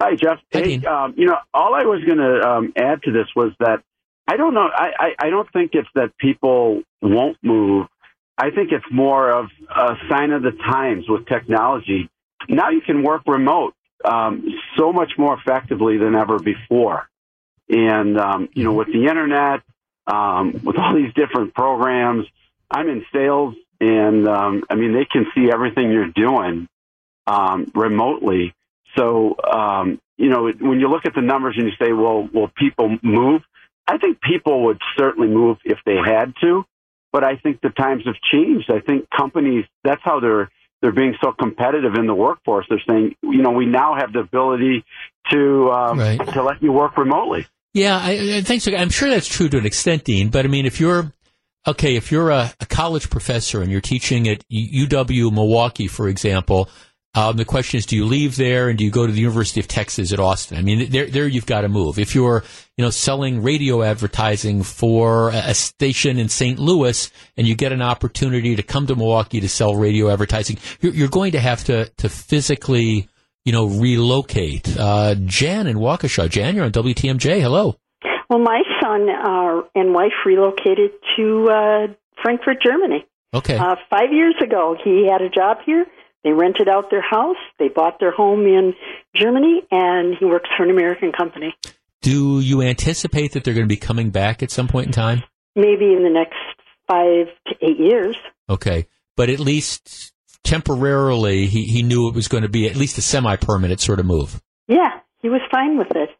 Hi, 0.00 0.14
Jeff. 0.14 0.38
Hey, 0.50 0.78
um, 0.84 1.14
you 1.16 1.26
know, 1.26 1.38
all 1.54 1.74
I 1.74 1.84
was 1.84 2.04
going 2.04 2.18
to 2.18 2.46
um, 2.46 2.72
add 2.76 3.02
to 3.04 3.12
this 3.12 3.28
was 3.34 3.52
that 3.60 3.82
I 4.28 4.36
don't 4.36 4.54
know. 4.54 4.68
I, 4.72 4.90
I, 4.98 5.26
I 5.26 5.30
don't 5.30 5.50
think 5.52 5.70
it's 5.74 5.88
that 5.94 6.16
people 6.18 6.82
won't 7.00 7.38
move. 7.42 7.86
I 8.36 8.50
think 8.50 8.72
it's 8.72 8.84
more 8.90 9.30
of 9.30 9.46
a 9.74 9.94
sign 10.10 10.32
of 10.32 10.42
the 10.42 10.52
times 10.52 11.08
with 11.08 11.26
technology. 11.26 12.10
Now 12.48 12.70
you 12.70 12.82
can 12.82 13.02
work 13.02 13.22
remote 13.26 13.74
um, 14.04 14.44
so 14.76 14.92
much 14.92 15.12
more 15.16 15.38
effectively 15.38 15.96
than 15.96 16.14
ever 16.14 16.38
before. 16.38 17.08
And, 17.68 18.18
um, 18.18 18.48
you 18.52 18.64
know, 18.64 18.72
with 18.72 18.88
the 18.88 19.06
internet, 19.06 19.62
um, 20.06 20.60
with 20.62 20.76
all 20.78 20.94
these 20.94 21.12
different 21.14 21.54
programs, 21.54 22.26
I'm 22.70 22.88
in 22.88 23.04
sales 23.12 23.54
and, 23.80 24.28
um, 24.28 24.64
I 24.68 24.74
mean, 24.74 24.92
they 24.92 25.04
can 25.04 25.26
see 25.34 25.50
everything 25.52 25.90
you're 25.90 26.08
doing 26.08 26.68
um, 27.26 27.70
remotely. 27.74 28.54
So, 28.96 29.36
um, 29.42 30.00
you 30.16 30.28
know, 30.30 30.50
when 30.60 30.80
you 30.80 30.88
look 30.88 31.04
at 31.04 31.14
the 31.14 31.22
numbers 31.22 31.56
and 31.58 31.66
you 31.66 31.72
say, 31.78 31.92
well, 31.92 32.28
will 32.32 32.50
people 32.56 32.96
move? 33.02 33.42
I 33.86 33.98
think 33.98 34.20
people 34.20 34.64
would 34.64 34.80
certainly 34.96 35.28
move 35.28 35.58
if 35.64 35.78
they 35.84 35.96
had 35.96 36.34
to, 36.40 36.64
but 37.12 37.22
I 37.22 37.36
think 37.36 37.60
the 37.60 37.70
times 37.70 38.04
have 38.06 38.16
changed. 38.32 38.70
I 38.70 38.80
think 38.80 39.08
companies, 39.16 39.64
that's 39.84 40.00
how 40.02 40.20
they're, 40.20 40.50
they're 40.82 40.92
being 40.92 41.14
so 41.22 41.32
competitive 41.32 41.94
in 41.94 42.06
the 42.06 42.14
workforce. 42.14 42.66
They're 42.68 42.82
saying, 42.86 43.14
you 43.22 43.42
know, 43.42 43.50
we 43.50 43.66
now 43.66 43.94
have 43.98 44.12
the 44.12 44.20
ability 44.20 44.84
to, 45.30 45.70
um, 45.70 45.98
right. 45.98 46.32
to 46.32 46.42
let 46.42 46.62
you 46.62 46.72
work 46.72 46.96
remotely. 46.96 47.46
Yeah, 47.74 47.98
I, 47.98 48.36
I 48.36 48.40
think 48.40 48.62
so. 48.62 48.74
I'm 48.74 48.90
sure 48.90 49.10
that's 49.10 49.28
true 49.28 49.48
to 49.50 49.58
an 49.58 49.66
extent, 49.66 50.04
Dean, 50.04 50.30
but 50.30 50.44
I 50.44 50.48
mean, 50.48 50.66
if 50.66 50.80
you're, 50.80 51.12
okay, 51.66 51.96
if 51.96 52.10
you're 52.10 52.30
a, 52.30 52.52
a 52.60 52.66
college 52.66 53.10
professor 53.10 53.60
and 53.60 53.70
you're 53.70 53.80
teaching 53.80 54.28
at 54.28 54.42
UW 54.48 55.32
Milwaukee, 55.32 55.86
for 55.86 56.08
example, 56.08 56.68
um, 57.14 57.36
the 57.38 57.46
question 57.46 57.78
is, 57.78 57.86
do 57.86 57.96
you 57.96 58.04
leave 58.04 58.36
there 58.36 58.68
and 58.68 58.76
do 58.76 58.84
you 58.84 58.90
go 58.90 59.06
to 59.06 59.12
the 59.12 59.20
University 59.20 59.58
of 59.58 59.66
Texas 59.66 60.12
at 60.12 60.20
Austin? 60.20 60.58
I 60.58 60.62
mean, 60.62 60.90
there, 60.90 61.06
there 61.06 61.26
you've 61.26 61.46
got 61.46 61.62
to 61.62 61.68
move. 61.68 61.98
If 61.98 62.14
you're, 62.14 62.44
you 62.76 62.84
know, 62.84 62.90
selling 62.90 63.42
radio 63.42 63.82
advertising 63.82 64.62
for 64.62 65.30
a 65.30 65.54
station 65.54 66.18
in 66.18 66.28
St. 66.28 66.58
Louis 66.58 67.10
and 67.38 67.48
you 67.48 67.54
get 67.54 67.72
an 67.72 67.80
opportunity 67.80 68.54
to 68.54 68.62
come 68.62 68.86
to 68.88 68.94
Milwaukee 68.94 69.40
to 69.40 69.48
sell 69.48 69.74
radio 69.74 70.10
advertising, 70.10 70.58
you're, 70.82 70.92
you're 70.92 71.08
going 71.08 71.32
to 71.32 71.40
have 71.40 71.64
to, 71.64 71.88
to 71.96 72.10
physically, 72.10 73.08
you 73.46 73.52
know, 73.52 73.66
relocate. 73.66 74.76
Uh, 74.78 75.14
Jan 75.24 75.66
in 75.66 75.78
Waukesha. 75.78 76.28
Jan, 76.28 76.54
you're 76.54 76.66
on 76.66 76.72
WTMJ. 76.72 77.40
Hello. 77.40 77.76
Well, 78.28 78.40
my 78.40 78.60
son 78.82 79.08
uh, 79.08 79.62
and 79.74 79.94
wife 79.94 80.12
relocated 80.26 80.90
to 81.16 81.48
uh, 81.48 81.86
Frankfurt, 82.22 82.58
Germany. 82.62 83.06
Okay. 83.32 83.56
Uh, 83.56 83.76
five 83.88 84.12
years 84.12 84.34
ago, 84.42 84.76
he 84.82 85.08
had 85.10 85.22
a 85.22 85.28
job 85.28 85.58
here. 85.64 85.86
They 86.26 86.32
rented 86.32 86.68
out 86.68 86.90
their 86.90 87.02
house. 87.08 87.36
They 87.60 87.68
bought 87.68 88.00
their 88.00 88.10
home 88.10 88.46
in 88.46 88.74
Germany, 89.14 89.62
and 89.70 90.12
he 90.18 90.24
works 90.24 90.50
for 90.56 90.64
an 90.64 90.70
American 90.70 91.12
company. 91.12 91.54
Do 92.02 92.40
you 92.40 92.62
anticipate 92.62 93.30
that 93.32 93.44
they're 93.44 93.54
going 93.54 93.68
to 93.68 93.72
be 93.72 93.76
coming 93.76 94.10
back 94.10 94.42
at 94.42 94.50
some 94.50 94.66
point 94.66 94.86
in 94.86 94.92
time? 94.92 95.22
Maybe 95.54 95.92
in 95.92 96.02
the 96.02 96.10
next 96.10 96.34
five 96.88 97.28
to 97.46 97.54
eight 97.64 97.78
years. 97.78 98.16
Okay. 98.50 98.88
But 99.16 99.30
at 99.30 99.38
least 99.38 100.12
temporarily, 100.42 101.46
he, 101.46 101.62
he 101.66 101.84
knew 101.84 102.08
it 102.08 102.14
was 102.16 102.26
going 102.26 102.42
to 102.42 102.48
be 102.48 102.68
at 102.68 102.74
least 102.74 102.98
a 102.98 103.02
semi 103.02 103.36
permanent 103.36 103.80
sort 103.80 104.00
of 104.00 104.06
move. 104.06 104.42
Yeah, 104.66 104.98
he 105.22 105.28
was 105.28 105.42
fine 105.48 105.78
with 105.78 105.92
it. 105.92 106.10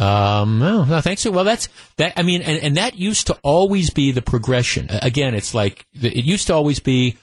Um, 0.00 0.60
no, 0.60 0.84
no, 0.84 1.00
thanks. 1.00 1.26
Well, 1.26 1.42
that's 1.42 1.68
that. 1.96 2.12
I 2.16 2.22
mean, 2.22 2.42
and, 2.42 2.62
and 2.62 2.76
that 2.76 2.94
used 2.94 3.26
to 3.26 3.38
always 3.42 3.90
be 3.90 4.12
the 4.12 4.22
progression. 4.22 4.86
Again, 4.90 5.34
it's 5.34 5.54
like 5.54 5.86
it 5.92 6.24
used 6.24 6.46
to 6.46 6.54
always 6.54 6.78
be 6.78 7.16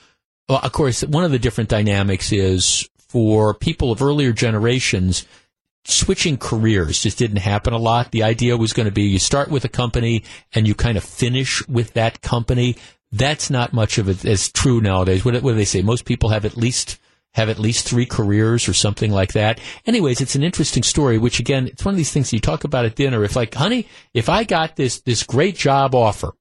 well, 0.49 0.59
of 0.61 0.71
course, 0.71 1.03
one 1.03 1.23
of 1.23 1.31
the 1.31 1.39
different 1.39 1.69
dynamics 1.69 2.31
is 2.31 2.87
for 2.97 3.53
people 3.53 3.91
of 3.91 4.01
earlier 4.01 4.33
generations, 4.33 5.25
switching 5.85 6.37
careers 6.37 7.01
just 7.01 7.17
didn't 7.17 7.37
happen 7.37 7.73
a 7.73 7.77
lot. 7.77 8.11
The 8.11 8.23
idea 8.23 8.57
was 8.57 8.73
going 8.73 8.85
to 8.85 8.91
be 8.91 9.03
you 9.03 9.19
start 9.19 9.49
with 9.49 9.65
a 9.65 9.69
company 9.69 10.23
and 10.53 10.67
you 10.67 10.75
kind 10.75 10.97
of 10.97 11.03
finish 11.03 11.65
with 11.67 11.93
that 11.93 12.21
company. 12.21 12.77
That's 13.11 13.49
not 13.49 13.73
much 13.73 13.97
of 13.97 14.09
it 14.09 14.25
as 14.25 14.49
true 14.49 14.81
nowadays. 14.81 15.23
What, 15.23 15.35
what 15.35 15.51
do 15.51 15.55
they 15.55 15.65
say? 15.65 15.81
Most 15.81 16.05
people 16.05 16.29
have 16.29 16.45
at 16.45 16.57
least 16.57 16.99
have 17.35 17.49
at 17.49 17.59
least 17.59 17.87
three 17.87 18.05
careers 18.05 18.67
or 18.67 18.73
something 18.73 19.11
like 19.11 19.33
that. 19.33 19.59
Anyways, 19.87 20.21
it's 20.21 20.35
an 20.35 20.43
interesting 20.43 20.83
story, 20.83 21.17
which 21.17 21.39
again, 21.39 21.67
it's 21.67 21.83
one 21.83 21.93
of 21.93 21.97
these 21.97 22.11
things 22.11 22.31
you 22.31 22.39
talk 22.39 22.63
about 22.63 22.85
at 22.85 22.95
dinner. 22.95 23.23
If 23.23 23.35
like, 23.35 23.55
honey, 23.55 23.87
if 24.13 24.29
I 24.29 24.43
got 24.43 24.75
this, 24.75 25.01
this 25.01 25.23
great 25.23 25.55
job 25.55 25.95
offer 25.95 26.33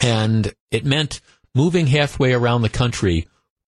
and 0.00 0.54
it 0.70 0.84
meant 0.84 1.22
moving 1.54 1.86
halfway 1.86 2.32
around 2.32 2.62
the 2.62 2.68
country, 2.68 3.28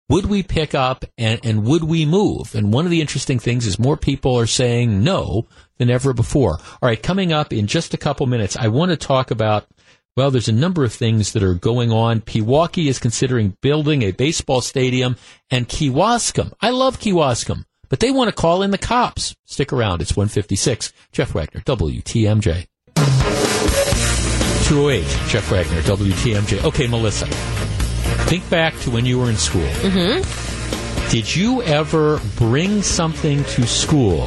would 0.08 0.26
we 0.26 0.42
pick 0.42 0.74
up 0.74 1.04
and, 1.16 1.40
and 1.44 1.64
would 1.64 1.84
we 1.84 2.04
move? 2.04 2.54
And 2.54 2.72
one 2.72 2.84
of 2.84 2.90
the 2.90 3.00
interesting 3.00 3.38
things 3.38 3.66
is 3.66 3.78
more 3.78 3.96
people 3.96 4.38
are 4.38 4.46
saying 4.46 5.02
no 5.02 5.46
than 5.78 5.90
ever 5.90 6.12
before. 6.12 6.58
All 6.58 6.88
right, 6.88 7.02
coming 7.02 7.32
up 7.32 7.52
in 7.52 7.66
just 7.66 7.94
a 7.94 7.98
couple 7.98 8.26
minutes, 8.26 8.56
I 8.56 8.68
want 8.68 8.90
to 8.90 8.96
talk 8.96 9.30
about 9.30 9.66
well, 10.14 10.30
there's 10.30 10.48
a 10.48 10.52
number 10.52 10.84
of 10.84 10.92
things 10.92 11.32
that 11.32 11.42
are 11.42 11.54
going 11.54 11.90
on. 11.90 12.20
Pewaukee 12.20 12.88
is 12.88 12.98
considering 12.98 13.56
building 13.62 14.02
a 14.02 14.12
baseball 14.12 14.60
stadium, 14.60 15.16
and 15.50 15.66
Kewaskum. 15.66 16.52
I 16.60 16.68
love 16.68 17.00
Kewaskum, 17.00 17.64
but 17.88 18.00
they 18.00 18.10
want 18.10 18.28
to 18.28 18.34
call 18.34 18.62
in 18.62 18.72
the 18.72 18.78
cops. 18.78 19.34
Stick 19.46 19.72
around. 19.72 20.02
It's 20.02 20.14
156. 20.14 20.92
Jeff 21.12 21.34
Wagner, 21.34 21.62
WTMJ. 21.62 22.66
208, 24.68 25.02
Jeff 25.28 25.50
Wagner, 25.50 25.80
WTMJ. 25.80 26.64
Okay, 26.64 26.86
Melissa. 26.86 27.71
Think 28.32 28.48
back 28.48 28.74
to 28.80 28.90
when 28.90 29.04
you 29.04 29.18
were 29.18 29.28
in 29.28 29.36
school. 29.36 29.60
Mm-hmm. 29.60 31.10
Did 31.10 31.36
you 31.36 31.62
ever 31.64 32.18
bring 32.36 32.80
something 32.80 33.44
to 33.44 33.66
school 33.66 34.24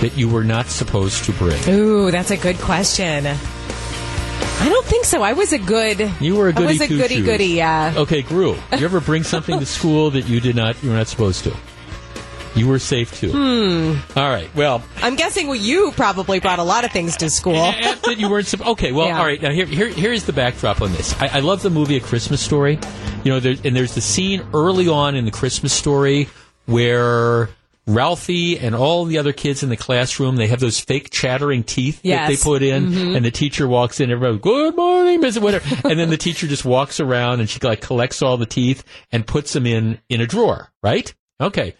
that 0.00 0.14
you 0.16 0.28
were 0.28 0.42
not 0.42 0.66
supposed 0.66 1.22
to 1.26 1.32
bring? 1.34 1.56
Ooh, 1.68 2.10
that's 2.10 2.32
a 2.32 2.36
good 2.36 2.56
question. 2.58 3.28
I 3.28 4.68
don't 4.68 4.84
think 4.84 5.04
so. 5.04 5.22
I 5.22 5.34
was 5.34 5.52
a 5.52 5.60
good. 5.60 6.10
You 6.20 6.34
were 6.34 6.48
a 6.48 6.52
goody. 6.52 6.66
I 6.66 6.72
was 6.72 6.80
a 6.80 6.88
goody 6.88 7.22
goody. 7.22 7.46
Yeah. 7.50 7.94
Okay, 7.98 8.22
Gru. 8.22 8.56
You 8.76 8.84
ever 8.84 9.00
bring 9.00 9.22
something 9.22 9.60
to 9.60 9.66
school 9.78 10.10
that 10.10 10.28
you 10.28 10.40
did 10.40 10.56
not? 10.56 10.82
You 10.82 10.90
were 10.90 10.96
not 10.96 11.06
supposed 11.06 11.44
to. 11.44 11.56
You 12.60 12.68
were 12.68 12.78
safe 12.78 13.18
too. 13.18 13.30
Hmm. 13.32 14.18
All 14.18 14.28
right. 14.28 14.54
Well, 14.54 14.82
I'm 14.98 15.16
guessing 15.16 15.46
well, 15.46 15.56
you 15.56 15.92
probably 15.92 16.40
brought 16.40 16.58
a 16.58 16.62
lot 16.62 16.84
of 16.84 16.92
things 16.92 17.16
to 17.16 17.30
school 17.30 17.54
that 17.54 18.16
you 18.18 18.28
weren't. 18.28 18.52
Okay. 18.60 18.92
Well, 18.92 19.06
Yeah. 19.08 19.18
all 19.18 19.24
right. 19.24 19.40
Now 19.40 19.50
here, 19.50 19.64
here, 19.64 19.88
here 19.88 20.12
is 20.12 20.26
the 20.26 20.32
backdrop 20.34 20.82
on 20.82 20.92
this. 20.92 21.14
I, 21.20 21.28
I 21.28 21.40
love 21.40 21.62
the 21.62 21.70
movie 21.70 21.96
A 21.96 22.00
Christmas 22.00 22.42
Story. 22.42 22.78
You 23.24 23.32
know, 23.32 23.40
there, 23.40 23.54
and 23.64 23.74
there's 23.74 23.94
the 23.94 24.02
scene 24.02 24.42
early 24.52 24.88
on 24.88 25.14
in 25.16 25.24
the 25.24 25.30
Christmas 25.30 25.72
Story 25.72 26.28
where 26.66 27.48
Ralphie 27.86 28.58
and 28.58 28.74
all 28.74 29.04
the 29.06 29.18
other 29.18 29.32
kids 29.32 29.62
in 29.62 29.68
the 29.68 29.76
classroom 29.76 30.36
they 30.36 30.46
have 30.46 30.60
those 30.60 30.78
fake 30.78 31.10
chattering 31.10 31.62
teeth 31.64 32.02
that 32.02 32.28
they 32.28 32.36
put 32.36 32.62
in, 32.62 32.88
Mhm. 32.92 33.16
and 33.16 33.24
the 33.24 33.30
teacher 33.30 33.66
walks 33.66 34.00
in. 34.00 34.10
Everybody, 34.10 34.38
good 34.38 34.76
morning, 34.76 35.20
Miss 35.20 35.38
whatever, 35.38 35.66
and 35.88 35.98
then 35.98 36.10
the 36.10 36.16
teacher 36.16 36.46
just 36.46 36.64
walks 36.64 37.00
around 37.00 37.40
and 37.40 37.48
she 37.48 37.58
like 37.62 37.80
collects 37.80 38.22
all 38.22 38.36
the 38.36 38.46
teeth 38.46 38.84
and 39.10 39.26
puts 39.26 39.52
them 39.54 39.66
in 39.66 39.98
in 40.08 40.20
a 40.20 40.26
drawer. 40.26 40.70
Right? 40.82 41.12
Okay. 41.40 41.74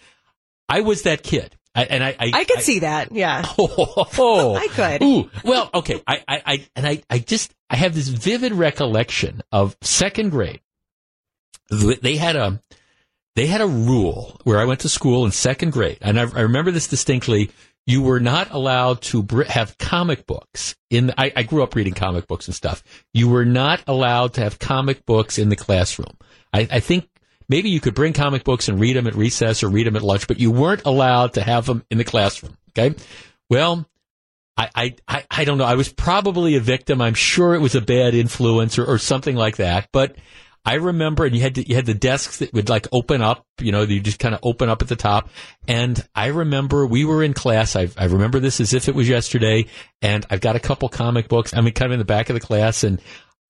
I 0.71 0.81
was 0.81 1.03
that 1.03 1.23
kid. 1.23 1.57
I, 1.75 1.85
and 1.85 2.03
I, 2.03 2.17
I, 2.19 2.31
I 2.35 2.45
could 2.45 2.61
see 2.61 2.81
that. 2.81 3.13
Yeah. 3.13 3.45
Oh, 3.59 4.55
I 4.57 4.69
could. 4.69 5.03
Ooh, 5.03 5.31
well, 5.45 5.71
okay. 5.75 6.03
I, 6.07 6.23
I, 6.27 6.43
I, 6.47 6.67
and 6.75 6.87
I, 6.87 7.03
I 7.09 7.19
just, 7.19 7.55
I 7.69 7.77
have 7.77 7.95
this 7.95 8.09
vivid 8.09 8.53
recollection 8.53 9.43
of 9.53 9.77
second 9.83 10.31
grade. 10.31 10.61
They 11.71 12.17
had 12.17 12.37
a, 12.37 12.61
they 13.37 13.47
had 13.47 13.61
a 13.61 13.67
rule 13.67 14.41
where 14.45 14.59
I 14.59 14.65
went 14.65 14.81
to 14.81 14.89
school 14.89 15.25
in 15.25 15.31
second 15.31 15.73
grade, 15.73 15.99
and 16.01 16.19
I, 16.19 16.23
I 16.23 16.41
remember 16.41 16.71
this 16.71 16.89
distinctly. 16.89 17.51
You 17.87 18.03
were 18.03 18.21
not 18.21 18.51
allowed 18.51 19.01
to 19.03 19.23
br- 19.23 19.45
have 19.45 19.79
comic 19.79 20.27
books 20.27 20.77
in. 20.91 21.09
The, 21.09 21.21
I, 21.21 21.33
I 21.37 21.43
grew 21.45 21.63
up 21.63 21.75
reading 21.75 21.95
comic 21.95 22.27
books 22.27 22.47
and 22.47 22.55
stuff. 22.55 22.83
You 23.15 23.29
were 23.29 23.45
not 23.45 23.83
allowed 23.87 24.35
to 24.35 24.43
have 24.43 24.59
comic 24.59 25.07
books 25.07 25.39
in 25.39 25.49
the 25.49 25.57
classroom. 25.57 26.17
I, 26.53 26.69
I 26.71 26.81
think 26.81 27.09
maybe 27.51 27.68
you 27.68 27.81
could 27.81 27.94
bring 27.94 28.14
comic 28.14 28.44
books 28.44 28.68
and 28.68 28.81
read 28.81 28.97
them 28.97 29.09
at 29.09 29.14
recess 29.14 29.62
or 29.62 29.68
read 29.68 29.86
them 29.86 29.97
at 29.97 30.02
lunch, 30.02 30.27
but 30.28 30.39
you 30.39 30.51
weren't 30.51 30.86
allowed 30.86 31.35
to 31.35 31.43
have 31.43 31.66
them 31.66 31.85
in 31.90 31.98
the 31.98 32.05
classroom. 32.05 32.56
Okay. 32.70 32.94
Well, 33.51 33.86
I, 34.56 34.94
I, 35.09 35.24
I, 35.31 35.44
don't 35.44 35.59
know. 35.59 35.64
I 35.64 35.74
was 35.74 35.93
probably 35.93 36.55
a 36.55 36.60
victim. 36.60 37.01
I'm 37.01 37.14
sure 37.14 37.55
it 37.55 37.60
was 37.60 37.74
a 37.74 37.81
bad 37.81 38.14
influence 38.14 38.78
or, 38.78 38.85
or 38.85 38.98
something 38.98 39.35
like 39.35 39.56
that. 39.56 39.89
But 39.90 40.16
I 40.64 40.74
remember, 40.74 41.24
and 41.24 41.35
you 41.35 41.40
had 41.40 41.55
to, 41.56 41.66
you 41.66 41.74
had 41.74 41.86
the 41.86 41.94
desks 41.94 42.39
that 42.39 42.52
would 42.52 42.68
like 42.68 42.86
open 42.93 43.22
up, 43.22 43.47
you 43.59 43.72
know, 43.72 43.82
you 43.82 44.01
just 44.01 44.18
kind 44.18 44.35
of 44.35 44.40
open 44.43 44.68
up 44.68 44.82
at 44.82 44.89
the 44.89 44.97
top. 44.97 45.31
And 45.66 46.06
I 46.14 46.27
remember 46.27 46.86
we 46.86 47.05
were 47.05 47.24
in 47.24 47.32
class. 47.32 47.74
I, 47.74 47.89
I 47.97 48.05
remember 48.05 48.39
this 48.39 48.60
as 48.60 48.74
if 48.74 48.89
it 48.89 48.94
was 48.94 49.09
yesterday. 49.09 49.66
And 50.02 50.27
I've 50.31 50.43
got 50.43 50.56
a 50.56 50.60
couple 50.60 50.89
comic 50.90 51.28
books. 51.28 51.55
I 51.55 51.62
mean, 51.62 51.72
kind 51.72 51.90
of 51.90 51.94
in 51.94 51.98
the 51.98 52.05
back 52.05 52.28
of 52.28 52.35
the 52.35 52.40
class, 52.40 52.85
and 52.85 53.01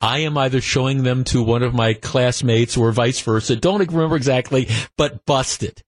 I 0.00 0.20
am 0.20 0.38
either 0.38 0.60
showing 0.60 1.02
them 1.02 1.24
to 1.24 1.42
one 1.42 1.62
of 1.62 1.74
my 1.74 1.94
classmates 1.94 2.76
or 2.76 2.90
vice 2.92 3.20
versa. 3.20 3.56
Don't 3.56 3.86
remember 3.90 4.16
exactly, 4.16 4.68
but 4.96 5.24
busted, 5.26 5.82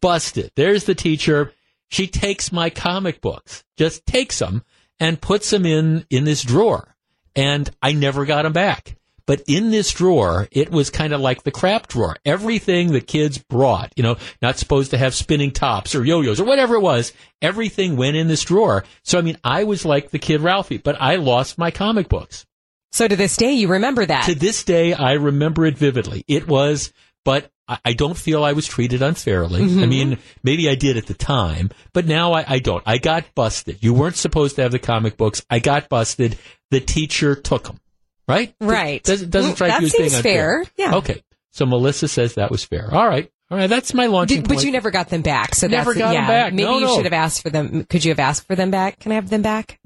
busted. 0.00 0.52
There's 0.56 0.84
the 0.84 0.94
teacher. 0.94 1.52
She 1.90 2.06
takes 2.06 2.52
my 2.52 2.70
comic 2.70 3.20
books, 3.20 3.64
just 3.76 4.06
takes 4.06 4.38
them 4.38 4.64
and 5.00 5.20
puts 5.20 5.50
them 5.50 5.66
in 5.66 6.06
in 6.10 6.24
this 6.24 6.42
drawer, 6.42 6.94
and 7.36 7.70
I 7.82 7.92
never 7.92 8.24
got 8.24 8.42
them 8.42 8.52
back. 8.52 8.96
But 9.28 9.42
in 9.46 9.70
this 9.70 9.92
drawer, 9.92 10.48
it 10.50 10.70
was 10.70 10.88
kind 10.88 11.12
of 11.12 11.20
like 11.20 11.42
the 11.42 11.50
crap 11.50 11.86
drawer. 11.86 12.16
Everything 12.24 12.92
the 12.92 13.02
kids 13.02 13.36
brought, 13.36 13.92
you 13.94 14.02
know, 14.02 14.16
not 14.40 14.56
supposed 14.56 14.92
to 14.92 14.98
have 14.98 15.14
spinning 15.14 15.50
tops 15.50 15.94
or 15.94 16.02
yo-yos 16.02 16.40
or 16.40 16.44
whatever 16.44 16.76
it 16.76 16.80
was, 16.80 17.12
everything 17.42 17.98
went 17.98 18.16
in 18.16 18.28
this 18.28 18.42
drawer. 18.42 18.84
So, 19.02 19.18
I 19.18 19.20
mean, 19.20 19.36
I 19.44 19.64
was 19.64 19.84
like 19.84 20.08
the 20.08 20.18
kid 20.18 20.40
Ralphie, 20.40 20.78
but 20.78 20.96
I 20.98 21.16
lost 21.16 21.58
my 21.58 21.70
comic 21.70 22.08
books. 22.08 22.46
So 22.92 23.06
to 23.06 23.16
this 23.16 23.36
day, 23.36 23.52
you 23.52 23.68
remember 23.68 24.04
that? 24.06 24.24
To 24.26 24.34
this 24.34 24.64
day, 24.64 24.92
I 24.94 25.12
remember 25.12 25.66
it 25.66 25.76
vividly. 25.76 26.24
It 26.26 26.48
was, 26.48 26.92
but 27.24 27.50
I, 27.84 27.92
don't 27.92 28.16
feel 28.16 28.44
I 28.44 28.52
was 28.52 28.66
treated 28.66 29.02
unfairly. 29.02 29.60
Mm-hmm. 29.60 29.82
I 29.82 29.86
mean, 29.86 30.18
maybe 30.42 30.70
I 30.70 30.74
did 30.74 30.96
at 30.96 31.06
the 31.06 31.12
time, 31.14 31.70
but 31.92 32.06
now 32.06 32.32
I, 32.32 32.44
I 32.54 32.58
don't. 32.60 32.82
I 32.86 32.96
got 32.96 33.26
busted. 33.34 33.82
You 33.82 33.92
weren't 33.92 34.16
supposed 34.16 34.56
to 34.56 34.62
have 34.62 34.72
the 34.72 34.78
comic 34.78 35.18
books. 35.18 35.44
I 35.50 35.58
got 35.58 35.90
busted. 35.90 36.38
The 36.70 36.80
teacher 36.80 37.34
took 37.34 37.64
them. 37.64 37.78
Right? 38.26 38.54
Right. 38.60 39.02
Does, 39.02 39.22
doesn't 39.26 39.54
strike 39.56 39.70
That 39.70 39.80
you 39.82 39.86
as 39.86 39.92
being 39.92 40.04
seems 40.10 40.16
unfair. 40.16 40.64
fair. 40.64 40.72
Yeah. 40.76 40.96
Okay. 40.96 41.22
So 41.52 41.66
Melissa 41.66 42.08
says 42.08 42.34
that 42.34 42.50
was 42.50 42.64
fair. 42.64 42.88
All 42.92 43.06
right. 43.06 43.30
All 43.50 43.56
right. 43.58 43.68
That's 43.68 43.92
my 43.94 44.06
launching 44.06 44.38
Did, 44.42 44.48
point. 44.48 44.60
but 44.60 44.66
you 44.66 44.72
never 44.72 44.90
got 44.90 45.08
them 45.08 45.22
back. 45.22 45.54
So 45.54 45.66
Never 45.66 45.92
that's, 45.92 45.98
got 45.98 46.14
yeah, 46.14 46.26
back. 46.26 46.52
Maybe 46.52 46.64
No, 46.64 46.78
you 46.78 46.86
no. 46.86 46.94
should 46.96 47.04
have 47.04 47.14
asked 47.14 47.42
for 47.42 47.50
them. 47.50 47.84
Could 47.84 48.04
you 48.04 48.10
have 48.12 48.18
asked 48.18 48.46
for 48.46 48.54
them 48.54 48.70
back? 48.70 48.98
Can 48.98 49.12
I 49.12 49.16
have 49.16 49.30
them 49.30 49.42
back? 49.42 49.78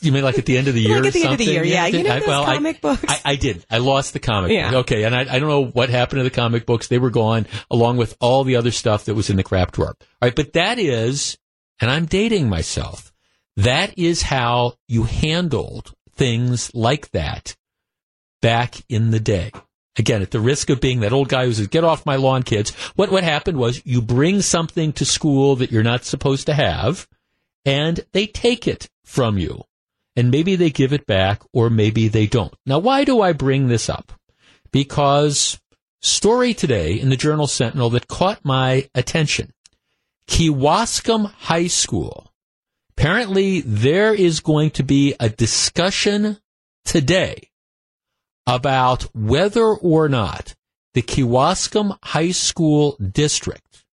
You 0.00 0.12
mean 0.12 0.22
like 0.24 0.38
at 0.38 0.46
the 0.46 0.56
end 0.56 0.68
of 0.68 0.74
the 0.74 0.80
year? 0.82 0.96
Like 0.98 1.08
at 1.08 1.12
the 1.12 1.22
end 1.24 1.32
of 1.32 1.38
the 1.38 1.44
year, 1.44 1.64
yeah. 1.64 1.86
You 1.86 2.02
know 2.04 2.10
I- 2.14 2.18
those 2.20 2.28
well, 2.28 2.42
I- 2.44 2.54
comic 2.54 2.80
books? 2.80 3.04
I, 3.06 3.20
I 3.32 3.36
did. 3.36 3.66
I 3.70 3.78
lost 3.78 4.12
the 4.12 4.18
comic 4.20 4.52
Yeah. 4.52 4.70
book. 4.70 4.80
Okay, 4.90 5.04
and 5.04 5.14
I, 5.14 5.20
I 5.20 5.38
don't 5.38 5.48
know 5.48 5.64
what 5.66 5.90
happened 5.90 6.20
to 6.20 6.24
the 6.24 6.30
comic 6.30 6.64
books. 6.66 6.88
They 6.88 6.98
were 6.98 7.10
gone 7.10 7.46
along 7.70 7.96
with 7.98 8.16
all 8.20 8.44
the 8.44 8.56
other 8.56 8.70
stuff 8.70 9.04
that 9.06 9.14
was 9.14 9.28
in 9.28 9.36
the 9.36 9.42
crap 9.44 9.72
drawer. 9.72 9.94
All 9.98 10.06
right, 10.22 10.34
but 10.34 10.54
that 10.54 10.78
is, 10.78 11.36
and 11.80 11.90
I'm 11.90 12.06
dating 12.06 12.48
myself. 12.48 13.12
That 13.56 13.98
is 13.98 14.22
how 14.22 14.74
you 14.86 15.02
handled 15.04 15.92
things 16.16 16.72
like 16.74 17.10
that 17.10 17.56
back 18.40 18.76
in 18.88 19.10
the 19.10 19.20
day. 19.20 19.50
Again, 19.98 20.22
at 20.22 20.30
the 20.30 20.38
risk 20.40 20.70
of 20.70 20.80
being 20.80 21.00
that 21.00 21.12
old 21.12 21.28
guy 21.28 21.44
who 21.44 21.52
says, 21.52 21.66
get 21.66 21.82
off 21.82 22.06
my 22.06 22.14
lawn, 22.16 22.44
kids. 22.44 22.70
What, 22.94 23.10
what 23.10 23.24
happened 23.24 23.58
was 23.58 23.82
you 23.84 24.00
bring 24.00 24.42
something 24.42 24.92
to 24.92 25.04
school 25.04 25.56
that 25.56 25.72
you're 25.72 25.82
not 25.82 26.04
supposed 26.04 26.46
to 26.46 26.54
have 26.54 27.08
and 27.64 28.00
they 28.12 28.26
take 28.26 28.66
it 28.66 28.88
from 29.04 29.38
you. 29.38 29.64
And 30.16 30.30
maybe 30.30 30.56
they 30.56 30.70
give 30.70 30.92
it 30.92 31.06
back 31.06 31.42
or 31.52 31.70
maybe 31.70 32.08
they 32.08 32.26
don't. 32.26 32.54
Now, 32.66 32.78
why 32.78 33.04
do 33.04 33.20
I 33.20 33.32
bring 33.32 33.68
this 33.68 33.88
up? 33.88 34.12
Because 34.72 35.60
story 36.00 36.54
today 36.54 36.98
in 36.98 37.08
the 37.08 37.16
Journal 37.16 37.46
Sentinel 37.46 37.90
that 37.90 38.08
caught 38.08 38.44
my 38.44 38.88
attention. 38.94 39.52
Kewaskum 40.26 41.30
High 41.32 41.68
School. 41.68 42.32
Apparently 42.96 43.60
there 43.60 44.12
is 44.12 44.40
going 44.40 44.70
to 44.72 44.82
be 44.82 45.14
a 45.20 45.28
discussion 45.28 46.38
today 46.84 47.50
about 48.46 49.02
whether 49.14 49.66
or 49.66 50.08
not 50.08 50.54
the 50.94 51.02
Kewaskum 51.02 51.96
High 52.02 52.32
School 52.32 52.96
District 52.96 53.84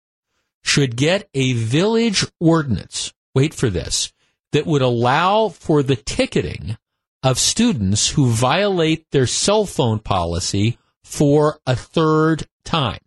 should 0.63 0.95
get 0.95 1.29
a 1.33 1.53
village 1.53 2.25
ordinance, 2.39 3.13
wait 3.35 3.53
for 3.53 3.69
this, 3.69 4.11
that 4.53 4.65
would 4.65 4.81
allow 4.81 5.49
for 5.49 5.83
the 5.83 5.95
ticketing 5.95 6.77
of 7.21 7.37
students 7.37 8.09
who 8.09 8.29
violate 8.29 9.05
their 9.11 9.27
cell 9.27 9.65
phone 9.65 9.99
policy 9.99 10.77
for 11.03 11.59
a 11.67 11.75
third 11.75 12.47
time. 12.63 12.99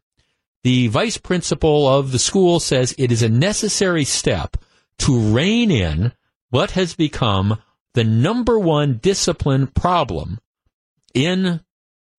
The 0.64 0.88
vice 0.88 1.16
principal 1.16 1.88
of 1.88 2.12
the 2.12 2.18
school 2.18 2.60
says 2.60 2.94
it 2.98 3.10
is 3.10 3.22
a 3.22 3.28
necessary 3.28 4.04
step 4.04 4.56
to 4.98 5.18
rein 5.18 5.70
in 5.70 6.12
what 6.50 6.72
has 6.72 6.94
become 6.94 7.58
the 7.94 8.04
number 8.04 8.58
one 8.58 8.98
discipline 8.98 9.66
problem 9.68 10.38
in 11.14 11.60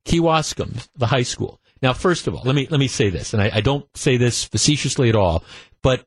Kewaskum, 0.05 0.87
the 0.95 1.07
high 1.07 1.23
school. 1.23 1.59
Now, 1.81 1.93
first 1.93 2.27
of 2.27 2.35
all, 2.35 2.41
let 2.43 2.55
me 2.55 2.67
let 2.69 2.79
me 2.79 2.87
say 2.87 3.09
this, 3.09 3.33
and 3.33 3.41
I, 3.41 3.51
I 3.55 3.61
don't 3.61 3.85
say 3.95 4.17
this 4.17 4.43
facetiously 4.43 5.09
at 5.09 5.15
all, 5.15 5.43
but 5.81 6.05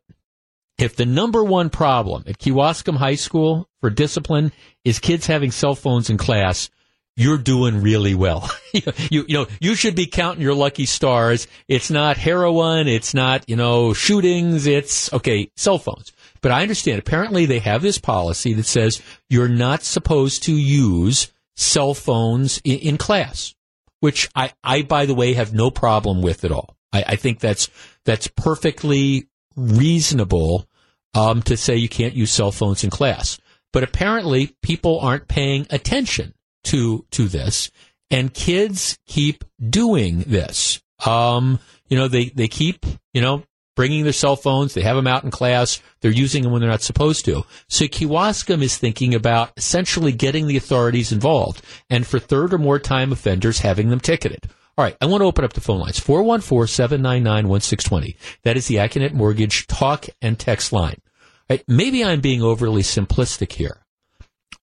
if 0.78 0.96
the 0.96 1.06
number 1.06 1.44
one 1.44 1.70
problem 1.70 2.24
at 2.26 2.38
Kewaskum 2.38 2.96
High 2.96 3.14
School 3.14 3.68
for 3.80 3.90
discipline 3.90 4.52
is 4.84 4.98
kids 4.98 5.26
having 5.26 5.50
cell 5.50 5.74
phones 5.74 6.10
in 6.10 6.18
class, 6.18 6.70
you're 7.16 7.38
doing 7.38 7.82
really 7.82 8.14
well. 8.14 8.50
you, 8.72 9.24
you 9.28 9.34
know, 9.34 9.46
you 9.60 9.74
should 9.74 9.94
be 9.94 10.06
counting 10.06 10.42
your 10.42 10.54
lucky 10.54 10.86
stars. 10.86 11.46
It's 11.68 11.90
not 11.90 12.16
heroin. 12.16 12.88
It's 12.88 13.12
not, 13.12 13.48
you 13.48 13.56
know, 13.56 13.92
shootings. 13.92 14.66
It's, 14.66 15.12
okay, 15.12 15.50
cell 15.56 15.78
phones. 15.78 16.12
But 16.40 16.52
I 16.52 16.62
understand 16.62 16.98
apparently 16.98 17.46
they 17.46 17.60
have 17.60 17.82
this 17.82 17.98
policy 17.98 18.54
that 18.54 18.66
says 18.66 19.02
you're 19.28 19.48
not 19.48 19.82
supposed 19.82 20.44
to 20.44 20.52
use 20.52 21.32
cell 21.54 21.94
phones 21.94 22.60
in, 22.64 22.78
in 22.78 22.98
class, 22.98 23.54
which 24.00 24.28
I, 24.34 24.52
I, 24.64 24.82
by 24.82 25.06
the 25.06 25.14
way, 25.14 25.34
have 25.34 25.52
no 25.52 25.70
problem 25.70 26.22
with 26.22 26.44
at 26.44 26.52
all. 26.52 26.76
I, 26.92 27.04
I 27.08 27.16
think 27.16 27.40
that's, 27.40 27.68
that's 28.04 28.26
perfectly 28.26 29.28
reasonable, 29.56 30.66
um, 31.14 31.42
to 31.42 31.56
say 31.56 31.76
you 31.76 31.88
can't 31.88 32.14
use 32.14 32.32
cell 32.32 32.52
phones 32.52 32.84
in 32.84 32.90
class. 32.90 33.38
But 33.72 33.82
apparently 33.82 34.56
people 34.62 35.00
aren't 35.00 35.28
paying 35.28 35.66
attention 35.70 36.34
to, 36.64 37.06
to 37.12 37.28
this 37.28 37.70
and 38.10 38.32
kids 38.32 38.98
keep 39.06 39.42
doing 39.58 40.20
this. 40.20 40.80
Um, 41.04 41.58
you 41.88 41.96
know, 41.96 42.08
they, 42.08 42.26
they 42.26 42.46
keep, 42.46 42.84
you 43.12 43.22
know, 43.22 43.42
bringing 43.74 44.04
their 44.04 44.12
cell 44.12 44.36
phones. 44.36 44.74
They 44.74 44.82
have 44.82 44.96
them 44.96 45.06
out 45.06 45.24
in 45.24 45.30
class. 45.30 45.80
They're 46.00 46.10
using 46.10 46.42
them 46.42 46.52
when 46.52 46.60
they're 46.60 46.70
not 46.70 46.82
supposed 46.82 47.24
to. 47.24 47.44
So 47.68 47.86
Kewaskum 47.86 48.62
is 48.62 48.76
thinking 48.76 49.14
about 49.14 49.52
essentially 49.56 50.12
getting 50.12 50.46
the 50.46 50.58
authorities 50.58 51.10
involved 51.10 51.62
and 51.88 52.06
for 52.06 52.18
third 52.18 52.52
or 52.52 52.58
more 52.58 52.78
time 52.78 53.12
offenders 53.12 53.60
having 53.60 53.88
them 53.88 54.00
ticketed. 54.00 54.48
All 54.78 54.84
right. 54.84 54.96
I 55.00 55.06
want 55.06 55.20
to 55.20 55.26
open 55.26 55.44
up 55.44 55.52
the 55.52 55.60
phone 55.60 55.80
lines. 55.80 56.00
414-799-1620. 56.00 58.16
That 58.44 58.56
is 58.56 58.68
the 58.68 58.76
Accunet 58.76 59.12
Mortgage 59.12 59.66
talk 59.66 60.06
and 60.20 60.38
text 60.38 60.72
line. 60.72 60.98
Right. 61.50 61.64
Maybe 61.68 62.04
I'm 62.04 62.20
being 62.20 62.42
overly 62.42 62.82
simplistic 62.82 63.52
here 63.52 63.82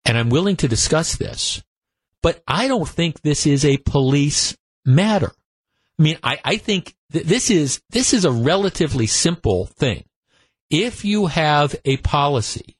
and 0.04 0.16
I'm 0.16 0.30
willing 0.30 0.56
to 0.56 0.68
discuss 0.68 1.16
this, 1.16 1.62
but 2.22 2.42
I 2.46 2.68
don't 2.68 2.88
think 2.88 3.20
this 3.20 3.46
is 3.46 3.64
a 3.64 3.78
police 3.78 4.56
matter. 4.84 5.32
I 5.98 6.02
mean, 6.02 6.18
I, 6.22 6.38
I 6.44 6.56
think 6.56 6.94
th- 7.12 7.26
this 7.26 7.50
is 7.50 7.82
this 7.90 8.12
is 8.12 8.24
a 8.24 8.32
relatively 8.32 9.06
simple 9.06 9.66
thing. 9.66 10.04
If 10.70 11.04
you 11.04 11.26
have 11.26 11.76
a 11.84 11.98
policy 11.98 12.76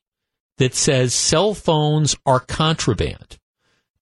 that 0.59 0.75
says 0.75 1.15
cell 1.15 1.55
phones 1.55 2.17
are 2.25 2.41
contraband, 2.41 3.39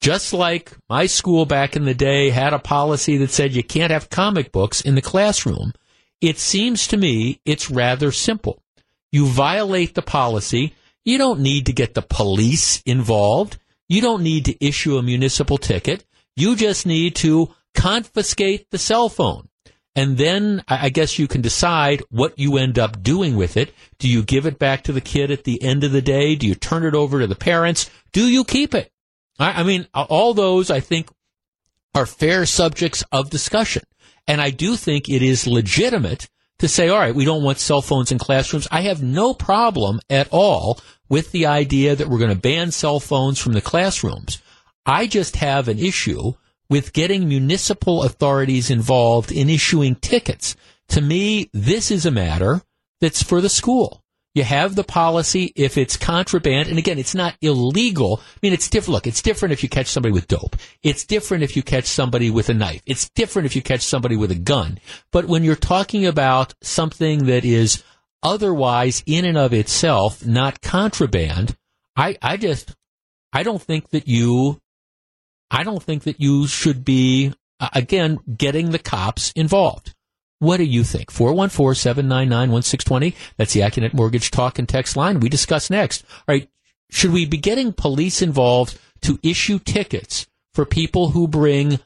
just 0.00 0.32
like 0.32 0.72
my 0.88 1.06
school 1.06 1.44
back 1.46 1.76
in 1.76 1.84
the 1.84 1.94
day 1.94 2.30
had 2.30 2.52
a 2.52 2.58
policy 2.58 3.16
that 3.18 3.30
said 3.30 3.52
you 3.52 3.62
can't 3.62 3.92
have 3.92 4.10
comic 4.10 4.50
books 4.50 4.80
in 4.80 4.94
the 4.94 5.02
classroom, 5.02 5.72
it 6.20 6.38
seems 6.38 6.86
to 6.88 6.96
me 6.96 7.40
it's 7.44 7.70
rather 7.70 8.10
simple. 8.12 8.62
You 9.12 9.26
violate 9.26 9.94
the 9.94 10.02
policy. 10.02 10.74
You 11.04 11.18
don't 11.18 11.40
need 11.40 11.66
to 11.66 11.72
get 11.72 11.94
the 11.94 12.02
police 12.02 12.82
involved. 12.82 13.58
You 13.88 14.00
don't 14.00 14.22
need 14.22 14.44
to 14.46 14.64
issue 14.64 14.96
a 14.96 15.02
municipal 15.02 15.58
ticket. 15.58 16.04
You 16.36 16.56
just 16.56 16.86
need 16.86 17.16
to 17.16 17.54
confiscate 17.74 18.70
the 18.70 18.78
cell 18.78 19.08
phone. 19.08 19.48
And 19.96 20.16
then 20.16 20.62
I 20.68 20.88
guess 20.88 21.18
you 21.18 21.26
can 21.26 21.40
decide 21.40 22.02
what 22.10 22.38
you 22.38 22.56
end 22.56 22.78
up 22.78 23.02
doing 23.02 23.34
with 23.36 23.56
it. 23.56 23.74
Do 23.98 24.08
you 24.08 24.22
give 24.22 24.46
it 24.46 24.58
back 24.58 24.84
to 24.84 24.92
the 24.92 25.00
kid 25.00 25.32
at 25.32 25.44
the 25.44 25.60
end 25.62 25.82
of 25.82 25.90
the 25.90 26.00
day? 26.00 26.36
Do 26.36 26.46
you 26.46 26.54
turn 26.54 26.84
it 26.84 26.94
over 26.94 27.18
to 27.18 27.26
the 27.26 27.34
parents? 27.34 27.90
Do 28.12 28.28
you 28.28 28.44
keep 28.44 28.74
it? 28.74 28.92
I, 29.40 29.60
I 29.60 29.62
mean, 29.64 29.88
all 29.94 30.34
those 30.34 30.70
I 30.70 30.80
think 30.80 31.08
are 31.94 32.06
fair 32.06 32.46
subjects 32.46 33.02
of 33.10 33.30
discussion. 33.30 33.82
And 34.28 34.40
I 34.40 34.50
do 34.50 34.76
think 34.76 35.08
it 35.08 35.22
is 35.22 35.46
legitimate 35.46 36.28
to 36.58 36.68
say, 36.68 36.88
all 36.88 36.98
right, 36.98 37.14
we 37.14 37.24
don't 37.24 37.42
want 37.42 37.58
cell 37.58 37.82
phones 37.82 38.12
in 38.12 38.18
classrooms. 38.18 38.68
I 38.70 38.82
have 38.82 39.02
no 39.02 39.34
problem 39.34 40.00
at 40.08 40.28
all 40.30 40.78
with 41.08 41.32
the 41.32 41.46
idea 41.46 41.96
that 41.96 42.08
we're 42.08 42.18
going 42.18 42.34
to 42.34 42.40
ban 42.40 42.70
cell 42.70 43.00
phones 43.00 43.38
from 43.38 43.54
the 43.54 43.60
classrooms. 43.60 44.40
I 44.86 45.06
just 45.06 45.36
have 45.36 45.68
an 45.68 45.78
issue 45.78 46.34
with 46.68 46.92
getting 46.92 47.28
municipal 47.28 48.04
authorities 48.04 48.70
involved 48.70 49.32
in 49.32 49.50
issuing 49.50 49.96
tickets. 49.96 50.54
To 50.88 51.00
me, 51.00 51.50
this 51.52 51.90
is 51.90 52.06
a 52.06 52.10
matter 52.10 52.62
that's 53.00 53.22
for 53.22 53.40
the 53.40 53.48
school. 53.48 54.04
You 54.34 54.44
have 54.44 54.76
the 54.76 54.84
policy 54.84 55.52
if 55.56 55.76
it's 55.76 55.96
contraband, 55.96 56.68
and 56.68 56.78
again, 56.78 56.98
it's 56.98 57.16
not 57.16 57.34
illegal. 57.40 58.20
I 58.24 58.38
mean, 58.42 58.52
it's 58.52 58.68
different. 58.68 58.94
Look, 58.94 59.06
it's 59.08 59.22
different 59.22 59.52
if 59.52 59.64
you 59.64 59.68
catch 59.68 59.88
somebody 59.88 60.12
with 60.12 60.28
dope. 60.28 60.56
It's 60.84 61.04
different 61.04 61.42
if 61.42 61.56
you 61.56 61.64
catch 61.64 61.86
somebody 61.86 62.30
with 62.30 62.48
a 62.48 62.54
knife. 62.54 62.80
It's 62.86 63.08
different 63.10 63.46
if 63.46 63.56
you 63.56 63.62
catch 63.62 63.80
somebody 63.80 64.16
with 64.16 64.30
a 64.30 64.36
gun. 64.36 64.78
But 65.10 65.24
when 65.24 65.42
you're 65.42 65.56
talking 65.56 66.06
about 66.06 66.54
something 66.62 67.26
that 67.26 67.44
is 67.44 67.82
otherwise, 68.22 69.02
in 69.04 69.24
and 69.24 69.36
of 69.36 69.52
itself, 69.52 70.24
not 70.24 70.60
contraband, 70.60 71.56
I, 71.96 72.16
I 72.22 72.36
just, 72.36 72.76
I 73.32 73.42
don't 73.42 73.60
think 73.60 73.90
that 73.90 74.06
you, 74.06 74.60
I 75.50 75.64
don't 75.64 75.82
think 75.82 76.04
that 76.04 76.20
you 76.20 76.46
should 76.46 76.84
be, 76.84 77.34
again, 77.58 78.20
getting 78.36 78.70
the 78.70 78.78
cops 78.78 79.32
involved. 79.32 79.92
What 80.40 80.56
do 80.56 80.64
you 80.64 80.82
think? 80.84 81.12
414-799-1620. 81.12 83.14
That's 83.36 83.52
the 83.52 83.60
Accunet 83.60 83.94
Mortgage 83.94 84.30
Talk 84.30 84.58
and 84.58 84.68
Text 84.68 84.96
line. 84.96 85.20
We 85.20 85.28
discuss 85.28 85.70
next. 85.70 86.02
All 86.26 86.34
right. 86.34 86.48
Should 86.90 87.12
we 87.12 87.26
be 87.26 87.36
getting 87.36 87.72
police 87.72 88.20
involved 88.22 88.76
to 89.02 89.20
issue 89.22 89.60
tickets 89.60 90.26
for 90.54 90.64
people 90.64 91.10
who 91.10 91.28
bring 91.28 91.78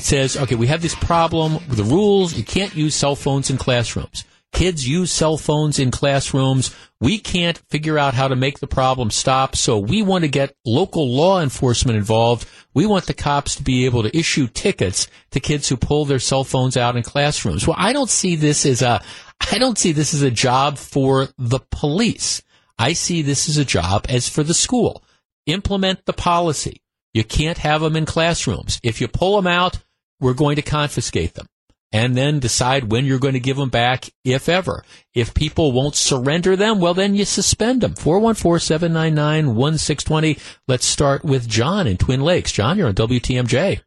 says, 0.00 0.36
okay, 0.36 0.54
we 0.54 0.68
have 0.68 0.82
this 0.82 0.94
problem 0.94 1.54
with 1.54 1.76
the 1.76 1.84
rules. 1.84 2.34
You 2.34 2.44
can't 2.44 2.74
use 2.74 2.94
cell 2.94 3.16
phones 3.16 3.50
in 3.50 3.56
classrooms. 3.56 4.24
Kids 4.52 4.88
use 4.88 5.12
cell 5.12 5.36
phones 5.36 5.78
in 5.78 5.90
classrooms. 5.90 6.74
We 6.98 7.18
can't 7.18 7.58
figure 7.68 7.98
out 7.98 8.14
how 8.14 8.28
to 8.28 8.36
make 8.36 8.58
the 8.58 8.66
problem 8.66 9.10
stop, 9.10 9.54
so 9.54 9.78
we 9.78 10.02
want 10.02 10.24
to 10.24 10.28
get 10.28 10.56
local 10.64 11.14
law 11.14 11.42
enforcement 11.42 11.98
involved. 11.98 12.48
We 12.72 12.86
want 12.86 13.04
the 13.04 13.12
cops 13.12 13.56
to 13.56 13.62
be 13.62 13.84
able 13.84 14.02
to 14.02 14.16
issue 14.16 14.46
tickets 14.46 15.08
to 15.32 15.40
kids 15.40 15.68
who 15.68 15.76
pull 15.76 16.06
their 16.06 16.18
cell 16.18 16.42
phones 16.42 16.76
out 16.76 16.96
in 16.96 17.02
classrooms. 17.02 17.66
Well, 17.66 17.76
I 17.78 17.92
don't 17.92 18.08
see 18.08 18.34
this 18.34 18.64
as 18.64 18.80
a, 18.80 19.02
I 19.52 19.58
don't 19.58 19.78
see 19.78 19.92
this 19.92 20.14
as 20.14 20.22
a 20.22 20.30
job 20.30 20.78
for 20.78 21.28
the 21.36 21.60
police. 21.70 22.42
I 22.78 22.94
see 22.94 23.20
this 23.20 23.50
as 23.50 23.58
a 23.58 23.64
job 23.64 24.06
as 24.08 24.28
for 24.28 24.42
the 24.42 24.54
school. 24.54 25.04
Implement 25.44 26.06
the 26.06 26.12
policy. 26.14 26.80
You 27.12 27.24
can't 27.24 27.58
have 27.58 27.82
them 27.82 27.96
in 27.96 28.06
classrooms. 28.06 28.80
If 28.82 29.00
you 29.02 29.08
pull 29.08 29.36
them 29.36 29.46
out, 29.46 29.78
we're 30.18 30.34
going 30.34 30.56
to 30.56 30.62
confiscate 30.62 31.34
them 31.34 31.46
and 31.92 32.16
then 32.16 32.40
decide 32.40 32.90
when 32.90 33.04
you're 33.04 33.18
going 33.18 33.34
to 33.34 33.40
give 33.40 33.56
them 33.56 33.70
back, 33.70 34.08
if 34.24 34.48
ever. 34.48 34.84
If 35.14 35.34
people 35.34 35.72
won't 35.72 35.94
surrender 35.94 36.56
them, 36.56 36.80
well, 36.80 36.94
then 36.94 37.14
you 37.14 37.24
suspend 37.24 37.80
them. 37.80 37.94
414-799-1620. 37.94 40.40
Let's 40.66 40.84
start 40.84 41.24
with 41.24 41.48
John 41.48 41.86
in 41.86 41.96
Twin 41.96 42.20
Lakes. 42.20 42.50
John, 42.52 42.76
you're 42.78 42.88
on 42.88 42.94
WTMJ. 42.94 43.80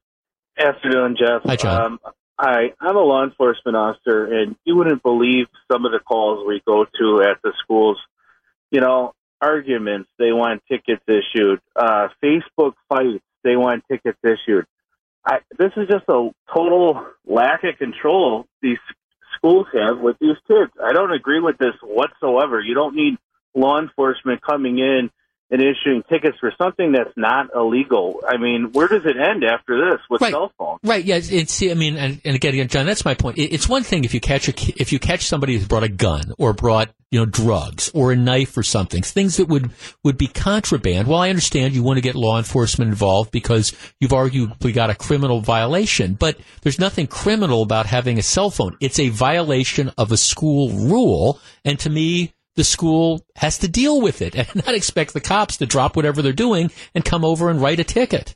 Afternoon, 0.58 1.18
Jeff. 1.20 1.42
Hi, 1.46 1.56
John. 1.56 1.82
Um, 1.82 2.00
hi, 2.38 2.74
I'm 2.80 2.96
a 2.96 3.02
law 3.02 3.24
enforcement 3.24 3.78
officer, 3.78 4.26
and 4.26 4.56
you 4.66 4.76
wouldn't 4.76 5.04
believe 5.04 5.46
some 5.72 5.86
of 5.86 5.92
the 5.92 6.00
calls 6.00 6.48
we 6.48 6.64
go 6.66 6.86
to 6.86 7.22
at 7.22 7.40
the 7.44 7.54
schools. 7.64 8.00
You 8.72 8.82
know, 8.82 9.14
arguments, 9.42 10.10
they 10.18 10.32
want 10.32 10.64
tickets 10.68 11.04
issued. 11.08 11.60
Uh, 11.76 12.08
Facebook 12.24 12.74
fights, 12.88 13.24
they 13.44 13.56
want 13.56 13.84
tickets 13.90 14.18
issued. 14.24 14.66
I, 15.26 15.40
this 15.58 15.72
is 15.78 15.88
just 15.88 16.06
a 16.08 16.30
total 16.54 17.06
lack 17.26 17.64
of 17.64 17.78
control 17.78 18.46
these 18.62 18.78
schools 19.36 19.68
have 19.74 20.00
with 20.00 20.18
these 20.20 20.38
kids. 20.48 20.72
I 20.84 20.94
don't 20.94 21.12
agree 21.12 21.40
with 21.40 21.58
this 21.58 21.76
whatsoever. 21.82 22.60
You 22.62 22.74
don't 22.74 22.96
need 22.96 23.18
law 23.56 23.80
enforcement 23.80 24.42
coming 24.42 24.80
in 24.80 25.10
and 25.52 25.62
issuing 25.62 26.04
tickets 26.10 26.38
for 26.40 26.54
something 26.58 26.92
that's 26.92 27.16
not 27.16 27.48
illegal. 27.56 28.22
I 28.28 28.38
mean, 28.38 28.72
where 28.72 28.88
does 28.88 29.02
it 29.06 29.18
end 29.18 29.44
after 29.44 29.90
this 29.90 30.00
with 30.10 30.22
right. 30.22 30.32
cell 30.32 30.52
phones? 30.58 30.80
Right. 30.84 31.04
Yeah. 31.04 31.20
It's. 31.22 31.62
I 31.64 31.74
mean, 31.74 31.98
and, 31.98 32.22
and 32.24 32.36
again, 32.36 32.54
again, 32.54 32.68
John, 32.68 32.86
that's 32.86 33.06
my 33.06 33.16
point. 33.16 33.38
It's 33.38 33.68
one 33.68 33.84
thing 33.84 34.04
if 34.04 34.14
you 34.14 34.20
catch 34.20 34.48
a 34.48 34.54
if 34.80 34.92
you 34.92 35.00
catch 35.00 35.26
somebody 35.26 35.54
who's 35.56 35.68
brought 35.68 35.84
a 35.84 35.90
gun 35.90 36.34
or 36.38 36.54
brought 36.54 36.90
you 37.12 37.20
know 37.20 37.26
drugs 37.26 37.90
or 37.94 38.12
a 38.12 38.16
knife 38.16 38.56
or 38.58 38.64
something, 38.64 39.02
things 39.02 39.38
that 39.38 39.48
would 39.48 39.72
would 40.04 40.18
be 40.18 40.28
contraband. 40.28 41.08
Well, 41.08 41.20
I 41.20 41.30
understand 41.30 41.74
you 41.74 41.84
want 41.84 41.98
to 41.98 42.02
get 42.02 42.16
law 42.16 42.38
enforcement 42.38 42.90
involved 42.90 43.32
because 43.32 43.74
you've 44.00 44.12
arguably 44.12 44.74
got 44.74 44.90
a 44.90 44.96
criminal 44.96 45.42
violation, 45.42 46.14
but 46.14 46.38
there's 46.62 46.80
nothing 46.80 47.08
criminal 47.08 47.64
about 47.64 47.88
having 47.88 48.20
a 48.20 48.24
cell 48.24 48.52
phone. 48.52 48.78
It's 48.80 49.00
a 49.00 49.10
violation 49.10 49.92
of 49.98 50.12
a 50.12 50.18
school 50.18 50.70
rule, 50.70 51.40
and 51.66 51.80
to 51.80 51.90
me 51.90 52.34
the 52.60 52.66
school 52.66 53.26
has 53.38 53.60
to 53.60 53.70
deal 53.70 54.02
with 54.02 54.22
it 54.22 54.36
and 54.36 54.54
not 54.54 54.76
expect 54.76 55.14
the 55.14 55.22
cops 55.22 55.56
to 55.58 55.66
drop 55.66 55.96
whatever 55.96 56.22
they're 56.22 56.34
doing 56.34 56.70
and 56.94 57.06
come 57.06 57.24
over 57.24 57.50
and 57.50 57.62
write 57.62 57.80
a 57.80 57.86
ticket. 57.86 58.36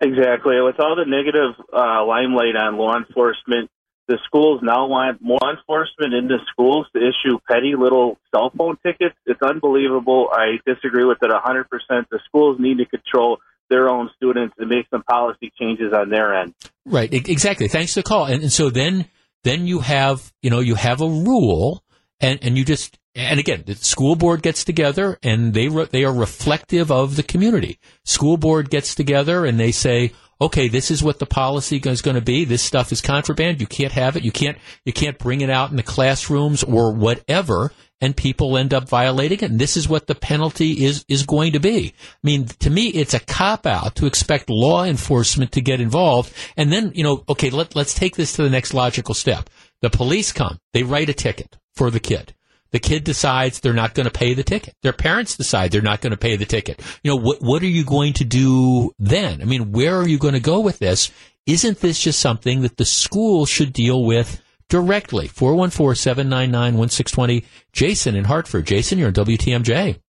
Exactly. 0.00 0.60
With 0.60 0.78
all 0.78 0.94
the 0.94 1.04
negative 1.04 1.58
uh, 1.72 2.04
limelight 2.06 2.54
on 2.54 2.76
law 2.76 2.96
enforcement, 2.96 3.68
the 4.06 4.18
schools 4.26 4.60
now 4.62 4.86
want 4.86 5.20
law 5.22 5.50
enforcement 5.50 6.14
in 6.14 6.28
the 6.28 6.38
schools 6.52 6.86
to 6.94 7.00
issue 7.00 7.40
petty 7.50 7.74
little 7.76 8.16
cell 8.32 8.52
phone 8.56 8.76
tickets. 8.86 9.16
It's 9.26 9.42
unbelievable. 9.42 10.28
I 10.30 10.58
disagree 10.64 11.04
with 11.04 11.18
it 11.20 11.30
100%. 11.30 11.64
The 12.10 12.20
schools 12.28 12.58
need 12.60 12.78
to 12.78 12.86
control 12.86 13.38
their 13.70 13.88
own 13.88 14.08
students 14.14 14.54
and 14.56 14.68
make 14.68 14.86
some 14.88 15.02
policy 15.02 15.52
changes 15.58 15.92
on 15.92 16.10
their 16.10 16.32
end. 16.32 16.54
Right. 16.86 17.12
Exactly. 17.12 17.66
Thanks 17.66 17.94
for 17.94 18.00
the 18.00 18.04
call. 18.04 18.26
And, 18.26 18.42
and 18.42 18.52
so 18.52 18.70
then, 18.70 19.06
then 19.42 19.66
you 19.66 19.80
have, 19.80 20.32
you 20.42 20.50
know, 20.50 20.60
you 20.60 20.76
have 20.76 21.00
a 21.00 21.08
rule 21.08 21.82
and, 22.20 22.38
and 22.42 22.56
you 22.56 22.64
just 22.64 22.98
and 23.14 23.38
again, 23.38 23.62
the 23.64 23.76
school 23.76 24.16
board 24.16 24.42
gets 24.42 24.64
together 24.64 25.18
and 25.22 25.54
they 25.54 25.68
re- 25.68 25.88
they 25.90 26.04
are 26.04 26.12
reflective 26.12 26.90
of 26.90 27.14
the 27.14 27.22
community. 27.22 27.78
School 28.04 28.36
board 28.36 28.70
gets 28.70 28.94
together 28.94 29.44
and 29.44 29.58
they 29.58 29.70
say, 29.70 30.12
okay, 30.40 30.66
this 30.66 30.90
is 30.90 31.02
what 31.02 31.20
the 31.20 31.26
policy 31.26 31.80
is 31.84 32.02
going 32.02 32.16
to 32.16 32.20
be. 32.20 32.44
This 32.44 32.62
stuff 32.62 32.90
is 32.90 33.00
contraband. 33.00 33.60
You 33.60 33.68
can't 33.68 33.92
have 33.92 34.16
it. 34.16 34.24
You 34.24 34.32
can't 34.32 34.58
you 34.84 34.92
can't 34.92 35.18
bring 35.18 35.42
it 35.42 35.50
out 35.50 35.70
in 35.70 35.76
the 35.76 35.82
classrooms 35.82 36.64
or 36.64 36.92
whatever. 36.92 37.72
And 38.00 38.16
people 38.16 38.58
end 38.58 38.74
up 38.74 38.88
violating 38.88 39.38
it. 39.38 39.50
And 39.50 39.60
this 39.60 39.76
is 39.76 39.88
what 39.88 40.08
the 40.08 40.16
penalty 40.16 40.84
is 40.84 41.04
is 41.08 41.24
going 41.24 41.52
to 41.52 41.60
be. 41.60 41.94
I 41.96 42.18
mean, 42.24 42.46
to 42.46 42.68
me, 42.68 42.88
it's 42.88 43.14
a 43.14 43.20
cop 43.20 43.64
out 43.64 43.94
to 43.96 44.06
expect 44.06 44.50
law 44.50 44.84
enforcement 44.84 45.52
to 45.52 45.60
get 45.60 45.80
involved. 45.80 46.32
And 46.56 46.72
then 46.72 46.90
you 46.96 47.04
know, 47.04 47.22
okay, 47.28 47.50
let 47.50 47.76
let's 47.76 47.94
take 47.94 48.16
this 48.16 48.32
to 48.34 48.42
the 48.42 48.50
next 48.50 48.74
logical 48.74 49.14
step. 49.14 49.48
The 49.82 49.90
police 49.90 50.32
come. 50.32 50.58
They 50.72 50.82
write 50.82 51.10
a 51.10 51.14
ticket 51.14 51.56
for 51.76 51.92
the 51.92 52.00
kid 52.00 52.34
the 52.74 52.80
kid 52.80 53.04
decides 53.04 53.60
they're 53.60 53.72
not 53.72 53.94
going 53.94 54.06
to 54.06 54.10
pay 54.10 54.34
the 54.34 54.42
ticket. 54.42 54.74
Their 54.82 54.92
parents 54.92 55.36
decide 55.36 55.70
they're 55.70 55.80
not 55.80 56.00
going 56.00 56.10
to 56.10 56.16
pay 56.16 56.34
the 56.34 56.44
ticket. 56.44 56.82
You 57.04 57.12
know, 57.12 57.16
what, 57.16 57.40
what 57.40 57.62
are 57.62 57.66
you 57.66 57.84
going 57.84 58.14
to 58.14 58.24
do 58.24 58.90
then? 58.98 59.40
I 59.40 59.44
mean, 59.44 59.70
where 59.70 59.96
are 59.96 60.08
you 60.08 60.18
going 60.18 60.34
to 60.34 60.40
go 60.40 60.58
with 60.58 60.80
this? 60.80 61.12
Isn't 61.46 61.78
this 61.78 62.00
just 62.00 62.18
something 62.18 62.62
that 62.62 62.76
the 62.76 62.84
school 62.84 63.46
should 63.46 63.72
deal 63.72 64.04
with 64.04 64.42
directly? 64.68 65.28
414-799-1620. 65.28 67.44
Jason 67.72 68.16
in 68.16 68.24
Hartford. 68.24 68.66
Jason, 68.66 68.98
you're 68.98 69.06
on 69.06 69.14
WTMJ. 69.14 70.00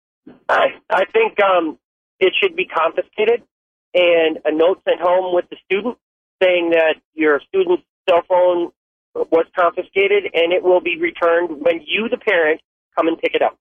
I, 0.49 0.65
I 0.89 1.05
think 1.13 1.37
um, 1.43 1.77
it 2.19 2.33
should 2.41 2.55
be 2.55 2.65
confiscated 2.65 3.43
and 3.93 4.39
a 4.43 4.51
note 4.51 4.81
sent 4.89 5.01
home 5.01 5.35
with 5.35 5.45
the 5.51 5.57
student 5.65 5.99
saying 6.41 6.71
that 6.71 6.95
your 7.13 7.41
student's 7.47 7.83
cell 8.09 8.23
phone 8.27 8.71
was 9.15 9.45
confiscated 9.57 10.25
and 10.33 10.51
it 10.51 10.63
will 10.63 10.81
be 10.81 10.97
returned 10.99 11.61
when 11.61 11.81
you, 11.85 12.09
the 12.09 12.17
parent, 12.17 12.61
come 12.97 13.07
and 13.07 13.17
pick 13.17 13.33
it 13.33 13.41
up. 13.41 13.57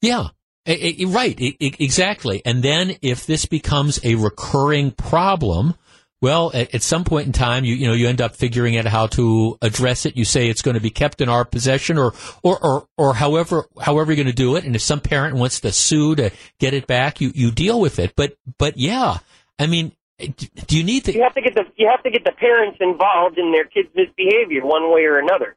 Yeah. 0.00 0.28
right, 0.66 1.36
exactly. 1.60 2.42
And 2.44 2.62
then 2.62 2.96
if 3.02 3.26
this 3.26 3.46
becomes 3.46 3.98
a 4.04 4.14
recurring 4.16 4.90
problem, 4.90 5.74
well, 6.20 6.50
at, 6.52 6.82
some 6.82 7.04
point 7.04 7.26
in 7.26 7.32
time, 7.32 7.64
you 7.64 7.74
you 7.76 7.86
know 7.86 7.92
you 7.92 8.08
end 8.08 8.20
up 8.20 8.34
figuring 8.34 8.76
out 8.76 8.86
how 8.86 9.06
to 9.08 9.56
address 9.62 10.04
it. 10.04 10.16
You 10.16 10.24
say 10.24 10.48
it's 10.48 10.62
going 10.62 10.74
to 10.74 10.80
be 10.80 10.90
kept 10.90 11.20
in 11.20 11.28
our 11.28 11.44
possession, 11.44 11.96
or 11.96 12.12
or 12.42 12.58
or, 12.58 12.88
or 12.96 13.14
however 13.14 13.66
however 13.80 14.10
you're 14.10 14.24
going 14.24 14.26
to 14.26 14.32
do 14.32 14.56
it. 14.56 14.64
And 14.64 14.74
if 14.74 14.82
some 14.82 14.98
parent 14.98 15.36
wants 15.36 15.60
to 15.60 15.70
sue 15.70 16.16
to 16.16 16.32
get 16.58 16.74
it 16.74 16.88
back, 16.88 17.20
you 17.20 17.30
you 17.36 17.52
deal 17.52 17.80
with 17.80 18.00
it. 18.00 18.14
But 18.16 18.36
but 18.58 18.76
yeah, 18.76 19.18
I 19.60 19.68
mean, 19.68 19.92
do 20.18 20.76
you 20.76 20.84
need 20.84 21.04
to? 21.04 21.14
You 21.14 21.22
have 21.22 21.34
to 21.34 21.40
get 21.40 21.54
the 21.54 21.64
you 21.76 21.88
have 21.88 22.02
to 22.02 22.10
get 22.10 22.24
the 22.24 22.32
parents 22.32 22.78
involved 22.80 23.38
in 23.38 23.52
their 23.52 23.64
kids' 23.64 23.88
misbehavior 23.94 24.64
one 24.64 24.92
way 24.92 25.04
or 25.04 25.18
another. 25.18 25.56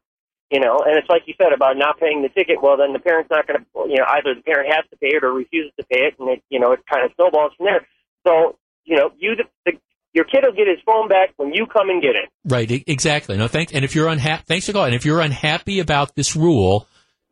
You 0.51 0.59
know, 0.59 0.79
and 0.85 0.97
it's 0.97 1.07
like 1.09 1.23
you 1.25 1.33
said 1.37 1.53
about 1.55 1.77
not 1.77 1.99
paying 1.99 2.21
the 2.21 2.29
ticket. 2.29 2.61
Well, 2.61 2.77
then 2.77 2.93
the 2.93 2.99
parent's 2.99 3.31
not 3.31 3.47
going 3.47 3.61
to. 3.61 3.65
You 3.89 3.97
know, 3.97 4.05
either 4.09 4.35
the 4.35 4.43
parent 4.43 4.69
has 4.73 4.83
to 4.91 4.97
pay 4.97 5.15
it 5.15 5.23
or 5.23 5.31
refuses 5.31 5.71
to 5.79 5.85
pay 5.85 6.11
it, 6.11 6.15
and 6.19 6.29
it 6.29 6.43
you 6.49 6.59
know 6.59 6.73
it 6.73 6.81
kind 6.91 7.05
of 7.05 7.11
snowballs 7.15 7.53
from 7.57 7.67
there. 7.67 7.87
So 8.27 8.57
you 8.85 8.97
know, 8.97 9.11
you 9.17 9.35
the, 9.35 9.43
the 9.65 9.77
your 10.13 10.25
kid 10.25 10.43
will 10.43 10.51
get 10.51 10.67
his 10.67 10.79
phone 10.85 11.07
back 11.07 11.29
when 11.37 11.53
you 11.53 11.65
come 11.65 11.89
and 11.89 12.01
get 12.01 12.15
it. 12.15 12.29
Right, 12.45 12.69
exactly. 12.85 13.37
No, 13.37 13.47
thanks. 13.47 13.71
And 13.71 13.85
if 13.85 13.95
you're 13.95 14.09
unhappy, 14.09 14.43
thanks 14.45 14.65
for 14.65 14.73
calling. 14.73 14.89
And 14.89 14.95
if 14.95 15.05
you're 15.05 15.21
unhappy 15.21 15.79
about 15.79 16.15
this 16.15 16.35
rule, 16.35 16.87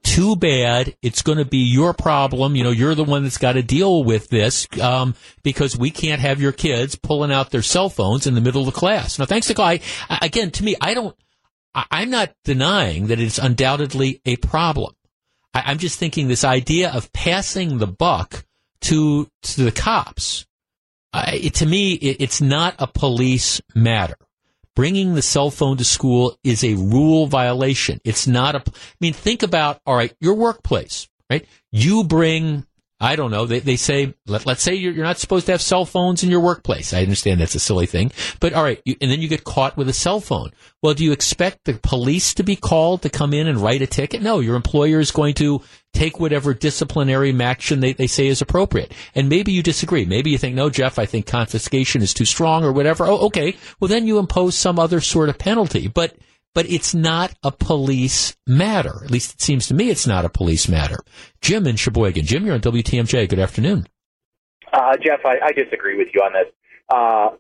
too 0.10 0.36
bad. 0.36 0.96
It's 1.04 1.22
going 1.22 1.38
to 1.38 1.46
be 1.46 1.60
your 1.60 1.94
problem. 1.94 2.56
You 2.56 2.64
know, 2.64 2.72
you're 2.72 2.96
the 2.96 3.04
one 3.04 3.22
that's 3.24 3.38
got 3.38 3.54
to 3.54 3.62
deal 3.62 4.04
with 4.04 4.30
this 4.30 4.68
um, 4.82 5.14
because 5.44 5.78
we 5.78 5.92
can't 5.92 6.20
have 6.20 6.42
your 6.42 6.52
kids 6.52 6.96
pulling 6.96 7.32
out 7.32 7.52
their 7.52 7.62
cell 7.62 7.90
phones 7.90 8.26
in 8.26 8.34
the 8.34 8.42
middle 8.42 8.62
of 8.62 8.66
the 8.66 8.80
class. 8.80 9.20
Now, 9.20 9.26
thanks 9.26 9.48
to 9.48 9.54
Guy. 9.54 9.82
Again, 10.10 10.50
to 10.52 10.64
me, 10.64 10.76
I 10.82 10.96
don't. 10.96 11.16
I'm 11.76 12.10
not 12.10 12.34
denying 12.44 13.08
that 13.08 13.20
it's 13.20 13.38
undoubtedly 13.38 14.22
a 14.26 14.38
problem. 14.38 14.96
I, 15.54 15.72
am 15.72 15.78
just 15.78 16.00
thinking 16.00 16.28
this 16.28 16.44
idea 16.44 16.92
of 16.92 17.14
passing 17.14 17.78
the 17.78 17.88
buck 17.88 18.44
to 18.82 19.30
to 19.44 19.64
the 19.64 19.72
cops. 19.72 20.48
It, 21.14 21.54
to 21.56 21.68
me, 21.68 21.94
it, 21.94 22.18
it's 22.20 22.42
not 22.42 22.76
a 22.80 22.88
police 22.88 23.62
matter 23.76 24.18
bringing 24.80 25.14
the 25.14 25.22
cell 25.22 25.52
phone 25.52 25.76
to 25.76 25.84
school 25.84 26.40
is 26.42 26.64
a 26.64 26.74
rule 26.76 27.28
violation. 27.28 28.00
It's 28.06 28.28
not 28.28 28.56
a, 28.56 28.60
I 28.60 28.72
mean, 29.02 29.12
think 29.12 29.44
about, 29.44 29.82
all 29.86 29.94
right, 29.94 30.16
your 30.22 30.36
workplace, 30.36 31.10
right? 31.30 31.46
You 31.70 32.06
bring 32.06 32.66
I 33.02 33.16
don't 33.16 33.32
know. 33.32 33.46
They, 33.46 33.60
they 33.60 33.78
say, 33.78 34.14
let, 34.28 34.46
us 34.46 34.62
say 34.62 34.76
you're, 34.76 34.92
you're, 34.92 35.06
not 35.06 35.20
supposed 35.20 35.46
to 35.46 35.54
have 35.54 35.62
cell 35.62 35.86
phones 35.86 36.22
in 36.22 36.30
your 36.30 36.42
workplace. 36.42 36.94
I 36.94 37.02
understand 37.02 37.40
that's 37.40 37.56
a 37.56 37.60
silly 37.60 37.86
thing, 37.86 38.12
but 38.42 38.54
all 38.54 38.64
right. 38.64 38.82
You, 38.84 38.98
and 39.00 39.10
then 39.10 39.22
you 39.22 39.30
get 39.30 39.46
caught 39.46 39.78
with 39.78 39.88
a 39.88 39.94
cell 39.94 40.20
phone. 40.20 40.52
Well, 40.82 40.94
do 40.94 41.06
you 41.06 41.14
expect 41.14 41.64
the 41.64 41.76
police 41.76 42.34
to 42.34 42.44
be 42.44 42.58
called 42.58 43.02
to 43.04 43.10
come 43.10 43.34
in 43.34 43.48
and 43.48 43.60
write 43.60 43.82
a 43.82 43.88
ticket? 43.88 44.22
No, 44.22 44.40
your 44.42 44.58
employer 44.58 45.00
is 45.00 45.12
going 45.12 45.34
to 45.36 45.62
take 45.94 46.20
whatever 46.20 46.54
disciplinary 46.54 47.34
action 47.42 47.80
they, 47.80 47.94
they 47.94 48.08
say 48.08 48.28
is 48.28 48.42
appropriate. 48.42 48.94
And 49.16 49.30
maybe 49.30 49.54
you 49.54 49.64
disagree. 49.64 50.06
Maybe 50.06 50.32
you 50.32 50.38
think, 50.38 50.56
no, 50.56 50.70
Jeff, 50.70 51.00
I 51.00 51.06
think 51.06 51.26
confiscation 51.26 52.02
is 52.02 52.14
too 52.14 52.26
strong 52.26 52.66
or 52.66 52.74
whatever. 52.74 53.06
Oh, 53.06 53.28
okay. 53.28 53.56
Well, 53.80 53.88
then 53.88 54.08
you 54.08 54.20
impose 54.20 54.56
some 54.56 54.78
other 54.78 55.00
sort 55.00 55.30
of 55.30 55.38
penalty. 55.38 55.88
But 55.88 56.16
but 56.54 56.70
it's 56.70 56.94
not 56.94 57.34
a 57.44 57.52
police 57.52 58.36
matter. 58.48 59.04
At 59.04 59.12
least 59.12 59.36
it 59.36 59.42
seems 59.42 59.68
to 59.68 59.74
me 59.74 59.90
it's 59.90 60.08
not 60.08 60.26
a 60.26 60.30
police 60.30 60.68
matter. 60.68 61.00
Jim 61.42 61.68
in 61.68 61.76
Sheboygan. 61.76 62.26
Jim, 62.26 62.46
you're 62.46 62.56
on 62.56 62.62
WTMJ. 62.62 63.30
Good 63.30 63.40
afternoon. 63.40 63.88
Uh, 64.72 64.98
Jeff, 64.98 65.22
I, 65.26 65.38
I, 65.44 65.52
disagree 65.52 65.98
with 65.98 66.10
you 66.14 66.22
on 66.22 66.34
this. 66.34 66.54
Uh, 66.90 67.36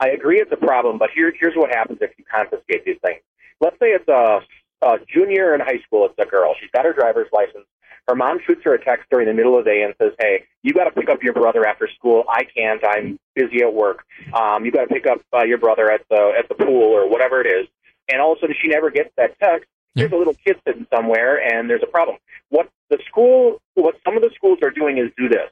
I 0.00 0.08
agree 0.08 0.40
it's 0.40 0.52
a 0.52 0.56
problem, 0.56 0.98
but 0.98 1.10
here, 1.14 1.32
here's 1.38 1.54
what 1.54 1.70
happens 1.74 1.98
if 2.00 2.10
you 2.16 2.24
confiscate 2.24 2.84
these 2.84 2.96
things. 3.04 3.20
Let's 3.60 3.76
say 3.78 3.88
it's 3.88 4.08
a, 4.08 4.40
a 4.80 4.98
junior 5.06 5.54
in 5.54 5.60
high 5.60 5.80
school. 5.86 6.06
It's 6.06 6.18
a 6.18 6.28
girl. 6.28 6.54
She's 6.60 6.70
got 6.70 6.84
her 6.84 6.92
driver's 6.92 7.28
license. 7.32 7.66
Her 8.08 8.16
mom 8.16 8.38
shoots 8.44 8.62
her 8.64 8.74
a 8.74 8.84
text 8.84 9.06
during 9.10 9.28
the 9.28 9.34
middle 9.34 9.56
of 9.56 9.64
the 9.64 9.70
day 9.70 9.82
and 9.82 9.94
says, 9.96 10.12
"Hey, 10.18 10.44
you 10.62 10.72
got 10.72 10.84
to 10.84 10.90
pick 10.90 11.08
up 11.08 11.22
your 11.22 11.34
brother 11.34 11.64
after 11.64 11.88
school. 11.96 12.24
I 12.28 12.42
can't. 12.44 12.82
I'm 12.84 13.18
busy 13.36 13.62
at 13.62 13.72
work. 13.72 14.04
Um, 14.34 14.64
you 14.64 14.72
got 14.72 14.88
to 14.88 14.92
pick 14.92 15.06
up 15.06 15.20
uh, 15.32 15.44
your 15.44 15.58
brother 15.58 15.88
at 15.88 16.00
the 16.10 16.32
at 16.36 16.48
the 16.48 16.56
pool 16.56 16.82
or 16.82 17.08
whatever 17.08 17.40
it 17.40 17.46
is." 17.46 17.68
And 18.08 18.20
all 18.20 18.32
of 18.32 18.38
a 18.38 18.40
sudden 18.40 18.56
she 18.60 18.68
never 18.68 18.90
gets 18.90 19.10
that 19.16 19.38
text. 19.38 19.68
Yeah. 19.94 20.04
There's 20.04 20.12
a 20.12 20.16
little 20.16 20.34
kid 20.34 20.56
sitting 20.66 20.86
somewhere, 20.94 21.36
and 21.36 21.68
there's 21.68 21.82
a 21.82 21.90
problem. 21.90 22.16
What 22.48 22.68
the 22.88 22.98
school, 23.08 23.60
what 23.74 23.96
some 24.04 24.16
of 24.16 24.22
the 24.22 24.30
schools 24.34 24.58
are 24.62 24.70
doing 24.70 24.98
is 24.98 25.10
do 25.16 25.28
this: 25.28 25.50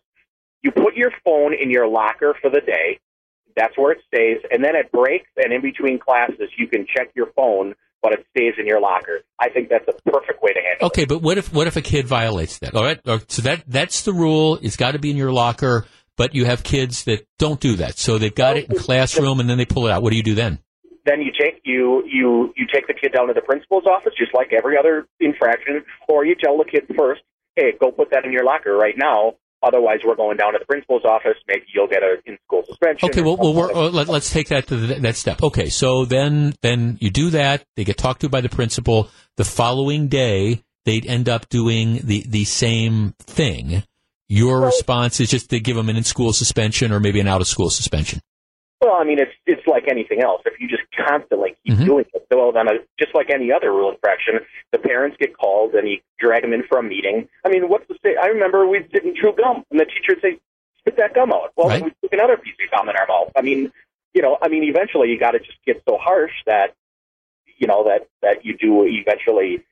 you 0.62 0.70
put 0.70 0.94
your 0.94 1.12
phone 1.24 1.54
in 1.54 1.70
your 1.70 1.86
locker 1.86 2.34
for 2.40 2.50
the 2.50 2.60
day. 2.60 3.00
That's 3.56 3.76
where 3.76 3.92
it 3.92 3.98
stays, 4.06 4.38
and 4.50 4.64
then 4.64 4.76
at 4.76 4.90
breaks 4.92 5.28
and 5.36 5.52
in 5.52 5.60
between 5.60 5.98
classes, 5.98 6.50
you 6.56 6.68
can 6.68 6.86
check 6.86 7.10
your 7.14 7.26
phone, 7.36 7.74
but 8.00 8.12
it 8.12 8.24
stays 8.30 8.54
in 8.58 8.66
your 8.66 8.80
locker. 8.80 9.20
I 9.38 9.50
think 9.50 9.68
that's 9.68 9.88
a 9.88 10.10
perfect 10.10 10.42
way 10.42 10.52
to 10.52 10.60
handle 10.60 10.86
okay, 10.86 11.02
it. 11.02 11.04
Okay, 11.04 11.14
but 11.14 11.20
what 11.20 11.36
if 11.36 11.52
what 11.52 11.66
if 11.66 11.76
a 11.76 11.82
kid 11.82 12.06
violates 12.06 12.58
that? 12.60 12.74
All 12.74 12.84
right, 12.84 13.00
so 13.28 13.42
that 13.42 13.64
that's 13.66 14.02
the 14.02 14.12
rule. 14.12 14.58
It's 14.62 14.76
got 14.76 14.92
to 14.92 14.98
be 14.98 15.10
in 15.10 15.16
your 15.16 15.32
locker. 15.32 15.86
But 16.16 16.34
you 16.34 16.44
have 16.44 16.62
kids 16.62 17.04
that 17.04 17.26
don't 17.38 17.58
do 17.58 17.76
that, 17.76 17.96
so 17.96 18.18
they've 18.18 18.34
got 18.34 18.58
it 18.58 18.70
in 18.70 18.76
classroom, 18.76 19.40
and 19.40 19.48
then 19.48 19.56
they 19.56 19.64
pull 19.64 19.86
it 19.86 19.90
out. 19.90 20.02
What 20.02 20.10
do 20.10 20.18
you 20.18 20.22
do 20.22 20.34
then? 20.34 20.58
Then 21.10 21.20
you 21.20 21.32
take 21.32 21.60
you 21.64 22.04
you 22.06 22.54
you 22.56 22.66
take 22.72 22.86
the 22.86 22.94
kid 22.94 23.12
down 23.12 23.26
to 23.28 23.34
the 23.34 23.40
principal's 23.40 23.84
office, 23.86 24.12
just 24.16 24.32
like 24.34 24.52
every 24.56 24.78
other 24.78 25.06
infraction, 25.18 25.82
or 26.08 26.24
you 26.24 26.36
tell 26.36 26.56
the 26.56 26.64
kid 26.64 26.84
first, 26.96 27.22
hey, 27.56 27.72
go 27.80 27.90
put 27.90 28.10
that 28.12 28.24
in 28.24 28.32
your 28.32 28.44
locker 28.44 28.76
right 28.76 28.94
now. 28.96 29.34
Otherwise, 29.62 29.98
we're 30.06 30.16
going 30.16 30.38
down 30.38 30.52
to 30.54 30.58
the 30.58 30.64
principal's 30.64 31.04
office. 31.04 31.36
Maybe 31.46 31.64
you'll 31.74 31.88
get 31.88 32.02
a 32.02 32.16
in-school 32.24 32.62
suspension. 32.66 33.10
Okay, 33.10 33.20
well, 33.20 33.36
well 33.36 33.90
let, 33.90 34.08
us 34.08 34.30
take 34.30 34.48
that 34.48 34.66
to 34.68 34.76
the, 34.76 34.94
that 35.00 35.16
step. 35.16 35.42
Okay, 35.42 35.68
so 35.68 36.06
then 36.06 36.54
then 36.62 36.96
you 37.00 37.10
do 37.10 37.30
that. 37.30 37.64
They 37.76 37.84
get 37.84 37.98
talked 37.98 38.22
to 38.22 38.30
by 38.30 38.40
the 38.40 38.48
principal. 38.48 39.10
The 39.36 39.44
following 39.44 40.08
day, 40.08 40.62
they'd 40.86 41.06
end 41.06 41.28
up 41.28 41.48
doing 41.50 42.00
the 42.04 42.24
the 42.26 42.44
same 42.44 43.14
thing. 43.20 43.82
Your 44.28 44.60
response 44.60 45.18
is 45.20 45.28
just 45.28 45.50
to 45.50 45.58
give 45.58 45.74
them 45.74 45.88
an 45.88 45.96
in-school 45.96 46.32
suspension 46.32 46.92
or 46.92 47.00
maybe 47.00 47.18
an 47.18 47.26
out-of-school 47.26 47.68
suspension. 47.68 48.20
Well, 48.80 48.94
I 48.94 49.04
mean, 49.04 49.18
it's 49.18 49.32
it's 49.46 49.66
like 49.66 49.84
anything 49.88 50.22
else. 50.22 50.40
If 50.46 50.58
you 50.58 50.66
just 50.66 50.84
constantly 50.96 51.54
keep 51.64 51.74
mm-hmm. 51.74 51.84
doing 51.84 52.04
it, 52.14 52.26
well, 52.30 52.50
then 52.50 52.66
a, 52.66 52.80
just 52.98 53.14
like 53.14 53.28
any 53.28 53.52
other 53.52 53.70
rule 53.70 53.90
infraction, 53.90 54.40
the 54.72 54.78
parents 54.78 55.18
get 55.20 55.36
called 55.36 55.74
and 55.74 55.86
you 55.86 55.98
drag 56.18 56.42
them 56.42 56.54
in 56.54 56.62
for 56.66 56.78
a 56.78 56.82
meeting. 56.82 57.28
I 57.44 57.50
mean, 57.50 57.68
what's 57.68 57.86
the 57.88 57.94
state? 57.96 58.16
I 58.16 58.28
remember 58.28 58.66
we 58.66 58.80
didn't 58.80 59.16
chew 59.16 59.32
gum, 59.36 59.64
and 59.70 59.78
the 59.78 59.84
teacher 59.84 60.16
would 60.16 60.22
say, 60.22 60.40
"Spit 60.78 60.96
that 60.96 61.14
gum 61.14 61.30
out." 61.30 61.52
Well, 61.56 61.68
right. 61.68 61.84
we 61.84 61.90
took 62.00 62.12
another 62.12 62.38
piece 62.38 62.54
of 62.64 62.70
gum 62.70 62.88
in 62.88 62.96
our 62.96 63.06
mouth. 63.06 63.32
I 63.36 63.42
mean, 63.42 63.70
you 64.14 64.22
know, 64.22 64.38
I 64.40 64.48
mean, 64.48 64.64
eventually 64.64 65.08
you 65.08 65.18
got 65.18 65.32
to 65.32 65.40
just 65.40 65.58
get 65.66 65.82
so 65.86 65.98
harsh 66.00 66.32
that 66.46 66.74
you 67.58 67.66
know 67.66 67.84
that 67.84 68.08
that 68.22 68.46
you 68.46 68.56
do 68.56 68.86
eventually 68.86 69.62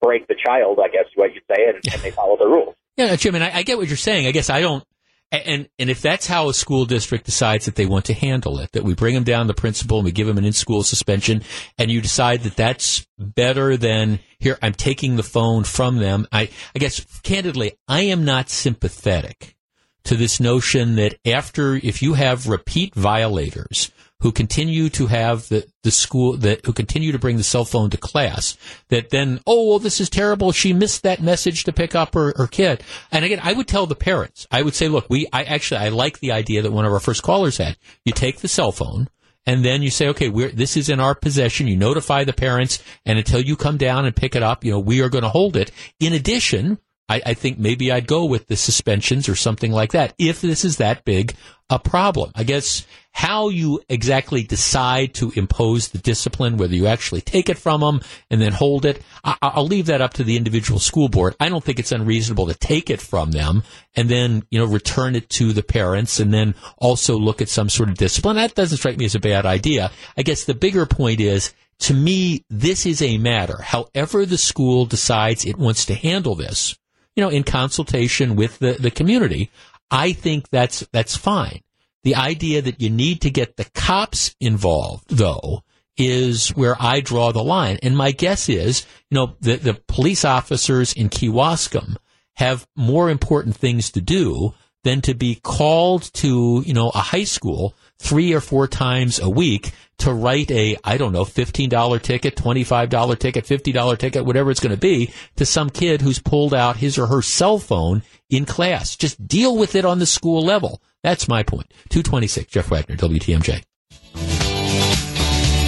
break 0.00 0.28
the 0.28 0.36
child. 0.36 0.78
I 0.78 0.86
guess 0.86 1.06
is 1.06 1.16
what 1.16 1.34
you 1.34 1.40
say, 1.50 1.66
and, 1.66 1.80
and 1.92 2.00
they 2.00 2.12
follow 2.12 2.36
the 2.36 2.46
rules. 2.46 2.76
Yeah, 2.96 3.16
Jim, 3.16 3.34
and 3.34 3.42
I, 3.42 3.58
I 3.58 3.62
get 3.64 3.78
what 3.78 3.88
you're 3.88 3.96
saying. 3.96 4.26
I 4.26 4.30
guess 4.30 4.50
I 4.50 4.60
don't. 4.60 4.84
And 5.32 5.66
and 5.78 5.88
if 5.88 6.02
that's 6.02 6.26
how 6.26 6.50
a 6.50 6.54
school 6.54 6.84
district 6.84 7.24
decides 7.24 7.64
that 7.64 7.74
they 7.74 7.86
want 7.86 8.04
to 8.04 8.14
handle 8.14 8.58
it, 8.58 8.70
that 8.72 8.84
we 8.84 8.94
bring 8.94 9.14
them 9.14 9.24
down 9.24 9.46
the 9.46 9.54
principal 9.54 9.98
and 9.98 10.04
we 10.04 10.12
give 10.12 10.26
them 10.26 10.36
an 10.36 10.44
in-school 10.44 10.82
suspension, 10.82 11.42
and 11.78 11.90
you 11.90 12.02
decide 12.02 12.42
that 12.42 12.54
that's 12.54 13.06
better 13.18 13.78
than 13.78 14.18
here, 14.38 14.58
I'm 14.60 14.74
taking 14.74 15.16
the 15.16 15.22
phone 15.22 15.64
from 15.64 15.96
them. 15.96 16.26
I 16.30 16.50
I 16.76 16.78
guess 16.78 17.02
candidly, 17.22 17.72
I 17.88 18.02
am 18.02 18.26
not 18.26 18.50
sympathetic 18.50 19.56
to 20.04 20.16
this 20.16 20.38
notion 20.38 20.96
that 20.96 21.14
after 21.24 21.76
if 21.76 22.02
you 22.02 22.14
have 22.14 22.46
repeat 22.48 22.94
violators 22.94 23.90
who 24.22 24.32
continue 24.32 24.88
to 24.88 25.06
have 25.06 25.48
the, 25.48 25.66
the 25.82 25.90
school 25.90 26.36
that 26.38 26.64
who 26.64 26.72
continue 26.72 27.12
to 27.12 27.18
bring 27.18 27.36
the 27.36 27.42
cell 27.42 27.64
phone 27.64 27.90
to 27.90 27.96
class 27.96 28.56
that 28.88 29.10
then 29.10 29.40
oh 29.46 29.68
well 29.68 29.78
this 29.78 30.00
is 30.00 30.08
terrible 30.08 30.52
she 30.52 30.72
missed 30.72 31.02
that 31.02 31.20
message 31.20 31.64
to 31.64 31.72
pick 31.72 31.94
up 31.94 32.14
her, 32.14 32.32
her 32.36 32.46
kid 32.46 32.82
and 33.10 33.24
again 33.24 33.40
i 33.42 33.52
would 33.52 33.68
tell 33.68 33.86
the 33.86 33.94
parents 33.94 34.46
i 34.50 34.62
would 34.62 34.74
say 34.74 34.88
look 34.88 35.06
we 35.10 35.26
i 35.32 35.42
actually 35.42 35.78
i 35.78 35.88
like 35.88 36.18
the 36.20 36.32
idea 36.32 36.62
that 36.62 36.72
one 36.72 36.84
of 36.84 36.92
our 36.92 37.00
first 37.00 37.22
callers 37.22 37.58
had 37.58 37.76
you 38.04 38.12
take 38.12 38.38
the 38.38 38.48
cell 38.48 38.72
phone 38.72 39.08
and 39.44 39.64
then 39.64 39.82
you 39.82 39.90
say, 39.90 40.06
okay, 40.08 40.28
we're 40.28 40.50
this 40.50 40.76
is 40.76 40.88
in 40.88 41.00
our 41.00 41.14
possession. 41.16 41.66
You 41.66 41.76
notify 41.76 42.22
the 42.22 42.32
parents, 42.32 42.82
and 43.04 43.18
until 43.18 43.40
you 43.40 43.56
come 43.56 43.76
down 43.76 44.04
and 44.04 44.14
pick 44.14 44.36
it 44.36 44.42
up, 44.42 44.64
you 44.64 44.70
know, 44.70 44.78
we 44.78 45.00
are 45.02 45.08
going 45.08 45.24
to 45.24 45.28
hold 45.28 45.56
it. 45.56 45.72
In 45.98 46.12
addition, 46.12 46.78
I, 47.08 47.20
I, 47.26 47.34
think 47.34 47.58
maybe 47.58 47.90
I'd 47.92 48.06
go 48.06 48.24
with 48.24 48.46
the 48.46 48.56
suspensions 48.56 49.28
or 49.28 49.34
something 49.34 49.72
like 49.72 49.92
that 49.92 50.14
if 50.18 50.40
this 50.40 50.64
is 50.64 50.78
that 50.78 51.04
big 51.04 51.34
a 51.68 51.78
problem. 51.78 52.30
I 52.34 52.44
guess 52.44 52.86
how 53.12 53.48
you 53.48 53.80
exactly 53.88 54.42
decide 54.42 55.14
to 55.14 55.32
impose 55.34 55.88
the 55.88 55.98
discipline, 55.98 56.56
whether 56.56 56.74
you 56.74 56.86
actually 56.86 57.20
take 57.20 57.48
it 57.48 57.58
from 57.58 57.80
them 57.80 58.00
and 58.30 58.40
then 58.40 58.52
hold 58.52 58.84
it, 58.84 59.02
I, 59.24 59.52
will 59.56 59.66
leave 59.66 59.86
that 59.86 60.00
up 60.00 60.14
to 60.14 60.24
the 60.24 60.36
individual 60.36 60.78
school 60.78 61.08
board. 61.08 61.34
I 61.40 61.48
don't 61.48 61.62
think 61.62 61.78
it's 61.78 61.92
unreasonable 61.92 62.46
to 62.46 62.54
take 62.54 62.90
it 62.90 63.00
from 63.00 63.32
them 63.32 63.62
and 63.94 64.08
then, 64.08 64.44
you 64.50 64.58
know, 64.58 64.66
return 64.66 65.16
it 65.16 65.28
to 65.30 65.52
the 65.52 65.62
parents 65.62 66.20
and 66.20 66.32
then 66.32 66.54
also 66.78 67.16
look 67.16 67.42
at 67.42 67.48
some 67.48 67.68
sort 67.68 67.88
of 67.88 67.96
discipline. 67.96 68.36
That 68.36 68.54
doesn't 68.54 68.78
strike 68.78 68.98
me 68.98 69.04
as 69.04 69.14
a 69.14 69.20
bad 69.20 69.46
idea. 69.46 69.90
I 70.16 70.22
guess 70.22 70.44
the 70.44 70.54
bigger 70.54 70.86
point 70.86 71.20
is, 71.20 71.52
to 71.80 71.94
me, 71.94 72.44
this 72.48 72.86
is 72.86 73.02
a 73.02 73.18
matter. 73.18 73.60
However 73.60 74.24
the 74.24 74.38
school 74.38 74.86
decides 74.86 75.44
it 75.44 75.58
wants 75.58 75.86
to 75.86 75.94
handle 75.94 76.34
this, 76.34 76.76
you 77.16 77.22
know, 77.22 77.28
in 77.28 77.42
consultation 77.42 78.36
with 78.36 78.58
the, 78.58 78.72
the 78.72 78.90
community, 78.90 79.50
I 79.90 80.12
think 80.12 80.48
that's, 80.50 80.86
that's 80.92 81.16
fine. 81.16 81.60
The 82.04 82.16
idea 82.16 82.62
that 82.62 82.80
you 82.80 82.90
need 82.90 83.20
to 83.22 83.30
get 83.30 83.56
the 83.56 83.68
cops 83.74 84.34
involved, 84.40 85.04
though, 85.08 85.62
is 85.96 86.48
where 86.50 86.76
I 86.80 87.00
draw 87.00 87.32
the 87.32 87.44
line. 87.44 87.78
And 87.82 87.96
my 87.96 88.12
guess 88.12 88.48
is, 88.48 88.86
you 89.10 89.16
know, 89.16 89.36
the, 89.40 89.56
the 89.56 89.74
police 89.74 90.24
officers 90.24 90.92
in 90.92 91.10
Kewaskum 91.10 91.96
have 92.36 92.66
more 92.74 93.10
important 93.10 93.56
things 93.56 93.90
to 93.92 94.00
do 94.00 94.54
than 94.84 95.00
to 95.02 95.14
be 95.14 95.38
called 95.42 96.12
to, 96.14 96.62
you 96.66 96.74
know, 96.74 96.90
a 96.90 96.98
high 96.98 97.24
school 97.24 97.74
three 98.02 98.32
or 98.32 98.40
four 98.40 98.66
times 98.66 99.20
a 99.20 99.30
week 99.30 99.72
to 99.98 100.12
write 100.12 100.50
a, 100.50 100.76
I 100.82 100.96
don't 100.96 101.12
know, 101.12 101.24
$15 101.24 102.02
ticket, 102.02 102.34
$25 102.34 103.18
ticket, 103.18 103.44
$50 103.44 103.98
ticket, 103.98 104.24
whatever 104.24 104.50
it's 104.50 104.60
going 104.60 104.74
to 104.74 104.80
be 104.80 105.12
to 105.36 105.46
some 105.46 105.70
kid 105.70 106.02
who's 106.02 106.18
pulled 106.18 106.52
out 106.52 106.76
his 106.76 106.98
or 106.98 107.06
her 107.06 107.22
cell 107.22 107.58
phone 107.58 108.02
in 108.28 108.44
class. 108.44 108.96
Just 108.96 109.26
deal 109.26 109.56
with 109.56 109.76
it 109.76 109.84
on 109.84 110.00
the 110.00 110.06
school 110.06 110.42
level. 110.42 110.82
That's 111.04 111.28
my 111.28 111.44
point. 111.44 111.72
226, 111.90 112.50
Jeff 112.50 112.70
Wagner, 112.70 112.96
WTMJ. 112.96 113.62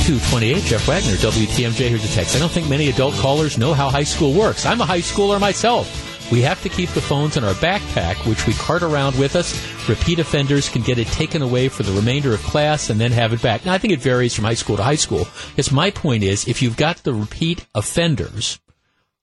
228, 0.05 0.63
Jeff 0.65 0.87
Wagner, 0.89 1.13
WTMJ. 1.13 1.89
Here's 1.89 2.05
a 2.05 2.15
text. 2.15 2.35
I 2.37 2.41
don't 2.41 2.51
think 2.51 2.69
many 2.69 2.89
adult 2.89 3.15
callers 3.15 3.57
know 3.57 3.73
how 3.73 3.89
high 3.89 4.03
school 4.03 4.35
works. 4.35 4.67
I'm 4.67 4.81
a 4.81 4.85
high 4.85 5.01
schooler 5.01 5.41
myself. 5.41 6.14
We 6.33 6.41
have 6.41 6.63
to 6.63 6.69
keep 6.69 6.89
the 6.91 7.01
phones 7.01 7.37
in 7.37 7.45
our 7.45 7.55
backpack, 7.55 8.27
which 8.27 8.47
we 8.47 8.55
cart 8.55 8.83
around 8.83 9.19
with 9.19 9.37
us. 9.37 9.55
Repeat 9.89 10.19
offenders 10.19 10.69
can 10.69 10.83
get 10.83 10.99
it 10.99 11.07
taken 11.09 11.43
away 11.43 11.69
for 11.69 11.83
the 11.83 11.93
remainder 11.93 12.33
of 12.33 12.43
class 12.43 12.91
and 12.91 12.99
then 12.99 13.13
have 13.13 13.33
it 13.33 13.43
back. 13.43 13.65
Now, 13.65 13.75
I 13.75 13.79
think 13.79 13.93
it 13.93 14.01
varies 14.01 14.35
from 14.35 14.45
high 14.45 14.55
school 14.55 14.77
to 14.77 14.83
high 14.83 14.95
school. 14.95 15.29
Because 15.51 15.71
my 15.71 15.91
point 15.91 16.25
is, 16.25 16.49
if 16.49 16.63
you've 16.63 16.77
got 16.77 16.99
the 16.99 17.13
repeat 17.13 17.67
offenders, 17.75 18.59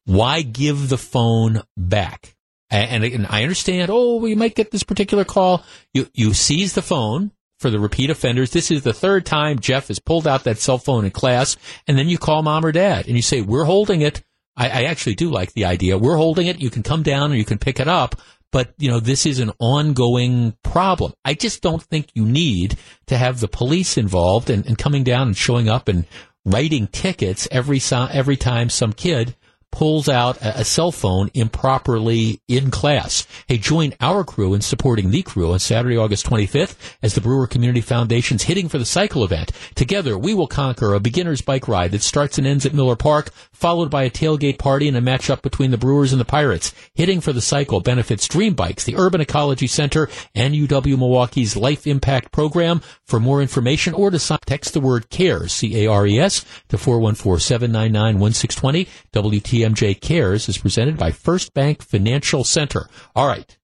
why 0.05 0.41
give 0.41 0.89
the 0.89 0.97
phone 0.97 1.63
back? 1.75 2.35
And, 2.69 3.03
and 3.03 3.27
I 3.27 3.43
understand, 3.43 3.89
oh, 3.91 4.17
we 4.17 4.35
might 4.35 4.55
get 4.55 4.71
this 4.71 4.83
particular 4.83 5.25
call. 5.25 5.65
You, 5.93 6.07
you 6.13 6.33
seize 6.33 6.73
the 6.73 6.81
phone 6.81 7.31
for 7.59 7.69
the 7.69 7.79
repeat 7.79 8.09
offenders. 8.09 8.51
This 8.51 8.71
is 8.71 8.83
the 8.83 8.93
third 8.93 9.25
time 9.25 9.59
Jeff 9.59 9.89
has 9.89 9.99
pulled 9.99 10.27
out 10.27 10.45
that 10.45 10.59
cell 10.59 10.77
phone 10.77 11.03
in 11.03 11.11
class. 11.11 11.57
And 11.87 11.97
then 11.97 12.07
you 12.07 12.17
call 12.17 12.43
mom 12.43 12.65
or 12.65 12.71
dad 12.71 13.07
and 13.07 13.15
you 13.15 13.21
say, 13.21 13.41
we're 13.41 13.65
holding 13.65 14.01
it. 14.01 14.23
I, 14.55 14.69
I 14.69 14.83
actually 14.83 15.15
do 15.15 15.29
like 15.29 15.53
the 15.53 15.65
idea. 15.65 15.97
We're 15.97 16.17
holding 16.17 16.47
it. 16.47 16.61
You 16.61 16.69
can 16.69 16.83
come 16.83 17.03
down 17.03 17.31
or 17.31 17.35
you 17.35 17.45
can 17.45 17.57
pick 17.57 17.79
it 17.79 17.87
up. 17.87 18.15
But, 18.51 18.73
you 18.77 18.91
know, 18.91 18.99
this 18.99 19.25
is 19.25 19.39
an 19.39 19.51
ongoing 19.59 20.57
problem. 20.61 21.13
I 21.23 21.35
just 21.35 21.61
don't 21.61 21.81
think 21.81 22.07
you 22.13 22.25
need 22.25 22.77
to 23.07 23.17
have 23.17 23.39
the 23.39 23.47
police 23.47 23.97
involved 23.97 24.49
and, 24.49 24.65
and 24.65 24.77
coming 24.77 25.03
down 25.05 25.27
and 25.27 25.37
showing 25.37 25.69
up 25.69 25.87
and 25.87 26.05
writing 26.43 26.87
tickets 26.87 27.47
every, 27.49 27.79
every 27.91 28.35
time 28.35 28.69
some 28.69 28.91
kid 28.91 29.35
pulls 29.71 30.09
out 30.09 30.37
a, 30.41 30.65
cell 30.65 30.91
phone 30.91 31.29
improperly 31.33 32.41
in 32.47 32.71
class. 32.71 33.25
Hey, 33.47 33.57
join 33.57 33.93
our 33.99 34.23
crew 34.23 34.53
in 34.53 34.61
supporting 34.61 35.11
the 35.11 35.23
crew 35.23 35.53
on 35.53 35.59
Saturday, 35.59 35.97
August 35.97 36.25
25th 36.27 36.75
as 37.01 37.15
the 37.15 37.21
Brewer 37.21 37.47
Community 37.47 37.81
Foundation's 37.81 38.43
Hitting 38.43 38.69
for 38.69 38.77
the 38.77 38.85
Cycle 38.85 39.23
event. 39.23 39.51
Together, 39.75 40.17
we 40.17 40.33
will 40.33 40.47
conquer 40.47 40.93
a 40.93 40.99
beginner's 40.99 41.41
bike 41.41 41.67
ride 41.67 41.91
that 41.91 42.01
starts 42.01 42.37
and 42.37 42.45
ends 42.45 42.65
at 42.65 42.73
Miller 42.73 42.95
Park, 42.95 43.31
followed 43.53 43.89
by 43.89 44.03
a 44.03 44.09
tailgate 44.09 44.59
party 44.59 44.87
and 44.87 44.97
a 44.97 45.01
matchup 45.01 45.41
between 45.41 45.71
the 45.71 45.77
Brewers 45.77 46.11
and 46.11 46.19
the 46.19 46.25
Pirates. 46.25 46.73
Hitting 46.93 47.21
for 47.21 47.33
the 47.33 47.41
Cycle 47.41 47.79
benefits 47.79 48.27
Dream 48.27 48.53
Bikes, 48.53 48.83
the 48.83 48.97
Urban 48.97 49.21
Ecology 49.21 49.67
Center, 49.67 50.09
and 50.35 50.53
UW 50.53 50.97
Milwaukee's 50.97 51.55
Life 51.55 51.87
Impact 51.87 52.31
Program. 52.31 52.81
For 53.05 53.19
more 53.19 53.41
information 53.41 53.93
or 53.93 54.11
to 54.11 54.19
sign, 54.19 54.39
text 54.45 54.73
the 54.73 54.79
word 54.79 55.09
CARES, 55.09 55.51
C-A-R-E-S, 55.53 56.45
to 56.69 56.77
414-799-1620. 56.77 58.87
WT 59.13 59.60
WTMJ 59.61 60.01
Cares 60.01 60.49
is 60.49 60.57
presented 60.57 60.97
by 60.97 61.11
First 61.11 61.53
Bank 61.53 61.81
Financial 61.81 62.43
Center. 62.43 62.87
All 63.15 63.27
right. 63.27 63.57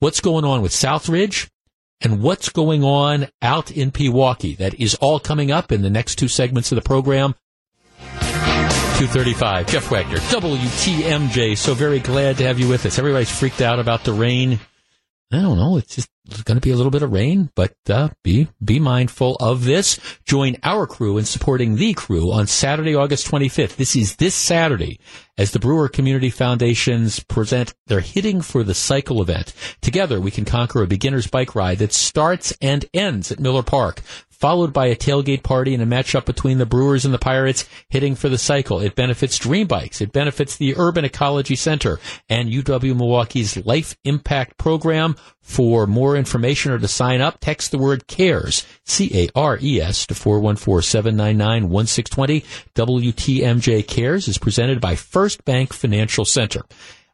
What's 0.00 0.20
going 0.20 0.44
on 0.44 0.62
with 0.62 0.72
Southridge 0.72 1.48
and 2.00 2.22
what's 2.22 2.48
going 2.48 2.84
on 2.84 3.28
out 3.40 3.70
in 3.70 3.90
Pewaukee? 3.92 4.56
That 4.56 4.74
is 4.74 4.94
all 4.96 5.20
coming 5.20 5.50
up 5.50 5.72
in 5.72 5.82
the 5.82 5.90
next 5.90 6.16
two 6.16 6.28
segments 6.28 6.72
of 6.72 6.76
the 6.76 6.82
program. 6.82 7.34
235. 8.98 9.66
Jeff 9.68 9.90
Wagner, 9.90 10.18
WTMJ. 10.18 11.56
So 11.56 11.74
very 11.74 12.00
glad 12.00 12.38
to 12.38 12.44
have 12.44 12.58
you 12.58 12.68
with 12.68 12.84
us. 12.86 12.98
Everybody's 12.98 13.30
freaked 13.30 13.60
out 13.60 13.78
about 13.78 14.04
the 14.04 14.12
rain. 14.12 14.58
I 15.32 15.40
don't 15.40 15.58
know. 15.58 15.76
It's 15.76 15.96
just 15.96 16.08
going 16.44 16.56
to 16.56 16.60
be 16.60 16.70
a 16.70 16.76
little 16.76 16.92
bit 16.92 17.02
of 17.02 17.12
rain, 17.12 17.50
but 17.56 17.74
uh, 17.90 18.10
be 18.22 18.48
be 18.64 18.78
mindful 18.78 19.36
of 19.36 19.64
this. 19.64 19.98
Join 20.24 20.56
our 20.62 20.86
crew 20.86 21.18
in 21.18 21.24
supporting 21.24 21.74
the 21.76 21.94
crew 21.94 22.32
on 22.32 22.46
Saturday, 22.46 22.94
August 22.94 23.28
25th. 23.28 23.74
This 23.74 23.96
is 23.96 24.16
this 24.16 24.36
Saturday 24.36 25.00
as 25.36 25.50
the 25.50 25.58
Brewer 25.58 25.88
Community 25.88 26.30
Foundations 26.30 27.20
present 27.20 27.74
their 27.88 28.00
Hitting 28.00 28.40
for 28.40 28.62
the 28.62 28.74
Cycle 28.74 29.20
event. 29.20 29.52
Together, 29.82 30.20
we 30.20 30.30
can 30.30 30.44
conquer 30.44 30.82
a 30.82 30.86
beginner's 30.86 31.26
bike 31.26 31.56
ride 31.56 31.78
that 31.78 31.92
starts 31.92 32.56
and 32.62 32.84
ends 32.94 33.32
at 33.32 33.40
Miller 33.40 33.64
Park 33.64 34.02
followed 34.38 34.72
by 34.72 34.86
a 34.86 34.96
tailgate 34.96 35.42
party 35.42 35.74
and 35.74 35.82
a 35.82 35.86
matchup 35.86 36.24
between 36.24 36.58
the 36.58 36.66
Brewers 36.66 37.04
and 37.04 37.14
the 37.14 37.18
Pirates 37.18 37.68
hitting 37.88 38.14
for 38.14 38.28
the 38.28 38.38
cycle. 38.38 38.80
It 38.80 38.94
benefits 38.94 39.38
Dream 39.38 39.66
Bikes. 39.66 40.00
It 40.00 40.12
benefits 40.12 40.56
the 40.56 40.76
Urban 40.76 41.04
Ecology 41.04 41.56
Center 41.56 41.98
and 42.28 42.50
UW 42.50 42.96
Milwaukee's 42.96 43.56
Life 43.64 43.96
Impact 44.04 44.58
Program. 44.58 45.16
For 45.40 45.86
more 45.86 46.16
information 46.16 46.72
or 46.72 46.78
to 46.78 46.88
sign 46.88 47.20
up, 47.20 47.38
text 47.40 47.70
the 47.70 47.78
word 47.78 48.08
CARES, 48.08 48.66
C-A-R-E-S 48.84 50.06
to 50.06 50.14
414-799-1620. 50.14 52.44
WTMJ 52.74 53.86
CARES 53.86 54.28
is 54.28 54.38
presented 54.38 54.80
by 54.80 54.96
First 54.96 55.44
Bank 55.44 55.72
Financial 55.72 56.24
Center. 56.24 56.62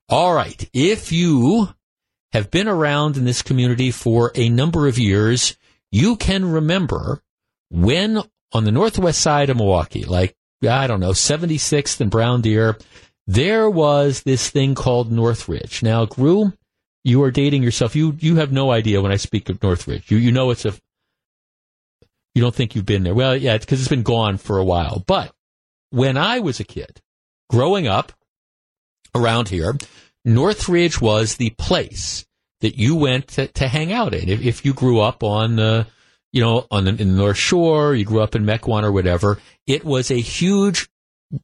All 0.08 0.34
right. 0.34 0.68
If 0.72 1.12
you 1.12 1.68
have 2.32 2.50
been 2.50 2.68
around 2.68 3.16
in 3.16 3.26
this 3.26 3.42
community 3.42 3.90
for 3.90 4.32
a 4.34 4.48
number 4.48 4.88
of 4.88 4.98
years, 4.98 5.56
you 5.92 6.16
can 6.16 6.50
remember 6.50 7.22
when 7.70 8.20
on 8.52 8.64
the 8.64 8.72
northwest 8.72 9.20
side 9.20 9.50
of 9.50 9.58
Milwaukee, 9.58 10.04
like, 10.04 10.34
I 10.68 10.86
don't 10.86 11.00
know, 11.00 11.10
76th 11.10 12.00
and 12.00 12.10
Brown 12.10 12.40
Deer, 12.40 12.78
there 13.26 13.70
was 13.70 14.22
this 14.22 14.50
thing 14.50 14.74
called 14.74 15.12
Northridge. 15.12 15.82
Now, 15.82 16.06
Gru, 16.06 16.52
you 17.04 17.22
are 17.22 17.30
dating 17.30 17.62
yourself. 17.62 17.94
You, 17.94 18.16
you 18.18 18.36
have 18.36 18.52
no 18.52 18.72
idea 18.72 19.02
when 19.02 19.12
I 19.12 19.16
speak 19.16 19.48
of 19.48 19.62
Northridge. 19.62 20.10
You, 20.10 20.16
you 20.16 20.32
know 20.32 20.50
it's 20.50 20.64
a, 20.64 20.74
you 22.34 22.42
don't 22.42 22.54
think 22.54 22.74
you've 22.74 22.86
been 22.86 23.02
there. 23.02 23.14
Well, 23.14 23.36
yeah, 23.36 23.58
because 23.58 23.80
it's 23.80 23.88
been 23.88 24.02
gone 24.02 24.38
for 24.38 24.58
a 24.58 24.64
while. 24.64 25.02
But 25.06 25.32
when 25.90 26.16
I 26.16 26.40
was 26.40 26.58
a 26.58 26.64
kid, 26.64 27.00
growing 27.50 27.86
up 27.86 28.12
around 29.14 29.48
here, 29.50 29.76
Northridge 30.24 31.00
was 31.00 31.36
the 31.36 31.50
place 31.50 32.24
that 32.62 32.78
you 32.78 32.96
went 32.96 33.28
to, 33.28 33.48
to 33.48 33.68
hang 33.68 33.92
out 33.92 34.14
in. 34.14 34.28
If, 34.28 34.40
if, 34.40 34.64
you 34.64 34.72
grew 34.72 35.00
up 35.00 35.22
on 35.22 35.56
the, 35.56 35.86
you 36.32 36.40
know, 36.40 36.66
on 36.70 36.84
the, 36.84 36.90
in 36.90 36.96
the 36.96 37.04
North 37.04 37.36
Shore, 37.36 37.94
you 37.94 38.04
grew 38.04 38.22
up 38.22 38.34
in 38.34 38.44
Mequon 38.44 38.84
or 38.84 38.92
whatever, 38.92 39.38
it 39.66 39.84
was 39.84 40.10
a 40.10 40.20
huge 40.20 40.88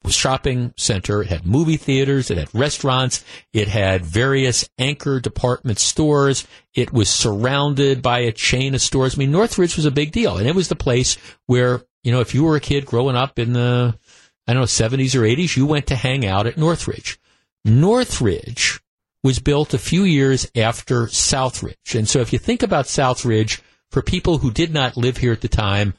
shopping 0.08 0.72
center. 0.76 1.22
It 1.22 1.28
had 1.28 1.44
movie 1.44 1.76
theaters. 1.76 2.30
It 2.30 2.38
had 2.38 2.54
restaurants. 2.54 3.24
It 3.52 3.66
had 3.66 4.04
various 4.04 4.68
anchor 4.78 5.18
department 5.18 5.80
stores. 5.80 6.46
It 6.72 6.92
was 6.92 7.08
surrounded 7.08 8.00
by 8.00 8.20
a 8.20 8.32
chain 8.32 8.74
of 8.74 8.80
stores. 8.80 9.16
I 9.16 9.18
mean, 9.18 9.32
Northridge 9.32 9.76
was 9.76 9.86
a 9.86 9.90
big 9.90 10.12
deal. 10.12 10.36
And 10.36 10.46
it 10.46 10.54
was 10.54 10.68
the 10.68 10.76
place 10.76 11.16
where, 11.46 11.82
you 12.04 12.12
know, 12.12 12.20
if 12.20 12.32
you 12.32 12.44
were 12.44 12.56
a 12.56 12.60
kid 12.60 12.86
growing 12.86 13.16
up 13.16 13.40
in 13.40 13.54
the, 13.54 13.98
I 14.46 14.52
don't 14.52 14.60
know, 14.60 14.66
70s 14.66 15.16
or 15.16 15.22
80s, 15.22 15.56
you 15.56 15.66
went 15.66 15.88
to 15.88 15.96
hang 15.96 16.24
out 16.24 16.46
at 16.46 16.56
Northridge. 16.56 17.18
Northridge 17.64 18.80
was 19.28 19.38
built 19.40 19.74
a 19.74 19.78
few 19.78 20.04
years 20.04 20.50
after 20.56 21.02
Southridge. 21.04 21.94
And 21.94 22.08
so 22.08 22.20
if 22.20 22.32
you 22.32 22.38
think 22.38 22.62
about 22.62 22.86
Southridge, 22.86 23.60
for 23.90 24.00
people 24.00 24.38
who 24.38 24.50
did 24.50 24.72
not 24.72 24.96
live 24.96 25.18
here 25.18 25.32
at 25.32 25.42
the 25.42 25.48
time, 25.48 25.92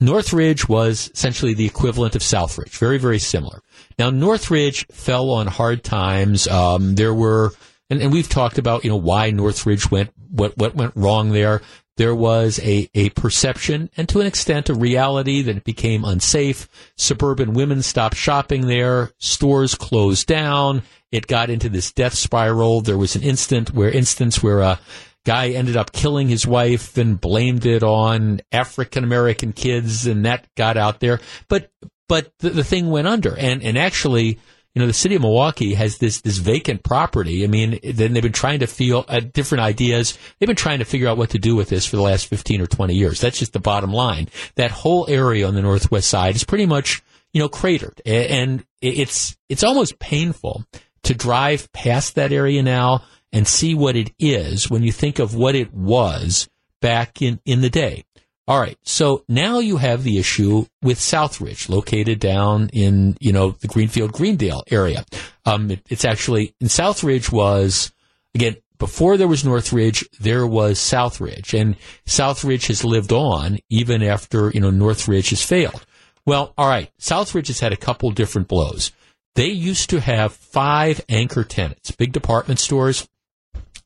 Northridge 0.00 0.66
was 0.70 1.10
essentially 1.12 1.52
the 1.52 1.66
equivalent 1.66 2.16
of 2.16 2.22
Southridge, 2.22 2.78
very, 2.78 2.96
very 2.96 3.18
similar. 3.18 3.60
Now, 3.98 4.08
Northridge 4.08 4.86
fell 4.86 5.28
on 5.28 5.48
hard 5.48 5.84
times. 5.84 6.48
Um, 6.48 6.94
there 6.94 7.12
were, 7.12 7.52
and, 7.90 8.00
and, 8.00 8.10
we've 8.10 8.28
talked 8.28 8.56
about, 8.56 8.84
you 8.84 8.90
know, 8.90 8.96
why 8.96 9.30
Northridge 9.30 9.90
went, 9.90 10.14
what, 10.30 10.56
what 10.56 10.74
went 10.74 10.96
wrong 10.96 11.32
there. 11.32 11.60
There 11.96 12.14
was 12.14 12.60
a, 12.60 12.90
a 12.94 13.10
perception 13.10 13.90
and 13.96 14.08
to 14.10 14.20
an 14.20 14.26
extent 14.26 14.68
a 14.68 14.74
reality 14.74 15.42
that 15.42 15.56
it 15.56 15.64
became 15.64 16.04
unsafe. 16.04 16.68
Suburban 16.96 17.54
women 17.54 17.82
stopped 17.82 18.16
shopping 18.16 18.66
there. 18.66 19.12
Stores 19.18 19.74
closed 19.74 20.26
down. 20.26 20.82
It 21.10 21.26
got 21.26 21.48
into 21.48 21.68
this 21.68 21.92
death 21.92 22.14
spiral. 22.14 22.82
There 22.82 22.98
was 22.98 23.16
an 23.16 23.22
instant 23.22 23.72
where 23.72 23.90
instance 23.90 24.42
where 24.42 24.60
a 24.60 24.78
guy 25.24 25.50
ended 25.50 25.76
up 25.76 25.92
killing 25.92 26.28
his 26.28 26.46
wife 26.46 26.98
and 26.98 27.20
blamed 27.20 27.64
it 27.64 27.82
on 27.82 28.40
African 28.52 29.02
American 29.02 29.52
kids 29.52 30.06
and 30.06 30.24
that 30.26 30.46
got 30.54 30.76
out 30.76 31.00
there. 31.00 31.20
But, 31.48 31.70
but 32.08 32.30
the, 32.40 32.50
the 32.50 32.64
thing 32.64 32.90
went 32.90 33.08
under 33.08 33.36
and, 33.36 33.62
and 33.62 33.78
actually, 33.78 34.38
you 34.76 34.80
know, 34.80 34.86
the 34.88 34.92
city 34.92 35.14
of 35.14 35.22
Milwaukee 35.22 35.72
has 35.72 35.96
this, 35.96 36.20
this 36.20 36.36
vacant 36.36 36.82
property. 36.82 37.44
I 37.44 37.46
mean, 37.46 37.80
then 37.82 38.12
they've 38.12 38.22
been 38.22 38.32
trying 38.32 38.58
to 38.58 38.66
feel 38.66 39.06
uh, 39.08 39.20
different 39.20 39.64
ideas. 39.64 40.18
They've 40.38 40.46
been 40.46 40.54
trying 40.54 40.80
to 40.80 40.84
figure 40.84 41.08
out 41.08 41.16
what 41.16 41.30
to 41.30 41.38
do 41.38 41.56
with 41.56 41.70
this 41.70 41.86
for 41.86 41.96
the 41.96 42.02
last 42.02 42.26
15 42.26 42.60
or 42.60 42.66
20 42.66 42.94
years. 42.94 43.18
That's 43.18 43.38
just 43.38 43.54
the 43.54 43.58
bottom 43.58 43.90
line. 43.90 44.28
That 44.56 44.70
whole 44.70 45.06
area 45.08 45.48
on 45.48 45.54
the 45.54 45.62
northwest 45.62 46.10
side 46.10 46.36
is 46.36 46.44
pretty 46.44 46.66
much, 46.66 47.02
you 47.32 47.40
know, 47.40 47.48
cratered 47.48 48.02
and 48.04 48.66
it's, 48.82 49.34
it's 49.48 49.64
almost 49.64 49.98
painful 49.98 50.66
to 51.04 51.14
drive 51.14 51.72
past 51.72 52.16
that 52.16 52.30
area 52.30 52.62
now 52.62 53.02
and 53.32 53.48
see 53.48 53.74
what 53.74 53.96
it 53.96 54.12
is 54.18 54.68
when 54.68 54.82
you 54.82 54.92
think 54.92 55.18
of 55.18 55.34
what 55.34 55.54
it 55.54 55.72
was 55.72 56.50
back 56.82 57.22
in, 57.22 57.40
in 57.46 57.62
the 57.62 57.70
day. 57.70 58.04
All 58.48 58.60
right. 58.60 58.78
So 58.84 59.24
now 59.28 59.58
you 59.58 59.78
have 59.78 60.04
the 60.04 60.18
issue 60.18 60.66
with 60.80 60.98
Southridge, 60.98 61.68
located 61.68 62.20
down 62.20 62.70
in, 62.72 63.16
you 63.18 63.32
know, 63.32 63.50
the 63.50 63.66
Greenfield, 63.66 64.12
Greendale 64.12 64.62
area. 64.70 65.04
Um, 65.44 65.70
it, 65.72 65.80
it's 65.88 66.04
actually, 66.04 66.54
in 66.60 66.68
Southridge 66.68 67.32
was, 67.32 67.92
again, 68.34 68.56
before 68.78 69.16
there 69.16 69.26
was 69.26 69.44
Northridge, 69.44 70.08
there 70.20 70.46
was 70.46 70.78
Southridge, 70.78 71.58
and 71.58 71.76
Southridge 72.06 72.68
has 72.68 72.84
lived 72.84 73.12
on 73.12 73.58
even 73.70 74.02
after, 74.02 74.50
you 74.50 74.60
know, 74.60 74.70
Northridge 74.70 75.30
has 75.30 75.42
failed. 75.42 75.84
Well, 76.24 76.52
all 76.58 76.68
right. 76.68 76.90
Southridge 77.00 77.46
has 77.48 77.60
had 77.60 77.72
a 77.72 77.76
couple 77.76 78.10
different 78.10 78.48
blows. 78.48 78.92
They 79.34 79.48
used 79.48 79.90
to 79.90 80.00
have 80.00 80.32
five 80.32 81.04
anchor 81.08 81.44
tenants, 81.44 81.90
big 81.90 82.12
department 82.12 82.60
stores. 82.60 83.08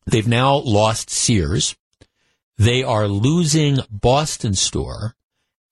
They've 0.07 0.29
now 0.29 0.57
lost 0.57 1.11
Sears. 1.11 1.77
They 2.61 2.83
are 2.83 3.09
losing 3.09 3.79
Boston 3.91 4.53
Store. 4.53 5.17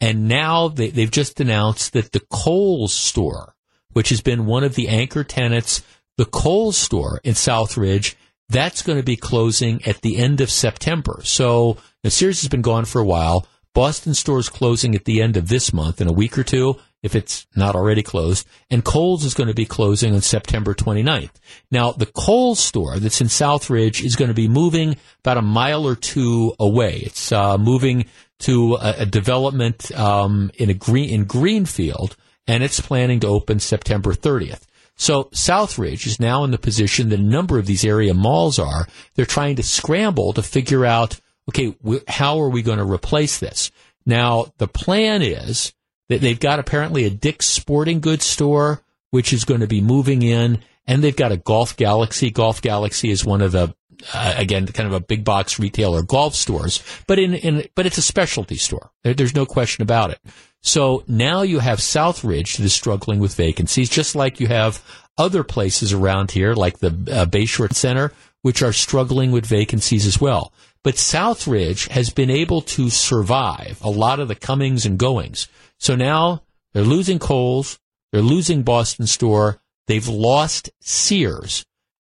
And 0.01 0.27
now 0.27 0.69
they, 0.69 0.89
they've 0.89 1.11
just 1.11 1.39
announced 1.39 1.93
that 1.93 2.13
the 2.13 2.23
Kohl's 2.31 2.95
store, 2.95 3.55
which 3.93 4.09
has 4.09 4.23
been 4.23 4.47
one 4.47 4.65
of 4.65 4.75
the 4.75 4.89
anchor 4.89 5.23
tenants, 5.23 5.83
the 6.17 6.25
Kohl's 6.25 6.79
store 6.79 7.21
in 7.25 7.35
Southridge, 7.35 8.15
that's 8.49 8.81
going 8.81 8.97
to 8.97 9.05
be 9.05 9.17
closing 9.17 9.85
at 9.85 10.01
the 10.01 10.17
end 10.17 10.41
of 10.41 10.51
September. 10.51 11.21
So 11.25 11.77
the 12.03 12.11
Sears 12.11 12.41
has 12.41 12.49
been 12.49 12.63
gone 12.63 12.87
for 12.87 13.03
a 13.03 13.07
while. 13.07 13.47
Boston 13.75 14.15
store 14.15 14.39
is 14.39 14.49
closing 14.49 14.95
at 14.95 15.05
the 15.05 15.21
end 15.21 15.37
of 15.37 15.49
this 15.49 15.75
month 15.75 16.01
in 16.01 16.09
a 16.09 16.13
week 16.13 16.39
or 16.39 16.43
two. 16.43 16.79
If 17.03 17.15
it's 17.15 17.47
not 17.55 17.75
already 17.75 18.03
closed. 18.03 18.47
And 18.71 18.85
Kohl's 18.85 19.25
is 19.25 19.35
going 19.35 19.49
to 19.49 19.55
be 19.55 19.65
closing 19.65 20.15
on 20.15 20.21
September 20.21 20.75
29th. 20.75 21.31
Now, 21.71 21.93
the 21.93 22.07
Kohl's 22.07 22.59
store 22.59 22.99
that's 22.99 23.21
in 23.21 23.29
Southridge 23.29 24.05
is 24.05 24.17
going 24.17 24.29
to 24.29 24.35
be 24.35 24.49
moving 24.49 24.97
about 25.21 25.39
a 25.39 25.43
mile 25.43 25.87
or 25.87 25.95
two 25.95 26.55
away. 26.59 26.99
It's 27.05 27.31
uh, 27.33 27.59
moving 27.59 28.07
to 28.41 28.75
a, 28.77 28.95
a 29.01 29.07
development 29.07 29.91
um, 29.97 30.51
in 30.57 30.71
a 30.71 30.75
green 30.75 31.11
in 31.11 31.25
Greenfield, 31.25 32.17
and 32.47 32.63
it's 32.63 32.81
planning 32.81 33.21
to 33.21 33.29
open 33.29 33.61
September 33.61 34.13
30th. 34.13 34.63
So 34.97 35.25
Southridge 35.25 36.07
is 36.07 36.19
now 36.19 36.43
in 36.43 36.51
the 36.51 36.59
position 36.59 37.09
that 37.11 37.21
a 37.21 37.23
number 37.23 37.59
of 37.59 37.67
these 37.67 37.85
area 37.85 38.15
malls 38.15 38.59
are. 38.59 38.89
They're 39.15 39.25
trying 39.25 39.57
to 39.57 39.63
scramble 39.63 40.33
to 40.33 40.43
figure 40.43 40.85
out, 40.85 41.21
okay, 41.49 41.77
wh- 41.87 42.09
how 42.09 42.41
are 42.41 42.49
we 42.49 42.63
going 42.63 42.79
to 42.79 42.85
replace 42.85 43.39
this? 43.39 43.71
Now, 44.05 44.53
the 44.59 44.67
plan 44.67 45.23
is 45.23 45.73
they've 46.09 46.41
got 46.41 46.59
apparently 46.59 47.05
a 47.05 47.11
Dick's 47.11 47.47
Sporting 47.47 48.01
Goods 48.01 48.25
store, 48.25 48.83
which 49.11 49.33
is 49.33 49.45
going 49.45 49.61
to 49.61 49.67
be 49.67 49.81
moving 49.81 50.23
in, 50.23 50.61
and 50.87 51.03
they've 51.03 51.17
got 51.17 51.33
a 51.33 51.37
Golf 51.37 51.77
Galaxy. 51.77 52.31
Golf 52.31 52.63
Galaxy 52.63 53.11
is 53.11 53.25
one 53.25 53.43
of 53.43 53.53
the 53.53 53.75
uh, 54.15 54.35
again, 54.37 54.67
kind 54.67 54.87
of 54.87 54.93
a 54.93 55.05
big 55.05 55.25
box 55.25 55.59
retailer 55.59 56.03
golf 56.03 56.35
stores, 56.35 56.83
but 57.07 57.19
in, 57.19 57.35
in 57.35 57.69
but 57.75 57.87
it's 57.87 57.99
a 57.99 58.03
specialty 58.03 58.57
store. 58.57 58.91
There, 59.03 59.15
there's 59.15 59.35
no 59.35 59.47
question 59.47 59.83
about 59.83 60.11
it. 60.11 60.21
So 60.61 61.05
now 61.07 61.43
you 61.43 61.59
have 61.61 61.79
Southridge 61.79 62.57
that 62.57 62.65
is 62.65 62.73
struggling 62.73 63.19
with 63.21 63.35
vacancies, 63.35 63.89
just 63.89 64.15
like 64.15 64.41
you 64.41 64.47
have 64.49 64.83
other 65.17 65.43
places 65.45 65.93
around 65.93 66.31
here, 66.31 66.55
like 66.55 66.79
the 66.79 66.89
uh, 66.89 67.27
Bayshore 67.27 67.73
Center, 67.75 68.13
which 68.43 68.63
are 68.63 68.73
struggling 68.73 69.33
with 69.33 69.47
vacancies 69.47 70.07
as 70.07 70.21
well. 70.21 70.53
But 70.83 70.95
Southridge 70.95 71.89
has 71.89 72.11
been 72.11 72.31
able 72.31 72.63
to 72.63 72.91
survive 72.91 73.79
a 73.83 73.91
lot 73.91 74.21
of 74.21 74.29
the 74.29 74.37
comings 74.37 74.87
and 74.87 74.99
goings. 74.99 75.49
So 75.79 75.97
now 75.97 76.43
they're 76.73 76.83
losing 76.83 77.19
Kohl's, 77.19 77.79
they're 78.13 78.23
losing 78.23 78.63
Boston 78.63 79.07
Store, 79.07 79.61
they've 79.87 80.09
lost 80.09 80.71
Sears. 80.81 81.65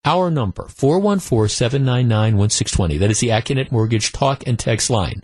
Our 0.06 0.32
number, 0.32 0.64
414-799-1620. 0.64 3.00
That 3.00 3.12
is 3.12 3.20
the 3.20 3.28
Accunet 3.28 3.70
Mortgage 3.72 4.14
talk 4.14 4.48
and 4.48 4.58
text 4.58 4.90
line. 4.90 5.24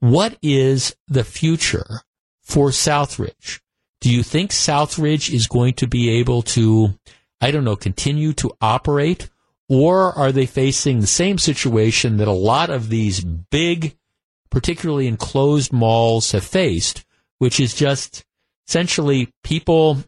What 0.00 0.36
is 0.42 0.96
the 1.06 1.24
future 1.24 2.02
for 2.42 2.70
Southridge? 2.70 3.60
Do 4.00 4.12
you 4.12 4.24
think 4.24 4.50
Southridge 4.50 5.32
is 5.32 5.46
going 5.46 5.74
to 5.74 5.86
be 5.86 6.10
able 6.10 6.42
to, 6.42 6.98
I 7.40 7.50
don't 7.50 7.64
know, 7.64 7.76
continue 7.76 8.34
to 8.34 8.52
operate? 8.60 9.30
Or 9.68 10.12
are 10.12 10.32
they 10.32 10.46
facing 10.46 11.00
the 11.00 11.06
same 11.06 11.38
situation 11.38 12.18
that 12.18 12.28
a 12.28 12.32
lot 12.32 12.68
of 12.68 12.88
these 12.88 13.24
big, 13.24 13.96
particularly 14.50 15.06
enclosed 15.06 15.72
malls 15.72 16.32
have 16.32 16.44
faced, 16.44 17.05
which 17.38 17.60
is 17.60 17.74
just 17.74 18.24
essentially 18.68 19.30
people, 19.42 19.98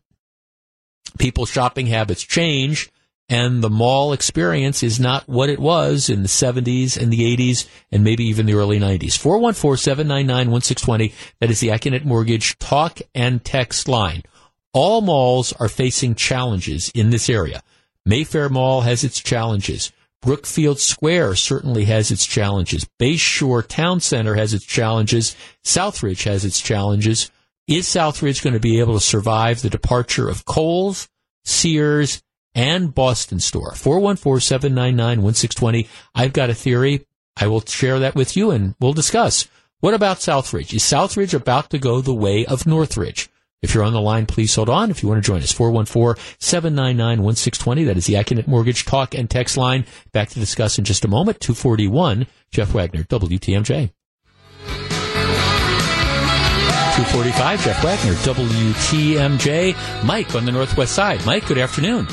people's 1.19 1.51
shopping 1.51 1.87
habits 1.87 2.23
change 2.23 2.91
and 3.29 3.63
the 3.63 3.69
mall 3.69 4.15
experience 4.15 4.83
is 4.83 4.99
not 4.99 5.29
what 5.29 5.51
it 5.51 5.59
was 5.59 6.09
in 6.09 6.23
the 6.23 6.29
70s 6.29 6.97
and 6.97 7.13
the 7.13 7.37
80s 7.37 7.69
and 7.93 8.03
maybe 8.03 8.25
even 8.25 8.47
the 8.47 8.55
early 8.55 8.81
90s. 8.81 9.19
414-799-1620. 9.19 11.13
That 11.41 11.51
is 11.51 11.61
the 11.61 11.69
Accunet 11.69 12.07
Mortgage 12.07 12.59
talk 12.59 13.01
and 13.15 13.45
text 13.45 13.87
line. 13.87 14.23
All 14.73 15.03
malls 15.03 15.53
are 15.55 15.69
facing 15.69 16.15
challenges 16.15 16.91
in 16.95 17.11
this 17.11 17.29
area. 17.29 17.63
Mayfair 18.07 18.49
Mall 18.49 18.81
has 18.83 19.05
its 19.05 19.21
challenges. 19.21 19.93
Brookfield 20.21 20.81
Square 20.81 21.37
certainly 21.37 21.85
has 21.85 22.11
its 22.11 22.27
challenges. 22.27 22.89
Bayshore 23.01 23.65
Town 23.67 24.01
Center 24.01 24.35
has 24.35 24.53
its 24.53 24.65
challenges. 24.65 25.37
Southridge 25.65 26.25
has 26.25 26.45
its 26.45 26.61
challenges. 26.61 27.31
Is 27.67 27.87
Southridge 27.87 28.43
going 28.43 28.55
to 28.55 28.61
be 28.61 28.81
able 28.81 28.95
to 28.95 29.01
survive 29.01 29.63
the 29.63 29.71
departure 29.71 30.29
of 30.29 30.45
Kohl's, 30.45 31.09
Sears, 31.45 32.23
and 32.55 32.95
Boston 32.95 33.41
Store. 33.41 33.73
414-799-1620. 33.73 35.89
I've 36.15 36.33
got 36.33 36.51
a 36.51 36.55
theory. 36.55 37.05
I 37.37 37.47
will 37.47 37.61
share 37.61 37.99
that 38.01 38.17
with 38.17 38.37
you 38.37 38.51
and 38.51 38.75
we'll 38.81 38.95
discuss. 38.95 39.47
What 39.81 39.95
about 39.95 40.17
Southridge? 40.17 40.75
Is 40.75 40.83
Southridge 40.83 41.35
about 41.35 41.71
to 41.71 41.79
go 41.79 42.01
the 42.01 42.13
way 42.13 42.45
of 42.45 42.67
Northridge? 42.67 43.31
If 43.61 43.75
you're 43.75 43.83
on 43.83 43.93
the 43.93 44.01
line, 44.01 44.27
please 44.27 44.55
hold 44.55 44.69
on. 44.69 44.89
If 44.91 45.03
you 45.03 45.09
want 45.09 45.21
to 45.23 45.27
join 45.27 45.43
us, 45.43 45.53
414-799-1620. 45.53 47.87
That 47.87 47.97
is 47.97 48.07
the 48.07 48.15
Accunet 48.15 48.47
Mortgage 48.47 48.85
talk 48.85 49.15
and 49.15 49.29
text 49.29 49.57
line. 49.57 49.85
Back 50.13 50.29
to 50.31 50.39
discuss 50.39 50.79
in 50.79 50.85
just 50.85 51.05
a 51.05 51.09
moment. 51.09 51.41
241, 51.41 52.29
Jeff 52.53 52.73
Wagner, 52.73 53.03
WTMJ. 53.03 53.91
245, 56.99 57.65
Jeff 57.65 57.83
Wagner, 57.83 58.15
WTMJ. 58.15 60.05
Mike 60.05 60.37
on 60.37 60.45
the 60.45 60.53
Northwest 60.53 60.95
Side. 60.95 61.27
Mike, 61.27 61.45
good 61.47 61.59
afternoon. 61.59 62.07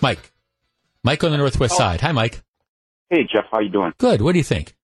Mike. 0.00 0.32
Mike 1.04 1.22
on 1.22 1.30
the 1.30 1.38
Northwest 1.38 1.74
oh. 1.74 1.78
Side. 1.78 2.00
Hi, 2.00 2.10
Mike. 2.12 2.42
Hey, 3.10 3.28
Jeff. 3.32 3.44
How 3.50 3.60
you 3.60 3.68
doing? 3.68 3.92
Good. 3.98 4.22
What 4.22 4.32
do 4.32 4.38
you 4.38 4.44
think? 4.44 4.74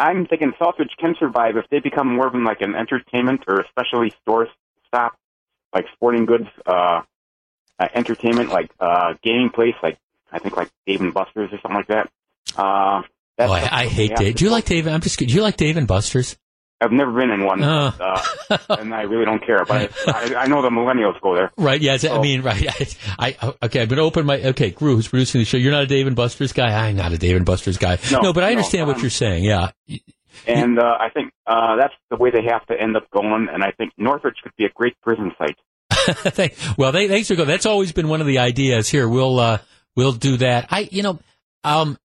I'm 0.00 0.24
thinking 0.26 0.52
Southridge 0.58 0.96
can 0.98 1.14
survive 1.18 1.58
if 1.58 1.68
they 1.70 1.78
become 1.78 2.16
more 2.16 2.26
of 2.26 2.34
like 2.34 2.62
an 2.62 2.74
entertainment 2.74 3.42
or 3.46 3.60
especially 3.60 4.14
store 4.22 4.48
stop, 4.86 5.14
like 5.74 5.84
sporting 5.92 6.24
goods, 6.24 6.48
uh, 6.66 7.02
uh, 7.78 7.88
entertainment, 7.94 8.48
like 8.48 8.70
uh, 8.80 9.12
gaming 9.22 9.50
place, 9.50 9.74
like 9.82 9.98
I 10.32 10.38
think 10.38 10.56
like 10.56 10.70
Dave 10.86 11.02
and 11.02 11.12
Buster's 11.12 11.52
or 11.52 11.60
something 11.60 11.74
like 11.74 11.88
that. 11.88 12.10
Uh, 12.56 13.02
oh, 13.40 13.52
I, 13.52 13.82
I 13.82 13.86
hate 13.88 14.16
Dave. 14.16 14.36
Do 14.36 14.44
you 14.46 14.50
like 14.50 14.64
Dave? 14.64 14.88
I'm 14.88 15.02
just. 15.02 15.18
Do 15.18 15.26
you 15.26 15.42
like 15.42 15.58
Dave 15.58 15.76
and 15.76 15.86
Buster's? 15.86 16.36
I've 16.80 16.92
never 16.92 17.12
been 17.12 17.30
in 17.30 17.44
one, 17.44 17.62
uh. 17.62 17.92
uh, 18.00 18.58
and 18.70 18.94
I 18.94 19.02
really 19.02 19.26
don't 19.26 19.44
care. 19.44 19.64
But 19.66 19.92
I, 20.08 20.34
I, 20.34 20.46
know 20.46 20.62
the 20.62 20.70
millennials 20.70 21.20
go 21.20 21.34
there. 21.34 21.52
Right? 21.58 21.80
Yes. 21.80 22.02
So. 22.02 22.16
I 22.16 22.22
mean, 22.22 22.40
right. 22.42 22.66
I, 23.18 23.36
I 23.40 23.54
okay. 23.64 23.82
I've 23.82 23.88
been 23.88 23.98
open 23.98 24.24
my 24.24 24.40
okay. 24.40 24.70
Gru, 24.70 24.96
who's 24.96 25.08
producing 25.08 25.40
the 25.40 25.44
show? 25.44 25.58
You're 25.58 25.72
not 25.72 25.82
a 25.82 25.86
Dave 25.86 26.06
and 26.06 26.16
Buster's 26.16 26.52
guy. 26.52 26.88
I'm 26.88 26.96
not 26.96 27.12
a 27.12 27.18
Dave 27.18 27.36
and 27.36 27.44
Buster's 27.44 27.76
guy. 27.76 27.98
No, 28.10 28.20
no 28.20 28.32
but 28.32 28.44
I 28.44 28.50
understand 28.50 28.82
no, 28.82 28.86
what 28.88 28.96
um, 28.96 29.02
you're 29.02 29.10
saying. 29.10 29.44
Yeah. 29.44 29.70
And 30.46 30.78
uh, 30.78 30.96
I 30.98 31.10
think 31.10 31.32
uh, 31.46 31.76
that's 31.76 31.94
the 32.10 32.16
way 32.16 32.30
they 32.30 32.44
have 32.50 32.64
to 32.66 32.80
end 32.80 32.96
up 32.96 33.10
going. 33.10 33.48
And 33.52 33.62
I 33.62 33.72
think 33.72 33.92
Northridge 33.98 34.36
could 34.42 34.52
be 34.56 34.64
a 34.64 34.70
great 34.70 34.98
prison 35.02 35.32
site. 35.36 35.56
well, 36.78 36.92
they, 36.92 37.08
thanks 37.08 37.28
for 37.28 37.34
going. 37.34 37.48
That's 37.48 37.66
always 37.66 37.92
been 37.92 38.08
one 38.08 38.20
of 38.20 38.26
the 38.26 38.38
ideas. 38.38 38.88
Here, 38.88 39.08
we'll 39.08 39.38
uh, 39.38 39.58
we'll 39.96 40.12
do 40.12 40.38
that. 40.38 40.68
I, 40.70 40.88
you 40.90 41.02
know, 41.02 41.18
um, 41.64 41.98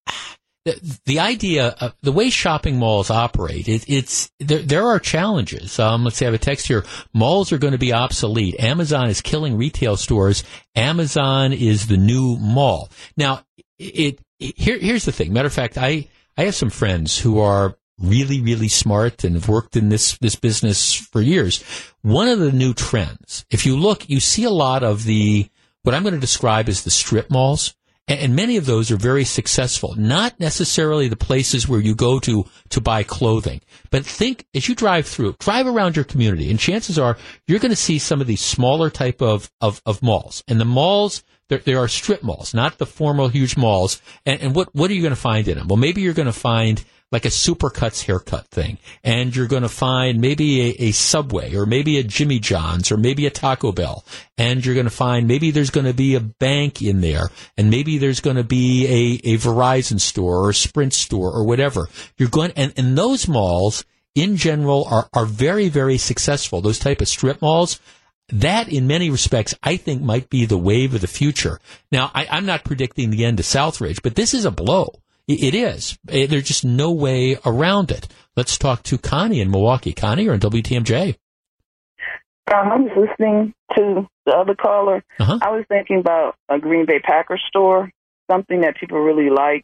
the, 0.66 1.00
the 1.06 1.20
idea 1.20 1.76
of 1.80 1.96
the 2.02 2.12
way 2.12 2.30
shopping 2.30 2.78
malls 2.78 3.12
operate, 3.12 3.68
it, 3.68 3.86
it's 3.88 4.32
there, 4.40 4.60
there 4.60 4.88
are 4.88 5.00
challenges. 5.00 5.80
Um, 5.80 6.04
let's 6.04 6.18
say 6.18 6.26
I 6.26 6.28
have 6.28 6.34
a 6.34 6.40
text 6.40 6.68
here. 6.68 6.84
Malls 7.14 7.52
are 7.52 7.60
going 7.60 7.74
to 7.74 7.78
be 7.78 7.94
obsolete. 7.94 8.60
Amazon 8.60 9.08
is 9.08 9.22
killing 9.22 9.58
retail 9.58 9.96
stores. 9.96 10.44
Amazon 10.76 11.54
is 11.54 11.88
the 11.88 11.98
new 11.98 12.38
mall. 12.38 12.90
Now, 13.16 13.44
it, 13.78 14.20
it 14.40 14.56
here, 14.58 14.80
here's 14.80 15.06
the 15.06 15.12
thing. 15.12 15.32
Matter 15.32 15.48
of 15.48 15.54
fact, 15.54 15.78
I, 15.78 16.08
I 16.36 16.46
have 16.46 16.56
some 16.56 16.72
friends 16.72 17.18
who 17.18 17.40
are 17.40 17.78
really, 18.00 18.42
really 18.42 18.68
smart 18.68 19.24
and 19.24 19.36
have 19.36 19.48
worked 19.48 19.78
in 19.78 19.90
this, 19.90 20.18
this 20.18 20.36
business 20.36 20.94
for 20.94 21.22
years. 21.22 21.64
One 22.02 22.28
of 22.28 22.40
the 22.40 22.52
new 22.52 22.74
trends, 22.74 23.46
if 23.52 23.66
you 23.66 23.78
look, 23.78 24.10
you 24.10 24.20
see 24.20 24.44
a 24.44 24.50
lot 24.50 24.84
of 24.84 25.04
the, 25.04 25.48
what 25.84 25.94
I'm 25.94 26.04
going 26.04 26.16
to 26.16 26.20
describe 26.20 26.68
as 26.70 26.84
the 26.84 26.90
strip 26.90 27.30
malls. 27.30 27.76
And 28.08 28.36
many 28.36 28.58
of 28.58 28.68
those 28.68 28.92
are 28.92 28.98
very 28.98 29.24
successful. 29.24 29.96
Not 29.96 30.40
necessarily 30.40 31.08
the 31.08 31.16
places 31.16 31.68
where 31.68 31.80
you 31.80 31.96
go 31.96 32.20
to 32.20 32.46
to 32.70 32.82
buy 32.82 33.02
clothing, 33.02 33.62
but 33.90 34.06
think 34.06 34.46
as 34.54 34.70
you 34.70 34.76
drive 34.76 35.08
through, 35.08 35.36
drive 35.40 35.66
around 35.66 35.96
your 35.96 36.06
community, 36.06 36.52
and 36.52 36.60
chances 36.60 37.00
are 37.00 37.18
you're 37.48 37.60
going 37.60 37.72
to 37.72 37.76
see 37.76 37.98
some 37.98 38.22
of 38.22 38.28
these 38.28 38.42
smaller 38.42 38.92
type 38.92 39.24
of 39.24 39.52
of, 39.60 39.82
of 39.88 40.04
malls. 40.04 40.44
And 40.48 40.62
the 40.62 40.66
malls 40.66 41.24
there, 41.50 41.60
there 41.60 41.80
are 41.80 41.88
strip 41.88 42.24
malls, 42.24 42.54
not 42.54 42.78
the 42.78 42.86
formal 42.86 43.28
huge 43.28 43.58
malls. 43.58 44.02
And, 44.26 44.40
and 44.40 44.56
what 44.56 44.74
what 44.76 44.92
are 44.92 44.94
you 44.94 45.02
going 45.02 45.10
to 45.16 45.20
find 45.20 45.48
in 45.48 45.58
them? 45.58 45.68
Well, 45.68 45.78
maybe 45.78 46.02
you're 46.02 46.14
going 46.14 46.26
to 46.28 46.32
find 46.32 46.84
like 47.12 47.26
a 47.26 47.30
supercuts 47.30 48.04
haircut 48.04 48.48
thing. 48.48 48.78
And 49.04 49.36
you're 49.36 49.48
going 49.48 49.64
to 49.64 49.70
find 49.70 50.20
maybe 50.20 50.62
a, 50.62 50.76
a, 50.86 50.92
Subway 50.92 51.56
or 51.56 51.66
maybe 51.66 51.98
a 51.98 52.04
Jimmy 52.04 52.40
John's 52.40 52.92
or 52.92 52.98
maybe 52.98 53.26
a 53.26 53.30
Taco 53.30 53.72
Bell. 53.72 54.04
And 54.38 54.66
you're 54.66 54.76
going 54.76 54.86
to 54.86 54.92
find 54.92 55.28
maybe 55.28 55.52
there's 55.52 55.70
going 55.70 55.86
to 55.86 55.94
be 55.94 56.16
a 56.16 56.20
bank 56.20 56.82
in 56.82 57.02
there 57.02 57.30
and 57.58 57.70
maybe 57.70 57.98
there's 57.98 58.22
going 58.22 58.38
to 58.38 58.44
be 58.44 58.86
a, 59.24 59.36
a 59.36 59.38
Verizon 59.38 60.00
store 60.00 60.46
or 60.46 60.50
a 60.50 60.54
Sprint 60.54 60.94
store 60.94 61.32
or 61.32 61.46
whatever. 61.46 61.88
You're 62.18 62.30
going, 62.30 62.52
and, 62.56 62.74
and 62.76 62.98
those 62.98 63.28
malls 63.28 63.86
in 64.16 64.38
general 64.38 64.86
are, 64.90 65.08
are 65.14 65.26
very, 65.26 65.70
very 65.70 65.98
successful. 65.98 66.62
Those 66.62 66.80
type 66.80 67.02
of 67.02 67.08
strip 67.08 67.42
malls, 67.42 67.80
that 68.30 68.70
in 68.70 68.88
many 68.88 69.10
respects, 69.10 69.54
I 69.62 69.78
think 69.78 70.02
might 70.02 70.30
be 70.30 70.46
the 70.46 70.58
wave 70.58 70.96
of 70.96 71.02
the 71.02 71.08
future. 71.08 71.60
Now, 71.92 72.12
I, 72.16 72.38
am 72.38 72.46
not 72.46 72.64
predicting 72.64 73.12
the 73.12 73.26
end 73.26 73.40
of 73.40 73.46
Southridge, 73.46 74.02
but 74.02 74.16
this 74.16 74.34
is 74.34 74.46
a 74.46 74.52
blow. 74.52 74.96
It 75.28 75.56
is. 75.56 75.98
There's 76.04 76.44
just 76.44 76.64
no 76.66 76.92
way 76.92 77.38
around 77.46 77.92
it. 77.92 78.08
Let's 78.36 78.58
talk 78.58 78.84
to 78.84 78.98
Connie 78.98 79.42
in 79.42 79.50
Milwaukee. 79.50 79.94
Connie, 79.94 80.24
you're 80.24 80.34
on 80.34 80.40
WTMJ. 80.40 81.16
Um, 82.54 82.72
I 82.72 82.76
was 82.78 82.92
listening 82.96 83.54
to 83.76 84.08
the 84.26 84.34
other 84.34 84.54
caller. 84.54 85.04
Uh-huh. 85.20 85.40
I 85.42 85.50
was 85.50 85.66
thinking 85.68 85.98
about 85.98 86.36
a 86.48 86.60
Green 86.60 86.86
Bay 86.86 87.00
Packers 87.00 87.42
store, 87.48 87.90
something 88.30 88.62
that 88.62 88.76
people 88.78 89.00
really 89.00 89.32
like. 89.32 89.64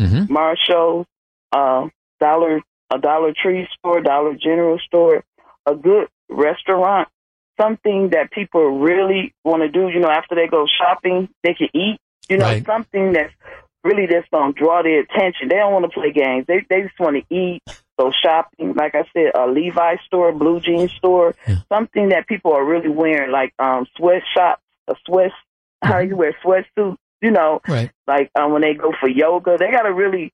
Mm-hmm. 0.00 0.32
Marshall, 0.32 1.06
uh, 1.52 1.88
Dollar, 2.18 2.62
a 2.90 2.98
Dollar 2.98 3.34
Tree 3.40 3.68
store, 3.78 4.00
Dollar 4.00 4.34
General 4.34 4.78
store, 4.86 5.22
a 5.66 5.74
good 5.74 6.08
restaurant 6.30 7.08
something 7.60 8.10
that 8.12 8.30
people 8.32 8.80
really 8.80 9.34
want 9.44 9.62
to 9.62 9.68
do. 9.68 9.88
You 9.88 10.00
know, 10.00 10.10
after 10.10 10.34
they 10.34 10.46
go 10.48 10.66
shopping, 10.78 11.28
they 11.42 11.54
can 11.54 11.68
eat. 11.74 11.98
You 12.28 12.38
know, 12.38 12.46
Right. 12.46 12.64
something 12.64 13.12
that's 13.12 13.32
really 13.84 14.06
just 14.06 14.30
gonna 14.30 14.52
draw 14.52 14.82
their 14.82 15.00
attention. 15.00 15.48
They 15.48 15.56
don't 15.56 15.72
want 15.72 15.84
to 15.84 15.90
play 15.90 16.10
games. 16.12 16.46
They 16.48 16.64
they 16.68 16.82
just 16.82 16.98
want 16.98 17.16
to 17.16 17.34
eat. 17.34 17.62
Go 17.96 18.10
shopping, 18.10 18.74
like 18.74 18.96
I 18.96 19.04
said, 19.12 19.30
a 19.36 19.46
Levi 19.46 19.98
store, 20.06 20.32
blue 20.32 20.58
jean 20.58 20.88
store, 20.98 21.36
something 21.68 22.08
that 22.08 22.26
people 22.26 22.52
are 22.52 22.64
really 22.64 22.88
wearing, 22.88 23.30
like 23.30 23.52
um 23.60 23.86
sweatshops, 23.96 24.62
a 24.88 24.96
sweat. 25.06 25.30
How 25.80 25.98
you 25.98 26.16
wear 26.16 26.34
sweatsuits, 26.44 26.96
you 27.20 27.30
know, 27.30 27.60
Right. 27.68 27.90
like 28.06 28.30
um, 28.34 28.52
when 28.52 28.62
they 28.62 28.74
go 28.74 28.92
for 28.98 29.08
yoga, 29.08 29.58
they 29.58 29.70
got 29.70 29.82
to 29.82 29.92
really 29.92 30.32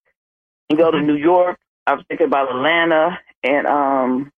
go 0.74 0.90
to 0.90 1.00
New 1.02 1.16
York. 1.16 1.58
I 1.86 1.94
was 1.94 2.04
thinking 2.08 2.28
about 2.28 2.48
Atlanta 2.50 3.18
and 3.42 3.66
um 3.66 4.32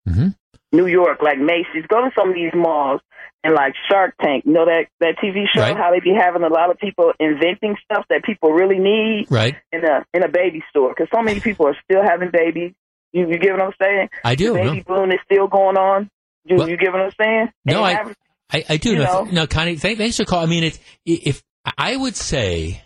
New 0.72 0.86
York, 0.86 1.20
like 1.22 1.38
Macy's. 1.38 1.86
Go 1.88 2.00
to 2.02 2.10
some 2.18 2.30
of 2.30 2.34
these 2.34 2.52
malls 2.54 3.00
and 3.44 3.54
like 3.54 3.74
Shark 3.90 4.14
Tank. 4.20 4.44
You 4.46 4.52
know 4.52 4.64
that 4.64 4.86
that 5.00 5.16
TV 5.22 5.44
show? 5.54 5.60
Right. 5.60 5.76
How 5.76 5.90
they 5.90 6.00
be 6.00 6.14
having 6.18 6.42
a 6.42 6.48
lot 6.48 6.70
of 6.70 6.78
people 6.78 7.12
inventing 7.20 7.76
stuff 7.84 8.04
that 8.10 8.24
people 8.24 8.52
really 8.52 8.78
need 8.78 9.26
Right. 9.30 9.56
in 9.72 9.84
a 9.84 10.04
in 10.14 10.22
a 10.22 10.28
baby 10.28 10.62
store 10.70 10.90
because 10.96 11.08
so 11.14 11.22
many 11.22 11.40
people 11.40 11.66
are 11.66 11.76
still 11.84 12.02
having 12.02 12.30
babies. 12.32 12.72
You, 13.12 13.28
you 13.28 13.38
get 13.38 13.52
what 13.52 13.60
I'm 13.62 13.72
saying? 13.80 14.08
I 14.24 14.34
do, 14.34 14.54
The 14.54 14.60
baby 14.60 14.84
no. 14.88 14.94
boom 14.96 15.10
is 15.12 15.18
still 15.26 15.46
going 15.46 15.76
on. 15.76 16.08
You, 16.44 16.66
you 16.66 16.76
get 16.78 16.92
what 16.92 17.02
I'm 17.02 17.12
saying? 17.20 17.48
No, 17.66 17.82
I, 17.84 17.92
have- 17.92 18.16
I, 18.50 18.64
I 18.70 18.76
do. 18.78 18.96
No, 18.96 19.24
no, 19.24 19.46
Connie, 19.46 19.76
thank, 19.76 19.98
thanks 19.98 20.16
for 20.16 20.24
calling. 20.24 20.46
I 20.46 20.50
mean, 20.50 20.64
it, 20.64 20.78
if 21.04 21.42
I 21.76 21.94
would 21.94 22.16
say 22.16 22.82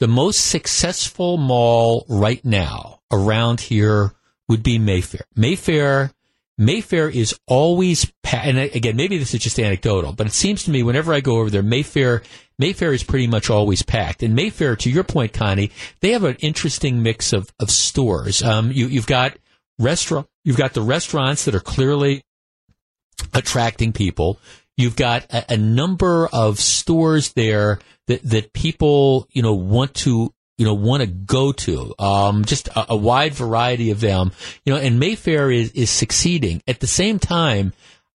the 0.00 0.08
most 0.08 0.38
successful 0.50 1.36
mall 1.38 2.04
right 2.08 2.44
now 2.44 3.00
around 3.12 3.60
here 3.60 4.12
would 4.48 4.62
be 4.64 4.78
Mayfair. 4.78 5.22
Mayfair, 5.36 6.10
Mayfair 6.64 7.08
is 7.08 7.38
always, 7.46 8.10
pa- 8.22 8.42
and 8.44 8.58
again, 8.58 8.96
maybe 8.96 9.18
this 9.18 9.34
is 9.34 9.40
just 9.40 9.58
anecdotal, 9.58 10.12
but 10.12 10.26
it 10.26 10.32
seems 10.32 10.64
to 10.64 10.70
me 10.70 10.82
whenever 10.82 11.12
I 11.12 11.20
go 11.20 11.38
over 11.38 11.50
there, 11.50 11.62
Mayfair, 11.62 12.22
Mayfair 12.58 12.92
is 12.92 13.02
pretty 13.02 13.26
much 13.26 13.50
always 13.50 13.82
packed. 13.82 14.22
And 14.22 14.34
Mayfair, 14.34 14.76
to 14.76 14.90
your 14.90 15.04
point, 15.04 15.32
Connie, 15.32 15.70
they 16.00 16.12
have 16.12 16.24
an 16.24 16.36
interesting 16.40 17.02
mix 17.02 17.32
of, 17.32 17.52
of 17.58 17.70
stores. 17.70 18.42
Um, 18.42 18.70
you, 18.70 18.86
you've 18.86 19.06
got 19.06 19.36
restaurant, 19.78 20.28
you've 20.44 20.56
got 20.56 20.74
the 20.74 20.82
restaurants 20.82 21.44
that 21.44 21.54
are 21.54 21.60
clearly 21.60 22.22
attracting 23.34 23.92
people. 23.92 24.38
You've 24.76 24.96
got 24.96 25.24
a, 25.32 25.54
a 25.54 25.56
number 25.56 26.28
of 26.32 26.58
stores 26.58 27.32
there 27.32 27.78
that, 28.06 28.22
that 28.22 28.52
people, 28.52 29.26
you 29.30 29.42
know, 29.42 29.54
want 29.54 29.94
to, 29.94 30.32
you 30.62 30.68
know, 30.68 30.74
want 30.74 31.00
to 31.00 31.08
go 31.08 31.50
to. 31.50 31.92
Um, 31.98 32.44
just 32.44 32.68
a, 32.68 32.92
a 32.92 32.96
wide 32.96 33.34
variety 33.34 33.90
of 33.90 33.98
them, 33.98 34.30
you 34.64 34.72
know, 34.72 34.78
and 34.78 35.00
Mayfair 35.00 35.50
is, 35.50 35.72
is 35.72 35.90
succeeding. 35.90 36.62
At 36.68 36.78
the 36.78 36.86
same 36.86 37.18
time, 37.18 37.72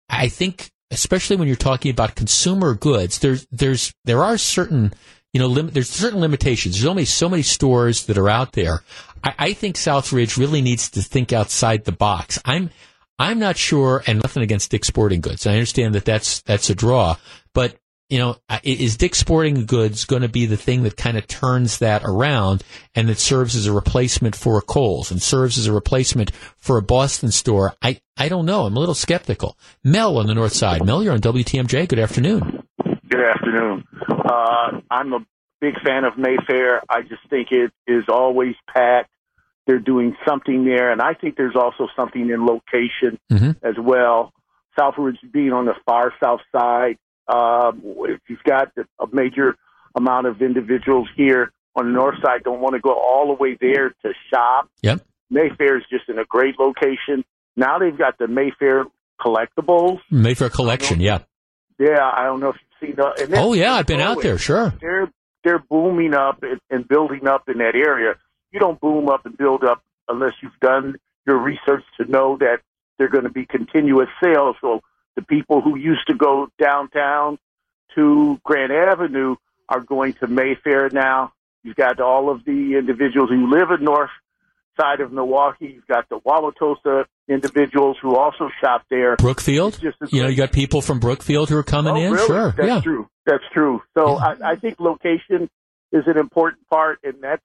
I 0.09 0.27
think, 0.27 0.73
especially 0.91 1.37
when 1.37 1.47
you're 1.47 1.55
talking 1.55 1.89
about 1.89 2.15
consumer 2.15 2.73
goods, 2.73 3.19
there's, 3.19 3.47
there's, 3.49 3.93
there 4.03 4.25
are 4.25 4.37
certain, 4.37 4.93
you 5.31 5.39
know, 5.39 5.47
lim- 5.47 5.69
there's 5.69 5.89
certain 5.89 6.19
limitations. 6.19 6.75
There's 6.75 6.89
only 6.89 7.05
so 7.05 7.29
many 7.29 7.43
stores 7.43 8.07
that 8.07 8.17
are 8.17 8.27
out 8.27 8.51
there. 8.51 8.83
I, 9.23 9.33
I 9.39 9.53
think 9.53 9.77
Southridge 9.77 10.35
really 10.37 10.61
needs 10.61 10.89
to 10.89 11.01
think 11.01 11.31
outside 11.31 11.85
the 11.85 11.93
box. 11.93 12.39
I'm, 12.43 12.71
I'm 13.17 13.39
not 13.39 13.55
sure, 13.55 14.03
and 14.05 14.21
nothing 14.21 14.43
against 14.43 14.69
Dick's 14.69 14.89
Sporting 14.89 15.21
Goods. 15.21 15.47
I 15.47 15.53
understand 15.53 15.95
that 15.95 16.03
that's 16.03 16.41
that's 16.41 16.69
a 16.69 16.75
draw, 16.75 17.15
but 17.53 17.77
you 18.13 18.19
know, 18.19 18.35
is 18.61 18.95
Dick's 18.95 19.17
Sporting 19.17 19.65
Goods 19.65 20.05
going 20.05 20.21
to 20.21 20.27
be 20.29 20.45
the 20.45 20.55
thing 20.55 20.83
that 20.83 20.95
kind 20.95 21.17
of 21.17 21.25
turns 21.25 21.79
that 21.79 22.03
around 22.05 22.63
and 22.93 23.09
that 23.09 23.17
serves 23.17 23.55
as 23.55 23.65
a 23.65 23.73
replacement 23.73 24.35
for 24.35 24.59
a 24.59 24.61
Kohl's 24.61 25.09
and 25.09 25.19
serves 25.19 25.57
as 25.57 25.65
a 25.65 25.73
replacement 25.73 26.31
for 26.59 26.77
a 26.77 26.83
Boston 26.83 27.31
store? 27.31 27.73
I 27.81 28.01
I 28.15 28.29
don't 28.29 28.45
know. 28.45 28.67
I'm 28.67 28.77
a 28.77 28.79
little 28.79 28.93
skeptical. 28.93 29.57
Mel 29.83 30.19
on 30.19 30.27
the 30.27 30.35
North 30.35 30.53
Side. 30.53 30.85
Mel, 30.85 31.01
you're 31.01 31.13
on 31.13 31.21
WTMJ. 31.21 31.87
Good 31.87 31.97
afternoon. 31.97 32.61
Good 33.09 33.25
afternoon. 33.25 33.83
Uh, 34.07 34.81
I'm 34.91 35.13
a 35.13 35.25
big 35.59 35.81
fan 35.83 36.03
of 36.03 36.15
Mayfair. 36.15 36.83
I 36.87 37.01
just 37.01 37.27
think 37.31 37.47
it 37.49 37.71
is 37.87 38.03
always 38.09 38.53
packed. 38.71 39.09
They're 39.65 39.79
doing 39.79 40.15
something 40.23 40.65
there, 40.65 40.91
and 40.91 41.01
I 41.01 41.15
think 41.15 41.35
there's 41.35 41.55
also 41.55 41.87
something 41.95 42.29
in 42.29 42.45
location 42.45 43.17
as 43.63 43.75
well. 43.79 44.31
Southridge 44.77 45.17
being 45.31 45.51
on 45.51 45.65
the 45.65 45.73
far 45.83 46.13
south 46.23 46.41
side, 46.55 46.97
um, 47.27 47.81
if 48.07 48.21
you've 48.27 48.43
got 48.43 48.69
a 48.77 49.07
major 49.11 49.55
amount 49.95 50.27
of 50.27 50.41
individuals 50.41 51.07
here 51.15 51.51
on 51.75 51.85
the 51.87 51.91
north 51.91 52.15
side, 52.23 52.43
don't 52.43 52.61
want 52.61 52.75
to 52.75 52.81
go 52.81 52.93
all 52.93 53.27
the 53.27 53.41
way 53.41 53.57
there 53.59 53.89
to 53.89 54.13
shop. 54.31 54.69
Yep. 54.81 55.05
Mayfair 55.29 55.77
is 55.77 55.83
just 55.89 56.09
in 56.09 56.19
a 56.19 56.25
great 56.25 56.59
location. 56.59 57.23
Now 57.55 57.79
they've 57.79 57.97
got 57.97 58.17
the 58.17 58.27
Mayfair 58.27 58.85
collectibles. 59.19 59.99
Mayfair 60.11 60.49
Collection. 60.49 60.99
Yeah. 60.99 61.19
Yeah, 61.79 62.01
I 62.01 62.25
don't 62.25 62.39
know 62.39 62.49
if 62.49 62.55
you've 62.81 62.89
seen 62.89 62.95
that. 62.97 63.19
And 63.21 63.33
Oh 63.35 63.53
yeah, 63.53 63.73
I've 63.73 63.87
been 63.87 63.99
out 63.99 64.21
there. 64.21 64.37
Sure. 64.37 64.73
they're 64.79 65.09
they're 65.43 65.59
booming 65.69 66.13
up 66.13 66.43
and, 66.43 66.59
and 66.69 66.87
building 66.87 67.27
up 67.27 67.49
in 67.49 67.57
that 67.57 67.75
area. 67.75 68.15
You 68.51 68.59
don't 68.59 68.79
boom 68.79 69.09
up 69.09 69.25
and 69.25 69.35
build 69.37 69.63
up 69.63 69.83
unless 70.07 70.33
you've 70.41 70.59
done 70.61 70.95
your 71.25 71.37
research 71.37 71.83
to 71.99 72.09
know 72.09 72.37
that 72.39 72.59
they're 72.97 73.09
going 73.09 73.23
to 73.23 73.31
be 73.31 73.45
continuous 73.45 74.09
sales. 74.23 74.55
So 74.61 74.81
the 75.15 75.21
people 75.21 75.61
who 75.61 75.77
used 75.77 76.07
to 76.07 76.13
go 76.15 76.47
downtown 76.59 77.37
to 77.95 78.39
Grand 78.43 78.71
Avenue 78.71 79.35
are 79.69 79.81
going 79.81 80.13
to 80.13 80.27
Mayfair 80.27 80.89
now. 80.89 81.31
You've 81.63 81.75
got 81.75 81.99
all 81.99 82.29
of 82.29 82.43
the 82.45 82.75
individuals 82.77 83.29
who 83.29 83.49
live 83.49 83.69
in 83.71 83.83
north 83.85 84.09
side 84.79 84.99
of 85.01 85.11
Milwaukee. 85.13 85.67
You've 85.75 85.87
got 85.87 86.09
the 86.09 86.19
Wauwatosa 86.19 87.05
individuals 87.29 87.97
who 88.01 88.15
also 88.15 88.49
shop 88.61 88.83
there. 88.89 89.15
Brookfield. 89.17 89.79
Just 89.79 89.97
as 90.01 90.11
You 90.11 90.23
know, 90.23 90.27
you 90.29 90.35
got 90.35 90.51
people 90.51 90.81
from 90.81 90.99
Brookfield 90.99 91.49
who 91.49 91.57
are 91.57 91.63
coming 91.63 91.93
Oh, 91.93 92.01
in. 92.01 92.11
really? 92.11 92.27
Sure. 92.27 92.53
That's 92.57 92.67
yeah. 92.67 92.81
true. 92.81 93.07
That's 93.25 93.43
true. 93.53 93.81
So 93.97 94.15
I, 94.17 94.35
I 94.43 94.55
think 94.55 94.79
location 94.79 95.49
is 95.91 96.03
an 96.07 96.17
important 96.17 96.67
part, 96.69 96.99
and 97.03 97.15
that's 97.21 97.41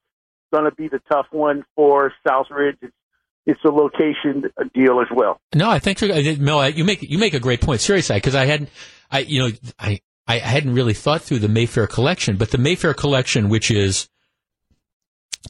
going 0.53 0.65
to 0.65 0.75
be 0.75 0.89
the 0.89 1.01
tough 1.11 1.27
one 1.31 1.65
for 1.77 2.13
Southridge. 2.27 2.79
It's, 2.83 2.93
it's 3.49 3.65
a 3.65 3.71
location 3.71 4.45
deal 4.75 5.01
as 5.01 5.09
well. 5.11 5.41
No, 5.55 5.69
I 5.71 5.79
think 5.81 6.01
you're- 6.01 6.13
uh, 6.13 6.37
Mel, 6.39 6.61
I- 6.61 6.69
you 6.69 6.85
make 6.85 7.03
you 7.03 7.19
make 7.19 7.35
a 7.35 7.41
great 7.41 7.61
point. 7.61 7.81
Seriously, 7.81 8.17
because 8.17 8.35
I 8.37 8.45
hadn't, 8.45 8.69
I 9.11 9.21
you 9.21 9.41
know, 9.41 9.51
I 9.79 10.01
I 10.29 10.39
hadn't 10.39 10.75
really 10.75 10.93
thought 10.95 11.23
through 11.23 11.39
the 11.41 11.49
Mayfair 11.49 11.87
collection, 11.87 12.37
but 12.37 12.51
the 12.51 12.59
Mayfair 12.59 12.93
collection, 12.95 13.49
which 13.49 13.71
is 13.71 14.09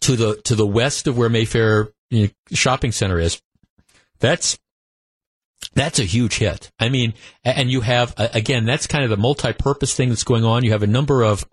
to 0.01 0.17
the 0.17 0.37
to 0.45 0.55
the 0.55 0.67
west 0.67 1.07
of 1.09 1.19
where 1.19 1.29
Mayfair 1.29 1.89
you 2.11 2.23
know, 2.23 2.29
shopping 2.53 2.93
center 2.93 3.19
is, 3.19 3.43
that's 4.21 4.59
that's 5.75 5.99
a 5.99 6.05
huge 6.05 6.39
hit. 6.39 6.71
I 6.79 6.89
mean, 6.89 7.15
and 7.45 7.69
you 7.71 7.81
have 7.81 8.15
again, 8.17 8.65
that's 8.65 8.87
kind 8.87 9.03
of 9.03 9.11
the 9.11 9.17
multi-purpose 9.17 9.95
thing 9.95 10.09
that's 10.09 10.25
going 10.25 10.45
on. 10.45 10.65
You 10.65 10.71
have 10.71 10.85
a 10.85 10.87
number 10.87 11.23
of 11.25 11.45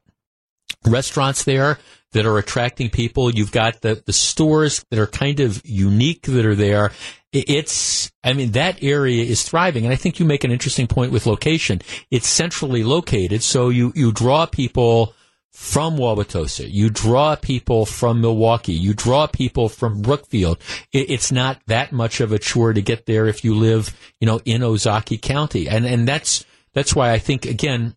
restaurants 0.87 1.43
there 1.43 1.79
that 2.11 2.25
are 2.25 2.37
attracting 2.37 2.89
people. 2.89 3.29
You've 3.29 3.51
got 3.51 3.81
the, 3.81 4.01
the 4.05 4.13
stores 4.13 4.85
that 4.89 4.99
are 4.99 5.07
kind 5.07 5.39
of 5.41 5.61
unique 5.65 6.23
that 6.23 6.45
are 6.45 6.55
there. 6.55 6.91
It's, 7.33 8.11
I 8.23 8.31
mean, 8.31 8.51
that 8.51 8.81
area 8.81 9.23
is 9.23 9.43
thriving. 9.43 9.83
And 9.83 9.91
I 9.91 9.97
think 9.97 10.19
you 10.19 10.25
make 10.25 10.45
an 10.45 10.51
interesting 10.51 10.87
point 10.87 11.11
with 11.11 11.25
location. 11.25 11.81
It's 12.09 12.27
centrally 12.27 12.83
located. 12.83 13.43
So 13.43 13.67
you, 13.67 13.91
you 13.95 14.13
draw 14.13 14.45
people 14.45 15.13
from 15.51 15.97
Wauwatosa. 15.97 16.71
You 16.71 16.89
draw 16.89 17.35
people 17.35 17.85
from 17.85 18.21
Milwaukee. 18.21 18.73
You 18.73 18.93
draw 18.93 19.27
people 19.27 19.67
from 19.67 20.01
Brookfield. 20.01 20.59
It, 20.93 21.09
it's 21.09 21.31
not 21.31 21.61
that 21.67 21.91
much 21.91 22.21
of 22.21 22.31
a 22.31 22.39
chore 22.39 22.73
to 22.73 22.81
get 22.81 23.05
there 23.05 23.25
if 23.27 23.43
you 23.43 23.55
live, 23.55 23.93
you 24.21 24.25
know, 24.25 24.39
in 24.45 24.61
Ozaukee 24.61 25.21
County. 25.21 25.67
And, 25.67 25.85
and 25.85 26.07
that's, 26.07 26.45
that's 26.73 26.95
why 26.95 27.11
I 27.11 27.19
think, 27.19 27.45
again, 27.45 27.95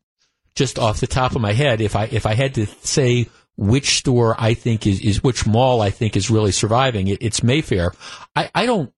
just 0.59 0.79
off 0.79 1.01
the 1.01 1.07
top 1.07 1.35
of 1.35 1.41
my 1.41 1.53
head, 1.53 1.81
if 1.81 1.97
I 1.97 2.05
if 2.05 2.27
I 2.27 2.35
had 2.35 2.55
to 2.57 2.67
say 2.83 3.29
which 3.57 3.99
store 3.99 4.37
I 4.39 4.55
think 4.55 4.87
is, 4.87 5.01
is 5.01 5.23
which 5.23 5.47
mall 5.47 5.81
I 5.81 5.91
think 5.91 6.17
is 6.17 6.31
really 6.31 6.53
surviving, 6.53 7.09
it, 7.09 7.19
it's 7.23 7.43
Mayfair. 7.43 7.93
I, 8.37 8.51
I 8.55 8.67
don't, 8.67 8.93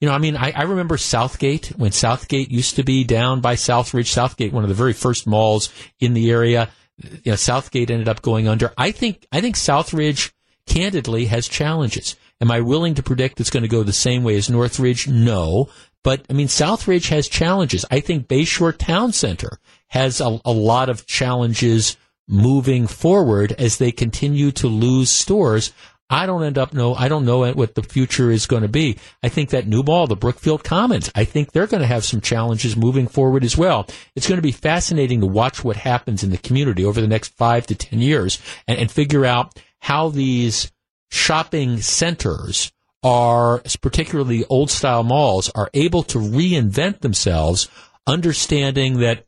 you 0.00 0.08
know, 0.08 0.14
I 0.14 0.18
mean, 0.18 0.36
I, 0.36 0.52
I 0.54 0.62
remember 0.62 0.96
Southgate 0.96 1.68
when 1.76 1.92
Southgate 1.92 2.50
used 2.50 2.76
to 2.76 2.84
be 2.84 3.04
down 3.04 3.40
by 3.40 3.54
Southridge. 3.54 4.06
Southgate, 4.08 4.52
one 4.52 4.62
of 4.62 4.68
the 4.68 4.74
very 4.74 4.92
first 4.92 5.26
malls 5.26 5.72
in 5.98 6.14
the 6.14 6.30
area. 6.30 6.70
You 6.98 7.32
know, 7.32 7.36
Southgate 7.36 7.90
ended 7.90 8.08
up 8.08 8.22
going 8.22 8.48
under. 8.48 8.72
I 8.76 8.92
think 8.92 9.26
I 9.32 9.40
think 9.40 9.56
Southridge, 9.56 10.32
candidly, 10.66 11.26
has 11.26 11.48
challenges. 11.48 12.16
Am 12.40 12.50
I 12.50 12.60
willing 12.60 12.94
to 12.94 13.02
predict 13.02 13.40
it's 13.40 13.50
going 13.50 13.64
to 13.64 13.68
go 13.68 13.82
the 13.82 13.92
same 13.92 14.22
way 14.22 14.36
as 14.36 14.48
Northridge? 14.48 15.08
No. 15.08 15.68
But 16.04 16.24
I 16.30 16.32
mean, 16.32 16.48
Southridge 16.48 17.08
has 17.08 17.28
challenges. 17.28 17.84
I 17.90 18.00
think 18.00 18.28
Bayshore 18.28 18.76
Town 18.76 19.12
Center 19.12 19.58
has 19.88 20.20
a, 20.20 20.40
a 20.44 20.52
lot 20.52 20.88
of 20.88 21.06
challenges 21.06 21.96
moving 22.28 22.86
forward 22.86 23.52
as 23.52 23.78
they 23.78 23.90
continue 23.90 24.50
to 24.52 24.66
lose 24.68 25.10
stores. 25.10 25.72
I 26.10 26.24
don't 26.24 26.42
end 26.42 26.56
up 26.56 26.72
know. 26.72 26.94
I 26.94 27.08
don't 27.08 27.26
know 27.26 27.52
what 27.52 27.74
the 27.74 27.82
future 27.82 28.30
is 28.30 28.46
going 28.46 28.62
to 28.62 28.68
be. 28.68 28.96
I 29.22 29.28
think 29.28 29.50
that 29.50 29.66
new 29.66 29.82
mall, 29.82 30.06
the 30.06 30.16
Brookfield 30.16 30.64
Commons, 30.64 31.10
I 31.14 31.24
think 31.24 31.52
they're 31.52 31.66
going 31.66 31.82
to 31.82 31.86
have 31.86 32.04
some 32.04 32.22
challenges 32.22 32.76
moving 32.76 33.08
forward 33.08 33.44
as 33.44 33.58
well. 33.58 33.86
It's 34.14 34.26
going 34.26 34.38
to 34.38 34.42
be 34.42 34.52
fascinating 34.52 35.20
to 35.20 35.26
watch 35.26 35.62
what 35.62 35.76
happens 35.76 36.22
in 36.22 36.30
the 36.30 36.38
community 36.38 36.84
over 36.84 37.00
the 37.00 37.06
next 37.06 37.34
five 37.36 37.66
to 37.66 37.74
ten 37.74 38.00
years 38.00 38.40
and, 38.66 38.78
and 38.78 38.90
figure 38.90 39.26
out 39.26 39.60
how 39.80 40.08
these 40.08 40.72
shopping 41.10 41.80
centers 41.82 42.72
are, 43.02 43.62
particularly 43.80 44.44
old 44.46 44.70
style 44.70 45.04
malls, 45.04 45.50
are 45.50 45.70
able 45.74 46.02
to 46.04 46.18
reinvent 46.18 47.00
themselves 47.00 47.68
understanding 48.06 49.00
that 49.00 49.26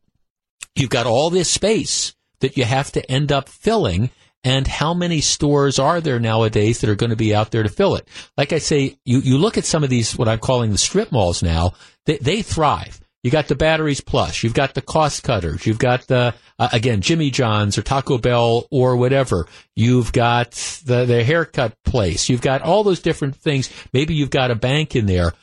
you've 0.75 0.91
got 0.91 1.07
all 1.07 1.31
this 1.31 1.51
space 1.51 2.15
that 2.41 2.57
you 2.57 2.65
have 2.65 2.93
to 2.93 3.11
end 3.11 3.33
up 3.33 3.49
filling 3.49 4.11
and 4.43 4.67
how 4.67 4.95
many 4.95 5.21
stores 5.21 5.79
are 5.79 6.01
there 6.01 6.19
nowadays 6.19 6.81
that 6.81 6.91
are 6.91 6.95
going 6.95 7.11
to 7.11 7.17
be 7.17 7.35
out 7.35 7.51
there 7.51 7.63
to 7.63 7.69
fill 7.69 7.97
it? 7.97 8.09
Like 8.37 8.53
I 8.53 8.59
say, 8.59 8.97
you, 9.05 9.19
you 9.21 9.37
look 9.37 9.59
at 9.59 9.65
some 9.65 9.85
of 9.85 9.91
these, 9.91 10.17
what 10.17 10.29
I'm 10.29 10.39
calling 10.39 10.73
the 10.73 10.79
strip 10.79 11.13
malls 11.13 11.43
now, 11.43 11.75
they, 12.07 12.17
they 12.19 12.43
thrive. 12.43 13.01
You 13.23 13.31
got 13.31 13.49
the 13.49 13.55
batteries 13.55 14.01
plus, 14.01 14.43
you've 14.43 14.55
got 14.55 14.73
the 14.73 14.81
cost 14.81 15.23
cutters, 15.23 15.67
you've 15.67 15.79
got 15.79 16.07
the, 16.07 16.35
uh, 16.59 16.69
again, 16.73 17.03
Jimmy 17.03 17.31
John's 17.31 17.77
or 17.77 17.83
Taco 17.83 18.17
Bell 18.17 18.67
or 18.71 18.97
whatever. 18.97 19.47
You've 19.77 20.11
got 20.11 20.53
the, 20.87 21.05
the 21.05 21.23
haircut 21.23 21.75
place. 21.85 22.31
You've 22.31 22.41
got 22.41 22.63
all 22.63 22.83
those 22.83 23.01
different 23.01 23.37
things. 23.37 23.69
Maybe 23.93 24.15
you've 24.15 24.31
got 24.31 24.51
a 24.51 24.55
bank 24.55 24.97
in 24.97 25.05
there. 25.05 25.35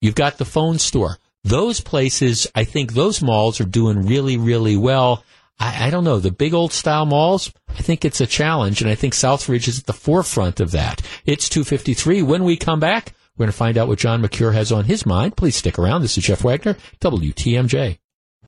You've 0.00 0.14
got 0.14 0.38
the 0.38 0.44
phone 0.44 0.78
store. 0.78 1.18
Those 1.44 1.80
places, 1.80 2.46
I 2.54 2.64
think 2.64 2.92
those 2.92 3.22
malls 3.22 3.60
are 3.60 3.64
doing 3.64 4.06
really, 4.06 4.38
really 4.38 4.76
well. 4.76 5.22
I, 5.60 5.86
I, 5.86 5.90
don't 5.90 6.04
know. 6.04 6.18
The 6.18 6.32
big 6.32 6.54
old 6.54 6.72
style 6.72 7.04
malls, 7.04 7.52
I 7.68 7.82
think 7.82 8.04
it's 8.04 8.20
a 8.20 8.26
challenge, 8.26 8.80
and 8.80 8.90
I 8.90 8.94
think 8.94 9.12
Southridge 9.12 9.68
is 9.68 9.78
at 9.78 9.86
the 9.86 9.92
forefront 9.92 10.58
of 10.58 10.70
that. 10.70 11.02
It's 11.26 11.50
253. 11.50 12.22
When 12.22 12.44
we 12.44 12.56
come 12.56 12.80
back, 12.80 13.14
we're 13.36 13.44
going 13.44 13.52
to 13.52 13.56
find 13.56 13.76
out 13.76 13.88
what 13.88 13.98
John 13.98 14.22
Mercure 14.22 14.52
has 14.52 14.72
on 14.72 14.84
his 14.84 15.04
mind. 15.04 15.36
Please 15.36 15.56
stick 15.56 15.78
around. 15.78 16.02
This 16.02 16.16
is 16.16 16.24
Jeff 16.24 16.42
Wagner, 16.42 16.76
WTMJ. 17.00 17.98